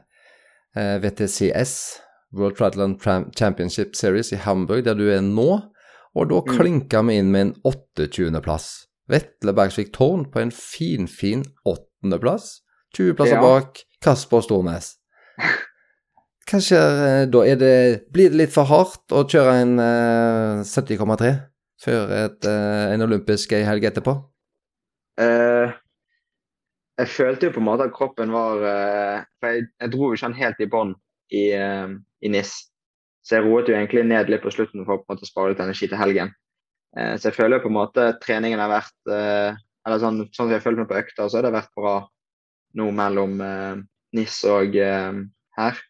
VTCS 0.75 2.04
World 2.35 2.57
Triathlon 2.57 2.97
Championship 3.37 3.95
Series 3.95 4.33
i 4.33 4.39
Hamburg, 4.41 4.85
der 4.85 4.97
du 4.97 5.07
er 5.09 5.23
nå. 5.23 5.49
Og 6.15 6.29
da 6.31 6.41
mm. 6.41 6.51
klinka 6.55 7.01
vi 7.07 7.19
inn 7.19 7.31
med 7.33 7.47
en 7.47 7.53
28.-plass. 7.67 8.67
Vetle 9.11 9.53
Bergsvik 9.53 9.91
Tårn 9.93 10.25
på 10.31 10.41
en 10.41 10.51
finfin 10.53 11.43
åttendeplass. 11.67 12.61
20 12.97 13.17
plasser 13.17 13.35
ja. 13.35 13.43
bak 13.43 13.81
Kasper 14.03 14.45
Stornes. 14.45 14.95
Hva 16.45 16.61
skjer 16.61 16.99
eh, 17.07 17.23
da? 17.33 17.41
Det, 17.57 17.73
blir 18.13 18.31
det 18.31 18.39
litt 18.43 18.53
for 18.53 18.69
hardt 18.69 19.13
å 19.15 19.23
kjøre 19.25 19.55
en 19.63 19.79
uh, 19.81 20.61
70,3 20.61 21.31
før 21.81 22.13
et, 22.13 22.45
uh, 22.45 22.93
en 22.93 23.05
olympisk 23.05 23.55
helg 23.57 23.87
etterpå? 23.89 24.13
Uh, 25.19 25.73
jeg 26.99 27.11
følte 27.11 27.49
jo 27.49 27.55
på 27.55 27.63
en 27.63 27.67
måte 27.67 27.87
at 27.89 27.95
kroppen 27.95 28.31
var 28.31 28.61
For 29.41 29.51
jeg, 29.51 29.65
jeg 29.81 29.91
dro 29.91 30.07
jo 30.07 30.15
ikke 30.15 30.29
han 30.29 30.37
helt 30.37 30.61
i 30.63 30.67
bånn 30.71 30.93
i, 31.33 31.45
i 31.55 32.29
NIS. 32.29 32.55
Så 33.25 33.39
jeg 33.39 33.45
roet 33.47 33.69
jo 33.69 33.73
egentlig 33.73 34.03
ned 34.05 34.29
litt 34.29 34.43
på 34.43 34.53
slutten 34.53 34.85
for 34.85 34.97
å 34.97 35.01
på 35.01 35.09
en 35.09 35.17
måte 35.17 35.27
spare 35.29 35.53
litt 35.53 35.61
energi 35.63 35.89
til 35.89 35.97
helgen. 35.97 36.33
Eh, 36.97 37.15
så 37.17 37.29
jeg 37.29 37.37
føler 37.39 37.63
på 37.63 37.71
en 37.71 37.79
måte 37.79 38.09
treningen 38.23 38.61
har 38.61 38.71
vært 38.71 39.11
eh, 39.11 39.57
eller 39.85 40.01
sånn, 40.01 40.19
sånn 40.29 40.47
som 40.47 40.53
jeg 40.53 40.63
følte 40.63 40.83
meg 40.83 40.91
på 40.91 40.99
økta, 40.99 41.27
så 41.27 41.39
har 41.39 41.47
det 41.47 41.55
vært 41.55 41.73
bra 41.77 41.95
nå 42.77 42.89
mellom 42.95 43.39
eh, 43.41 43.81
NIS 44.17 44.37
og 44.49 44.77
eh, 44.77 45.17
her. 45.57 45.81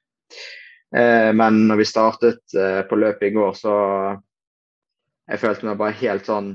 Eh, 0.95 1.31
men 1.35 1.65
når 1.69 1.81
vi 1.81 1.89
startet 1.89 2.55
eh, 2.55 2.81
på 2.87 2.99
løpet 2.99 3.29
i 3.29 3.35
går, 3.35 3.53
så 3.59 3.75
jeg 5.27 5.41
følte 5.41 5.67
meg 5.67 5.79
bare 5.79 5.97
helt 5.97 6.27
sånn 6.27 6.51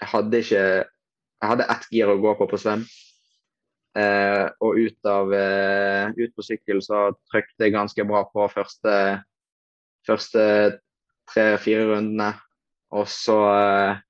Jeg 0.00 0.08
hadde 0.10 0.38
ikke 0.42 0.62
Jeg 0.82 1.46
hadde 1.46 1.66
ett 1.70 1.84
gir 1.94 2.10
å 2.10 2.16
gå 2.18 2.32
på 2.34 2.48
på 2.50 2.58
svøm. 2.58 2.82
Eh, 3.98 4.44
og 4.62 4.76
ut, 4.78 4.98
av, 5.08 5.32
eh, 5.34 6.10
ut 6.16 6.34
på 6.36 6.44
sykkel 6.44 6.82
så 6.84 7.08
trykte 7.32 7.66
jeg 7.66 7.74
ganske 7.74 8.04
bra 8.06 8.22
på 8.30 8.44
første, 8.52 8.92
første 10.06 10.42
tre-fire 11.32 11.86
rundene. 11.88 12.34
Og 12.94 13.08
så 13.10 13.38
eh, 13.56 14.02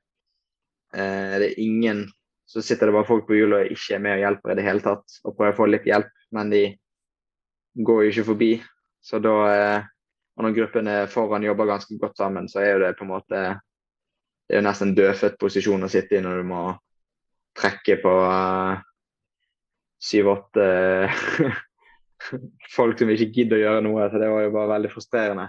er 0.99 1.45
det 1.45 1.57
ingen 1.63 2.07
Så 2.49 2.63
sitter 2.65 2.89
det 2.89 2.95
bare 2.95 3.05
folk 3.05 3.27
på 3.29 3.37
hjulet 3.37 3.67
og 3.67 3.73
ikke 3.75 3.99
er 3.99 4.01
med 4.01 4.15
og 4.15 4.23
hjelper 4.23 4.51
i 4.51 4.55
det 4.57 4.63
hele 4.65 4.81
tatt. 4.81 5.17
Og 5.29 5.35
prøver 5.37 5.53
å 5.53 5.57
få 5.59 5.67
litt 5.69 5.85
hjelp, 5.85 6.09
men 6.33 6.49
de 6.49 6.63
går 7.85 8.07
jo 8.07 8.13
ikke 8.15 8.25
forbi. 8.31 8.49
Så 9.05 9.21
da 9.21 9.35
Og 10.39 10.47
når 10.47 10.55
gruppene 10.57 10.95
foran 11.13 11.45
jobber 11.45 11.69
ganske 11.69 11.99
godt 12.01 12.17
sammen, 12.17 12.49
så 12.49 12.63
er 12.63 12.71
jo 12.71 12.81
det 12.87 12.95
på 12.97 13.05
en 13.05 13.11
måte 13.11 13.43
Det 14.49 14.57
er 14.57 14.63
jo 14.63 14.65
nesten 14.65 14.89
en 14.89 14.97
dødfødt 14.97 15.37
posisjon 15.39 15.85
å 15.85 15.93
sitte 15.93 16.17
i 16.17 16.23
når 16.25 16.41
du 16.41 16.49
må 16.49 16.63
trekke 17.59 17.99
på 18.01 18.15
syv-åtte 19.99 20.67
folk 22.77 22.99
som 22.99 23.11
ikke 23.13 23.31
gidder 23.35 23.59
å 23.59 23.63
gjøre 23.63 23.85
noe. 23.87 24.09
Så 24.11 24.21
det 24.21 24.31
var 24.33 24.45
jo 24.45 24.55
bare 24.55 24.73
veldig 24.75 24.93
frustrerende. 24.93 25.49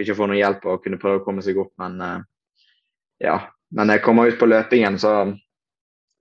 Ikke 0.00 0.16
få 0.18 0.28
noe 0.30 0.38
hjelp 0.38 0.66
og 0.70 0.82
kunne 0.84 0.98
prøve 1.00 1.20
å 1.20 1.26
komme 1.26 1.44
seg 1.44 1.58
opp, 1.62 1.72
men 1.82 2.00
uh, 2.02 2.16
ja. 3.22 3.38
Men 3.74 3.90
jeg 3.90 4.04
kommer 4.04 4.30
ut 4.30 4.38
på 4.38 4.46
løpingen, 4.46 4.98
så 5.02 5.32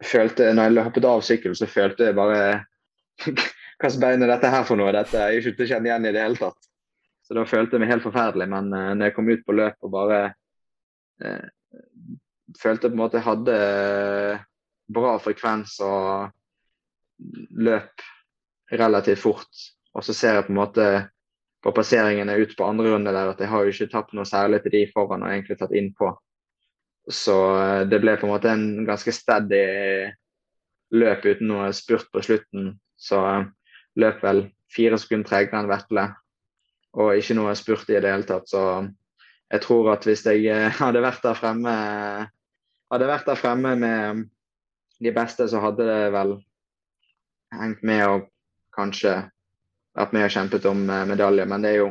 følte 0.03 0.51
når 0.53 0.71
jeg 0.71 0.85
hoppet 0.87 1.07
av 1.09 1.25
sykkel, 1.25 1.55
så 1.57 1.69
følte 1.69 2.09
jeg 2.09 2.17
bare 2.17 2.37
Hvilket 3.23 3.99
bein 4.01 4.23
er 4.25 4.31
dette 4.31 4.49
her 4.49 4.63
for 4.65 4.79
noe? 4.79 4.93
Dette 4.95 5.19
er 5.21 5.35
ikke 5.37 5.51
til 5.57 5.65
å 5.65 5.69
kjenne 5.69 5.89
igjen 5.89 6.07
i 6.09 6.13
det 6.15 6.21
hele 6.23 6.39
tatt. 6.39 6.69
Så 7.23 7.35
da 7.37 7.43
følte 7.45 7.77
jeg 7.77 7.83
meg 7.83 7.91
helt 7.91 8.05
forferdelig. 8.05 8.47
Men 8.49 8.71
uh, 8.73 8.93
når 8.95 9.09
jeg 9.09 9.15
kom 9.17 9.29
ut 9.29 9.43
på 9.45 9.57
løp 9.57 9.85
og 9.85 9.91
bare 9.93 10.21
eh, 11.23 11.45
følte 12.59 12.89
på 12.89 12.95
en 12.95 13.01
måte 13.01 13.19
jeg 13.19 13.27
hadde 13.27 13.57
bra 14.93 15.13
frekvens 15.21 15.77
og 15.85 16.33
løp 17.19 18.03
relativt 18.73 19.21
fort. 19.21 19.63
Og 19.93 20.05
så 20.05 20.15
ser 20.15 20.37
jeg 20.37 20.47
på 20.47 20.53
en 20.53 20.61
måte 20.61 20.87
på 21.63 21.71
passeringene 21.71 22.35
ut 22.41 22.55
på 22.57 22.65
andre 22.67 22.91
runde 22.91 23.13
der 23.15 23.31
at 23.31 23.39
jeg 23.39 23.51
har 23.51 23.63
jo 23.63 23.71
ikke 23.71 23.91
tapt 23.93 24.15
noe 24.17 24.27
særlig 24.27 24.59
til 24.63 24.73
de 24.75 24.83
foran 24.91 25.23
og 25.23 25.31
egentlig 25.31 25.57
tatt 25.59 25.75
innpå. 25.75 26.11
Så 27.09 27.35
eh, 27.59 27.83
det 27.87 27.99
ble 28.03 28.17
på 28.19 28.27
en 28.27 28.33
måte 28.33 28.51
en 28.51 28.85
ganske 28.87 29.13
steady 29.15 29.63
løp 30.93 31.25
uten 31.25 31.49
noe 31.49 31.71
spurt 31.75 32.09
på 32.11 32.23
slutten. 32.23 32.73
Så 32.99 33.21
eh, 33.29 33.47
løp 33.99 34.23
vel 34.23 34.45
fire 34.73 34.99
sekunder 34.99 35.29
tregere 35.29 35.61
enn 35.61 35.71
Vetle, 35.71 36.07
og 36.99 37.17
ikke 37.19 37.37
noe 37.37 37.55
spurt 37.59 37.89
i 37.91 37.99
det 37.99 38.11
hele 38.11 38.27
tatt. 38.27 38.49
Så 38.49 38.63
jeg 39.53 39.63
tror 39.63 39.91
at 39.93 40.07
hvis 40.07 40.25
jeg 40.27 40.47
eh, 40.51 40.71
hadde 40.81 41.03
vært 41.03 41.23
der 41.23 41.39
fremme, 41.39 41.75
hadde 42.91 43.11
vært 43.11 43.29
der 43.29 43.39
fremme 43.39 43.75
med 43.79 44.25
de 45.03 45.15
beste, 45.15 45.47
så 45.47 45.63
hadde 45.63 45.87
det 45.87 46.01
vel 46.15 46.37
hengt 47.59 47.83
med 47.85 48.03
og 48.07 48.27
kanskje 48.75 49.17
vært 49.97 50.13
med 50.15 50.27
og 50.27 50.33
kjempet 50.33 50.65
om 50.69 50.83
eh, 50.89 51.05
medalje. 51.09 51.45
Men 51.49 51.65
det 51.65 51.73
er 51.73 51.81
jo 51.83 51.89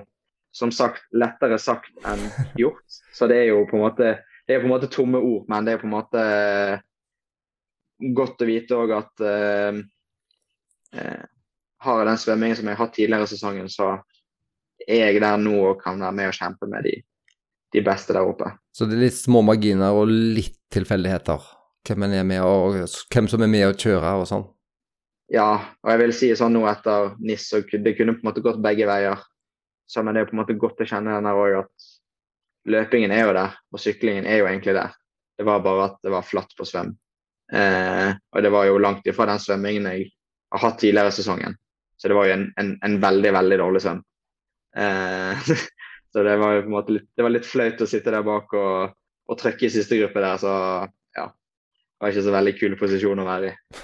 som 0.52 0.72
sagt 0.74 1.05
lettere 1.16 1.59
sagt 1.62 1.93
enn 2.09 2.22
gjort. 2.60 3.01
Så 3.14 3.28
det 3.30 3.43
er 3.43 3.52
jo 3.52 3.64
på 3.68 3.78
en 3.78 3.84
måte, 3.86 4.14
det 4.47 4.56
er 4.56 4.62
på 4.62 4.68
en 4.68 4.74
måte 4.74 4.90
tomme 4.93 5.20
ord, 5.22 5.47
men 5.51 5.66
det 5.66 5.76
er 5.76 5.82
på 5.82 5.89
en 5.89 5.97
måte 5.97 6.22
eh, 6.22 6.82
godt 8.16 8.43
å 8.43 8.48
vite 8.48 8.74
òg 8.74 8.93
at 8.97 9.22
uh, 9.22 9.76
uh, 10.98 11.20
har 11.86 12.01
jeg 12.01 12.09
den 12.09 12.18
svømmingen 12.18 12.59
som 12.59 12.66
jeg 12.66 12.74
har 12.74 12.80
hatt 12.80 12.97
tidligere 12.97 13.28
i 13.28 13.30
sesongen, 13.30 13.68
så 13.70 13.93
er 14.82 15.12
jeg 15.12 15.20
der 15.22 15.39
nå 15.39 15.55
og 15.68 15.84
kan 15.84 16.02
være 16.02 16.16
med 16.18 16.32
og 16.32 16.34
kjempe 16.34 16.66
med 16.66 16.82
de, 16.89 16.97
de 17.76 17.84
beste 17.86 18.16
der 18.16 18.26
oppe. 18.26 18.51
Så 18.74 18.89
det 18.90 18.97
er 18.97 19.05
litt 19.05 19.18
små 19.20 19.44
marginer 19.47 19.94
og 19.94 20.10
litt 20.10 20.59
tilfeldigheter? 20.74 21.47
Hvem, 21.86 22.09
hvem 22.10 23.30
som 23.30 23.47
er 23.47 23.52
med 23.55 23.68
å 23.68 23.76
kjøre 23.78 24.16
og 24.18 24.26
sånn? 24.30 24.48
Ja, 25.32 25.48
og 25.80 25.88
jeg 25.88 26.00
vil 26.02 26.12
si 26.16 26.28
sånn 26.36 26.52
nå 26.52 26.66
etter 26.68 27.14
NIS, 27.24 27.46
så 27.48 27.62
det 27.64 27.94
kunne 27.96 28.12
på 28.16 28.20
en 28.20 28.28
måte 28.28 28.44
gått 28.44 28.60
begge 28.62 28.84
veier. 28.88 29.20
Så 29.88 30.04
men 30.04 30.16
det 30.16 30.22
er 30.22 30.28
på 30.28 30.36
en 30.36 30.42
måte 30.42 30.56
godt 30.60 30.82
å 30.84 30.88
kjenne 30.88 31.14
den 31.14 31.28
der 31.28 31.38
òg 31.38 31.62
at 31.62 31.86
løpingen 32.72 33.12
er 33.14 33.24
jo 33.24 33.32
der, 33.36 33.54
og 33.72 33.80
syklingen 33.80 34.28
er 34.28 34.42
jo 34.42 34.48
egentlig 34.50 34.76
der. 34.76 34.92
Det 35.38 35.46
var 35.48 35.62
bare 35.64 35.88
at 35.88 35.96
det 36.04 36.12
var 36.12 36.26
flatt 36.26 36.52
på 36.59 36.66
svøm. 36.68 36.92
Eh, 37.52 38.10
og 38.12 38.44
det 38.44 38.52
var 38.52 38.68
jo 38.68 38.80
langt 38.80 39.09
ifra 39.09 39.26
den 39.28 39.40
svømmingen 39.42 39.88
jeg 39.90 40.10
har 40.52 40.62
hatt 40.66 40.78
tidligere 40.80 41.12
i 41.12 41.16
sesongen. 41.16 41.56
Så 41.96 42.10
det 42.10 42.18
var 42.18 42.28
jo 42.28 42.36
en, 42.36 42.44
en, 42.60 42.74
en 42.84 42.98
veldig, 43.02 43.32
veldig 43.36 43.59
dårlig 43.62 43.82
svøm. 43.84 44.02
Eh, 44.76 45.52
så 46.12 46.26
det 46.28 46.36
var 46.44 46.59
jo 46.59 46.66
på 46.66 46.70
en 46.70 46.76
måte 46.76 46.98
litt, 46.98 47.09
det 47.16 47.24
var 47.24 47.34
litt 47.34 47.48
flaut 47.48 47.80
å 47.80 47.88
sitte 47.88 48.12
der 48.12 48.26
bak 48.26 48.52
og, 48.59 48.92
og 49.28 49.40
trykke 49.40 49.68
i 49.68 49.72
siste 49.72 49.96
gruppe 50.00 50.24
der, 50.24 50.44
så 50.44 50.52
ja. 51.16 51.26
Det 51.32 52.04
var 52.04 52.14
ikke 52.14 52.26
så 52.28 52.36
veldig 52.36 52.54
kul 52.59 52.78
posisjon 52.80 53.24
å 53.24 53.28
være 53.28 53.52
i. 53.54 53.82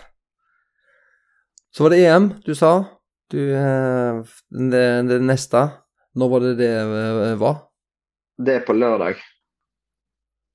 Så 1.71 1.83
var 1.85 1.91
det 1.91 2.05
EM, 2.07 2.31
du 2.45 2.55
sa. 2.55 2.85
Du, 3.31 3.41
eh, 3.55 4.23
det, 4.73 4.85
det 5.09 5.19
neste. 5.21 5.69
Når 6.15 6.29
var 6.29 6.41
det 6.47 6.55
det 6.59 6.71
eh, 6.81 7.35
var? 7.41 7.59
Det 8.39 8.55
er 8.61 8.65
på 8.67 8.73
lørdag. 8.73 9.21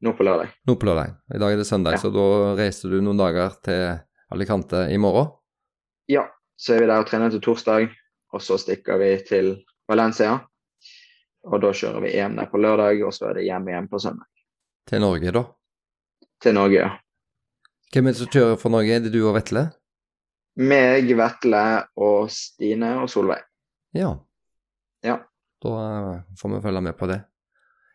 Nå 0.03 0.13
på 0.17 0.25
lørdag. 0.25 0.55
Nå 0.67 0.75
på 0.75 0.87
lørdag. 0.89 1.13
I 1.35 1.39
dag 1.39 1.53
er 1.53 1.61
det 1.61 1.67
søndag, 1.67 1.95
ja. 1.95 2.01
så 2.01 2.09
da 2.11 2.25
reiser 2.57 2.91
du 2.91 2.97
noen 3.03 3.19
dager 3.19 3.53
til 3.63 3.83
Alicante 4.33 4.87
i 4.91 4.97
morgen? 4.97 5.29
Ja, 6.11 6.25
så 6.59 6.75
er 6.75 6.83
vi 6.83 6.89
der 6.89 7.03
og 7.03 7.07
trener 7.07 7.31
til 7.31 7.43
torsdag, 7.43 7.87
og 8.33 8.43
så 8.43 8.57
stikker 8.59 8.99
vi 8.99 9.13
til 9.27 9.53
Valencia. 9.87 10.39
Og 11.47 11.61
da 11.63 11.71
kjører 11.75 12.03
vi 12.03 12.15
EM 12.17 12.35
der 12.39 12.49
på 12.51 12.59
lørdag, 12.59 13.03
og 13.05 13.13
så 13.15 13.29
er 13.29 13.39
det 13.39 13.45
hjem 13.47 13.69
igjen 13.69 13.87
på 13.91 14.01
søndag. 14.01 14.27
Til 14.89 15.03
Norge, 15.03 15.31
da? 15.35 15.45
Til 16.43 16.57
Norge, 16.57 16.81
ja. 16.81 16.91
Hvem 17.93 18.09
er 18.09 18.15
det 18.15 18.23
som 18.23 18.33
kjører 18.33 18.59
for 18.59 18.73
Norge? 18.73 18.97
Er 18.97 19.05
det 19.05 19.13
du 19.13 19.21
og 19.21 19.37
Vetle? 19.37 19.67
Meg, 20.61 21.09
Vetle 21.17 21.63
og 21.97 22.29
Stine 22.33 22.93
og 23.01 23.09
Solveig. 23.09 23.41
Ja. 23.97 24.11
ja. 25.05 25.17
Da 25.63 25.75
eh, 25.83 26.25
får 26.37 26.55
vi 26.55 26.63
følge 26.65 26.81
med 26.85 26.97
på 26.99 27.09
det. 27.09 27.21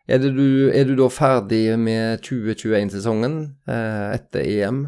Er, 0.09 0.23
det 0.23 0.33
du, 0.35 0.71
er 0.73 0.89
du 0.89 0.95
da 0.97 1.11
ferdig 1.13 1.77
med 1.79 2.23
2021-sesongen 2.25 3.41
eh, 3.69 4.07
etter 4.17 4.47
EM? 4.47 4.87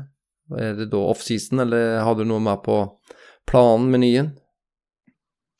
Er 0.57 0.79
det 0.79 0.89
da 0.91 1.03
offseason, 1.13 1.61
eller 1.63 2.01
har 2.03 2.17
du 2.19 2.25
noe 2.27 2.43
mer 2.43 2.59
på 2.65 2.79
planen, 3.47 3.91
menyen? 3.93 4.33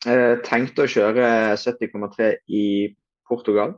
Jeg 0.01 0.41
tenkte 0.47 0.87
å 0.87 0.91
kjøre 0.91 1.29
70,3 1.61 2.31
i 2.57 2.65
Portugal, 3.29 3.77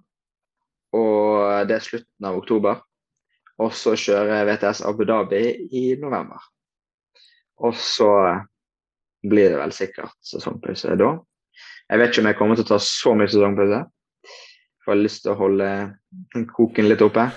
og 0.95 1.67
det 1.67 1.77
er 1.77 1.85
slutten 1.85 2.29
av 2.31 2.39
oktober. 2.39 2.79
Og 3.61 3.75
så 3.77 3.97
kjøre 3.99 4.45
VTS 4.49 4.85
Abu 4.87 5.03
Dhabi 5.09 5.43
i 5.75 5.83
november. 6.01 6.52
Og 7.63 7.77
så 7.79 8.11
blir 9.23 9.53
det 9.53 9.61
vel 9.61 9.75
sikkert 9.75 10.17
sesongpause 10.27 10.97
da. 10.99 11.13
Jeg 11.93 12.01
vet 12.01 12.13
ikke 12.13 12.23
om 12.23 12.31
jeg 12.31 12.39
kommer 12.39 12.59
til 12.59 12.67
å 12.67 12.73
ta 12.73 12.79
så 12.83 13.15
mye 13.15 13.31
sesongpause. 13.31 13.85
får 14.83 14.95
jeg 14.95 15.03
lyst 15.05 15.23
til 15.23 15.33
å 15.33 15.39
holde 15.39 15.69
koken 16.57 16.89
litt 16.89 17.05
oppe. 17.05 17.29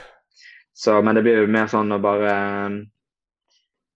Så, 0.74 0.98
men 1.02 1.16
det 1.16 1.24
blir 1.24 1.44
jo 1.44 1.52
mer 1.52 1.70
sånn 1.72 1.94
å 1.94 2.02
bare 2.04 2.32
eh, 2.32 2.80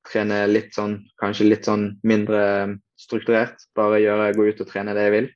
trene 0.07 0.43
litt 0.47 0.75
sånn, 0.77 0.99
kanskje 1.19 1.49
litt 1.49 1.67
sånn 1.67 1.89
mindre 2.07 2.77
strukturert. 2.99 3.65
Bare 3.75 3.99
gjøre, 4.03 4.29
gå 4.37 4.47
ut 4.51 4.61
og 4.63 4.69
trene 4.69 4.95
det 4.95 5.07
jeg 5.07 5.15
vil. 5.15 5.31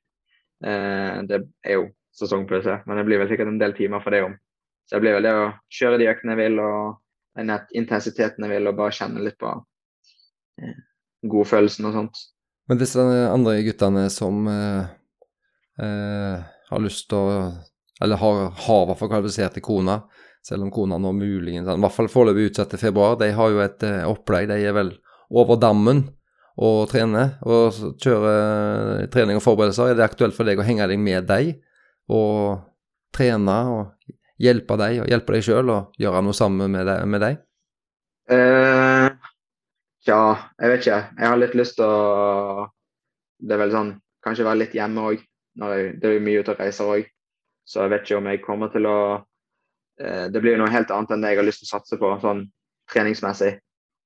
Eh, 0.64 1.18
det 1.28 1.42
er 1.66 1.78
jo 1.78 1.90
sesongpause, 2.14 2.78
men 2.86 3.00
det 3.00 3.06
blir 3.08 3.20
vel 3.20 3.32
sikkert 3.32 3.50
en 3.50 3.60
del 3.60 3.74
timer 3.76 4.00
for 4.04 4.14
det 4.14 4.22
om. 4.28 4.38
Så 4.86 4.96
det 4.96 5.04
blir 5.04 5.18
vel 5.18 5.26
det 5.26 5.34
å 5.34 5.52
kjøre 5.72 5.98
de 6.00 6.08
øktene 6.12 6.36
jeg 6.36 6.42
vil, 6.44 6.58
og 6.62 7.40
den 7.40 7.54
intensiteten 7.74 8.46
jeg 8.46 8.54
vil, 8.54 8.70
og 8.70 8.78
bare 8.78 8.94
kjenne 8.94 9.24
litt 9.24 9.40
på 9.40 9.50
godfølelsen 11.30 11.88
og 11.88 11.96
sånt. 11.98 12.24
Men 12.68 12.80
disse 12.80 13.00
andre 13.02 13.58
guttene 13.64 14.08
som 14.12 14.46
eh, 14.48 14.92
eh, 15.84 16.44
har 16.70 16.84
lyst 16.84 17.10
til 17.10 17.20
å 17.20 17.52
Eller 18.02 18.18
har, 18.18 18.38
har 18.50 18.82
i 18.82 18.86
hvert 18.88 18.98
fall 18.98 19.10
kvalifisert 19.12 19.54
til 19.54 19.62
kona, 19.62 20.00
selv 20.44 20.66
om 20.66 20.70
kona 20.74 20.96
nå 20.98 21.12
muligens 21.14 21.68
I 21.70 21.76
hvert 21.78 21.94
fall 21.94 22.08
foreløpig 22.10 22.50
til 22.56 22.80
februar. 22.80 23.18
De 23.20 23.30
har 23.32 23.52
jo 23.52 23.62
et 23.62 23.84
eh, 23.86 24.02
opplegg. 24.08 24.48
De 24.50 24.58
er 24.58 24.74
vel 24.76 24.90
over 25.30 25.60
dammen 25.60 26.08
og 26.54 26.84
trener 26.90 27.36
og 27.42 27.74
kjører 28.02 29.06
trening 29.14 29.38
og 29.38 29.44
forberedelser. 29.44 29.92
Er 29.92 29.98
det 29.98 30.06
aktuelt 30.06 30.36
for 30.36 30.46
deg 30.46 30.60
å 30.60 30.66
henge 30.66 30.86
deg 30.90 31.00
med 31.00 31.26
deg 31.30 31.56
og 32.12 32.60
trene 33.14 33.56
og 33.70 34.12
hjelpe 34.42 34.76
deg 34.78 35.02
og 35.02 35.10
hjelpe 35.10 35.34
deg 35.34 35.46
sjøl 35.46 35.72
og 35.74 35.98
gjøre 36.00 36.22
noe 36.26 36.36
sammen 36.36 36.70
med 36.70 36.86
deg? 36.90 37.08
Med 37.10 37.24
deg? 37.24 37.42
Uh, 38.30 38.93
ja, 40.04 40.36
jeg 40.60 40.70
vet 40.70 40.82
ikke. 40.84 41.00
Jeg 41.18 41.28
har 41.30 41.38
litt 41.40 41.54
lyst 41.56 41.78
til 41.78 41.88
å 41.88 42.70
Det 43.40 43.54
er 43.54 43.60
vel 43.60 43.72
sånn 43.72 43.92
Kanskje 44.24 44.46
være 44.46 44.62
litt 44.62 44.74
hjemme 44.76 45.02
òg. 45.10 45.22
Det 45.54 46.06
er 46.08 46.16
jo 46.16 46.24
mye 46.24 46.40
ute 46.40 46.54
og 46.54 46.60
reiser 46.60 46.90
òg. 46.96 47.08
Så 47.64 47.82
jeg 47.84 47.92
vet 47.92 48.04
ikke 48.04 48.18
om 48.20 48.28
jeg 48.28 48.42
kommer 48.44 48.72
til 48.72 48.88
å 48.88 48.98
eh, 50.00 50.26
Det 50.32 50.40
blir 50.40 50.56
jo 50.56 50.62
noe 50.62 50.72
helt 50.72 50.92
annet 50.92 51.12
enn 51.12 51.24
det 51.24 51.34
jeg 51.34 51.40
har 51.40 51.48
lyst 51.48 51.64
til 51.64 51.68
å 51.68 51.74
satse 51.76 51.98
på 52.00 52.12
sånn 52.22 52.46
treningsmessig. 52.92 53.58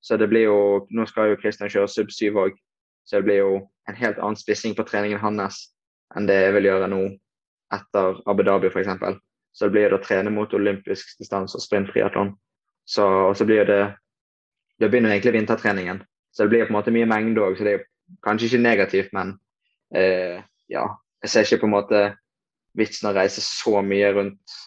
Så 0.02 0.18
det 0.18 0.28
blir 0.30 0.48
jo 0.48 0.58
Nå 0.90 1.06
skal 1.10 1.32
jo 1.32 1.40
Kristian 1.40 1.70
kjøre 1.70 1.90
sub 1.90 2.10
7 2.14 2.30
òg. 2.34 2.58
Så 3.06 3.18
det 3.18 3.28
blir 3.28 3.42
jo 3.42 3.52
en 3.88 3.96
helt 3.98 4.18
annen 4.18 4.38
spissing 4.38 4.74
på 4.76 4.86
treningen 4.86 5.22
hans 5.22 5.68
enn 6.16 6.26
det 6.28 6.36
jeg 6.38 6.52
vil 6.56 6.68
gjøre 6.68 6.88
nå 6.88 7.00
etter 7.74 8.20
Abu 8.28 8.42
Dhabi 8.44 8.70
f.eks. 8.70 9.18
Så 9.52 9.66
det 9.66 9.74
blir 9.74 9.90
det 9.90 9.98
å 9.98 10.04
trene 10.04 10.30
mot 10.32 10.52
olympisk 10.54 11.18
distanse 11.20 11.56
og 11.58 11.64
sprinttriatlon. 11.64 12.34
Så, 12.88 13.04
og 13.04 13.34
så 13.36 13.44
blir 13.48 13.66
det 13.68 13.80
Da 14.78 14.88
begynner 14.88 15.14
egentlig 15.14 15.34
vintertreningen. 15.34 16.02
Så 16.30 16.44
det 16.44 16.52
blir 16.52 16.66
på 16.66 16.72
en 16.72 16.78
måte 16.78 16.94
mye 16.94 17.08
mengde 17.08 17.42
òg, 17.42 17.58
så 17.58 17.66
det 17.66 17.74
er 17.74 17.84
kanskje 18.24 18.50
ikke 18.50 18.62
negativt, 18.62 19.12
men 19.16 19.34
eh, 19.94 20.40
ja. 20.70 20.86
Jeg 21.24 21.32
ser 21.32 21.46
ikke 21.46 21.64
på 21.64 21.66
en 21.66 21.74
måte 21.74 22.02
vitsen 22.78 23.08
å 23.10 23.14
reise 23.16 23.42
så 23.42 23.80
mye 23.82 24.12
rundt 24.14 24.58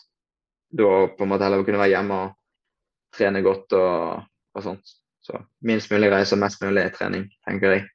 da 0.72 0.90
på 1.16 1.24
en 1.24 1.32
måte 1.32 1.46
heller 1.46 1.64
kunne 1.68 1.80
være 1.80 1.94
hjemme 1.94 2.18
og 2.26 2.36
trene 3.16 3.44
godt 3.44 3.76
og, 3.76 4.28
og 4.56 4.66
sånt. 4.66 4.94
Så 5.22 5.38
minst 5.68 5.92
mulig 5.94 6.10
reise 6.12 6.36
og 6.36 6.42
mest 6.44 6.64
mulig 6.64 6.88
trening, 6.96 7.28
tenker 7.48 7.76
jeg. 7.76 7.88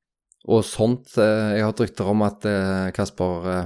Og 0.47 0.62
sånt. 0.66 1.10
Eh, 1.18 1.56
jeg 1.56 1.64
har 1.64 1.72
hatt 1.72 1.82
rykter 1.82 2.10
om 2.12 2.22
at 2.26 2.47
eh, 2.48 2.90
Kasper 2.97 3.48
eh, 3.52 3.64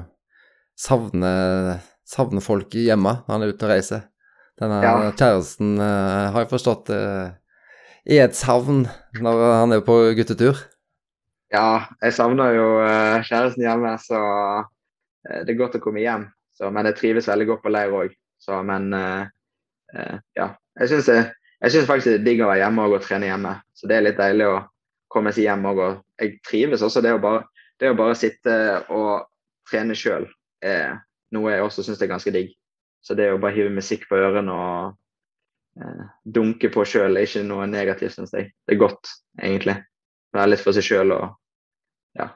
savner 0.80 1.80
savner 2.10 2.42
folk 2.42 2.72
hjemme 2.74 3.12
når 3.20 3.30
han 3.30 3.44
er 3.44 3.52
ute 3.52 3.66
og 3.66 3.70
reiser. 3.70 4.06
Denne 4.58 4.80
ja. 4.82 4.94
kjæresten 5.14 5.76
har 5.78 6.34
jeg 6.42 6.48
forstått 6.50 6.90
er 8.06 8.24
et 8.24 8.36
savn 8.36 8.84
når 9.20 9.42
han 9.60 9.74
er 9.76 9.82
på 9.84 9.96
guttetur. 10.18 10.58
Ja, 11.50 11.90
jeg 12.02 12.14
savner 12.14 12.54
jo 12.54 12.66
uh, 12.78 13.18
kjæresten 13.26 13.66
hjemme, 13.66 13.96
så 13.98 14.20
det 15.26 15.52
er 15.52 15.58
godt 15.58 15.76
å 15.76 15.82
komme 15.84 16.00
hjem. 16.00 16.28
Så, 16.56 16.70
men 16.72 16.88
jeg 16.88 16.96
trives 16.96 17.28
veldig 17.28 17.48
godt 17.50 17.64
på 17.64 17.72
leir 17.72 17.92
òg. 17.92 18.14
Men 18.64 18.88
ja. 20.32 20.46
Jeg 20.80 20.88
syns, 20.88 21.10
jeg 21.12 21.72
syns 21.74 21.88
faktisk 21.88 22.08
det 22.08 22.14
er 22.14 22.24
digg 22.24 22.40
å 22.40 22.48
være 22.48 22.62
hjemme 22.62 22.86
og 22.88 23.02
trene 23.04 23.28
hjemme. 23.28 23.52
Så 23.76 23.90
det 23.90 23.98
er 23.98 24.06
litt 24.06 24.16
deilig 24.16 24.46
å 24.48 24.56
komme 25.12 25.32
seg 25.36 25.44
hjem 25.44 25.66
òg. 25.68 25.82
Og 25.84 26.22
jeg 26.22 26.38
trives 26.48 26.84
også. 26.86 27.02
Det 27.04 27.12
å 27.12 27.20
bare, 27.20 27.42
det 27.82 27.92
å 27.92 27.98
bare 27.98 28.16
sitte 28.16 28.54
og 28.96 29.28
trene 29.68 29.96
sjøl 29.98 30.24
noe 31.34 31.52
jeg 31.52 31.64
også 31.64 31.84
syns 31.86 32.02
er 32.02 32.10
ganske 32.10 32.32
digg. 32.34 32.54
Så 33.04 33.16
det 33.16 33.30
å 33.32 33.38
bare 33.40 33.56
hive 33.56 33.72
musikk 33.72 34.06
på 34.10 34.18
ørene 34.20 34.52
og 34.52 34.74
eh, 34.90 34.96
dunke 36.24 36.70
på 36.72 36.84
sjøl 36.88 37.16
er 37.16 37.28
ikke 37.28 37.44
noe 37.46 37.68
negativt, 37.70 38.16
syns 38.16 38.34
jeg. 38.36 38.50
Det 38.66 38.76
er 38.76 38.80
godt, 38.80 39.12
egentlig. 39.40 39.76
Være 40.36 40.52
litt 40.52 40.64
for 40.64 40.76
seg 40.76 40.86
sjøl 40.86 41.14
og 41.16 41.28
ja. 42.18 42.30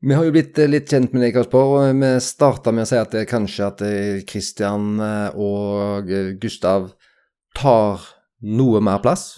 Vi 0.00 0.16
har 0.16 0.24
jo 0.24 0.32
blitt 0.32 0.58
eh, 0.58 0.70
litt 0.70 0.88
kjent 0.88 1.12
med 1.12 1.26
deg, 1.26 1.34
Kasper. 1.36 1.92
Vi 1.92 2.12
starta 2.24 2.72
med 2.72 2.86
å 2.86 2.88
si 2.88 2.96
at 2.96 3.12
det 3.16 3.26
kanskje 3.28 3.68
at 3.68 3.84
Kristian 4.28 4.94
eh, 5.04 5.36
og 5.36 6.08
Gustav 6.40 6.92
tar 7.56 8.06
noe 8.40 8.80
mer 8.84 9.02
plass 9.04 9.34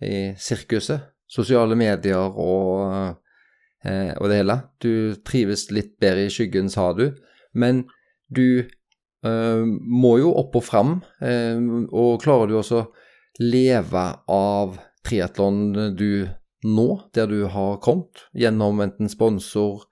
i 0.00 0.32
sirkuset. 0.40 1.10
Sosiale 1.30 1.76
medier 1.78 2.32
og, 2.32 3.20
eh, 3.84 4.12
og 4.16 4.30
det 4.30 4.40
hele. 4.40 4.56
Du 4.82 5.14
trives 5.26 5.68
litt 5.70 5.98
bedre 6.02 6.26
i 6.26 6.32
skyggen, 6.32 6.72
sa 6.72 6.90
du. 6.96 7.10
Men 7.52 7.84
du 8.32 8.64
må 9.24 10.14
jo 10.20 10.32
opp 10.40 10.54
og 10.56 10.64
fram, 10.64 10.92
uh, 11.20 11.58
og 11.92 12.22
klarer 12.22 12.48
du 12.48 12.56
også 12.60 12.84
leve 13.40 14.04
av 14.32 14.78
triatlon 15.06 15.92
du 15.96 16.26
nå, 16.64 16.88
der 17.16 17.28
du 17.28 17.44
har 17.52 17.78
kommet, 17.84 18.26
gjennom 18.36 18.80
enten 18.84 19.12
sponsor, 19.12 19.84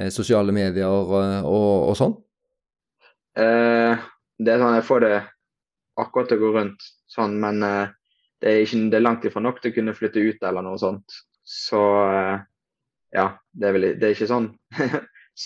uh, 0.00 0.10
sosiale 0.12 0.52
medier 0.52 0.92
og, 0.92 1.48
og 1.90 1.96
sånn? 2.00 2.18
det 3.34 4.50
er 4.52 4.60
sånn 4.62 4.76
jeg 4.76 4.84
får 4.86 5.00
det 5.02 5.14
akkurat 5.98 6.28
til 6.30 6.38
å 6.38 6.42
gå 6.44 6.50
rundt, 6.54 6.84
sånn, 7.10 7.32
men 7.42 7.56
det 7.58 8.46
er, 8.46 8.60
ikke, 8.62 8.78
det 8.92 8.98
er 9.00 9.02
langt 9.02 9.26
ifra 9.26 9.42
nok 9.42 9.58
til 9.58 9.72
å 9.72 9.74
kunne 9.74 9.94
flytte 9.98 10.22
ut 10.22 10.46
eller 10.46 10.62
noe 10.62 10.78
sånt. 10.78 11.16
Så 11.42 11.80
ja, 13.14 13.26
det 13.54 13.68
er, 13.68 13.76
vel, 13.76 13.86
det 13.98 14.08
er 14.08 14.16
ikke 14.16 14.30
sånn 14.30 14.48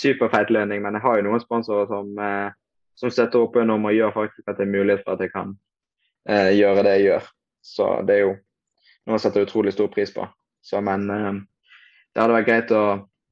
superfeit 0.00 0.52
lønning, 0.54 0.82
men 0.84 0.96
jeg 0.96 1.04
har 1.04 1.18
jo 1.18 1.26
noen 1.26 1.42
sponsorer 1.42 1.88
som, 1.90 2.10
eh, 2.22 2.48
som 2.98 3.12
støtter 3.14 3.44
opp 3.44 3.56
om 3.60 3.86
og 3.86 3.94
gjør 3.94 4.14
faktisk 4.14 4.50
at 4.50 4.58
det 4.58 4.66
er 4.66 4.74
mulighet 4.74 5.04
for 5.06 5.14
at 5.14 5.22
jeg 5.22 5.32
kan 5.34 5.54
eh, 6.28 6.50
gjøre 6.58 6.84
det 6.86 6.94
jeg 6.96 7.06
gjør. 7.08 7.30
Så 7.68 7.88
det 8.08 8.16
er 8.16 8.24
jo 8.24 8.32
noe 8.34 9.16
jeg 9.16 9.24
setter 9.24 9.46
utrolig 9.46 9.74
stor 9.74 9.90
pris 9.92 10.12
på. 10.14 10.26
Så, 10.64 10.80
men 10.84 11.06
eh, 11.14 11.34
det 12.12 12.22
hadde 12.24 12.38
vært 12.40 12.48
greit 12.48 12.74
å 12.74 12.84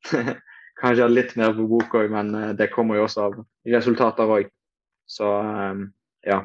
kanskje 0.80 1.06
ha 1.06 1.10
litt 1.10 1.34
mer 1.40 1.56
på 1.56 1.66
bok 1.70 1.96
òg, 1.98 2.12
men 2.12 2.34
eh, 2.38 2.52
det 2.58 2.70
kommer 2.74 3.00
jo 3.00 3.06
også 3.08 3.26
av 3.26 3.40
resultater 3.74 4.36
òg. 4.38 4.52
Så 5.10 5.32
eh, 5.40 5.82
ja. 6.30 6.40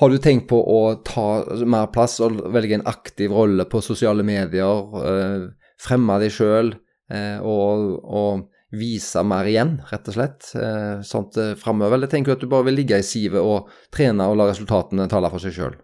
Har 0.00 0.10
du 0.10 0.20
tenkt 0.22 0.48
på 0.50 0.58
å 0.58 0.80
ta 1.06 1.28
mer 1.68 1.90
plass 1.92 2.18
og 2.24 2.38
velge 2.54 2.78
en 2.78 2.86
aktiv 2.88 3.32
rolle 3.34 3.66
på 3.68 3.82
sosiale 3.84 4.24
medier? 4.26 4.94
Eh, 5.06 5.50
fremme 5.80 6.18
deg 6.20 6.32
sjøl 6.34 6.74
og, 7.10 7.84
og 8.06 8.42
vise 8.70 9.22
mer 9.26 9.48
igjen, 9.50 9.76
rett 9.90 10.08
og 10.10 10.14
slett, 10.16 10.50
eh, 10.54 11.00
sånt 11.06 11.36
eh, 11.40 11.54
framover? 11.58 11.96
Eller 11.98 12.10
tenker 12.10 12.32
du 12.32 12.38
at 12.38 12.42
du 12.44 12.50
bare 12.50 12.68
vil 12.68 12.78
ligge 12.78 13.00
i 13.00 13.06
sivet 13.06 13.42
og 13.42 13.70
trene 13.94 14.28
og 14.30 14.38
la 14.38 14.50
resultatene 14.50 15.08
tale 15.10 15.30
for 15.32 15.42
seg 15.42 15.56
sjøl? 15.56 15.78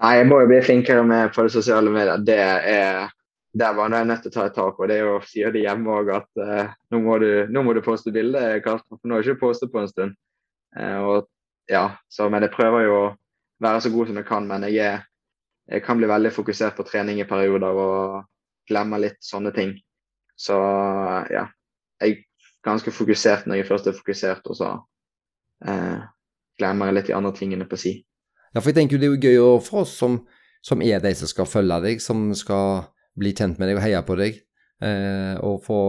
Nei, 0.00 0.12
jeg 0.16 0.28
må 0.30 0.38
jo 0.40 0.48
bli 0.48 0.60
flinkere 0.64 1.02
med 1.04 1.34
på 1.34 1.44
det 1.44 1.52
sosiale 1.52 1.90
medier. 1.92 2.22
Det 2.24 2.38
er 2.40 3.10
der 3.52 3.74
var 3.74 3.90
jeg 3.90 4.06
nødt 4.06 4.22
til 4.22 4.30
å 4.30 4.34
ta 4.34 4.46
et 4.46 4.54
tak. 4.54 4.78
og 4.78 4.88
Det 4.88 4.96
er 4.96 5.06
jo 5.08 5.18
sier 5.26 5.52
det 5.54 5.64
hjemme 5.64 5.90
òg 5.90 6.12
at 6.14 6.28
uh, 6.38 6.70
nå, 6.92 7.00
må 7.02 7.18
du, 7.18 7.28
nå, 7.50 7.62
må 7.66 7.74
du, 7.74 7.82
poste 7.82 8.12
bilde, 8.14 8.38
Karsten. 8.64 8.98
For 8.98 9.08
nå 9.08 9.16
har 9.16 9.24
jeg 9.24 9.34
ikke 9.34 9.46
postet 9.46 9.72
på 9.72 9.82
en 9.82 9.90
stund. 9.90 10.14
Uh, 10.76 10.98
og, 11.02 11.30
ja, 11.70 11.96
så, 12.10 12.28
men 12.30 12.46
jeg 12.46 12.54
prøver 12.54 12.86
jo 12.86 12.96
å 13.00 13.06
være 13.62 13.82
så 13.82 13.92
god 13.94 14.10
som 14.10 14.20
jeg 14.20 14.28
kan. 14.28 14.46
Men 14.46 14.66
jeg, 14.68 14.78
er, 14.86 15.02
jeg 15.70 15.84
kan 15.86 15.98
bli 15.98 16.10
veldig 16.10 16.32
fokusert 16.34 16.78
på 16.78 16.86
trening 16.86 17.18
i 17.22 17.26
perioder 17.28 17.82
og 17.84 18.20
glemme 18.70 19.02
litt 19.02 19.18
sånne 19.24 19.54
ting. 19.56 19.74
Så 20.38 20.56
ja, 21.34 21.48
jeg 22.00 22.16
er 22.16 22.22
ganske 22.66 22.92
fokusert 22.92 23.48
når 23.48 23.60
jeg 23.60 23.68
først 23.68 23.88
er 23.90 23.96
fokusert, 23.96 24.46
og 24.50 24.58
så 24.58 24.70
eh, 25.68 26.00
glemmer 26.60 26.90
jeg 26.90 26.98
litt 26.98 27.10
de 27.10 27.16
andre 27.16 27.32
tingene 27.36 27.68
på 27.68 27.78
si. 27.80 27.94
Ja, 28.50 28.60
for 28.60 28.70
jeg 28.70 28.80
tenker 28.80 28.96
jo 28.96 29.02
det 29.02 29.08
er 29.08 29.38
jo 29.38 29.52
gøy 29.54 29.62
for 29.64 29.84
oss 29.84 29.94
som, 30.00 30.20
som, 30.66 30.82
er 30.82 31.02
de 31.02 31.14
som 31.16 31.30
skal 31.30 31.48
følge 31.48 31.80
deg, 31.86 32.02
som 32.02 32.30
skal 32.36 32.90
bli 33.18 33.32
kjent 33.36 33.60
med 33.60 33.70
deg 33.70 33.78
og 33.78 33.84
heie 33.84 34.02
på 34.06 34.18
deg, 34.18 34.42
eh, 34.84 35.36
og 35.46 35.62
få, 35.64 35.80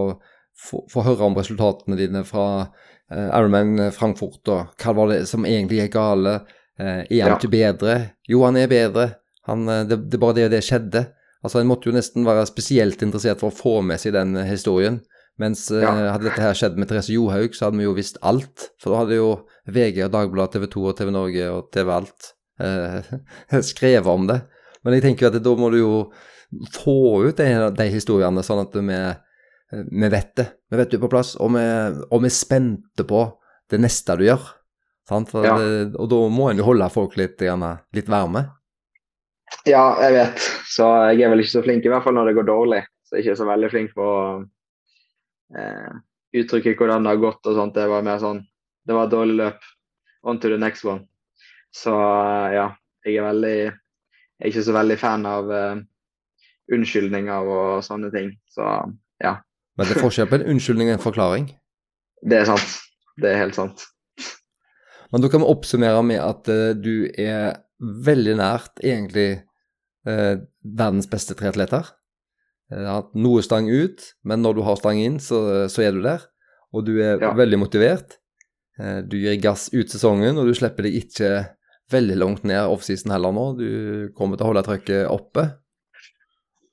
få, 0.57 0.85
få, 0.91 1.05
høre 1.07 1.29
om 1.29 1.37
resultatene 1.37 1.99
dine 1.99 2.23
fra 2.27 2.47
eh, 2.61 3.27
Ironman 3.27 3.89
Frankfurt, 3.95 4.43
og 4.51 4.75
hva 4.81 4.97
var 4.97 5.13
det 5.13 5.23
som 5.31 5.47
egentlig 5.47 5.83
gikk 5.83 5.95
gale? 5.97 6.41
Eh, 6.79 7.01
er 7.03 7.25
han 7.25 7.35
ja. 7.35 7.39
ikke 7.39 7.51
bedre? 7.53 7.97
Jo, 8.29 8.45
han 8.47 8.59
er 8.59 8.69
bedre. 8.71 9.09
Han, 9.49 9.67
eh, 9.69 9.83
det, 9.89 10.03
det 10.09 10.17
er 10.17 10.23
bare 10.23 10.37
det 10.37 10.47
og 10.49 10.55
det 10.55 10.63
skjedde. 10.65 11.05
Altså, 11.41 11.59
En 11.59 11.69
måtte 11.69 11.89
jo 11.89 11.95
nesten 11.95 12.25
være 12.25 12.45
spesielt 12.49 13.01
interessert 13.01 13.41
for 13.41 13.49
å 13.49 13.57
få 13.57 13.79
med 13.85 14.01
seg 14.01 14.15
den 14.15 14.37
historien. 14.45 15.01
Mens 15.41 15.65
eh, 15.73 15.81
ja. 15.81 15.91
hadde 16.13 16.27
dette 16.27 16.43
her 16.43 16.57
skjedd 16.57 16.77
med 16.79 16.89
Therese 16.89 17.15
Johaug, 17.15 17.55
så 17.57 17.67
hadde 17.67 17.81
vi 17.81 17.87
jo 17.87 17.95
visst 17.97 18.19
alt. 18.25 18.69
For 18.81 18.93
da 18.93 19.01
hadde 19.01 19.17
jo 19.17 19.31
VG 19.71 20.03
og 20.05 20.13
Dagbladet, 20.13 20.57
TV 20.57 20.69
2 20.75 20.85
og 20.91 20.97
TV 20.99 21.11
Norge 21.15 21.49
og 21.49 21.71
TV 21.73 21.91
Alt 21.95 22.31
eh, 22.61 23.11
skrevet 23.71 24.11
om 24.11 24.29
det. 24.29 24.41
Men 24.85 24.97
jeg 24.97 25.05
tenker 25.07 25.29
at 25.29 25.41
da 25.41 25.57
må 25.57 25.71
du 25.73 25.81
jo 25.81 25.95
få 26.75 27.23
ut 27.27 27.37
de, 27.37 27.49
de 27.77 27.89
historiene, 27.93 28.43
sånn 28.43 28.63
at 28.65 28.73
vi, 28.75 29.01
vi, 29.87 30.07
vet 30.11 30.33
det. 30.37 30.47
Vi 30.71 30.79
vet 30.79 30.93
du 30.93 30.97
på 31.01 31.11
plass, 31.11 31.35
og 31.39 31.53
vi, 31.55 31.67
og 32.09 32.23
vi 32.23 32.31
er 32.31 32.35
spente 32.35 33.05
på 33.07 33.25
det 33.71 33.79
neste 33.79 34.17
du 34.19 34.25
gjør. 34.27 34.49
Ja. 35.11 35.55
det, 35.59 35.97
og 35.99 36.07
da 36.11 36.17
må 36.31 36.47
en 36.47 36.59
jo 36.61 36.65
holde 36.69 36.87
folk 36.93 37.17
litt, 37.19 37.41
litt 37.41 38.11
varme. 38.11 38.45
Ja, 39.67 39.97
jeg 39.99 40.15
vet. 40.15 40.45
Så 40.71 40.87
jeg 41.11 41.25
er 41.25 41.33
vel 41.33 41.43
ikke 41.43 41.57
så 41.57 41.63
flink, 41.65 41.85
i 41.85 41.91
hvert 41.91 42.05
fall 42.05 42.15
når 42.15 42.29
det 42.29 42.37
går 42.37 42.47
dårlig. 42.47 42.81
Så 43.03 43.17
jeg 43.17 43.21
er 43.21 43.25
ikke 43.25 43.41
så 43.41 43.47
veldig 43.49 43.69
flink 43.73 43.95
på 43.97 44.07
eh, 45.57 45.91
uttrykke 46.41 46.75
hvordan 46.79 47.05
det 47.05 47.13
har 47.13 47.21
gått 47.21 47.47
og 47.49 47.57
sånt. 47.57 47.75
Det 47.75 47.87
var 47.91 48.05
mer 48.05 48.19
sånn 48.21 48.45
Det 48.87 48.95
var 48.97 49.05
et 49.05 49.13
dårlig 49.13 49.37
løp. 49.37 49.65
On 50.23 50.39
to 50.39 50.49
the 50.49 50.57
next 50.57 50.85
one. 50.85 51.05
Så 51.73 51.93
eh, 51.93 52.57
ja, 52.57 52.67
jeg 53.05 53.19
er 53.19 53.27
veldig 53.29 53.55
Jeg 53.61 54.41
er 54.41 54.51
ikke 54.51 54.65
så 54.65 54.75
veldig 54.75 54.97
fan 54.97 55.25
av 55.29 55.51
eh, 55.53 55.81
unnskyldninger 56.73 57.49
og 57.55 57.85
sånne 57.85 58.11
ting. 58.13 58.33
Så 58.49 58.65
ja, 59.21 59.37
Men 59.77 59.87
det 59.87 59.97
er 59.97 60.05
forskjell 60.05 60.29
på 60.31 60.39
en 60.39 60.49
unnskyldning 60.55 60.91
og 60.91 60.97
en 60.97 61.03
forklaring. 61.03 61.49
det 62.29 62.41
er 62.41 62.49
sant. 62.49 62.77
Det 63.21 63.31
er 63.31 63.43
helt 63.43 63.57
sant. 63.57 63.85
Men 65.11 65.23
da 65.23 65.29
kan 65.29 65.43
vi 65.43 65.51
oppsummere 65.51 66.01
med 66.07 66.21
at 66.23 66.47
uh, 66.47 66.71
du 66.71 67.09
er 67.19 67.59
veldig 67.81 68.37
nært 68.39 68.79
egentlig 68.79 69.41
uh, 70.07 70.39
verdens 70.63 71.09
beste 71.11 71.35
triatleter. 71.35 71.89
Eh, 72.71 72.87
at 72.97 73.09
noe 73.15 73.41
stang 73.43 73.67
ut, 73.69 74.01
men 74.23 74.41
når 74.43 74.55
du 74.55 74.61
har 74.67 74.75
stang 74.79 74.97
inn, 75.03 75.19
så, 75.19 75.67
så 75.71 75.83
er 75.87 75.91
du 75.97 76.01
der. 76.05 76.23
Og 76.73 76.85
du 76.87 76.93
er 77.03 77.17
Ja. 77.19 77.33
veldig 77.35 77.59
motivert. 77.59 78.17
Eh, 78.79 79.01
du 79.03 79.17
gir 79.19 79.35
gass 79.43 79.69
ut 79.73 79.89
sesongen, 79.91 80.37
og 80.39 80.47
du 80.47 80.53
slipper 80.55 80.83
deg 80.87 80.95
ikke 81.03 81.31
veldig 81.91 82.15
langt 82.17 82.43
ned 82.47 82.63
offseason 82.71 83.11
heller 83.11 83.33
nå. 83.35 83.45
Du 83.59 84.11
kommer 84.15 84.37
til 84.39 84.45
å 84.47 84.51
holde 84.53 84.63
trøkket 84.63 85.09
oppe. 85.11 85.49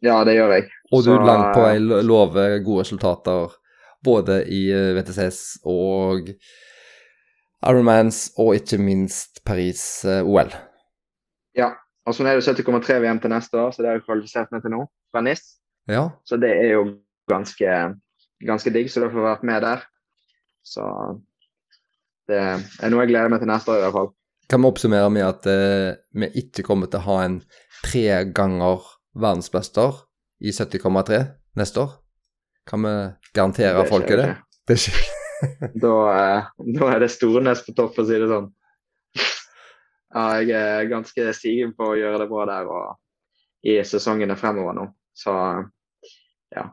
Ja, 0.01 0.21
det 0.25 0.37
gjør 0.37 0.53
jeg. 0.55 0.69
Og 0.93 1.03
du 1.03 1.11
Så, 1.11 1.27
langt 1.27 1.55
på 1.57 1.65
vei 1.65 1.79
lo- 1.83 2.01
lover 2.07 2.61
gode 2.63 2.85
resultater 2.85 3.51
både 4.07 4.45
i 4.47 4.69
eh, 4.71 4.93
VTCS 4.95 5.59
og 5.67 6.31
Ironmans, 7.67 8.29
og 8.39 8.55
ikke 8.55 8.79
minst 8.79 9.41
Paris-OL. 9.45 10.53
Ja. 11.59 11.73
Og 12.07 12.15
så 12.15 12.25
er 12.25 12.39
det 12.39 12.45
70,3 12.47 13.01
VM 13.03 13.19
til 13.21 13.29
neste 13.35 13.59
år, 13.61 13.73
så 13.75 13.83
det 13.83 13.91
har 13.91 13.99
jeg 13.99 14.05
kvalifisert 14.07 14.53
meg 14.55 14.63
til 14.65 14.71
nå, 14.73 14.85
fra 15.13 15.21
NIS. 15.21 15.43
Ja, 15.89 16.11
Så 16.29 16.37
det 16.37 16.51
er 16.53 16.75
jo 16.75 16.83
ganske, 17.31 17.77
ganske 18.45 18.71
digg, 18.75 18.91
så 18.93 19.01
du 19.01 19.09
får 19.13 19.25
vært 19.25 19.47
med 19.49 19.63
der. 19.65 19.85
Så 20.67 20.85
det 22.29 22.39
er 22.45 22.91
noe 22.93 23.05
jeg 23.07 23.13
gleder 23.15 23.31
meg 23.33 23.41
til 23.41 23.49
neste 23.49 23.73
år 23.73 23.79
i 23.81 23.85
hvert 23.87 23.97
fall. 23.97 24.11
kan 24.51 24.61
vi 24.63 24.69
oppsummere 24.69 25.09
med 25.13 25.25
at 25.25 25.47
eh, 25.49 25.97
vi 26.13 26.29
ikke 26.43 26.63
kommer 26.67 26.89
til 26.93 27.01
å 27.01 27.07
ha 27.07 27.17
en 27.25 27.39
tre 27.85 28.05
ganger 28.37 28.85
verdensmester 29.17 29.97
i 30.45 30.53
70,3 30.53 31.23
neste 31.57 31.81
år? 31.87 31.95
Kan 32.69 32.85
vi 32.85 32.93
garantere 33.37 33.81
Det 33.83 33.89
folket 33.89 34.19
det? 34.21 34.29
ikke. 34.29 34.45
Det 34.69 34.79
skjer. 34.85 35.07
Da, 35.85 35.95
eh, 36.19 36.47
da 36.75 36.87
er 36.91 36.99
det 37.05 37.13
Stornes 37.15 37.61
på 37.63 37.71
topp, 37.79 37.93
for 37.95 38.03
å 38.03 38.09
si 38.09 38.17
det 38.19 38.27
sånn. 38.27 38.49
Ja, 40.09 40.41
jeg 40.43 40.51
er 40.57 40.89
ganske 40.91 41.33
sigen 41.37 41.75
på 41.79 41.93
å 41.93 41.99
gjøre 41.99 42.19
det 42.25 42.27
bra 42.31 42.47
der 42.49 42.67
og 42.73 42.97
i 43.69 43.77
sesongene 43.87 44.35
fremover 44.41 44.75
nå. 44.75 44.87
Så 45.15 45.31
ja. 46.55 46.65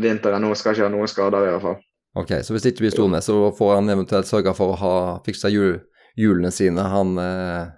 Vinteren 0.00 0.42
nå 0.42 0.54
skal 0.56 0.74
ikke 0.74 0.86
ha 0.86 0.92
noen 0.92 1.10
skader 1.10 1.46
i 1.46 1.52
hvert 1.54 1.64
fall. 1.64 1.78
Ok, 2.18 2.32
så 2.42 2.54
hvis 2.54 2.66
ikke 2.66 2.86
blir 2.88 3.08
med, 3.10 3.22
så 3.22 3.36
får 3.54 3.74
han 3.76 3.92
eventuelt 3.92 4.26
sørge 4.26 4.54
for 4.58 4.74
å 4.74 4.78
ha 4.80 4.94
fiksa 5.26 5.50
jul, 5.52 5.76
hjulene 6.18 6.50
sine, 6.54 6.82
han 6.90 7.18
eh, 7.22 7.68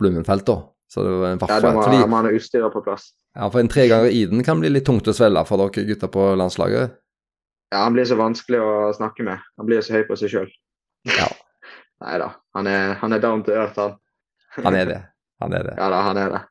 Blummenfelt, 0.00 0.44
da. 0.44 0.56
Så 0.90 1.02
det 1.06 1.10
var 1.10 1.28
en 1.30 1.38
Ja, 1.38 1.46
hvert 1.46 1.62
da 1.62 1.70
må 1.72 1.82
Fordi, 1.86 2.08
man 2.10 2.26
ha 2.28 2.32
utstyret 2.34 2.72
på 2.74 2.82
plass. 2.84 3.12
ja, 3.34 3.48
for 3.50 3.60
en 3.62 3.70
tre 3.70 3.86
ganger 3.88 4.10
Iden 4.10 4.44
kan 4.44 4.60
bli 4.60 4.68
litt 4.68 4.84
tungt 4.86 5.08
å 5.08 5.14
svelge 5.14 5.44
for 5.48 5.62
dere 5.62 5.86
gutter 5.88 6.10
på 6.12 6.26
landslaget. 6.38 6.98
Ja, 7.72 7.84
han 7.86 7.94
blir 7.96 8.04
så 8.06 8.18
vanskelig 8.18 8.60
å 8.60 8.92
snakke 8.94 9.24
med. 9.26 9.38
Han 9.56 9.66
blir 9.66 9.80
så 9.82 9.96
høy 9.96 10.04
på 10.06 10.18
seg 10.18 10.30
sjøl. 10.34 10.50
Ja. 11.08 11.30
Nei 12.04 12.18
da, 12.20 12.32
han 12.58 12.68
er, 12.70 12.94
han 13.00 13.16
er 13.16 13.22
down 13.22 13.42
to 13.46 13.54
earth, 13.54 13.78
han. 13.80 13.96
Han 14.60 14.76
er 14.78 14.90
det. 14.90 15.00
Han 15.42 15.56
er 15.56 15.70
det. 15.70 15.76
Ja 15.80 15.88
da, 15.90 16.02
han 16.10 16.20
er 16.20 16.34
det. 16.36 16.42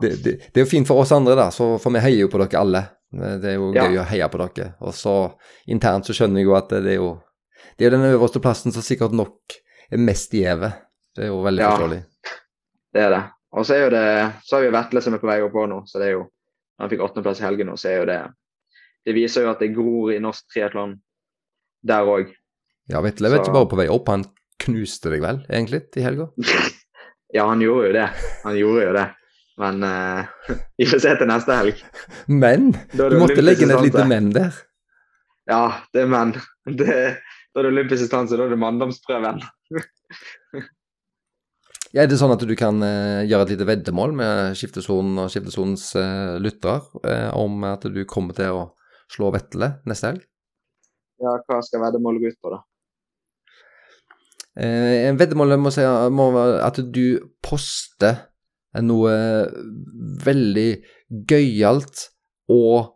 Det, 0.00 0.08
det, 0.24 0.32
det 0.50 0.58
er 0.58 0.64
jo 0.64 0.70
fint 0.70 0.88
for 0.88 1.02
oss 1.04 1.12
andre, 1.14 1.36
da, 1.38 1.50
så, 1.54 1.76
for 1.78 1.94
vi 1.94 2.02
heier 2.02 2.24
jo 2.24 2.30
på 2.32 2.40
dere 2.40 2.62
alle. 2.62 2.82
Det 3.12 3.44
er 3.44 3.54
jo 3.56 3.72
Ja. 3.72 3.86
gøy 3.88 3.98
å 4.02 4.04
heie 4.04 4.28
på 4.28 4.38
dere. 4.38 4.74
Og 4.80 4.92
så 4.92 5.34
internt 5.66 6.04
så 6.04 6.12
skjønner 6.12 6.40
jeg 6.42 6.46
jo 6.46 6.54
at 6.58 6.68
det 6.68 6.86
er 6.86 6.96
jo 7.00 7.22
Det 7.78 7.86
er 7.86 7.90
den 7.90 8.02
øverste 8.12 8.40
plassen 8.42 8.72
som 8.72 8.82
sikkert 8.82 9.12
nok 9.12 9.38
er 9.90 9.98
mest 9.98 10.32
gjeve. 10.32 10.72
Det 11.14 11.24
er 11.24 11.28
jo 11.28 11.42
veldig 11.42 11.58
Ja. 11.62 11.70
forståelig. 11.76 12.04
Det 12.94 13.02
er 13.02 13.10
det. 13.10 13.22
Og 13.52 13.64
så 13.64 13.74
er 13.74 13.84
jo 13.84 13.90
det, 13.90 14.32
så 14.44 14.56
har 14.56 14.62
vi 14.62 14.70
Vetle 14.76 15.00
som 15.02 15.14
er 15.14 15.18
på 15.18 15.26
vei 15.26 15.40
opp 15.40 15.52
nå, 15.68 15.82
så 15.86 15.98
det 15.98 16.08
er 16.08 16.12
jo 16.12 16.22
Når 16.78 16.80
han 16.86 16.90
fikk 16.90 17.00
åttendeplass 17.00 17.40
i 17.40 17.44
helgen 17.44 17.66
nå, 17.66 17.72
så 17.76 17.88
er 17.88 17.96
jo 18.00 18.04
det 18.06 18.32
Det 19.06 19.14
viser 19.14 19.42
jo 19.42 19.50
at 19.50 19.58
det 19.58 19.74
gror 19.74 20.12
i 20.12 20.18
norsk 20.20 20.44
triatlon 20.52 21.00
der 21.86 22.02
òg. 22.04 22.32
Ja, 22.88 23.00
Vetle 23.00 23.30
vel 23.30 23.40
ikke 23.40 23.52
bare 23.52 23.68
på 23.70 23.76
vei 23.76 23.88
opp, 23.88 24.08
han 24.08 24.24
knuste 24.60 25.10
deg 25.10 25.20
vel, 25.22 25.44
egentlig, 25.48 25.82
i 25.96 26.00
helga? 26.02 26.28
Ja, 27.34 27.46
han 27.46 27.60
gjorde 27.60 27.86
jo 27.88 27.92
det. 27.92 28.08
Han 28.44 28.56
gjorde 28.56 28.84
jo 28.86 28.92
det. 28.96 29.14
Men 29.58 29.82
uh, 29.82 30.24
vi 30.78 30.86
får 30.88 31.02
se 31.04 31.14
til 31.18 31.30
neste 31.30 31.58
helg. 31.60 31.84
Men 32.30 32.72
du 32.94 33.18
måtte 33.18 33.44
legge 33.44 33.66
ned 33.66 33.80
et 33.80 33.90
lite 33.90 34.06
men 34.08 34.32
der. 34.34 34.56
Ja, 35.48 35.62
det 35.94 36.04
er 36.04 36.10
men. 36.12 36.34
Det, 36.68 36.96
da 37.54 37.60
er 37.60 37.66
det 37.66 37.70
olympisk 37.72 38.04
distanse, 38.04 38.36
da 38.36 38.46
er 38.46 38.56
det 38.56 38.64
manndomsprøven. 38.64 39.44
Ja, 41.96 42.02
er 42.02 42.08
det 42.10 42.18
sånn 42.20 42.34
at 42.34 42.42
du 42.44 42.50
kan 42.52 42.82
uh, 42.84 43.24
gjøre 43.24 43.46
et 43.46 43.52
lite 43.54 43.64
veddemål 43.64 44.10
med 44.18 44.56
skiftesonen 44.60 45.22
og 45.22 45.30
skiftesonens 45.32 45.86
uh, 45.96 46.36
lyttere 46.36 46.82
uh, 47.00 47.30
om 47.32 47.64
at 47.64 47.86
du 47.88 48.02
kommer 48.04 48.36
til 48.36 48.52
å 48.52 48.66
slå 49.08 49.30
Vetle 49.32 49.70
neste 49.88 50.10
helg? 50.10 50.26
Ja, 51.24 51.32
hva 51.48 51.62
skal 51.64 51.80
veddemålet 51.86 52.26
gå 52.26 52.34
ut 52.34 52.42
på, 52.44 52.52
da? 52.52 52.60
Eh, 54.58 55.06
en 55.06 55.18
veddemål 55.18 55.54
må, 55.62 55.70
si, 55.70 55.84
at 55.86 56.80
du 56.94 57.04
poster 57.44 58.24
noe 58.84 59.12
veldig 60.24 60.68
gøyalt 61.30 62.08
og 62.52 62.94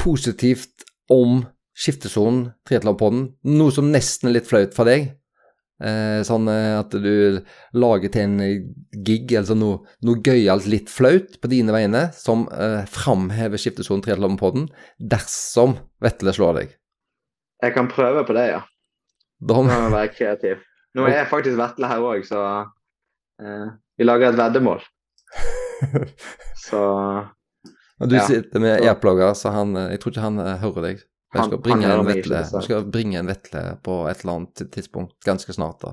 positivt 0.00 0.86
om 1.12 1.44
skiftesonen, 1.76 2.50
triatlonpodden. 2.68 3.26
Noe 3.56 3.74
som 3.74 3.90
nesten 3.92 4.30
er 4.30 4.38
litt 4.38 4.48
flaut 4.50 4.76
for 4.76 4.88
deg. 4.90 5.12
Eh, 5.80 6.20
sånn 6.28 6.48
eh, 6.52 6.76
at 6.76 6.92
du 6.92 7.40
lager 7.80 8.12
til 8.12 8.26
en 8.26 8.66
gig, 9.06 9.30
altså 9.38 9.56
noe, 9.56 9.78
noe 10.04 10.20
gøyalt 10.20 10.66
litt 10.68 10.92
flaut 10.92 11.38
på 11.40 11.50
dine 11.52 11.72
vegne, 11.72 12.10
som 12.16 12.44
eh, 12.52 12.82
framhever 12.90 13.60
skiftesonen 13.60 14.04
triatlonpodden, 14.04 14.68
dersom 15.00 15.78
Vetle 16.04 16.34
slår 16.36 16.58
deg. 16.58 16.74
Jeg 17.64 17.76
kan 17.76 17.88
prøve 17.92 18.26
på 18.28 18.36
det, 18.36 18.46
ja. 18.52 18.60
Da, 19.40 19.56
må 19.56 19.72
jeg 19.72 19.94
være 19.94 20.12
kreativ. 20.12 20.66
Nå 20.96 21.06
er 21.08 21.22
jeg 21.22 21.30
faktisk 21.30 21.56
Vetle 21.60 21.88
her 21.88 22.04
òg, 22.04 22.26
så 22.28 22.42
eh, 23.40 23.70
vi 24.00 24.06
lager 24.08 24.32
et 24.32 24.38
veddemål. 24.40 24.80
Så 26.66 26.80
du 28.00 28.16
Ja, 28.16 28.22
sitter 28.24 28.60
med 28.60 28.80
airplugger, 28.80 29.34
så 29.36 29.50
han 29.52 29.74
eh, 29.76 29.90
Jeg 29.92 30.00
tror 30.00 30.12
ikke 30.14 30.24
han 30.24 30.38
eh, 30.40 30.54
hører 30.62 30.86
deg. 30.86 31.02
Han- 31.34 31.44
skal 31.46 31.58
han 31.58 31.62
bringe 31.62 31.88
meg 31.88 31.98
ikke, 32.00 32.14
vetle. 32.30 32.38
Jeg 32.56 32.64
skal 32.66 32.86
bringe 32.90 33.18
en 33.20 33.28
vetle 33.28 33.60
på 33.84 33.96
et 34.10 34.22
eller 34.24 34.38
annet 34.38 34.62
tidspunkt 34.74 35.18
ganske 35.26 35.52
snart. 35.54 35.80
da. 35.84 35.92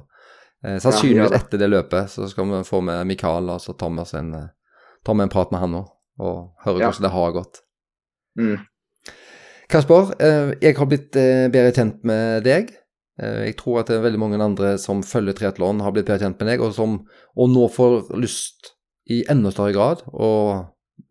Eh, 0.65 0.77
sannsynligvis 0.81 1.35
ja, 1.35 1.37
etter 1.41 1.59
det 1.61 1.67
løpet 1.69 2.09
så 2.09 2.29
skal 2.31 2.47
vi 2.49 2.61
få 2.65 2.79
med 2.81 3.03
Mikael 3.11 3.51
og 3.53 3.59
så 3.61 3.75
Thomas 3.77 4.15
en, 4.17 4.31
Tom 5.05 5.21
en 5.21 5.29
prat 5.29 5.51
med 5.53 5.61
han 5.61 5.75
nå, 5.75 5.83
og 6.19 6.39
høre 6.65 6.79
Ja. 6.81 6.87
hvordan 6.89 7.05
det 7.05 7.13
har 7.13 7.31
gått. 7.35 7.61
mm, 8.39 8.57
Kasper, 9.69 10.13
eh, 10.23 10.53
jeg 10.63 10.77
har 10.77 10.85
blitt 10.87 11.15
eh, 11.19 11.49
bedre 11.51 11.73
kjent 11.75 12.03
med 12.07 12.43
deg. 12.47 12.71
Eh, 13.21 13.45
jeg 13.49 13.57
tror 13.59 13.81
at 13.81 13.89
det 13.91 13.97
er 13.97 14.05
veldig 14.05 14.21
mange 14.21 14.39
andre 14.43 14.75
som 14.81 15.03
følger 15.05 15.37
triatlon, 15.37 15.81
har 15.81 15.93
blitt 15.95 16.07
bedre 16.09 16.27
kjent 16.27 16.39
med 16.41 16.51
deg, 16.51 16.63
og 16.63 16.75
som 16.77 16.99
og 17.37 17.49
nå 17.53 17.67
får 17.73 18.11
lyst 18.19 18.73
i 19.09 19.23
enda 19.31 19.51
større 19.53 19.73
grad 19.75 20.03
å, 20.11 20.31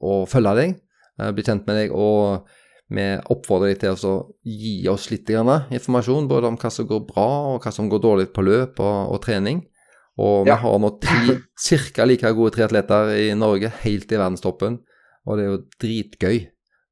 å 0.04 0.14
følge 0.30 0.54
deg, 0.60 0.76
eh, 1.20 1.32
bli 1.34 1.46
kjent 1.46 1.66
med 1.68 1.80
deg, 1.80 1.94
og 1.96 2.46
vi 2.94 3.06
oppfordrer 3.34 3.72
deg 3.72 3.80
til 3.82 3.96
å 4.06 4.16
gi 4.46 4.76
oss 4.88 5.08
litt 5.10 5.26
informasjon, 5.32 6.28
både 6.30 6.52
om 6.52 6.58
hva 6.60 6.70
som 6.70 6.86
går 6.86 7.06
bra, 7.08 7.28
og 7.54 7.64
hva 7.64 7.72
som 7.74 7.88
går 7.90 8.02
dårlig 8.04 8.28
på 8.32 8.44
løp 8.46 8.78
og, 8.78 9.14
og 9.16 9.22
trening. 9.24 9.64
Og 10.16 10.44
vi 10.46 10.50
Ja. 10.52 10.56
har 10.62 10.78
nå 10.78 10.92
tre 11.02 11.40
ca. 11.92 12.04
like 12.06 12.30
gode 12.32 12.54
triatleter 12.54 13.10
i 13.10 13.34
Norge, 13.34 13.68
helt 13.82 14.12
i 14.12 14.16
verdenstoppen, 14.16 14.78
og 15.26 15.36
det 15.36 15.44
er 15.44 15.50
jo 15.50 15.64
dritgøy 15.82 16.46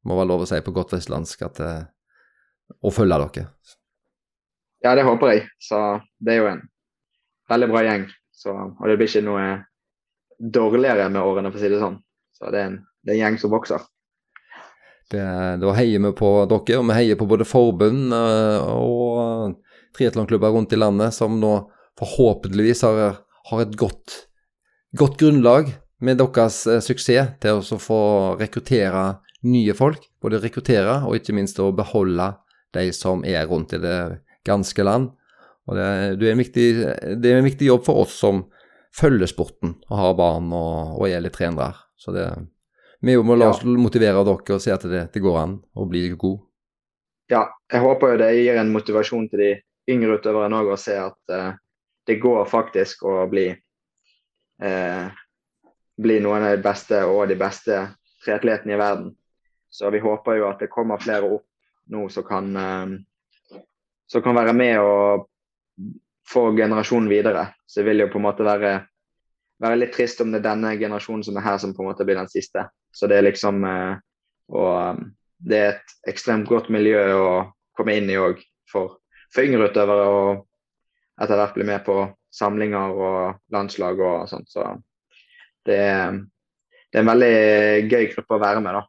må 0.05 0.19
være 0.19 0.29
lov 0.29 0.45
å 0.45 0.49
si 0.49 0.61
på 0.65 0.75
godt 0.75 0.93
vestlandsk 0.97 1.43
at 1.47 1.61
eh, 1.65 1.85
å 2.85 2.93
følge 2.93 3.19
dere. 3.23 3.49
Ja, 4.85 4.95
det 4.95 5.07
håper 5.07 5.33
jeg. 5.33 5.47
Så 5.63 5.81
det 6.21 6.35
er 6.35 6.43
jo 6.43 6.51
en 6.53 6.63
veldig 7.51 7.71
bra 7.73 7.85
gjeng. 7.87 8.07
Så, 8.35 8.53
og 8.53 8.85
det 8.91 8.99
blir 9.01 9.09
ikke 9.09 9.25
noe 9.25 9.49
dårligere 10.39 11.09
med 11.13 11.23
årene, 11.23 11.53
for 11.53 11.61
å 11.61 11.65
si 11.65 11.73
det 11.73 11.81
sånn. 11.83 11.99
Så 12.35 12.51
det 12.53 12.61
er 12.61 12.71
en, 12.71 12.81
det 13.05 13.15
er 13.15 13.19
en 13.19 13.23
gjeng 13.23 13.41
som 13.41 13.55
vokser. 13.55 13.85
Det, 15.13 15.25
da 15.61 15.73
heier 15.77 16.01
vi 16.01 16.11
på 16.17 16.31
dere, 16.51 16.81
og 16.81 16.89
vi 16.89 16.97
heier 16.97 17.19
på 17.21 17.29
både 17.29 17.47
forbund 17.47 18.15
eh, 18.17 18.69
og 18.73 19.59
triatlonklubber 19.95 20.55
rundt 20.55 20.73
i 20.75 20.81
landet 20.81 21.15
som 21.15 21.37
nå 21.39 21.53
forhåpentligvis 22.01 22.83
har, 22.87 23.21
har 23.51 23.63
et 23.63 23.77
godt, 23.79 24.17
godt 24.99 25.19
grunnlag 25.21 25.71
med 26.05 26.19
deres 26.19 26.65
eh, 26.67 26.83
suksess 26.83 27.37
til 27.45 27.61
å 27.61 27.81
få 27.81 28.01
rekruttere 28.41 29.05
nye 29.47 29.77
folk. 29.77 30.09
Både 30.25 30.41
rekruttere 30.43 31.03
og 31.05 31.21
ikke 31.21 31.37
minst 31.37 31.61
å 31.63 31.71
beholde 31.77 32.33
de 32.75 32.89
som 32.97 33.23
er 33.29 33.47
rundt 33.47 33.77
i 33.77 33.83
det 33.83 33.99
ganske 34.47 34.87
land. 34.87 35.13
Og 35.65 35.79
det, 35.79 35.87
det, 36.21 36.31
er 36.31 36.39
viktig, 36.39 36.67
det 37.23 37.31
er 37.31 37.41
en 37.41 37.47
viktig 37.49 37.71
jobb 37.71 37.85
for 37.87 38.05
oss 38.05 38.17
som 38.21 38.45
følger 38.95 39.31
sporten 39.31 39.79
og 39.89 39.97
har 39.99 40.19
barn 40.19 40.53
og, 40.55 40.99
og 41.01 41.07
er 41.09 41.25
litt 41.25 41.37
trenere. 41.39 41.73
Så 41.97 42.13
det, 42.15 42.27
vi 43.05 43.17
må 43.17 43.37
la 43.37 43.51
oss 43.53 43.65
motivere 43.65 44.25
dere 44.27 44.59
og 44.59 44.63
si 44.63 44.73
at 44.75 44.85
det, 44.89 45.07
det 45.15 45.25
går 45.25 45.41
an 45.41 45.59
å 45.75 45.89
bli 45.89 46.07
god. 46.13 46.43
Ja, 47.33 47.47
jeg 47.73 47.81
håper 47.81 48.13
jo 48.13 48.21
det 48.21 48.31
gir 48.37 48.61
en 48.61 48.73
motivasjon 48.75 49.31
til 49.33 49.41
de 49.41 49.51
yngre 49.95 50.19
utøverne 50.19 50.61
òg 50.61 50.75
å 50.75 50.81
se 50.81 50.97
at 51.01 51.33
uh, 51.33 51.53
det 52.05 52.19
går 52.21 52.45
faktisk 52.49 53.07
å 53.09 53.23
bli 53.33 53.49
uh, 54.61 55.07
bli 55.97 56.21
noen 56.21 56.45
av 56.45 56.57
de 56.57 56.63
beste 56.65 57.01
og 57.07 57.29
de 57.31 57.37
beste 57.39 57.81
triatletene 58.25 58.75
i 58.75 58.81
verden. 58.81 59.11
Så 59.71 59.91
vi 59.91 60.03
håper 60.03 60.39
jo 60.39 60.49
at 60.49 60.63
det 60.63 60.71
kommer 60.73 61.03
flere 61.03 61.29
opp 61.39 61.47
nå 61.93 62.07
som 62.13 62.27
kan, 62.27 62.51
uh, 62.57 62.95
som 64.11 64.23
kan 64.25 64.37
være 64.37 64.55
med 64.57 64.79
og 64.81 65.29
få 66.29 66.49
generasjonen 66.57 67.11
videre. 67.11 67.49
Så 67.67 67.81
det 67.81 67.89
vil 67.91 68.05
jo 68.05 68.11
på 68.13 68.21
en 68.21 68.27
måte 68.27 68.47
være, 68.47 68.73
være 69.63 69.81
litt 69.81 69.95
trist 69.97 70.23
om 70.25 70.33
det 70.33 70.41
er 70.41 70.49
denne 70.51 70.75
generasjonen 70.81 71.25
som 71.27 71.37
er 71.39 71.47
her, 71.47 71.61
som 71.61 71.75
på 71.77 71.85
en 71.85 71.91
måte 71.91 72.07
blir 72.07 72.19
den 72.21 72.31
siste. 72.33 72.67
Så 72.95 73.09
det 73.11 73.19
er 73.19 73.29
liksom 73.29 73.65
og 74.53 75.05
det 75.45 75.59
er 75.59 75.71
et 75.75 75.95
ekstremt 76.13 76.49
godt 76.49 76.71
miljø 76.73 77.01
å 77.17 77.29
komme 77.77 77.97
inn 77.97 78.11
i 78.13 78.19
òg 78.21 78.41
for, 78.71 78.99
for 79.33 79.45
yngre 79.45 79.71
utøvere. 79.71 80.07
Og 80.09 81.23
etter 81.23 81.39
hvert 81.39 81.57
bli 81.57 81.67
med 81.69 81.85
på 81.87 81.99
samlinger 82.35 82.97
og 82.99 83.19
landslag 83.55 84.01
og 84.03 84.29
sånt. 84.31 84.51
Så 84.51 84.67
det 85.67 85.79
er, 85.81 86.19
det 86.91 86.99
er 86.99 87.05
en 87.05 87.13
veldig 87.13 87.37
gøy 87.93 88.09
gruppe 88.15 88.37
å 88.37 88.43
være 88.43 88.65
med, 88.65 88.81
da. 88.81 88.85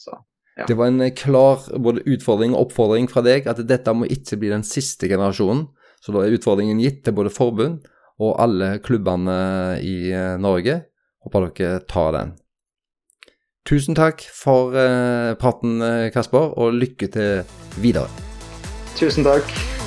Så, 0.00 0.16
ja. 0.60 0.66
Det 0.68 0.76
var 0.76 0.90
en 0.90 1.06
klar 1.16 1.62
både 1.80 2.04
utfordring 2.04 2.52
og 2.52 2.66
oppfordring 2.66 3.08
fra 3.08 3.22
deg 3.24 3.48
at 3.48 3.62
dette 3.64 3.94
må 3.96 4.08
ikke 4.12 4.36
bli 4.40 4.52
den 4.52 4.66
siste 4.66 5.08
generasjonen. 5.08 5.66
Så 6.00 6.12
da 6.12 6.24
er 6.24 6.36
utfordringen 6.36 6.80
gitt 6.80 7.02
til 7.04 7.16
både 7.16 7.32
forbund 7.32 7.80
og 8.20 8.36
alle 8.42 8.74
klubbene 8.84 9.80
i 9.80 10.12
eh, 10.12 10.36
Norge. 10.40 10.82
Håper 11.24 11.48
dere 11.56 11.82
tar 11.88 12.14
den. 12.16 12.36
Tusen 13.68 13.96
takk 13.96 14.22
for 14.34 14.72
uh, 14.72 15.36
praten, 15.40 15.80
eh, 15.84 16.08
Kasper, 16.14 16.56
og 16.56 16.78
lykke 16.80 17.10
til 17.12 17.44
videre. 17.84 18.08
Tusen 18.96 19.28
takk. 19.28 19.79